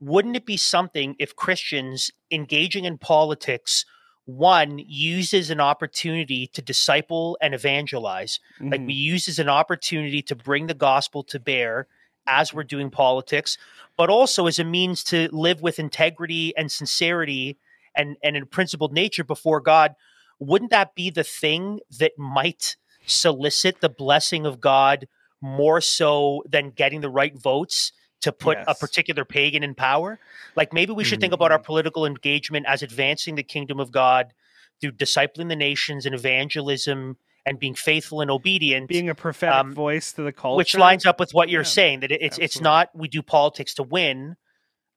wouldn't 0.00 0.36
it 0.36 0.46
be 0.46 0.56
something 0.56 1.16
if 1.18 1.36
Christians 1.36 2.10
engaging 2.30 2.84
in 2.84 2.98
politics? 2.98 3.84
one 4.26 4.78
uses 4.86 5.50
an 5.50 5.60
opportunity 5.60 6.46
to 6.46 6.62
disciple 6.62 7.36
and 7.40 7.54
evangelize 7.54 8.38
mm-hmm. 8.56 8.70
like 8.70 8.80
we 8.80 8.94
mm-hmm. 8.94 9.12
use 9.14 9.28
as 9.28 9.38
an 9.38 9.48
opportunity 9.48 10.22
to 10.22 10.36
bring 10.36 10.66
the 10.66 10.74
gospel 10.74 11.24
to 11.24 11.40
bear 11.40 11.88
as 12.30 12.54
we're 12.54 12.64
doing 12.64 12.90
politics, 12.90 13.58
but 13.96 14.08
also 14.08 14.46
as 14.46 14.58
a 14.58 14.64
means 14.64 15.02
to 15.04 15.28
live 15.32 15.60
with 15.60 15.78
integrity 15.78 16.56
and 16.56 16.70
sincerity 16.70 17.58
and, 17.94 18.16
and 18.22 18.36
in 18.36 18.46
principled 18.46 18.92
nature 18.92 19.24
before 19.24 19.60
God. 19.60 19.94
Wouldn't 20.38 20.70
that 20.70 20.94
be 20.94 21.10
the 21.10 21.24
thing 21.24 21.80
that 21.98 22.12
might 22.16 22.76
solicit 23.06 23.80
the 23.80 23.88
blessing 23.88 24.46
of 24.46 24.60
God 24.60 25.08
more 25.40 25.80
so 25.80 26.42
than 26.48 26.70
getting 26.70 27.00
the 27.00 27.10
right 27.10 27.36
votes 27.36 27.92
to 28.20 28.32
put 28.32 28.58
a 28.66 28.74
particular 28.74 29.24
pagan 29.24 29.62
in 29.62 29.74
power. 29.74 30.18
Like 30.54 30.72
maybe 30.72 30.92
we 30.92 31.04
should 31.04 31.20
think 31.20 31.32
about 31.32 31.52
our 31.52 31.58
Mhm. 31.58 31.64
political 31.64 32.04
engagement 32.04 32.66
as 32.66 32.82
advancing 32.82 33.34
the 33.34 33.42
kingdom 33.42 33.80
of 33.80 33.90
God 33.90 34.34
through 34.80 34.92
discipling 34.92 35.48
the 35.48 35.56
nations 35.56 36.04
and 36.06 36.14
evangelism 36.14 37.16
and 37.46 37.58
being 37.58 37.74
faithful 37.74 38.20
and 38.20 38.30
obedient. 38.30 38.88
being 38.88 39.08
a 39.08 39.14
prophetic 39.14 39.58
um, 39.58 39.74
voice 39.74 40.12
to 40.12 40.22
the 40.22 40.32
culture, 40.32 40.56
which 40.56 40.76
lines 40.76 41.06
up 41.06 41.18
with 41.18 41.32
what 41.32 41.48
you're 41.48 41.62
Yeah, 41.62 41.68
saying 41.68 42.00
that 42.00 42.12
it- 42.12 42.22
it's 42.22 42.38
it's 42.38 42.60
not 42.60 42.90
we 42.94 43.08
do 43.08 43.22
politics 43.22 43.74
to 43.74 43.82
win 43.82 44.36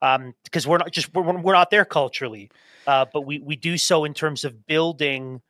um 0.02 0.34
because 0.44 0.66
we're 0.66 0.78
not 0.78 0.90
just 0.92 1.12
we're, 1.14 1.22
we're 1.22 1.52
not 1.52 1.70
there 1.70 1.84
culturally 1.84 2.50
uh 2.86 3.06
but 3.12 3.22
we 3.22 3.38
we 3.38 3.54
do 3.56 3.78
so 3.78 4.04
in 4.04 4.12
terms 4.12 4.44
of 4.44 4.66
building 4.66 5.40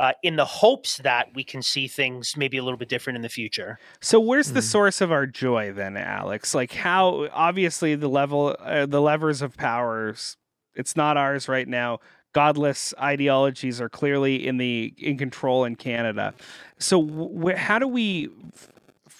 uh, 0.00 0.12
in 0.24 0.34
the 0.34 0.44
hopes 0.44 0.98
that 0.98 1.28
we 1.34 1.44
can 1.44 1.62
see 1.62 1.86
things 1.86 2.36
maybe 2.36 2.56
a 2.58 2.62
little 2.64 2.76
bit 2.76 2.88
different 2.88 3.14
in 3.14 3.22
the 3.22 3.28
future. 3.28 3.78
So 4.00 4.18
where's 4.18 4.50
the 4.50 4.58
Mhm. 4.58 4.64
source 4.64 5.00
of 5.00 5.12
our 5.12 5.24
joy 5.24 5.72
then, 5.72 5.96
Alex? 5.96 6.52
Like 6.52 6.72
how 6.72 7.28
obviously 7.32 7.94
the 7.94 8.08
level 8.08 8.56
uh, 8.58 8.86
the 8.86 9.00
levers 9.00 9.40
of 9.40 9.56
powers 9.56 10.36
it's 10.74 10.96
not 10.96 11.16
ours 11.16 11.48
right 11.48 11.68
now. 11.68 12.00
Godless 12.34 12.94
ideologies 13.00 13.80
are 13.80 13.88
clearly 13.88 14.46
in 14.46 14.58
the 14.58 14.94
in 14.98 15.18
control 15.18 15.64
in 15.64 15.76
Canada. 15.76 16.34
So 16.78 17.02
wh- 17.02 17.56
how 17.56 17.78
do 17.78 17.88
we 17.88 18.28
f- 18.54 18.68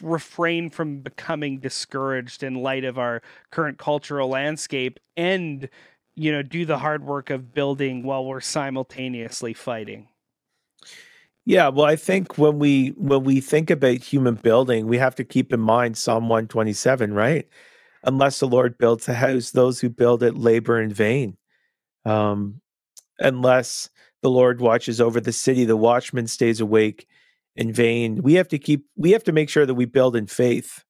refrain 0.03 0.71
from 0.71 1.01
becoming 1.01 1.59
discouraged 1.61 2.43
in 2.43 2.57
light 2.57 2.85
of 2.85 2.99
our 2.99 3.23
current 3.53 3.79
cultural 3.79 4.29
landscape 4.29 5.01
and 5.17 5.69
you 6.17 6.33
know 6.33 6.43
do 6.43 6.67
the 6.67 6.79
hard 6.79 7.05
work 7.05 7.31
of 7.31 7.55
building 7.55 8.03
while 8.05 8.27
we're 8.27 8.43
simultaneously 8.43 9.55
fighting? 9.55 10.09
Yeah, 11.47 11.69
well, 11.69 11.87
I 11.87 11.97
think 11.97 12.39
when 12.39 12.59
we 12.59 12.89
when 12.97 13.25
we 13.25 13.41
think 13.41 13.71
about 13.71 13.99
human 14.03 14.37
building, 14.37 14.87
we 14.87 14.99
have 14.99 15.15
to 15.17 15.25
keep 15.25 15.53
in 15.53 15.61
mind 15.61 15.99
Psalm 15.99 16.29
127, 16.29 17.13
right? 17.13 17.47
Unless 18.05 18.41
the 18.41 18.49
Lord 18.49 18.79
builds 18.79 19.09
a 19.09 19.15
house, 19.15 19.51
those 19.51 19.81
who 19.81 19.91
build 19.91 20.23
it 20.23 20.37
labor 20.37 20.81
in 20.81 20.93
vain. 20.93 21.37
Um, 22.07 22.61
unless 23.19 23.91
the 24.23 24.31
Lord 24.31 24.61
watches 24.61 25.01
over 25.01 25.21
the 25.21 25.33
city, 25.33 25.65
the 25.65 25.77
watchman 25.77 26.27
stays 26.27 26.61
awake 26.61 27.07
in 27.57 27.73
vain. 27.73 28.23
We 28.23 28.35
have 28.35 28.49
to 28.49 28.59
keep 28.59 28.87
we 28.97 29.13
have 29.13 29.25
to 29.25 29.33
make 29.33 29.49
sure 29.49 29.67
that 29.67 29.75
we 29.75 29.85
build 29.85 30.17
in 30.17 30.27
faith. 30.27 30.85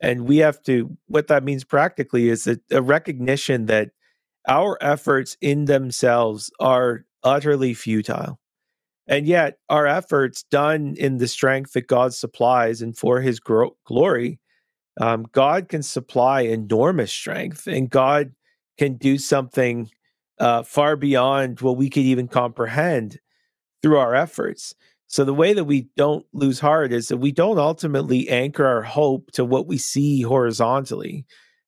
And 0.00 0.22
we 0.22 0.38
have 0.38 0.62
to 0.64 0.96
what 1.06 1.28
that 1.28 1.44
means 1.44 1.64
practically 1.64 2.28
is 2.28 2.46
a, 2.46 2.58
a 2.70 2.82
recognition 2.82 3.66
that 3.66 3.90
our 4.48 4.78
efforts 4.80 5.36
in 5.40 5.64
themselves 5.64 6.50
are 6.60 7.04
utterly 7.22 7.74
futile. 7.74 8.38
And 9.08 9.26
yet, 9.26 9.58
our 9.68 9.86
efforts 9.86 10.42
done 10.44 10.94
in 10.98 11.18
the 11.18 11.28
strength 11.28 11.72
that 11.72 11.86
God 11.86 12.12
supplies 12.12 12.82
and 12.82 12.96
for 12.96 13.20
his 13.20 13.38
gro- 13.38 13.76
glory, 13.84 14.40
um, 15.00 15.26
God 15.32 15.68
can 15.68 15.82
supply 15.82 16.42
enormous 16.42 17.12
strength 17.12 17.66
and 17.66 17.88
God 17.88 18.32
can 18.78 18.96
do 18.96 19.18
something 19.18 19.90
uh, 20.38 20.62
far 20.62 20.96
beyond 20.96 21.60
what 21.60 21.76
we 21.76 21.90
could 21.90 22.02
even 22.02 22.28
comprehend 22.28 23.18
through 23.82 23.98
our 23.98 24.14
efforts. 24.14 24.74
So, 25.08 25.24
the 25.24 25.34
way 25.34 25.52
that 25.52 25.64
we 25.64 25.88
don't 25.96 26.26
lose 26.32 26.58
heart 26.58 26.92
is 26.92 27.08
that 27.08 27.18
we 27.18 27.30
don't 27.32 27.58
ultimately 27.58 28.28
anchor 28.28 28.66
our 28.66 28.82
hope 28.82 29.30
to 29.32 29.44
what 29.44 29.66
we 29.66 29.78
see 29.78 30.22
horizontally, 30.22 31.24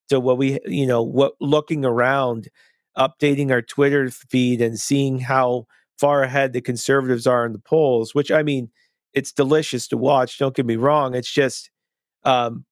to 0.09 0.19
what 0.19 0.39
we, 0.39 0.59
you 0.67 0.87
know, 0.87 1.03
what 1.03 1.35
looking 1.41 1.85
around, 1.85 2.49
updating 2.97 3.53
our 3.53 3.63
Twitter 3.63 4.11
feed 4.11 4.61
and 4.61 4.79
seeing 4.79 5.21
how 5.21 5.67
far 5.99 6.23
ahead 6.23 6.53
the 6.53 6.61
conservatives 6.61 7.27
are 7.27 7.47
in 7.47 7.53
the 7.53 7.59
polls, 7.61 8.15
which 8.15 8.31
I 8.31 8.43
mean, 8.43 8.71
it's 9.15 9.33
delicious 9.33 9.87
to 9.89 9.97
watch. 9.97 10.39
Don't 10.39 10.55
get 10.55 10.67
me 10.67 10.77
wrong. 10.77 11.15
It's 11.15 11.31
just 11.31 11.71
um, 12.25 12.65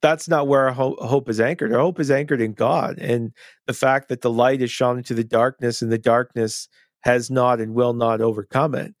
that's 0.00 0.28
not 0.28 0.46
where 0.46 0.66
our 0.66 0.72
ho- 0.72 0.96
hope 1.00 1.28
is 1.28 1.40
anchored. 1.40 1.72
Our 1.72 1.80
hope 1.80 2.00
is 2.00 2.10
anchored 2.10 2.40
in 2.40 2.52
God 2.52 2.98
and 2.98 3.32
the 3.66 3.72
fact 3.72 4.08
that 4.08 4.20
the 4.20 4.30
light 4.30 4.62
is 4.62 4.70
shone 4.70 4.98
into 4.98 5.14
the 5.14 5.24
darkness 5.24 5.82
and 5.82 5.90
the 5.90 5.98
darkness 5.98 6.68
has 7.00 7.30
not 7.30 7.60
and 7.60 7.74
will 7.74 7.94
not 7.94 8.20
overcome 8.20 8.74
it. 8.74 8.94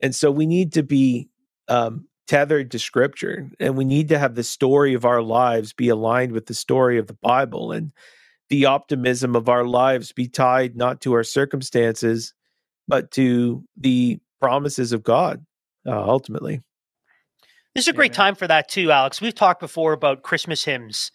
And 0.00 0.14
so 0.14 0.30
we 0.30 0.46
need 0.46 0.72
to 0.74 0.82
be 0.82 1.28
um, 1.68 2.06
tethered 2.26 2.70
to 2.72 2.78
scripture 2.78 3.50
and 3.60 3.76
we 3.76 3.84
need 3.84 4.08
to 4.08 4.18
have 4.18 4.34
the 4.34 4.42
story 4.42 4.94
of 4.94 5.04
our 5.04 5.22
lives 5.22 5.72
be 5.72 5.88
aligned 5.88 6.32
with 6.32 6.46
the 6.46 6.54
story 6.54 6.98
of 6.98 7.06
the 7.06 7.18
Bible 7.22 7.72
and 7.72 7.92
the 8.48 8.66
optimism 8.66 9.34
of 9.34 9.48
our 9.48 9.64
lives 9.64 10.12
be 10.12 10.28
tied 10.28 10.76
not 10.76 11.00
to 11.00 11.14
our 11.14 11.24
circumstances, 11.24 12.34
but 12.88 13.10
to 13.12 13.64
the 13.76 14.18
promises 14.40 14.92
of 14.92 15.02
God 15.02 15.44
uh, 15.86 16.02
ultimately. 16.02 16.60
This 17.74 17.84
is 17.84 17.88
a 17.88 17.92
great 17.94 18.12
time 18.12 18.34
for 18.34 18.46
that 18.46 18.68
too, 18.68 18.90
Alex. 18.92 19.20
We've 19.20 19.34
talked 19.34 19.60
before 19.60 19.92
about 19.92 20.22
Christmas 20.22 20.64
hymns 20.64 21.10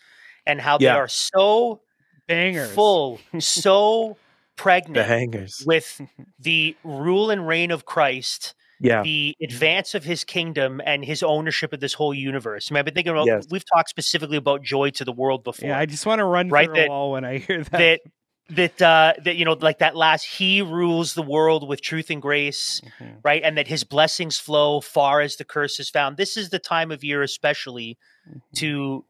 and 0.45 0.59
how 0.59 0.77
they 0.77 0.87
are 0.87 1.07
so 1.07 1.81
Bangers. 2.27 2.71
full, 2.71 3.19
so 3.39 4.17
The 4.57 4.61
pregnant 4.63 5.07
hangers. 5.07 5.63
with 5.65 6.01
the 6.39 6.75
rule 6.83 7.29
and 7.29 7.47
reign 7.47 7.69
of 7.71 7.85
Christ, 7.85 8.55
Yeah. 8.79 9.03
the 9.03 9.35
advance 9.41 9.93
of 9.93 10.03
his 10.03 10.23
kingdom, 10.23 10.81
and 10.83 11.05
his 11.05 11.21
ownership 11.21 11.73
of 11.73 11.79
this 11.79 11.93
whole 11.93 12.13
universe. 12.13 12.69
I 12.71 12.73
mean, 12.73 12.79
I've 12.79 12.85
been 12.85 12.95
thinking 12.95 13.11
about, 13.11 13.27
Yes. 13.27 13.45
we've 13.51 13.65
talked 13.71 13.89
specifically 13.89 14.37
about 14.37 14.63
joy 14.63 14.89
to 14.91 15.05
the 15.05 15.11
world 15.13 15.43
before. 15.43 15.69
Yeah, 15.69 15.77
I 15.77 15.85
just 15.85 16.05
want 16.07 16.19
to 16.19 16.25
run 16.25 16.49
Right, 16.49 16.65
through 16.65 16.75
that- 16.75 16.87
a 16.87 16.89
wall 16.89 17.11
when 17.11 17.23
I 17.23 17.37
hear 17.37 17.63
that. 17.65 17.71
that 17.71 18.01
that 18.49 18.81
uh 18.81 19.13
that 19.23 19.35
you 19.35 19.43
know 19.43 19.53
like 19.59 19.79
that 19.79 19.95
last 19.95 20.23
he 20.23 20.61
rules 20.61 21.13
the 21.13 21.21
world 21.21 21.67
with 21.67 21.81
truth 21.81 22.09
and 22.09 22.21
grace 22.21 22.81
Mhm. 22.99 23.17
right 23.23 23.43
and 23.43 23.57
that 23.57 23.67
his 23.67 23.83
blessings 23.83 24.37
flow 24.39 24.79
far 24.79 25.19
as 25.19 25.35
the 25.35 25.43
curse 25.43 25.79
is 25.79 25.89
found 25.89 26.15
this 26.15 26.37
is 26.37 26.49
the 26.49 26.59
time 26.59 26.91
of 26.91 27.03
year 27.03 27.21
especially 27.23 27.97
Mhm. 28.29 28.41
to 28.55 29.05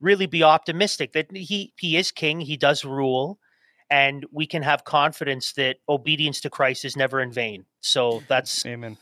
really 0.00 0.26
be 0.26 0.42
optimistic 0.42 1.12
that 1.12 1.30
he 1.30 1.72
he 1.78 1.96
is 1.96 2.10
king 2.10 2.40
he 2.40 2.56
does 2.56 2.84
rule 2.84 3.38
and 3.90 4.24
we 4.32 4.46
can 4.46 4.62
have 4.62 4.84
confidence 4.84 5.52
that 5.52 5.76
obedience 5.88 6.40
to 6.40 6.50
christ 6.50 6.84
is 6.84 6.96
never 6.96 7.20
in 7.20 7.30
vain 7.30 7.64
so 7.80 8.22
that's 8.28 8.66
Amen. 8.66 8.96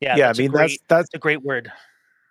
yeah, 0.00 0.16
Yeah, 0.16 0.26
that's 0.28 0.38
I 0.38 0.42
mean 0.42 0.50
great, 0.52 0.60
that's 0.60 0.78
that's 0.86 1.08
that's 1.10 1.14
a 1.14 1.18
great 1.18 1.42
word 1.42 1.72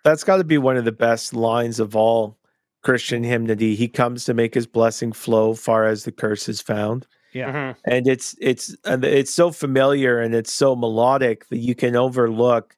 that's 0.04 0.24
got 0.24 0.38
to 0.38 0.44
be 0.44 0.58
one 0.58 0.78
of 0.78 0.86
the 0.86 0.92
best 0.92 1.34
lines 1.34 1.80
of 1.80 1.96
all 1.96 2.38
Christian 2.84 3.24
hymnody. 3.24 3.76
He 3.76 3.88
comes 3.88 4.26
to 4.26 4.34
make 4.34 4.54
his 4.54 4.68
blessing 4.68 5.12
flow 5.14 5.54
far 5.56 5.86
as 5.86 6.04
the 6.04 6.12
curse 6.12 6.48
is 6.50 6.62
found. 6.62 7.08
Yeah. 7.34 7.52
Mhm. 7.52 7.76
and 7.86 8.08
it's 8.08 8.36
it's 8.40 8.76
it's 8.86 9.34
so 9.34 9.50
familiar 9.52 10.20
and 10.20 10.36
it's 10.36 10.54
so 10.54 10.76
melodic 10.76 11.48
that 11.50 11.58
you 11.58 11.74
can 11.74 11.96
overlook 11.96 12.76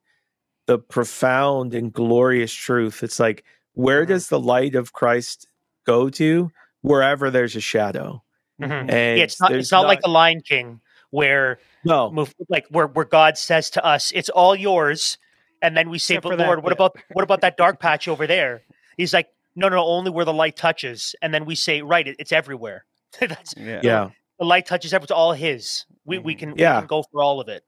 the 0.65 0.79
profound 0.79 1.73
and 1.73 1.91
glorious 1.91 2.53
truth 2.53 3.03
it's 3.03 3.19
like 3.19 3.43
where 3.73 4.05
Mhm. 4.05 4.07
does 4.07 4.29
the 4.29 4.39
light 4.39 4.75
of 4.75 4.93
christ 4.93 5.45
go 5.85 6.09
to 6.09 6.49
wherever 6.83 7.29
there's 7.29 7.57
a 7.57 7.59
shadow 7.59 8.23
Mhm. 8.61 8.89
and 8.89 9.17
yeah, 9.17 9.25
it's 9.25 9.41
not 9.41 9.51
it's 9.51 9.73
not, 9.73 9.85
like 9.87 9.99
the 9.99 10.07
lion 10.07 10.39
king 10.39 10.79
where 11.09 11.59
no 11.83 12.09
move 12.09 12.33
like 12.47 12.65
where 12.69 12.87
where 12.87 13.03
God 13.03 13.37
says 13.37 13.69
to 13.71 13.83
us, 13.83 14.13
"It's 14.15 14.29
all 14.29 14.55
yours," 14.55 15.17
and 15.61 15.75
then 15.75 15.89
we 15.89 15.99
say, 15.99 16.13
Except 16.13 16.23
for 16.23 16.29
"But 16.29 16.37
that 16.37 16.47
Lord, 16.47 16.59
what 16.63 16.69
bit." 16.69 16.77
about 16.77 16.95
what 17.11 17.23
about 17.23 17.41
that 17.41 17.57
dark 17.57 17.81
patch 17.81 18.07
over 18.07 18.25
there?" 18.25 18.61
He's 18.95 19.13
like, 19.13 19.27
"No, 19.55 19.69
no, 19.69 19.83
only 19.85 20.11
where 20.11 20.25
the 20.25 20.33
light 20.33 20.55
touches." 20.55 21.15
And 21.21 21.33
then 21.33 21.45
we 21.45 21.55
say, 21.55 21.81
"Right, 21.81 22.07
it, 22.07 22.15
it's 22.19 22.31
everywhere. 22.31 22.85
That's, 23.19 23.53
Yeah. 23.57 23.79
yeah 23.83 24.09
the 24.39 24.45
light 24.45 24.65
touches 24.65 24.93
everything. 24.93 25.05
It's 25.13 25.19
all 25.19 25.33
His. 25.33 25.85
We 26.05 26.17
we 26.19 26.35
Mhm. 26.35 26.39
can 26.39 26.53
Yeah. 26.57 26.75
we 26.75 26.81
can 26.81 26.87
go 26.87 27.03
for 27.11 27.21
all 27.23 27.39
of 27.39 27.47
it." 27.49 27.63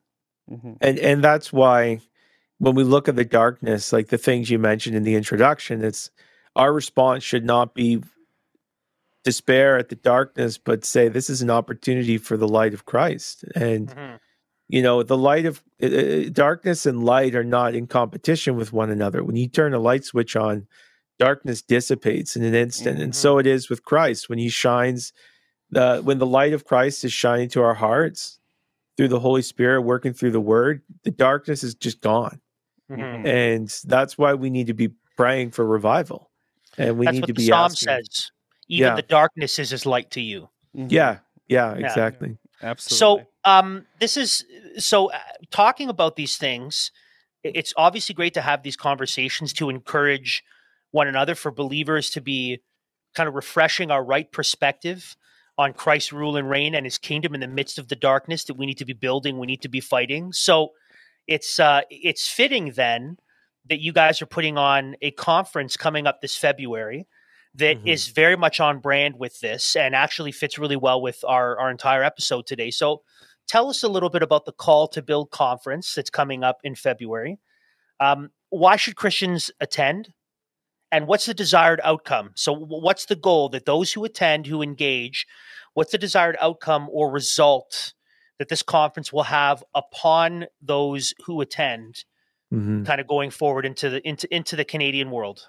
Mhm. 0.52 0.78
and 0.82 0.98
and 1.00 1.24
that's 1.24 1.52
why 1.52 2.00
when 2.60 2.74
we 2.76 2.84
look 2.84 3.08
at 3.10 3.16
the 3.18 3.26
darkness 3.26 3.92
like 3.92 4.08
the 4.08 4.18
things 4.18 4.50
you 4.50 4.58
mentioned 4.58 4.96
in 4.96 5.04
the 5.04 5.16
introduction 5.16 5.84
it's 5.84 6.10
our 6.56 6.72
response 6.74 7.22
should 7.24 7.44
not 7.46 7.74
be 7.76 8.02
despair 9.24 9.78
at 9.78 9.90
the 9.90 9.96
darkness 9.96 10.58
but 10.58 10.86
say 10.86 11.10
this 11.10 11.30
is 11.30 11.42
an 11.42 11.50
opportunity 11.50 12.18
for 12.18 12.38
the 12.38 12.48
light 12.48 12.74
of 12.74 12.86
christ 12.86 13.44
and 13.56 13.90
Mhm. 13.90 14.20
you 14.70 14.82
know 14.82 15.04
the 15.04 15.18
light 15.18 15.46
of 15.46 15.62
uh, 15.84 16.30
darkness 16.32 16.86
and 16.86 17.04
light 17.04 17.36
are 17.36 17.44
not 17.44 17.76
in 17.76 17.86
competition 17.88 18.56
with 18.56 18.72
one 18.72 18.90
another 18.90 19.24
when 19.24 19.36
you 19.36 19.50
turn 19.50 19.74
a 19.74 19.80
light 19.80 20.06
switch 20.06 20.36
on 20.38 20.66
darkness 21.20 21.62
dissipates 21.62 22.36
in 22.36 22.44
an 22.44 22.54
instant 22.56 23.00
and 23.00 23.12
Mhm. 23.14 23.16
so 23.16 23.38
it 23.40 23.48
is 23.48 23.70
with 23.70 23.84
christ 23.84 24.30
when 24.30 24.38
he 24.40 24.50
shines 24.50 25.14
the 25.72 26.00
when 26.04 26.18
the 26.20 26.26
light 26.26 26.54
of 26.54 26.66
christ 26.66 27.04
is 27.04 27.12
shining 27.14 27.50
to 27.50 27.62
our 27.62 27.74
hearts 27.74 28.40
through 28.98 29.08
the 29.08 29.20
holy 29.20 29.42
spirit 29.42 29.82
working 29.82 30.14
through 30.14 30.32
the 30.32 30.40
word 30.42 30.82
the 31.04 31.12
darkness 31.12 31.64
is 31.64 31.74
just 31.76 32.02
gone 32.02 32.40
Mhm. 32.90 33.26
and 33.26 33.82
that's 33.86 34.18
why 34.18 34.34
we 34.34 34.50
need 34.50 34.68
to 34.68 34.74
be 34.74 34.90
praying 35.16 35.52
for 35.52 35.66
revival 35.66 36.30
and 36.78 36.98
we 36.98 37.06
That's 37.06 37.16
need 37.16 37.22
what 37.22 37.28
to 37.28 37.34
the 37.34 37.38
be 37.44 37.48
Psalm 37.48 37.66
asking 37.66 37.88
says. 37.88 38.32
Even 38.70 38.90
Yeah. 38.90 38.96
the 38.96 39.02
darkness 39.02 39.60
is 39.60 39.72
as 39.74 39.86
light 39.86 40.12
to 40.12 40.22
you. 40.22 40.50
Mhm. 40.76 40.92
yeah 40.92 41.20
yeah 41.48 41.74
exactly 41.74 42.38
Absolutely. 42.62 43.24
So, 43.24 43.50
um, 43.52 43.86
this 44.00 44.18
is 44.18 44.44
so 44.80 45.12
uh, 45.12 45.20
talking 45.52 45.90
about 45.90 46.16
these 46.16 46.38
things. 46.38 46.92
It's 47.44 47.72
obviously 47.78 48.16
great 48.16 48.34
to 48.34 48.42
have 48.42 48.64
these 48.64 48.76
conversations 48.76 49.54
to 49.54 49.70
encourage 49.70 50.44
one 50.92 51.08
another 51.08 51.36
for 51.36 51.52
believers 51.52 52.10
to 52.12 52.22
be 52.22 52.60
kind 53.16 53.28
of 53.28 53.36
refreshing 53.36 53.92
our 53.92 54.04
right 54.04 54.32
perspective 54.32 55.16
on 55.58 55.74
Christ's 55.74 56.14
rule 56.14 56.38
and 56.38 56.50
reign 56.50 56.76
and 56.76 56.86
His 56.86 56.98
kingdom 56.98 57.34
in 57.34 57.40
the 57.40 57.48
midst 57.48 57.80
of 57.80 57.88
the 57.88 57.96
darkness 57.96 58.44
that 58.46 58.56
we 58.56 58.66
need 58.66 58.78
to 58.78 58.86
be 58.86 58.94
building, 58.94 59.40
we 59.40 59.48
need 59.48 59.62
to 59.64 59.70
be 59.70 59.80
fighting. 59.80 60.32
So, 60.32 60.70
it's 61.28 61.60
uh, 61.60 61.82
it's 61.90 62.28
fitting 62.30 62.72
then 62.76 63.18
that 63.68 63.82
you 63.82 63.92
guys 63.92 64.22
are 64.22 64.28
putting 64.28 64.58
on 64.58 64.96
a 65.02 65.12
conference 65.12 65.76
coming 65.76 66.08
up 66.08 66.22
this 66.22 66.38
February 66.38 67.06
that 67.56 67.78
mm-hmm. 67.80 67.88
is 67.88 68.08
very 68.08 68.38
much 68.38 68.60
on 68.60 68.80
brand 68.80 69.16
with 69.18 69.40
this 69.40 69.76
and 69.76 69.96
actually 69.96 70.32
fits 70.32 70.58
really 70.58 70.76
well 70.76 71.02
with 71.02 71.24
our, 71.28 71.60
our 71.60 71.72
entire 71.72 72.04
episode 72.04 72.46
today. 72.46 72.72
So, 72.72 73.02
tell 73.48 73.70
us 73.70 73.84
a 73.84 73.90
little 73.90 74.10
bit 74.10 74.24
about 74.24 74.46
the 74.46 74.52
Call 74.52 74.88
to 74.90 75.02
Build 75.02 75.32
conference 75.32 75.96
that's 75.96 76.10
coming 76.10 76.44
up 76.44 76.60
in 76.64 76.76
February. 76.76 77.40
Um, 78.00 78.30
why 78.50 78.76
should 78.76 78.96
Christians 78.96 79.52
attend? 79.60 80.14
And 80.92 81.08
what's 81.08 81.26
the 81.26 81.34
desired 81.34 81.82
outcome? 81.84 82.32
So, 82.36 82.54
what's 82.54 83.06
the 83.06 83.16
goal 83.16 83.50
that 83.50 83.66
those 83.66 83.94
who 83.94 84.06
attend, 84.06 84.48
who 84.48 84.62
engage, 84.62 85.28
what's 85.74 85.92
the 85.92 85.98
desired 85.98 86.38
outcome 86.40 86.88
or 86.92 87.12
result 87.12 87.94
that 88.40 88.50
this 88.50 88.62
conference 88.62 89.12
will 89.12 89.24
have 89.24 89.64
upon 89.74 90.46
those 90.62 91.14
who 91.26 91.42
attend, 91.42 92.06
mm-hmm. 92.54 92.84
kind 92.84 93.02
of 93.02 93.08
going 93.08 93.32
forward 93.32 93.66
into 93.66 93.90
the 93.90 94.08
into 94.08 94.34
into 94.34 94.56
the 94.56 94.66
Canadian 94.66 95.12
world? 95.12 95.48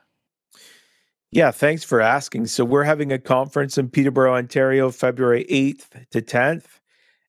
Yeah, 1.31 1.51
thanks 1.51 1.85
for 1.85 2.01
asking. 2.01 2.47
So 2.47 2.65
we're 2.65 2.85
having 2.85 3.13
a 3.13 3.19
conference 3.19 3.77
in 3.77 3.91
Peterborough, 3.91 4.35
Ontario, 4.35 4.91
February 4.91 5.45
8th 5.51 6.07
to 6.11 6.23
10th. 6.23 6.65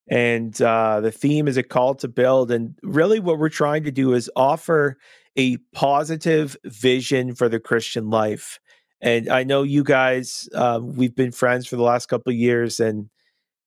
And 0.10 0.60
uh, 0.62 1.02
the 1.02 1.12
theme 1.12 1.48
is 1.48 1.58
a 1.58 1.64
call 1.64 1.96
to 1.96 2.08
build. 2.08 2.50
And 2.50 2.76
really, 2.82 3.20
what 3.20 3.38
we're 3.38 3.50
trying 3.50 3.84
to 3.84 3.92
do 3.92 4.14
is 4.14 4.32
offer 4.36 4.98
a 5.40 5.56
positive 5.74 6.58
vision 6.66 7.34
for 7.34 7.48
the 7.48 7.62
Christian 7.62 8.10
life. 8.10 8.60
And 9.00 9.30
I 9.30 9.46
know 9.46 9.64
you 9.64 9.86
guys, 9.86 10.50
um, 10.54 10.98
we've 10.98 11.16
been 11.16 11.32
friends 11.32 11.66
for 11.66 11.78
the 11.78 11.84
last 11.84 12.08
couple 12.08 12.32
of 12.32 12.38
years, 12.38 12.82
and 12.82 13.10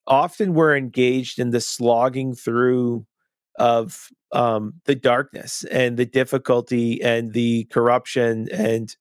often 0.06 0.52
we're 0.52 0.76
engaged 0.76 1.38
in 1.38 1.48
the 1.48 1.62
slogging 1.62 2.34
through 2.34 3.06
of 3.58 4.08
um, 4.32 4.74
the 4.84 4.94
darkness 4.94 5.64
and 5.70 5.96
the 5.96 6.04
difficulty 6.04 7.02
and 7.02 7.32
the 7.32 7.64
corruption 7.64 8.48
and 8.52 8.96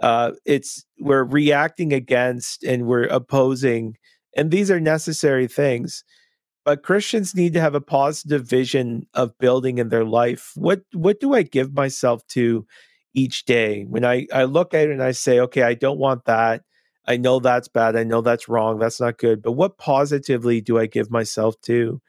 uh, 0.00 0.30
it's 0.44 0.84
we're 1.00 1.24
reacting 1.24 1.92
against 1.92 2.62
and 2.62 2.86
we're 2.86 3.06
opposing 3.06 3.96
and 4.36 4.52
these 4.52 4.70
are 4.70 4.78
necessary 4.78 5.48
things 5.48 6.04
but 6.68 6.82
christians 6.82 7.34
need 7.34 7.54
to 7.54 7.62
have 7.62 7.74
a 7.74 7.80
positive 7.80 8.46
vision 8.46 9.06
of 9.14 9.38
building 9.38 9.78
in 9.78 9.88
their 9.88 10.04
life. 10.04 10.52
What 10.54 10.82
what 10.92 11.18
do 11.18 11.32
i 11.32 11.40
give 11.40 11.72
myself 11.72 12.26
to 12.36 12.66
each 13.14 13.46
day? 13.46 13.84
When 13.88 14.04
i 14.04 14.26
i 14.34 14.44
look 14.44 14.74
at 14.74 14.88
it 14.88 14.90
and 14.90 15.02
i 15.02 15.12
say 15.12 15.40
okay 15.40 15.62
i 15.62 15.72
don't 15.72 15.98
want 15.98 16.26
that. 16.26 16.64
I 17.06 17.16
know 17.16 17.40
that's 17.40 17.68
bad. 17.68 17.96
I 17.96 18.04
know 18.04 18.20
that's 18.20 18.50
wrong. 18.50 18.78
That's 18.78 19.00
not 19.00 19.16
good. 19.16 19.40
But 19.40 19.52
what 19.52 19.78
positively 19.78 20.60
do 20.60 20.78
i 20.78 20.84
give 20.84 21.10
myself 21.10 21.58
to? 21.62 22.02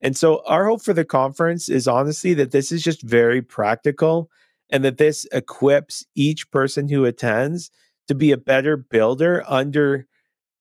And 0.00 0.16
so 0.16 0.42
our 0.46 0.64
hope 0.64 0.82
for 0.82 0.94
the 0.94 1.04
conference 1.04 1.68
is 1.68 1.86
honestly 1.86 2.32
that 2.32 2.50
this 2.50 2.72
is 2.72 2.82
just 2.82 3.02
very 3.02 3.42
practical 3.42 4.30
and 4.70 4.82
that 4.84 4.96
this 4.96 5.26
equips 5.32 6.06
each 6.14 6.50
person 6.50 6.88
who 6.88 7.04
attends 7.04 7.70
to 8.06 8.14
be 8.14 8.32
a 8.32 8.38
better 8.38 8.78
builder 8.78 9.44
under 9.46 10.06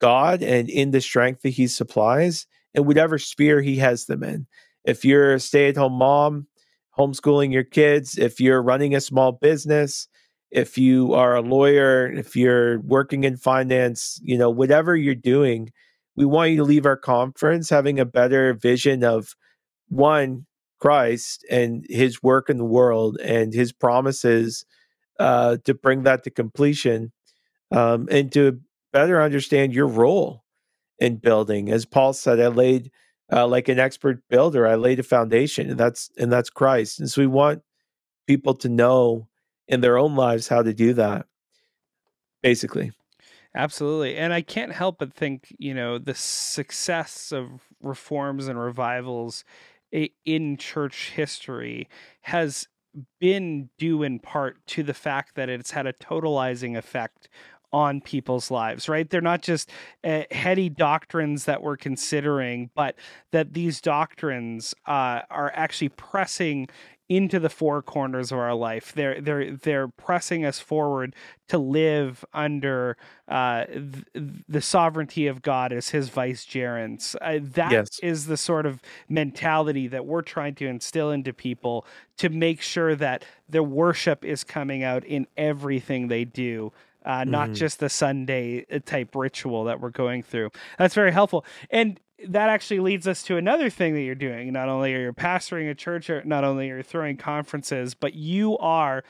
God 0.01 0.43
and 0.43 0.69
in 0.69 0.91
the 0.91 0.99
strength 0.99 1.43
that 1.43 1.51
He 1.51 1.67
supplies 1.67 2.45
in 2.73 2.85
whatever 2.85 3.17
sphere 3.17 3.61
He 3.61 3.77
has 3.77 4.05
them 4.05 4.23
in. 4.23 4.47
If 4.85 5.03
you're 5.03 5.33
a 5.33 5.39
stay 5.39 5.69
at 5.69 5.77
home 5.77 5.93
mom, 5.93 6.47
homeschooling 6.97 7.51
your 7.51 7.63
kids, 7.63 8.17
if 8.17 8.39
you're 8.39 8.61
running 8.61 8.95
a 8.95 9.01
small 9.01 9.33
business, 9.33 10.07
if 10.51 10.77
you 10.77 11.13
are 11.13 11.35
a 11.35 11.41
lawyer, 11.41 12.07
if 12.11 12.35
you're 12.35 12.79
working 12.79 13.23
in 13.23 13.37
finance, 13.37 14.19
you 14.23 14.37
know, 14.37 14.49
whatever 14.49 14.95
you're 14.95 15.15
doing, 15.15 15.71
we 16.15 16.25
want 16.25 16.51
you 16.51 16.57
to 16.57 16.63
leave 16.63 16.85
our 16.85 16.97
conference 16.97 17.69
having 17.69 17.99
a 17.99 18.05
better 18.05 18.53
vision 18.53 19.03
of 19.03 19.35
one, 19.89 20.45
Christ 20.79 21.45
and 21.49 21.85
his 21.89 22.21
work 22.21 22.49
in 22.49 22.57
the 22.57 22.65
world 22.65 23.17
and 23.23 23.53
his 23.53 23.71
promises 23.71 24.65
uh, 25.19 25.57
to 25.65 25.73
bring 25.73 26.03
that 26.03 26.23
to 26.23 26.29
completion 26.29 27.11
um, 27.71 28.07
and 28.11 28.31
to 28.33 28.59
better 28.93 29.21
understand 29.21 29.73
your 29.73 29.87
role 29.87 30.43
in 30.99 31.17
building. 31.17 31.71
As 31.71 31.85
Paul 31.85 32.13
said, 32.13 32.39
I 32.39 32.47
laid 32.47 32.91
uh, 33.31 33.47
like 33.47 33.67
an 33.67 33.79
expert 33.79 34.21
builder, 34.29 34.67
I 34.67 34.75
laid 34.75 34.99
a 34.99 35.03
foundation, 35.03 35.69
and 35.69 35.79
that's 35.79 36.09
and 36.17 36.31
that's 36.31 36.49
Christ. 36.49 36.99
And 36.99 37.09
so 37.09 37.21
we 37.21 37.27
want 37.27 37.61
people 38.25 38.53
to 38.55 38.69
know 38.69 39.27
in 39.67 39.81
their 39.81 39.97
own 39.97 40.15
lives 40.15 40.47
how 40.47 40.61
to 40.61 40.73
do 40.73 40.93
that. 40.93 41.25
Basically. 42.41 42.91
Absolutely. 43.55 44.15
And 44.17 44.33
I 44.33 44.41
can't 44.41 44.71
help 44.71 44.99
but 44.99 45.13
think, 45.13 45.53
you 45.57 45.73
know, 45.73 45.97
the 45.97 46.13
success 46.13 47.31
of 47.31 47.47
reforms 47.81 48.47
and 48.47 48.59
revivals 48.59 49.43
in 50.25 50.57
church 50.57 51.11
history 51.15 51.87
has 52.21 52.67
been 53.19 53.69
due 53.77 54.03
in 54.03 54.19
part 54.19 54.65
to 54.67 54.83
the 54.83 54.93
fact 54.93 55.35
that 55.35 55.49
it's 55.49 55.71
had 55.71 55.87
a 55.87 55.93
totalizing 55.93 56.77
effect 56.77 57.29
on 57.73 58.01
people's 58.01 58.49
lives, 58.49 58.87
right? 58.87 59.09
They're 59.09 59.21
not 59.21 59.41
just 59.41 59.69
uh, 60.03 60.23
heady 60.31 60.69
doctrines 60.69 61.45
that 61.45 61.61
we're 61.61 61.77
considering, 61.77 62.69
but 62.75 62.95
that 63.31 63.53
these 63.53 63.81
doctrines 63.81 64.73
uh, 64.85 65.21
are 65.29 65.51
actually 65.53 65.89
pressing 65.89 66.67
into 67.09 67.39
the 67.39 67.49
four 67.49 67.81
corners 67.81 68.31
of 68.31 68.37
our 68.37 68.53
life. 68.53 68.91
They're 68.93 69.21
they're 69.21 69.51
they're 69.55 69.87
pressing 69.87 70.43
us 70.43 70.59
forward 70.59 71.15
to 71.47 71.57
live 71.57 72.25
under 72.33 72.97
uh, 73.27 73.65
th- 73.65 74.43
the 74.47 74.61
sovereignty 74.61 75.27
of 75.27 75.41
God 75.41 75.71
as 75.71 75.89
His 75.89 76.09
vicegerents. 76.09 77.15
Uh, 77.21 77.39
that 77.41 77.71
yes. 77.71 77.99
is 78.03 78.25
the 78.25 78.37
sort 78.37 78.65
of 78.65 78.81
mentality 79.07 79.87
that 79.87 80.05
we're 80.05 80.21
trying 80.21 80.55
to 80.55 80.67
instill 80.67 81.11
into 81.11 81.31
people 81.31 81.85
to 82.17 82.29
make 82.29 82.61
sure 82.61 82.95
that 82.95 83.23
their 83.47 83.63
worship 83.63 84.25
is 84.25 84.43
coming 84.43 84.83
out 84.83 85.05
in 85.05 85.27
everything 85.37 86.09
they 86.09 86.25
do. 86.25 86.73
Uh, 87.07 87.23
not 87.23 87.45
mm-hmm. 87.45 87.53
just 87.53 87.79
the 87.79 87.87
Sunday 87.87 88.65
uh, 88.69 88.79
type 88.85 89.15
ritual 89.15 89.63
that 89.63 89.79
we're 89.79 89.89
going 89.89 90.21
through. 90.21 90.49
That's 90.77 90.93
very 90.93 91.13
helpful. 91.13 91.45
And 91.69 91.99
that 92.27 92.49
actually 92.49 92.81
leads 92.81 93.07
us 93.07 93.23
to 93.23 93.37
another 93.37 93.69
thing 93.69 93.93
that 93.93 94.01
you're 94.01 94.15
doing. 94.15 94.51
Not 94.51 94.67
only 94.67 94.93
are 94.93 95.01
you 95.01 95.13
pastoring 95.13 95.69
a 95.69 95.75
church, 95.75 96.09
or 96.09 96.21
not 96.25 96.43
only 96.43 96.69
are 96.69 96.77
you 96.77 96.83
throwing 96.83 97.15
conferences, 97.15 97.93
but 97.93 98.13
you 98.13 98.57
are 98.57 99.03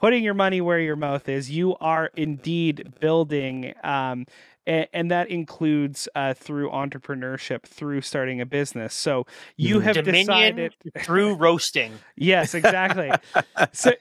putting 0.00 0.24
your 0.24 0.34
money 0.34 0.60
where 0.60 0.80
your 0.80 0.96
mouth 0.96 1.28
is. 1.28 1.50
You 1.50 1.76
are 1.76 2.10
indeed 2.16 2.94
building, 3.00 3.74
um, 3.84 4.26
and, 4.66 4.86
and, 4.92 5.10
that 5.10 5.28
includes 5.28 6.08
uh, 6.14 6.34
through 6.34 6.70
entrepreneurship, 6.70 7.64
through 7.64 8.00
starting 8.00 8.40
a 8.40 8.46
business. 8.46 8.94
So 8.94 9.26
you 9.56 9.76
mm-hmm. 9.76 9.84
have 9.84 9.94
Dominion 9.96 10.26
decided 10.26 10.74
through 11.00 11.34
roasting. 11.34 11.92
yes, 12.16 12.54
exactly. 12.54 13.10
so, 13.72 13.92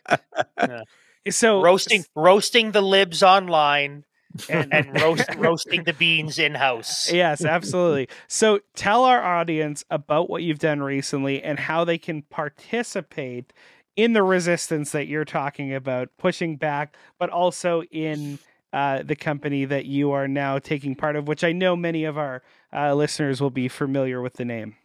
yeah. 0.58 0.84
So 1.30 1.62
roasting, 1.62 2.04
roasting 2.16 2.72
the 2.72 2.82
libs 2.82 3.24
online 3.24 4.06
and, 4.50 4.74
and 4.74 5.02
roast, 5.02 5.36
roasting 5.38 5.84
the 5.84 5.94
beans 5.94 6.40
in 6.40 6.56
house. 6.56 7.12
Yes, 7.12 7.44
absolutely. 7.44 8.08
So 8.28 8.60
tell 8.76 9.04
our 9.04 9.22
audience 9.22 9.84
about 9.90 10.30
what 10.30 10.44
you've 10.44 10.60
done 10.60 10.82
recently 10.82 11.42
and 11.44 11.60
how 11.60 11.84
they 11.84 11.98
can 11.98 12.24
participate 12.24 13.54
in 13.96 14.14
the 14.14 14.24
resistance 14.24 14.92
that 14.92 15.08
you're 15.08 15.26
talking 15.26 15.74
about, 15.74 16.10
pushing 16.18 16.56
back, 16.56 16.96
but 17.20 17.30
also 17.30 17.84
in 17.92 18.40
uh, 18.74 19.04
the 19.04 19.16
company 19.16 19.66
that 19.66 19.86
you 19.86 20.12
are 20.12 20.28
now 20.28 20.58
taking 20.58 20.96
part 20.96 21.16
of, 21.16 21.28
which 21.28 21.44
I 21.44 21.52
know 21.52 21.76
many 21.76 22.06
of 22.06 22.18
our 22.18 22.42
uh, 22.74 22.94
listeners 22.94 23.42
will 23.42 23.50
be 23.50 23.68
familiar 23.68 24.22
with 24.22 24.34
the 24.34 24.46
name. 24.46 24.76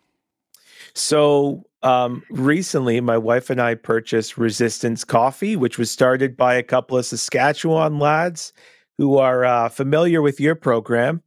So 0.92 1.64
um, 1.86 2.24
recently, 2.30 3.00
my 3.00 3.16
wife 3.16 3.48
and 3.48 3.62
I 3.62 3.76
purchased 3.76 4.36
Resistance 4.36 5.04
Coffee, 5.04 5.54
which 5.54 5.78
was 5.78 5.88
started 5.88 6.36
by 6.36 6.54
a 6.56 6.62
couple 6.64 6.98
of 6.98 7.06
Saskatchewan 7.06 8.00
lads 8.00 8.52
who 8.98 9.18
are 9.18 9.44
uh, 9.44 9.68
familiar 9.68 10.20
with 10.20 10.40
your 10.40 10.56
program 10.56 11.22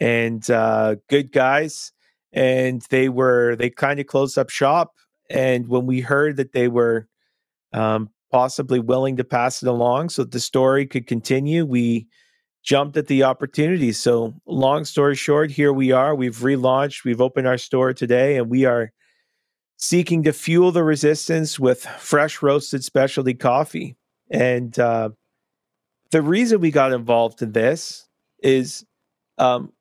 and 0.00 0.48
uh, 0.50 0.96
good 1.10 1.30
guys. 1.30 1.92
And 2.32 2.80
they 2.88 3.10
were, 3.10 3.54
they 3.56 3.68
kind 3.68 4.00
of 4.00 4.06
closed 4.06 4.38
up 4.38 4.48
shop. 4.48 4.94
And 5.28 5.68
when 5.68 5.84
we 5.84 6.00
heard 6.00 6.38
that 6.38 6.54
they 6.54 6.68
were 6.68 7.06
um, 7.74 8.08
possibly 8.30 8.80
willing 8.80 9.18
to 9.18 9.24
pass 9.24 9.62
it 9.62 9.68
along 9.68 10.08
so 10.08 10.22
that 10.22 10.30
the 10.30 10.40
story 10.40 10.86
could 10.86 11.06
continue, 11.06 11.66
we 11.66 12.06
jumped 12.64 12.96
at 12.96 13.08
the 13.08 13.24
opportunity. 13.24 13.92
So, 13.92 14.32
long 14.46 14.86
story 14.86 15.16
short, 15.16 15.50
here 15.50 15.72
we 15.74 15.92
are. 15.92 16.14
We've 16.14 16.38
relaunched, 16.38 17.04
we've 17.04 17.20
opened 17.20 17.46
our 17.46 17.58
store 17.58 17.92
today, 17.92 18.38
and 18.38 18.48
we 18.48 18.64
are 18.64 18.90
seeking 19.82 20.22
to 20.22 20.32
fuel 20.32 20.70
the 20.70 20.84
resistance 20.84 21.58
with 21.58 21.84
fresh 21.98 22.40
roasted 22.40 22.84
specialty 22.84 23.34
coffee. 23.34 23.96
And 24.30 24.78
uh, 24.78 25.10
the 26.12 26.22
reason 26.22 26.60
we 26.60 26.70
got 26.70 26.92
involved 26.92 27.42
in 27.42 27.50
this 27.50 28.06
is 28.44 28.86
um, 29.38 29.72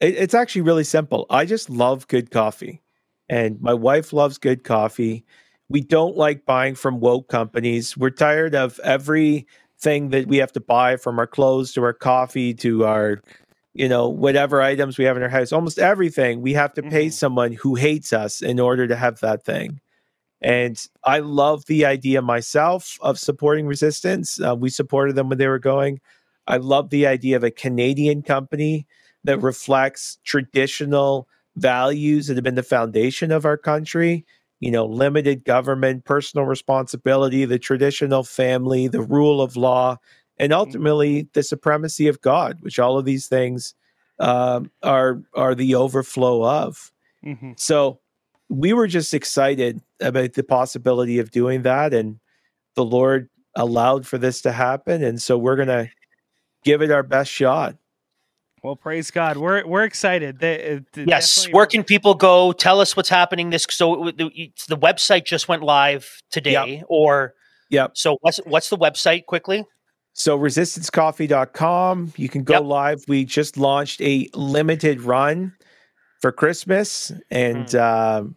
it, 0.00 0.14
it's 0.14 0.32
actually 0.32 0.62
really 0.62 0.82
simple. 0.82 1.26
I 1.28 1.44
just 1.44 1.68
love 1.68 2.08
good 2.08 2.30
coffee, 2.30 2.80
and 3.28 3.60
my 3.60 3.74
wife 3.74 4.14
loves 4.14 4.38
good 4.38 4.64
coffee. 4.64 5.26
We 5.68 5.82
don't 5.82 6.16
like 6.16 6.46
buying 6.46 6.74
from 6.74 6.98
woke 6.98 7.28
companies. 7.28 7.98
We're 7.98 8.08
tired 8.08 8.54
of 8.54 8.80
everything 8.82 10.08
that 10.08 10.26
we 10.26 10.38
have 10.38 10.52
to 10.52 10.60
buy 10.60 10.96
from 10.96 11.18
our 11.18 11.26
clothes 11.26 11.74
to 11.74 11.82
our 11.82 11.92
coffee 11.92 12.54
to 12.54 12.86
our 12.86 13.20
you 13.74 13.88
know 13.88 14.08
whatever 14.08 14.60
items 14.60 14.98
we 14.98 15.04
have 15.04 15.16
in 15.16 15.22
our 15.22 15.28
house 15.28 15.52
almost 15.52 15.78
everything 15.78 16.40
we 16.40 16.52
have 16.52 16.72
to 16.72 16.82
pay 16.82 17.06
mm-hmm. 17.06 17.12
someone 17.12 17.52
who 17.52 17.74
hates 17.74 18.12
us 18.12 18.42
in 18.42 18.58
order 18.58 18.86
to 18.86 18.96
have 18.96 19.20
that 19.20 19.44
thing 19.44 19.80
and 20.42 20.82
I 21.04 21.18
love 21.18 21.66
the 21.66 21.84
idea 21.84 22.22
myself 22.22 22.96
of 23.02 23.18
supporting 23.18 23.66
resistance. 23.66 24.40
Uh, 24.40 24.56
we 24.56 24.70
supported 24.70 25.14
them 25.14 25.28
when 25.28 25.38
they 25.38 25.48
were 25.48 25.58
going. 25.58 26.00
I 26.46 26.56
love 26.56 26.90
the 26.90 27.06
idea 27.06 27.36
of 27.36 27.44
a 27.44 27.50
Canadian 27.50 28.22
company 28.22 28.86
that 29.24 29.42
reflects 29.42 30.18
traditional 30.24 31.28
values 31.56 32.26
that 32.26 32.36
have 32.36 32.44
been 32.44 32.54
the 32.54 32.62
foundation 32.62 33.30
of 33.30 33.44
our 33.44 33.58
country. 33.58 34.24
You 34.60 34.70
know, 34.70 34.86
limited 34.86 35.44
government, 35.44 36.04
personal 36.04 36.46
responsibility, 36.46 37.44
the 37.44 37.58
traditional 37.58 38.24
family, 38.24 38.88
the 38.88 39.00
rule 39.00 39.40
of 39.40 39.56
law, 39.56 39.98
and 40.40 40.52
ultimately 40.52 41.28
the 41.34 41.42
supremacy 41.42 42.08
of 42.08 42.20
God, 42.20 42.58
which 42.60 42.78
all 42.78 42.98
of 42.98 43.04
these 43.04 43.28
things 43.28 43.74
um, 44.18 44.70
are 44.82 45.22
are 45.34 45.54
the 45.54 45.74
overflow 45.74 46.44
of. 46.44 46.90
Mhm. 47.24 47.58
So 47.58 48.00
we 48.48 48.72
were 48.72 48.86
just 48.86 49.14
excited 49.14 49.80
about 50.00 50.32
the 50.32 50.42
possibility 50.42 51.18
of 51.18 51.30
doing 51.30 51.62
that, 51.62 51.94
and 51.94 52.18
the 52.74 52.84
Lord 52.84 53.28
allowed 53.54 54.06
for 54.06 54.18
this 54.18 54.40
to 54.42 54.52
happen, 54.52 55.02
and 55.04 55.20
so 55.20 55.36
we're 55.38 55.56
gonna 55.56 55.90
give 56.64 56.82
it 56.82 56.90
our 56.90 57.02
best 57.02 57.30
shot. 57.30 57.76
Well, 58.62 58.76
praise 58.76 59.10
God. 59.10 59.36
We're 59.38 59.66
we're 59.66 59.84
excited. 59.84 60.38
They- 60.38 60.76
uh, 60.76 60.80
th- 60.92 61.08
Yes. 61.08 61.46
Where 61.50 61.66
can 61.66 61.82
people 61.82 62.14
go? 62.14 62.52
Tell 62.52 62.80
us 62.80 62.94
what's 62.96 63.08
happening. 63.08 63.50
This 63.50 63.66
so 63.70 64.10
the, 64.16 64.52
the 64.68 64.76
website 64.76 65.24
just 65.24 65.48
went 65.48 65.62
live 65.62 66.22
today, 66.30 66.82
or 66.88 67.34
yeah. 67.70 67.88
so 67.94 68.18
what's 68.20 68.38
what's 68.44 68.68
the 68.68 68.76
website 68.76 69.24
quickly? 69.26 69.64
So 70.12 70.38
resistancecoffee.com, 70.38 72.12
you 72.16 72.28
can 72.28 72.44
go 72.44 72.54
Yep. 72.54 72.62
live. 72.64 73.04
We 73.08 73.24
just 73.24 73.56
launched 73.56 74.00
a 74.02 74.28
limited 74.34 75.02
run 75.02 75.52
for 76.20 76.32
Christmas 76.32 77.12
and 77.30 77.66
Mm. 77.66 77.80
um, 78.20 78.36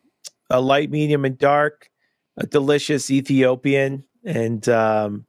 a 0.50 0.62
light, 0.62 0.90
medium, 0.92 1.26
and 1.26 1.38
dark, 1.38 1.90
a 2.38 2.46
delicious 2.46 3.10
Ethiopian, 3.12 4.04
and 4.24 4.68
um, 4.70 5.26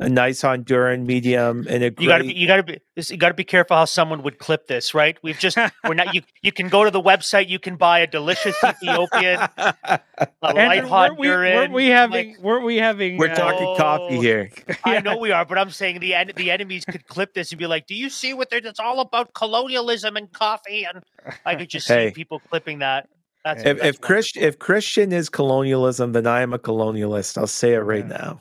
a 0.00 0.08
nice 0.08 0.40
Honduran 0.42 1.04
medium, 1.06 1.66
and 1.68 1.84
a 1.84 1.92
You 1.98 2.08
got 2.08 2.18
to 2.18 2.24
be 2.24 2.32
you 2.34 2.46
got 2.46 2.56
to 2.56 2.62
be 2.62 2.80
you 2.96 3.16
got 3.16 3.28
to 3.28 3.34
be 3.34 3.44
careful 3.44 3.76
how 3.76 3.84
someone 3.84 4.22
would 4.22 4.38
clip 4.38 4.66
this, 4.66 4.94
right? 4.94 5.16
We've 5.22 5.38
just 5.38 5.56
we're 5.84 5.94
not 5.94 6.14
you 6.14 6.22
you 6.42 6.52
can 6.52 6.68
go 6.68 6.84
to 6.84 6.90
the 6.90 7.00
website, 7.00 7.48
you 7.48 7.58
can 7.58 7.76
buy 7.76 8.00
a 8.00 8.06
delicious 8.06 8.56
Ethiopian, 8.64 9.40
a 9.58 10.00
light 10.42 10.56
Andrew, 10.84 10.90
weren't 10.90 11.18
we, 11.18 11.26
Honduran. 11.28 11.54
weren't 11.54 11.72
we 11.72 11.86
having? 11.88 12.28
like- 12.34 12.42
weren't 12.42 12.64
we 12.64 12.76
having? 12.76 13.16
We're 13.18 13.30
uh, 13.30 13.34
talking 13.34 13.76
coffee 13.76 14.16
Oh. 14.18 14.20
here. 14.20 14.50
I 14.84 15.00
know 15.00 15.16
we 15.18 15.30
are, 15.32 15.44
but 15.44 15.58
I'm 15.58 15.70
saying 15.70 16.00
the 16.00 16.14
en- 16.14 16.32
the 16.34 16.50
enemies 16.50 16.84
could 16.84 17.06
clip 17.06 17.34
this 17.34 17.52
and 17.52 17.58
be 17.58 17.66
like, 17.66 17.86
"Do 17.86 17.94
you 17.94 18.08
see 18.10 18.32
what 18.34 18.50
they're? 18.50 18.60
It's 18.64 18.80
all 18.80 19.00
about 19.00 19.34
colonialism 19.34 20.16
and 20.16 20.32
coffee." 20.32 20.84
And 20.84 21.02
I 21.44 21.54
could 21.56 21.68
just 21.68 21.86
Hey. 21.86 22.08
see 22.08 22.14
people 22.14 22.40
clipping 22.48 22.78
that. 22.80 23.08
That's 23.44 23.62
If, 23.64 23.78
that's 23.78 23.88
if 23.96 24.00
Christ, 24.00 24.36
if 24.36 24.58
Christian 24.58 25.12
is 25.12 25.28
colonialism, 25.30 26.12
then 26.12 26.26
I 26.26 26.42
am 26.42 26.52
a 26.52 26.58
colonialist. 26.58 27.38
I'll 27.38 27.46
say 27.46 27.72
it 27.74 27.78
right 27.78 28.06
Yeah. 28.06 28.16
now. 28.16 28.40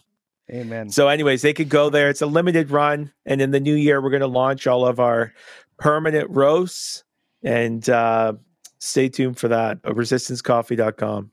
Amen. 0.49 0.89
So, 0.89 1.07
anyways, 1.07 1.41
they 1.41 1.53
could 1.53 1.69
go 1.69 1.89
there. 1.89 2.09
It's 2.09 2.21
a 2.21 2.26
limited 2.26 2.71
run, 2.71 3.11
and 3.26 3.41
in 3.41 3.51
the 3.51 3.59
new 3.59 3.76
year, 3.76 4.01
we're 4.01 4.09
going 4.09 4.21
to 4.21 4.27
launch 4.27 4.65
all 4.67 4.85
of 4.85 4.99
our 4.99 5.34
permanent 5.77 6.30
roasts. 6.30 7.03
And 7.43 7.88
uh, 7.89 8.34
stay 8.80 9.09
tuned 9.09 9.38
for 9.38 9.47
that. 9.49 9.81
Resistancecoffee.com. 9.84 11.31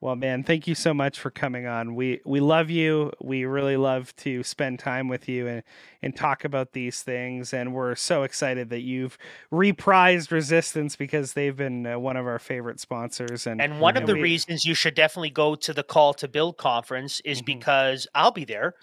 Well, 0.00 0.14
man, 0.14 0.42
thank 0.44 0.66
you 0.66 0.74
so 0.74 0.92
much 0.92 1.18
for 1.18 1.30
coming 1.30 1.66
on. 1.66 1.94
We 1.94 2.20
we 2.26 2.38
love 2.38 2.68
you. 2.68 3.12
We 3.20 3.46
really 3.46 3.78
love 3.78 4.14
to 4.16 4.42
spend 4.42 4.78
time 4.78 5.08
with 5.08 5.26
you 5.26 5.46
and 5.46 5.62
and 6.02 6.14
talk 6.14 6.44
about 6.44 6.72
these 6.72 7.02
things. 7.02 7.54
And 7.54 7.72
we're 7.72 7.94
so 7.94 8.22
excited 8.22 8.68
that 8.70 8.82
you've 8.82 9.16
reprised 9.50 10.30
Resistance 10.30 10.96
because 10.96 11.32
they've 11.32 11.56
been 11.56 11.86
uh, 11.86 11.98
one 11.98 12.16
of 12.18 12.26
our 12.26 12.38
favorite 12.38 12.78
sponsors. 12.78 13.46
And 13.46 13.60
And 13.60 13.80
one 13.80 13.96
of 13.96 14.06
the 14.06 14.12
we- 14.14 14.20
reasons 14.22 14.66
you 14.66 14.74
should 14.74 14.94
definitely 14.94 15.30
go 15.30 15.54
to 15.54 15.72
the 15.72 15.82
Call 15.82 16.12
to 16.14 16.28
Build 16.28 16.58
conference 16.58 17.20
is 17.24 17.40
Mhm. 17.40 17.46
because 17.46 18.06
I'll 18.14 18.32
be 18.32 18.44
there. 18.44 18.74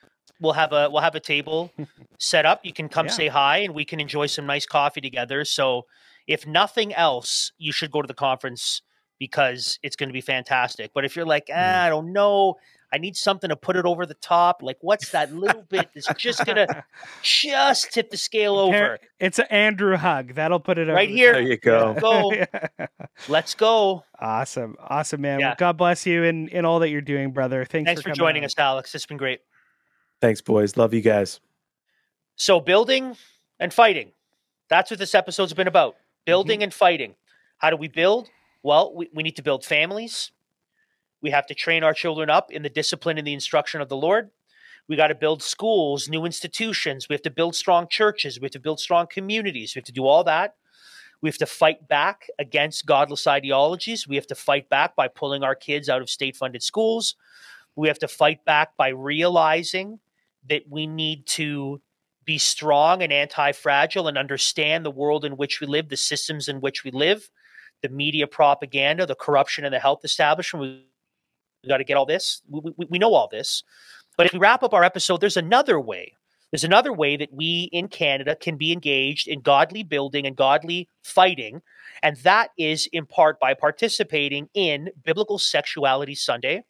We'll 0.41 0.53
have 0.53 0.73
a 0.73 0.89
we'll 0.89 1.03
have 1.03 1.15
a 1.15 1.19
table 1.19 1.71
set 2.19 2.47
up. 2.47 2.65
You 2.65 2.73
can 2.73 2.89
come 2.89 3.05
Yeah. 3.05 3.11
say 3.11 3.27
hi, 3.27 3.59
and 3.59 3.75
we 3.75 3.85
can 3.85 3.99
enjoy 3.99 4.25
some 4.25 4.47
nice 4.47 4.65
coffee 4.65 4.99
together. 4.99 5.45
So, 5.45 5.83
if 6.25 6.47
nothing 6.47 6.91
else, 6.93 7.51
you 7.59 7.71
should 7.71 7.91
go 7.91 8.01
to 8.01 8.07
the 8.07 8.13
conference 8.15 8.81
because 9.19 9.79
it's 9.83 9.95
going 9.95 10.09
to 10.09 10.13
be 10.13 10.21
fantastic. 10.21 10.91
But 10.93 11.05
if 11.05 11.15
you're 11.15 11.25
like, 11.25 11.47
Mm. 11.47 11.53
ah, 11.57 11.83
I 11.85 11.89
don't 11.89 12.11
know, 12.13 12.55
I 12.91 12.97
need 12.99 13.15
something 13.17 13.49
to 13.49 13.55
put 13.55 13.75
it 13.75 13.85
over 13.85 14.05
the 14.05 14.13
top. 14.15 14.61
Like, 14.61 14.77
what's 14.81 15.09
that 15.11 15.33
little 15.33 15.63
bit 15.63 15.89
that's 15.95 16.13
just 16.15 16.45
gonna 16.45 16.85
just 17.23 17.91
tip 17.91 18.11
the 18.11 18.17
scale 18.17 18.55
over? 18.57 18.99
It's 19.19 19.39
an 19.39 19.47
Andrew 19.49 19.97
hug. 19.97 20.35
That'll 20.35 20.59
put 20.59 20.77
it 20.77 20.87
Right 20.87 21.09
the 21.09 21.15
here. 21.15 21.31
top. 21.33 21.41
There 21.41 21.49
you 21.49 21.57
go. 21.57 21.93
Go. 21.99 22.85
Let's 23.27 23.55
go. 23.55 24.03
awesome, 24.19 24.75
awesome, 24.79 25.21
man. 25.21 25.39
Yeah. 25.39 25.47
Well, 25.47 25.55
God 25.57 25.77
bless 25.77 26.05
you 26.05 26.23
in 26.23 26.49
in 26.49 26.65
all 26.65 26.79
that 26.79 26.89
you're 26.89 27.01
doing, 27.01 27.31
brother. 27.31 27.65
Thanks, 27.65 27.87
Thanks 27.87 28.01
for 28.01 28.09
coming 28.09 28.15
joining 28.17 28.43
on. 28.43 28.45
us, 28.45 28.53
Alex. 28.59 28.93
It's 28.93 29.07
been 29.07 29.17
great. 29.17 29.39
Thanks, 30.21 30.41
boys. 30.41 30.77
Love 30.77 30.93
you 30.93 31.01
guys. 31.01 31.39
So, 32.35 32.59
building 32.59 33.15
and 33.59 33.73
fighting. 33.73 34.11
That's 34.69 34.91
what 34.91 34.99
this 34.99 35.15
episode's 35.15 35.53
been 35.53 35.67
about 35.67 35.95
building 36.25 36.61
and 36.63 36.71
fighting. 36.73 37.15
How 37.57 37.69
do 37.71 37.75
we 37.77 37.87
build? 37.87 38.29
Well, 38.63 38.93
we, 38.95 39.09
we 39.13 39.23
need 39.23 39.35
to 39.35 39.43
build 39.43 39.65
families. 39.65 40.31
We 41.21 41.29
have 41.31 41.45
to 41.47 41.55
train 41.55 41.83
our 41.83 41.93
children 41.93 42.29
up 42.29 42.51
in 42.51 42.63
the 42.63 42.69
discipline 42.69 43.17
and 43.17 43.27
the 43.27 43.33
instruction 43.33 43.81
of 43.81 43.89
the 43.89 43.97
Lord. 43.97 44.31
We 44.87 44.95
got 44.95 45.07
to 45.07 45.15
build 45.15 45.41
schools, 45.41 46.09
new 46.09 46.25
institutions. 46.25 47.07
We 47.07 47.13
have 47.13 47.21
to 47.21 47.29
build 47.29 47.55
strong 47.55 47.87
churches. 47.89 48.39
We 48.39 48.45
have 48.45 48.51
to 48.51 48.59
build 48.59 48.79
strong 48.79 49.07
communities. 49.07 49.75
We 49.75 49.79
have 49.79 49.85
to 49.85 49.93
do 49.93 50.05
all 50.05 50.23
that. 50.25 50.55
We 51.21 51.29
have 51.29 51.37
to 51.37 51.45
fight 51.45 51.87
back 51.87 52.27
against 52.37 52.85
godless 52.85 53.27
ideologies. 53.27 54.07
We 54.07 54.17
have 54.17 54.27
to 54.27 54.35
fight 54.35 54.67
back 54.67 54.95
by 54.95 55.07
pulling 55.07 55.43
our 55.43 55.55
kids 55.55 55.87
out 55.87 56.01
of 56.01 56.09
state 56.09 56.35
funded 56.35 56.61
schools. 56.61 57.15
We 57.77 57.87
have 57.87 57.99
to 57.99 58.09
fight 58.09 58.43
back 58.43 58.75
by 58.75 58.89
realizing 58.89 59.99
that 60.49 60.63
we 60.69 60.85
need 60.85 61.25
to 61.27 61.81
be 62.25 62.37
strong 62.37 63.01
and 63.01 63.13
anti 63.13 63.53
fragile 63.53 64.09
and 64.09 64.17
understand 64.17 64.85
the 64.85 64.91
world 64.91 65.23
in 65.23 65.37
which 65.37 65.61
we 65.61 65.67
live, 65.67 65.87
the 65.87 65.97
systems 65.97 66.49
in 66.49 66.59
which 66.59 66.83
we 66.83 66.91
live, 66.91 67.29
the 67.83 67.89
media 67.89 68.25
propaganda, 68.25 69.05
the 69.05 69.13
corruption 69.13 69.65
in 69.65 69.71
the 69.71 69.79
health 69.79 70.03
establishment. 70.03 70.61
We, 70.61 70.85
we 71.63 71.69
got 71.69 71.77
to 71.77 71.83
get 71.83 71.97
all 71.97 72.05
this. 72.05 72.41
We, 72.49 72.73
we, 72.77 72.87
we 72.89 72.97
know 72.97 73.13
all 73.13 73.27
this. 73.31 73.63
But 74.17 74.25
if 74.25 74.33
we 74.33 74.39
wrap 74.39 74.63
up 74.63 74.73
our 74.73 74.83
episode, 74.83 75.21
there's 75.21 75.37
another 75.37 75.79
way. 75.79 76.13
There's 76.51 76.63
another 76.63 76.93
way 76.93 77.17
that 77.17 77.33
we 77.33 77.69
in 77.71 77.87
Canada 77.87 78.35
can 78.35 78.57
be 78.57 78.71
engaged 78.71 79.27
in 79.27 79.41
godly 79.41 79.83
building 79.83 80.25
and 80.25 80.35
godly 80.35 80.87
fighting. 81.03 81.61
And 82.03 82.15
that 82.17 82.51
is 82.57 82.87
in 82.93 83.05
part 83.05 83.39
by 83.39 83.53
participating 83.53 84.49
in 84.53 84.89
Biblical 85.03 85.39
Sexuality 85.39 86.15
Sunday, 86.15 86.63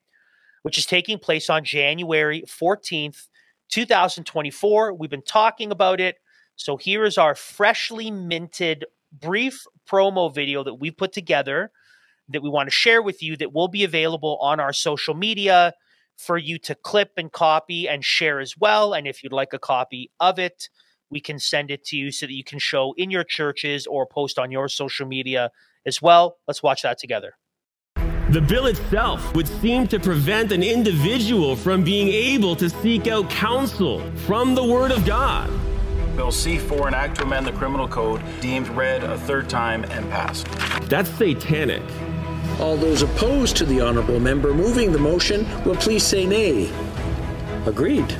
which 0.61 0.77
is 0.77 0.85
taking 0.85 1.19
place 1.19 1.49
on 1.49 1.65
January 1.65 2.43
14th, 2.47 3.27
2024. 3.69 4.93
We've 4.93 5.09
been 5.09 5.21
talking 5.21 5.71
about 5.71 5.99
it. 5.99 6.15
So 6.55 6.77
here 6.77 7.03
is 7.03 7.17
our 7.17 7.35
freshly 7.35 8.09
minted 8.09 8.85
brief 9.19 9.65
promo 9.89 10.33
video 10.33 10.63
that 10.63 10.75
we 10.75 10.91
put 10.91 11.13
together 11.13 11.71
that 12.29 12.41
we 12.41 12.49
want 12.49 12.67
to 12.67 12.71
share 12.71 13.01
with 13.01 13.21
you 13.21 13.35
that 13.37 13.53
will 13.53 13.67
be 13.67 13.83
available 13.83 14.37
on 14.41 14.59
our 14.59 14.73
social 14.73 15.13
media 15.13 15.73
for 16.17 16.37
you 16.37 16.57
to 16.59 16.75
clip 16.75 17.11
and 17.17 17.31
copy 17.31 17.87
and 17.87 18.05
share 18.05 18.39
as 18.39 18.57
well. 18.57 18.93
And 18.93 19.07
if 19.07 19.23
you'd 19.23 19.33
like 19.33 19.53
a 19.53 19.59
copy 19.59 20.11
of 20.19 20.39
it, 20.39 20.69
we 21.09 21.19
can 21.19 21.39
send 21.39 21.69
it 21.69 21.83
to 21.85 21.97
you 21.97 22.11
so 22.11 22.25
that 22.25 22.33
you 22.33 22.43
can 22.43 22.59
show 22.59 22.93
in 22.97 23.11
your 23.11 23.23
churches 23.23 23.85
or 23.85 24.05
post 24.05 24.39
on 24.39 24.51
your 24.51 24.67
social 24.67 25.05
media 25.05 25.51
as 25.85 26.01
well. 26.01 26.37
Let's 26.47 26.63
watch 26.63 26.81
that 26.83 26.97
together. 26.97 27.35
The 28.29 28.41
bill 28.41 28.65
itself 28.65 29.35
would 29.35 29.47
seem 29.47 29.87
to 29.89 29.99
prevent 29.99 30.51
an 30.51 30.63
individual 30.63 31.55
from 31.55 31.83
being 31.83 32.07
able 32.07 32.55
to 32.55 32.69
seek 32.69 33.07
out 33.07 33.29
counsel 33.29 33.99
from 34.25 34.55
the 34.55 34.63
Word 34.63 34.91
of 34.91 35.05
God. 35.05 35.51
Bill 36.15 36.27
C4, 36.27 36.87
an 36.87 36.93
act 36.93 37.17
to 37.17 37.23
amend 37.23 37.47
the 37.47 37.51
criminal 37.53 37.87
code, 37.87 38.21
deemed 38.39 38.67
read 38.69 39.03
a 39.03 39.17
third 39.17 39.49
time 39.49 39.83
and 39.85 40.09
passed. 40.11 40.47
That's 40.89 41.09
satanic. 41.09 41.81
All 42.59 42.77
those 42.77 43.01
opposed 43.01 43.57
to 43.57 43.65
the 43.65 43.81
honorable 43.81 44.19
member 44.19 44.53
moving 44.53 44.91
the 44.91 44.99
motion 44.99 45.47
will 45.63 45.75
please 45.75 46.03
say 46.03 46.25
nay. 46.25 46.71
Agreed. 47.65 48.15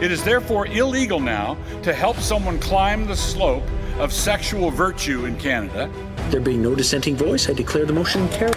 It 0.00 0.12
is 0.12 0.22
therefore 0.22 0.66
illegal 0.68 1.18
now 1.18 1.56
to 1.82 1.92
help 1.92 2.18
someone 2.18 2.58
climb 2.60 3.06
the 3.06 3.16
slope 3.16 3.64
of 3.98 4.12
sexual 4.12 4.70
virtue 4.70 5.24
in 5.24 5.36
Canada. 5.36 5.90
There 6.30 6.40
being 6.40 6.62
no 6.62 6.74
dissenting 6.74 7.16
voice, 7.16 7.48
I 7.48 7.52
declare 7.52 7.84
the 7.84 7.92
motion 7.92 8.28
carried. 8.28 8.54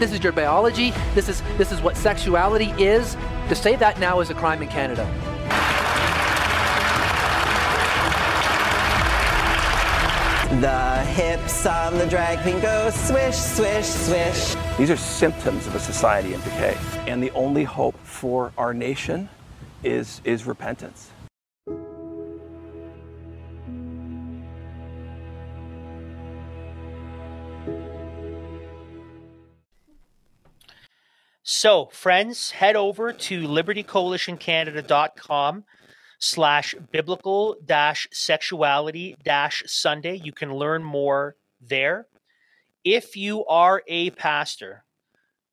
This 0.00 0.12
is 0.12 0.22
your 0.22 0.32
biology. 0.32 0.92
This 1.14 1.28
is 1.28 1.42
this 1.58 1.72
is 1.72 1.80
what 1.80 1.96
sexuality 1.96 2.72
is. 2.78 3.16
To 3.48 3.54
say 3.54 3.76
that 3.76 4.00
now 4.00 4.20
is 4.20 4.30
a 4.30 4.34
crime 4.34 4.62
in 4.62 4.68
Canada. 4.68 5.04
The 10.60 10.98
hips 11.04 11.64
on 11.64 11.96
the 11.96 12.06
drag 12.06 12.42
queen 12.42 12.60
go 12.60 12.90
swish, 12.90 13.36
swish, 13.36 13.86
swish. 13.86 14.54
These 14.76 14.90
are 14.90 14.98
symptoms 14.98 15.66
of 15.66 15.74
a 15.74 15.80
society 15.80 16.34
in 16.34 16.42
decay. 16.42 16.76
And 17.06 17.22
the 17.22 17.30
only 17.30 17.64
hope 17.64 17.96
for 18.04 18.52
our 18.58 18.74
nation 18.74 19.30
is, 19.82 20.20
is 20.24 20.46
repentance. 20.46 21.10
So, 31.42 31.86
friends, 31.92 32.50
head 32.50 32.76
over 32.76 33.10
to 33.10 33.48
libertycoalitioncanada.com 33.48 35.64
slash 36.22 36.72
biblical 36.92 37.56
dash 37.64 38.06
sexuality 38.12 39.16
dash 39.24 39.64
Sunday. 39.66 40.14
You 40.22 40.32
can 40.32 40.54
learn 40.54 40.84
more 40.84 41.34
there. 41.60 42.06
If 42.84 43.16
you 43.16 43.44
are 43.46 43.82
a 43.88 44.10
pastor, 44.10 44.84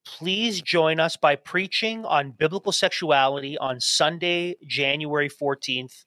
please 0.05 0.61
join 0.61 0.99
us 0.99 1.17
by 1.17 1.35
preaching 1.35 2.05
on 2.05 2.31
biblical 2.31 2.71
sexuality 2.71 3.57
on 3.57 3.79
Sunday, 3.79 4.57
January 4.65 5.27
14th, 5.27 6.05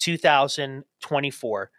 2024. 0.00 1.70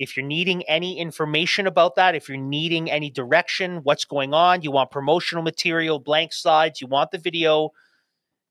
If 0.00 0.16
you're 0.16 0.26
needing 0.26 0.64
any 0.64 0.98
information 0.98 1.68
about 1.68 1.94
that, 1.94 2.16
if 2.16 2.28
you're 2.28 2.36
needing 2.36 2.90
any 2.90 3.10
direction, 3.10 3.80
what's 3.84 4.04
going 4.04 4.34
on, 4.34 4.62
you 4.62 4.72
want 4.72 4.90
promotional 4.90 5.44
material, 5.44 6.00
blank 6.00 6.32
slides, 6.32 6.80
you 6.80 6.88
want 6.88 7.12
the 7.12 7.18
video, 7.18 7.70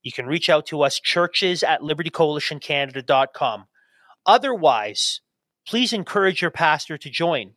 you 0.04 0.12
can 0.12 0.26
reach 0.26 0.50
out 0.50 0.66
to 0.68 0.82
us, 0.84 1.00
churches 1.00 1.64
at 1.64 1.82
libertycoalitioncanada.com. 1.82 3.66
Otherwise, 4.26 5.22
please 5.68 5.94
encourage 5.94 6.42
your 6.42 6.52
pastor 6.52 6.98
to 6.98 7.10
join. 7.10 7.54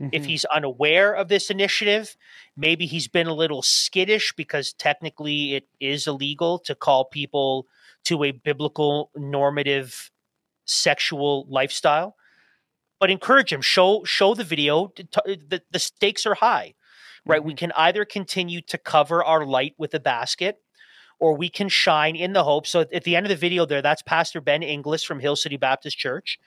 Mm-hmm. 0.00 0.08
If 0.12 0.24
he's 0.24 0.44
unaware 0.46 1.12
of 1.14 1.28
this 1.28 1.50
initiative, 1.50 2.16
maybe 2.56 2.86
he's 2.86 3.06
been 3.06 3.28
a 3.28 3.34
little 3.34 3.62
skittish 3.62 4.32
because 4.36 4.72
technically 4.72 5.54
it 5.54 5.68
is 5.80 6.06
illegal 6.06 6.58
to 6.60 6.74
call 6.74 7.04
people 7.04 7.66
to 8.04 8.24
a 8.24 8.32
biblical 8.32 9.10
normative 9.14 10.10
sexual 10.64 11.46
lifestyle. 11.48 12.16
But 12.98 13.10
encourage 13.10 13.52
him, 13.52 13.60
show 13.60 14.02
show 14.04 14.34
the 14.34 14.44
video. 14.44 14.92
The, 14.96 15.62
the 15.70 15.78
stakes 15.78 16.26
are 16.26 16.34
high, 16.34 16.74
right? 17.26 17.40
Mm-hmm. 17.40 17.46
We 17.46 17.54
can 17.54 17.72
either 17.76 18.04
continue 18.04 18.62
to 18.62 18.78
cover 18.78 19.22
our 19.22 19.44
light 19.44 19.74
with 19.78 19.94
a 19.94 20.00
basket, 20.00 20.58
or 21.24 21.34
we 21.36 21.48
can 21.48 21.68
shine 21.70 22.16
in 22.16 22.34
the 22.34 22.44
hope. 22.44 22.66
So 22.66 22.80
at 22.80 23.04
the 23.04 23.16
end 23.16 23.24
of 23.24 23.30
the 23.30 23.36
video, 23.36 23.64
there, 23.64 23.80
that's 23.80 24.02
Pastor 24.02 24.40
Ben 24.40 24.62
Inglis 24.62 25.04
from 25.04 25.20
Hill 25.20 25.36
City 25.36 25.56
Baptist 25.56 25.96
Church, 25.96 26.38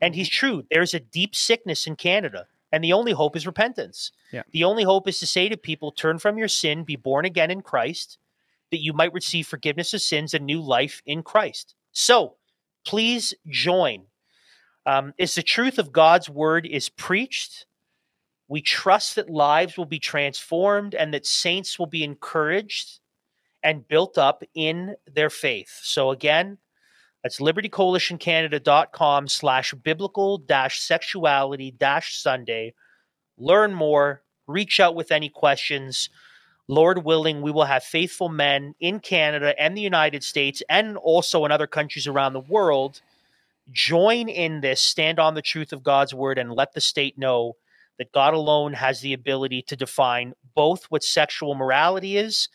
and 0.00 0.14
he's 0.14 0.28
true. 0.28 0.62
There's 0.70 0.94
a 0.94 1.00
deep 1.00 1.34
sickness 1.34 1.86
in 1.86 1.96
Canada 1.96 2.46
and 2.72 2.84
the 2.84 2.92
only 2.92 3.12
hope 3.12 3.36
is 3.36 3.46
repentance. 3.46 4.12
Yeah. 4.32 4.42
The 4.52 4.64
only 4.64 4.84
hope 4.84 5.08
is 5.08 5.18
to 5.18 5.26
say 5.26 5.48
to 5.48 5.56
people, 5.56 5.90
turn 5.90 6.18
from 6.18 6.38
your 6.38 6.48
sin, 6.48 6.84
be 6.84 6.96
born 6.96 7.24
again 7.24 7.50
in 7.50 7.62
Christ, 7.62 8.18
that 8.70 8.80
you 8.80 8.92
might 8.92 9.12
receive 9.12 9.46
forgiveness 9.46 9.92
of 9.92 10.02
sins 10.02 10.34
and 10.34 10.46
new 10.46 10.60
life 10.60 11.02
in 11.04 11.22
Christ. 11.22 11.74
So 11.92 12.36
please 12.86 13.34
join. 13.48 14.04
Um, 14.86 15.12
as 15.18 15.34
the 15.34 15.42
truth 15.42 15.78
of 15.78 15.92
God's 15.92 16.30
word 16.30 16.66
is 16.66 16.88
preached, 16.88 17.66
we 18.48 18.62
trust 18.62 19.16
that 19.16 19.28
lives 19.28 19.76
will 19.76 19.84
be 19.84 19.98
transformed 19.98 20.94
and 20.94 21.12
that 21.12 21.26
saints 21.26 21.78
will 21.78 21.86
be 21.86 22.04
encouraged 22.04 23.00
and 23.62 23.86
built 23.86 24.18
up 24.18 24.42
in 24.54 24.96
their 25.06 25.30
faith. 25.30 25.78
So 25.82 26.10
again, 26.10 26.58
that's 27.22 27.40
libertycoalitioncanada.com 27.40 29.28
slash 29.28 29.74
biblical 29.74 30.38
dash 30.38 30.80
sexuality 30.80 31.70
dash 31.70 32.16
Sunday. 32.16 32.74
Learn 33.36 33.74
more, 33.74 34.22
reach 34.46 34.80
out 34.80 34.94
with 34.94 35.12
any 35.12 35.28
questions. 35.28 36.08
Lord 36.68 37.04
willing, 37.04 37.42
we 37.42 37.50
will 37.50 37.64
have 37.64 37.82
faithful 37.82 38.28
men 38.28 38.74
in 38.80 39.00
Canada 39.00 39.54
and 39.60 39.76
the 39.76 39.82
United 39.82 40.22
States 40.22 40.62
and 40.68 40.96
also 40.96 41.44
in 41.44 41.52
other 41.52 41.66
countries 41.66 42.06
around 42.06 42.32
the 42.32 42.40
world 42.40 43.02
join 43.72 44.28
in 44.28 44.60
this, 44.60 44.80
stand 44.80 45.18
on 45.18 45.34
the 45.34 45.42
truth 45.42 45.72
of 45.72 45.82
God's 45.82 46.14
word, 46.14 46.38
and 46.38 46.52
let 46.52 46.72
the 46.72 46.80
state 46.80 47.18
know 47.18 47.56
that 47.98 48.12
God 48.12 48.34
alone 48.34 48.72
has 48.72 49.00
the 49.00 49.12
ability 49.12 49.62
to 49.62 49.76
define 49.76 50.34
both 50.54 50.84
what 50.86 51.04
sexual 51.04 51.54
morality 51.54 52.16
is 52.16 52.48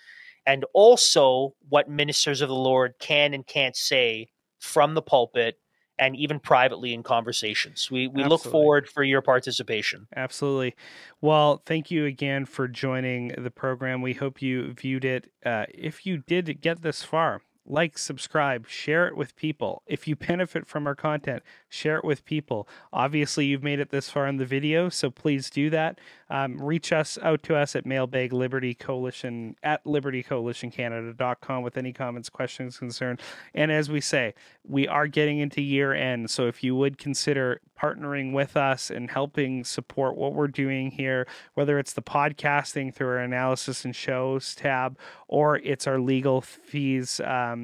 and 0.45 0.65
also 0.73 1.55
what 1.69 1.89
ministers 1.89 2.41
of 2.41 2.49
the 2.49 2.55
Lord 2.55 2.93
can 2.99 3.33
and 3.33 3.45
can't 3.45 3.75
say 3.75 4.29
from 4.59 4.93
the 4.93 5.01
pulpit 5.01 5.57
and 5.97 6.15
even 6.15 6.39
privately 6.39 6.93
in 6.93 7.03
conversations. 7.03 7.89
We 7.89 8.07
we 8.07 8.23
Absolutely. 8.23 8.29
look 8.29 8.41
forward 8.43 8.89
for 8.89 9.03
your 9.03 9.21
participation. 9.21 10.07
Absolutely. 10.15 10.75
Well, 11.21 11.61
thank 11.65 11.89
you 11.89 12.05
again 12.05 12.45
for 12.45 12.67
joining 12.67 13.29
the 13.29 13.51
program. 13.51 14.01
We 14.01 14.13
hope 14.13 14.41
you 14.41 14.73
viewed 14.73 15.05
it. 15.05 15.31
Uh, 15.45 15.65
if 15.73 16.05
you 16.05 16.17
did 16.17 16.61
get 16.61 16.81
this 16.81 17.03
far, 17.03 17.41
like, 17.67 17.97
subscribe, 17.97 18.67
share 18.67 19.07
it 19.07 19.17
with 19.17 19.35
people. 19.35 19.81
If 19.87 20.07
you 20.07 20.15
benefit 20.15 20.67
from 20.67 20.85
our 20.85 20.95
content, 20.95 21.43
share 21.69 21.97
it 21.97 22.05
with 22.05 22.25
people. 22.25 22.67
Obviously, 22.93 23.45
you've 23.45 23.63
made 23.63 23.79
it 23.79 23.89
this 23.89 24.09
far 24.09 24.27
in 24.27 24.37
the 24.37 24.45
video, 24.45 24.89
so 24.89 25.09
please 25.09 25.49
do 25.49 25.69
that. 25.71 25.99
Um, 26.29 26.61
reach 26.61 26.91
us 26.91 27.17
out 27.21 27.43
to 27.43 27.55
us 27.55 27.75
at 27.75 27.85
mailbag 27.85 28.33
liberty 28.33 28.73
coalition 28.73 29.55
at 29.63 29.83
libertycoalitioncanada.com 29.85 31.63
with 31.63 31.77
any 31.77 31.93
comments, 31.93 32.29
questions, 32.29 32.77
concern. 32.77 33.17
And 33.53 33.71
as 33.71 33.89
we 33.89 34.01
say, 34.01 34.33
we 34.67 34.87
are 34.87 35.07
getting 35.07 35.39
into 35.39 35.61
year 35.61 35.93
end, 35.93 36.29
so 36.29 36.47
if 36.47 36.63
you 36.63 36.75
would 36.75 36.97
consider 36.97 37.61
partnering 37.79 38.31
with 38.31 38.55
us 38.55 38.89
and 38.89 39.11
helping 39.11 39.63
support 39.63 40.15
what 40.15 40.33
we're 40.33 40.47
doing 40.47 40.91
here, 40.91 41.27
whether 41.53 41.77
it's 41.77 41.93
the 41.93 42.01
podcasting 42.01 42.93
through 42.93 43.07
our 43.07 43.17
analysis 43.17 43.85
and 43.85 43.95
shows 43.95 44.55
tab 44.55 44.97
or 45.27 45.57
it's 45.57 45.85
our 45.85 45.99
legal 45.99 46.41
fees 46.41 47.19
um, 47.21 47.54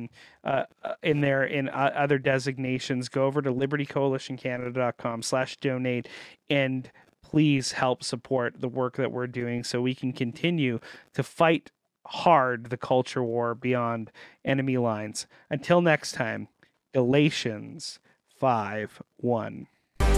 uh, 0.44 0.64
uh 0.84 0.94
in 1.04 1.22
there 1.22 1.44
in 1.44 1.70
uh, 1.70 1.92
other 1.96 2.18
designations, 2.18 3.10
go 3.10 3.26
over 3.26 3.42
to 3.42 3.52
libertycoalitioncanada.com 3.52 5.22
slash 5.22 5.58
donate 5.58 6.08
and 6.50 6.92
please 7.24 7.74
help 7.74 8.04
support 8.04 8.60
the 8.60 8.68
work 8.68 8.98
that 8.98 9.12
we're 9.12 9.28
doing 9.28 9.64
so 9.64 9.82
we 9.82 9.96
can 9.96 10.12
continue 10.12 10.80
to 11.14 11.24
fight 11.24 11.72
hard 12.06 12.70
the 12.70 12.78
culture 12.78 13.24
war 13.24 13.56
beyond 13.56 14.12
enemy 14.44 14.78
lines. 14.78 15.28
Until 15.50 15.82
next 15.82 16.14
time, 16.14 16.48
Galatians 16.94 18.00
5 18.38 19.02
1. 19.18 19.68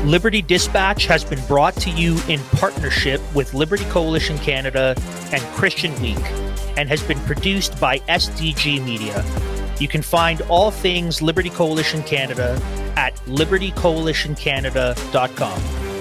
Liberty 0.06 0.42
Dispatch 0.42 1.06
has 1.06 1.24
been 1.24 1.44
brought 1.46 1.76
to 1.76 1.90
you 1.92 2.20
in 2.28 2.40
partnership 2.58 3.22
with 3.34 3.54
Liberty 3.54 3.86
Coalition 3.86 4.38
Canada 4.40 4.96
and 5.32 5.42
Christian 5.56 5.94
Week 6.02 6.18
and 6.78 6.90
has 6.90 7.02
been 7.04 7.20
produced 7.22 7.80
by 7.80 8.00
SDG 8.00 8.84
Media. 8.84 9.24
You 9.84 9.90
can 9.90 10.02
find 10.02 10.42
all 10.44 10.72
things 10.72 11.22
Liberty 11.22 11.50
Coalition 11.50 12.04
Canada 12.04 12.58
at 12.96 13.14
libertycoalitioncanada.com. 13.26 15.93